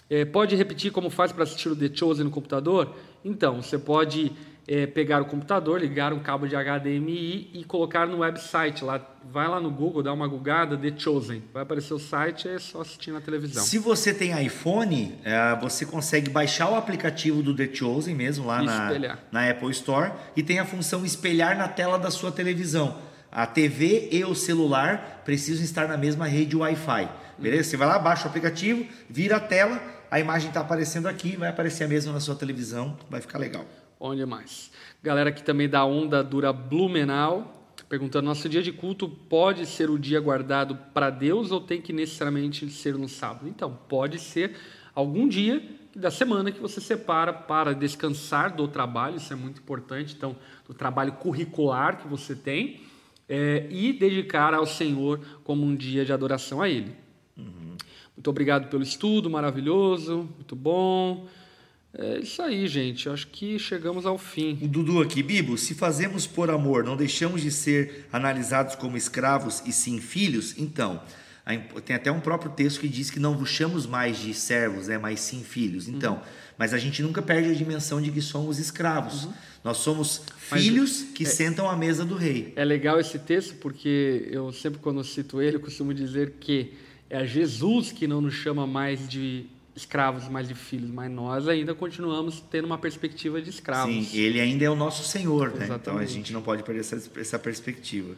É, 0.09 0.25
pode 0.25 0.57
repetir 0.57 0.91
como 0.91 1.09
faz 1.09 1.33
para 1.33 1.45
assistir 1.45 1.69
o 1.69 1.77
The 1.77 1.91
Chosen 1.95 2.25
no 2.25 2.31
computador? 2.31 2.95
Então, 3.25 3.63
você 3.63 3.79
pode 3.79 4.33
é, 4.71 4.87
pegar 4.87 5.21
o 5.21 5.25
computador, 5.25 5.81
ligar 5.81 6.13
um 6.13 6.21
cabo 6.21 6.47
de 6.47 6.55
HDMI 6.55 7.51
e 7.53 7.65
colocar 7.65 8.07
no 8.07 8.19
website. 8.19 8.85
Lá, 8.85 9.05
vai 9.29 9.49
lá 9.49 9.59
no 9.59 9.69
Google, 9.69 10.01
dá 10.01 10.13
uma 10.13 10.29
googada, 10.29 10.77
The 10.77 10.97
Chosen. 10.97 11.43
Vai 11.53 11.65
aparecer 11.65 11.93
o 11.93 11.99
site, 11.99 12.49
é 12.49 12.57
só 12.57 12.83
assistir 12.83 13.11
na 13.11 13.21
televisão. 13.21 13.65
Se 13.65 13.79
você 13.79 14.15
tem 14.15 14.31
iPhone, 14.47 15.19
é, 15.25 15.59
você 15.61 15.85
consegue 15.85 16.31
baixar 16.31 16.71
o 16.71 16.77
aplicativo 16.77 17.43
do 17.43 17.53
The 17.53 17.69
Chosen 17.75 18.15
mesmo 18.15 18.47
lá 18.47 18.63
na, 18.63 18.91
na 19.33 19.51
Apple 19.51 19.73
Store 19.73 20.13
e 20.37 20.43
tem 20.45 20.61
a 20.61 20.65
função 20.65 21.05
espelhar 21.05 21.59
na 21.59 21.67
tela 21.67 21.99
da 21.99 22.13
sua 22.13 22.31
televisão. 22.31 22.97
A 23.33 23.49
TV 23.49 24.09
e 24.13 24.25
o 24.25 24.37
celular 24.37 25.23
precisam 25.25 25.65
estar 25.65 25.89
na 25.89 25.97
mesma 25.97 26.29
rede 26.29 26.57
Wi-Fi. 26.57 27.09
Beleza? 27.37 27.71
Você 27.71 27.77
vai 27.77 27.89
lá, 27.89 27.99
baixa 27.99 28.27
o 28.27 28.29
aplicativo, 28.29 28.87
vira 29.09 29.39
a 29.39 29.41
tela, 29.41 29.83
a 30.09 30.21
imagem 30.21 30.49
está 30.49 30.61
aparecendo 30.61 31.09
aqui, 31.09 31.37
vai 31.37 31.49
aparecer 31.49 31.83
a 31.83 31.89
mesma 31.89 32.13
na 32.13 32.21
sua 32.21 32.37
televisão, 32.37 32.97
vai 33.09 33.21
ficar 33.21 33.39
legal. 33.39 33.65
Onde 34.03 34.25
mais? 34.25 34.73
Galera 35.03 35.29
aqui 35.29 35.43
também 35.43 35.69
da 35.69 35.85
Onda 35.85 36.25
Dura 36.25 36.55
Blumenau, 36.55 37.75
perguntando: 37.87 38.25
nosso 38.25 38.49
dia 38.49 38.63
de 38.63 38.73
culto 38.73 39.07
pode 39.07 39.67
ser 39.67 39.91
o 39.91 39.99
dia 39.99 40.19
guardado 40.19 40.75
para 40.95 41.11
Deus 41.11 41.53
ou 41.53 41.61
tem 41.61 41.83
que 41.83 41.93
necessariamente 41.93 42.67
ser 42.71 42.95
no 42.95 43.07
sábado? 43.07 43.47
Então, 43.47 43.79
pode 43.91 44.19
ser 44.19 44.57
algum 44.95 45.29
dia 45.29 45.63
da 45.95 46.11
semana 46.11 46.51
que 46.51 46.59
você 46.59 46.81
separa 46.81 47.31
para 47.31 47.75
descansar 47.75 48.57
do 48.57 48.67
trabalho, 48.67 49.17
isso 49.17 49.35
é 49.35 49.37
muito 49.37 49.61
importante. 49.61 50.15
Então, 50.17 50.35
do 50.67 50.73
trabalho 50.73 51.13
curricular 51.13 51.99
que 51.99 52.09
você 52.09 52.35
tem 52.35 52.81
é, 53.29 53.67
e 53.69 53.93
dedicar 53.93 54.55
ao 54.55 54.65
Senhor 54.65 55.21
como 55.45 55.63
um 55.63 55.77
dia 55.77 56.07
de 56.07 56.13
adoração 56.13 56.63
a 56.63 56.71
Ele. 56.71 56.97
Muito 58.17 58.29
obrigado 58.29 58.69
pelo 58.69 58.83
estudo, 58.83 59.29
maravilhoso, 59.29 60.29
muito 60.37 60.57
bom. 60.57 61.27
É 61.93 62.21
isso 62.21 62.41
aí, 62.41 62.67
gente. 62.69 63.09
Acho 63.09 63.27
que 63.27 63.59
chegamos 63.59 64.07
ao 64.07 64.17
fim. 64.17 64.59
O 64.63 64.69
Dudu 64.69 65.01
aqui, 65.01 65.23
Bibo, 65.23 65.59
se 65.59 65.75
fazemos 65.75 66.27
por 66.27 66.49
amor, 66.51 66.85
não 66.85 66.97
deixamos 66.97 67.43
de 67.43 67.51
ser 67.51 68.07
analisados 68.13 68.77
como 68.77 68.97
escravos 68.97 69.63
e 69.67 69.73
sim 69.73 70.01
filhos, 70.01 70.55
então, 70.57 71.03
tem 71.85 71.97
até 71.97 72.13
um 72.13 72.21
próprio 72.21 72.53
texto 72.53 72.81
que 72.81 72.89
diz 72.89 73.11
que 73.11 73.19
não 73.19 73.37
vos 73.37 73.49
chamamos 73.49 73.87
mais 73.87 74.19
de 74.19 74.33
servos, 74.33 74.87
né, 74.87 74.99
mas 74.99 75.19
sim 75.21 75.43
filhos. 75.43 75.89
Então, 75.89 76.23
mas 76.57 76.73
a 76.73 76.79
gente 76.79 77.03
nunca 77.03 77.21
perde 77.21 77.51
a 77.51 77.55
dimensão 77.55 78.01
de 78.01 78.11
que 78.13 78.21
somos 78.21 78.59
escravos. 78.59 79.29
Nós 79.65 79.79
somos 79.79 80.23
Mas- 80.51 80.63
filhos 80.63 81.03
que 81.15 81.25
sentam 81.27 81.69
à 81.69 81.77
mesa 81.77 82.05
do 82.05 82.15
rei. 82.15 82.53
É 82.55 82.65
legal 82.65 83.01
esse 83.01 83.19
texto 83.19 83.57
porque 83.57 84.29
eu 84.31 84.53
sempre 84.53 84.79
quando 84.79 85.03
cito 85.03 85.43
ele, 85.43 85.57
eu 85.57 85.61
costumo 85.61 85.93
dizer 85.93 86.35
que 86.39 86.73
é 87.09 87.27
Jesus 87.27 87.91
que 87.91 88.07
não 88.07 88.21
nos 88.21 88.35
chama 88.35 88.67
mais 88.67 89.09
de 89.09 89.47
escravos, 89.75 90.29
mais 90.29 90.49
de 90.49 90.55
filhos, 90.55 90.91
mas 90.91 91.11
nós 91.11 91.49
ainda 91.49 91.75
continuamos 91.75 92.41
tendo 92.41 92.65
uma 92.65 92.79
perspectiva 92.79 93.41
de 93.41 93.51
escravos. 93.51 94.09
Sim, 94.09 94.19
ele 94.19 94.41
ainda 94.41 94.65
é 94.65 94.71
o 94.71 94.75
nosso 94.75 95.05
Senhor, 95.05 95.55
né? 95.55 95.69
Então 95.71 95.97
a 95.97 96.05
gente 96.05 96.33
não 96.33 96.43
pode 96.43 96.63
perder 96.63 96.81
essa, 96.81 97.11
essa 97.19 97.39
perspectiva. 97.39 98.15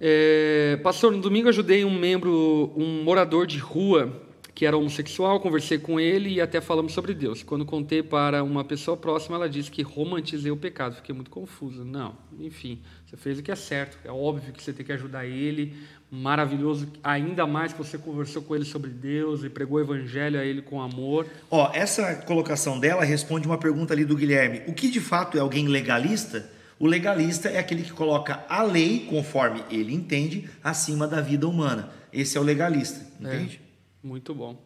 É, 0.00 0.78
pastor, 0.82 1.12
no 1.12 1.20
domingo 1.20 1.48
ajudei 1.48 1.84
um 1.84 1.98
membro, 1.98 2.72
um 2.76 3.02
morador 3.02 3.46
de 3.46 3.58
rua 3.58 4.22
que 4.54 4.64
era 4.64 4.76
homossexual, 4.76 5.40
conversei 5.40 5.78
com 5.78 5.98
ele 5.98 6.34
e 6.34 6.40
até 6.40 6.60
falamos 6.60 6.92
sobre 6.92 7.12
Deus. 7.12 7.42
Quando 7.42 7.64
contei 7.64 8.02
para 8.04 8.44
uma 8.44 8.62
pessoa 8.62 8.96
próxima, 8.96 9.34
ela 9.34 9.48
disse 9.48 9.68
que 9.68 9.82
romantizei 9.82 10.50
o 10.52 10.56
pecado. 10.56 10.94
Fiquei 10.94 11.12
muito 11.12 11.30
confuso. 11.30 11.84
Não, 11.84 12.16
enfim, 12.38 12.80
você 13.04 13.16
fez 13.16 13.38
o 13.40 13.42
que 13.42 13.50
é 13.50 13.56
certo. 13.56 13.98
É 14.04 14.12
óbvio 14.12 14.52
que 14.52 14.62
você 14.62 14.72
tem 14.72 14.86
que 14.86 14.92
ajudar 14.92 15.26
ele. 15.26 15.74
Maravilhoso, 16.14 16.86
ainda 17.02 17.44
mais 17.44 17.72
que 17.72 17.78
você 17.78 17.98
conversou 17.98 18.40
com 18.40 18.54
ele 18.54 18.64
sobre 18.64 18.88
Deus 18.88 19.42
e 19.42 19.50
pregou 19.50 19.78
o 19.78 19.80
evangelho 19.80 20.38
a 20.38 20.44
ele 20.44 20.62
com 20.62 20.80
amor. 20.80 21.26
Ó, 21.50 21.72
essa 21.74 22.14
colocação 22.14 22.78
dela 22.78 23.02
responde 23.02 23.48
uma 23.48 23.58
pergunta 23.58 23.92
ali 23.92 24.04
do 24.04 24.14
Guilherme. 24.14 24.62
O 24.68 24.72
que 24.72 24.88
de 24.88 25.00
fato 25.00 25.36
é 25.36 25.40
alguém 25.40 25.66
legalista? 25.66 26.48
O 26.78 26.86
legalista 26.86 27.48
é 27.48 27.58
aquele 27.58 27.82
que 27.82 27.92
coloca 27.92 28.44
a 28.48 28.62
lei, 28.62 29.06
conforme 29.10 29.64
ele 29.68 29.92
entende, 29.92 30.48
acima 30.62 31.08
da 31.08 31.20
vida 31.20 31.48
humana. 31.48 31.90
Esse 32.12 32.38
é 32.38 32.40
o 32.40 32.44
legalista, 32.44 33.04
entende? 33.18 33.60
Muito 34.00 34.32
bom. 34.32 34.62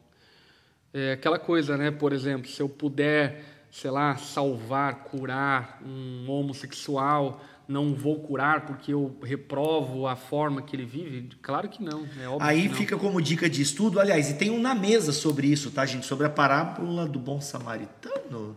É 0.92 1.12
aquela 1.12 1.38
coisa, 1.38 1.78
né? 1.78 1.90
Por 1.90 2.12
exemplo, 2.12 2.46
se 2.50 2.60
eu 2.60 2.68
puder, 2.68 3.42
sei 3.72 3.90
lá, 3.90 4.16
salvar, 4.18 4.96
curar 5.04 5.80
um 5.82 6.30
homossexual, 6.30 7.42
não 7.68 7.94
vou 7.94 8.18
curar 8.20 8.64
porque 8.64 8.92
eu 8.94 9.14
reprovo 9.22 10.06
a 10.06 10.16
forma 10.16 10.62
que 10.62 10.74
ele 10.74 10.86
vive? 10.86 11.28
Claro 11.42 11.68
que 11.68 11.82
não, 11.82 12.04
é 12.04 12.26
Aí 12.40 12.62
que 12.62 12.68
não. 12.68 12.74
fica 12.74 12.96
como 12.96 13.20
dica 13.20 13.48
de 13.48 13.60
estudo, 13.60 14.00
aliás, 14.00 14.30
e 14.30 14.34
tem 14.34 14.50
um 14.50 14.60
na 14.60 14.74
mesa 14.74 15.12
sobre 15.12 15.46
isso, 15.46 15.70
tá, 15.70 15.84
gente? 15.84 16.06
Sobre 16.06 16.26
a 16.26 16.30
parábola 16.30 17.06
do 17.06 17.18
bom 17.18 17.40
samaritano. 17.40 18.56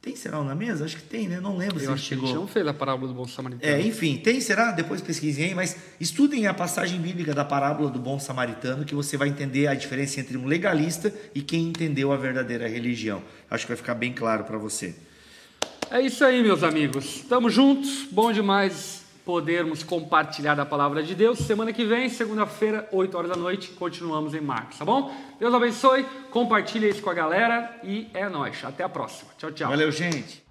Tem, 0.00 0.14
será 0.14 0.40
um 0.40 0.44
na 0.44 0.54
mesa? 0.54 0.84
Acho 0.84 0.96
que 0.96 1.02
tem, 1.02 1.28
né? 1.28 1.40
Não 1.40 1.56
lembro 1.56 1.78
se 1.78 1.84
Eu 1.84 1.90
ele 1.90 1.94
acho 1.94 2.08
que 2.08 2.14
a 2.14 2.16
chegou. 2.16 2.26
gente 2.28 2.36
não 2.36 2.46
fez 2.46 2.66
a 2.66 2.72
parábola 2.72 3.08
do 3.08 3.14
bom 3.14 3.26
samaritano. 3.26 3.72
É, 3.74 3.80
enfim, 3.84 4.16
tem, 4.16 4.40
será? 4.40 4.70
Depois 4.70 5.00
pesquisem 5.02 5.46
aí, 5.46 5.54
mas 5.54 5.76
estudem 6.00 6.46
a 6.46 6.54
passagem 6.54 7.00
bíblica 7.00 7.34
da 7.34 7.44
parábola 7.44 7.90
do 7.90 7.98
bom 7.98 8.18
samaritano, 8.18 8.84
que 8.84 8.94
você 8.94 9.16
vai 9.16 9.28
entender 9.28 9.66
a 9.66 9.74
diferença 9.74 10.20
entre 10.20 10.38
um 10.38 10.46
legalista 10.46 11.12
e 11.34 11.42
quem 11.42 11.64
entendeu 11.68 12.12
a 12.12 12.16
verdadeira 12.16 12.68
religião. 12.68 13.20
Acho 13.50 13.64
que 13.66 13.72
vai 13.72 13.76
ficar 13.76 13.94
bem 13.94 14.12
claro 14.12 14.44
para 14.44 14.56
você. 14.56 14.94
É 15.90 16.02
isso 16.02 16.24
aí, 16.24 16.42
meus 16.42 16.62
amigos. 16.62 17.22
Tamo 17.28 17.48
juntos. 17.48 18.06
Bom 18.10 18.30
demais 18.30 19.04
podermos 19.24 19.82
compartilhar 19.82 20.54
da 20.54 20.66
palavra 20.66 21.02
de 21.02 21.14
Deus. 21.14 21.38
Semana 21.38 21.72
que 21.72 21.84
vem, 21.84 22.08
segunda-feira, 22.08 22.88
8 22.92 23.16
horas 23.16 23.30
da 23.30 23.36
noite, 23.36 23.68
continuamos 23.70 24.34
em 24.34 24.40
Marcos, 24.40 24.78
tá 24.78 24.84
bom? 24.84 25.14
Deus 25.38 25.52
abençoe, 25.52 26.04
compartilha 26.30 26.88
isso 26.88 27.02
com 27.02 27.10
a 27.10 27.14
galera 27.14 27.78
e 27.84 28.08
é 28.14 28.28
nóis. 28.28 28.64
Até 28.64 28.84
a 28.84 28.88
próxima. 28.88 29.30
Tchau, 29.36 29.52
tchau. 29.52 29.68
Valeu, 29.68 29.90
gente! 29.92 30.47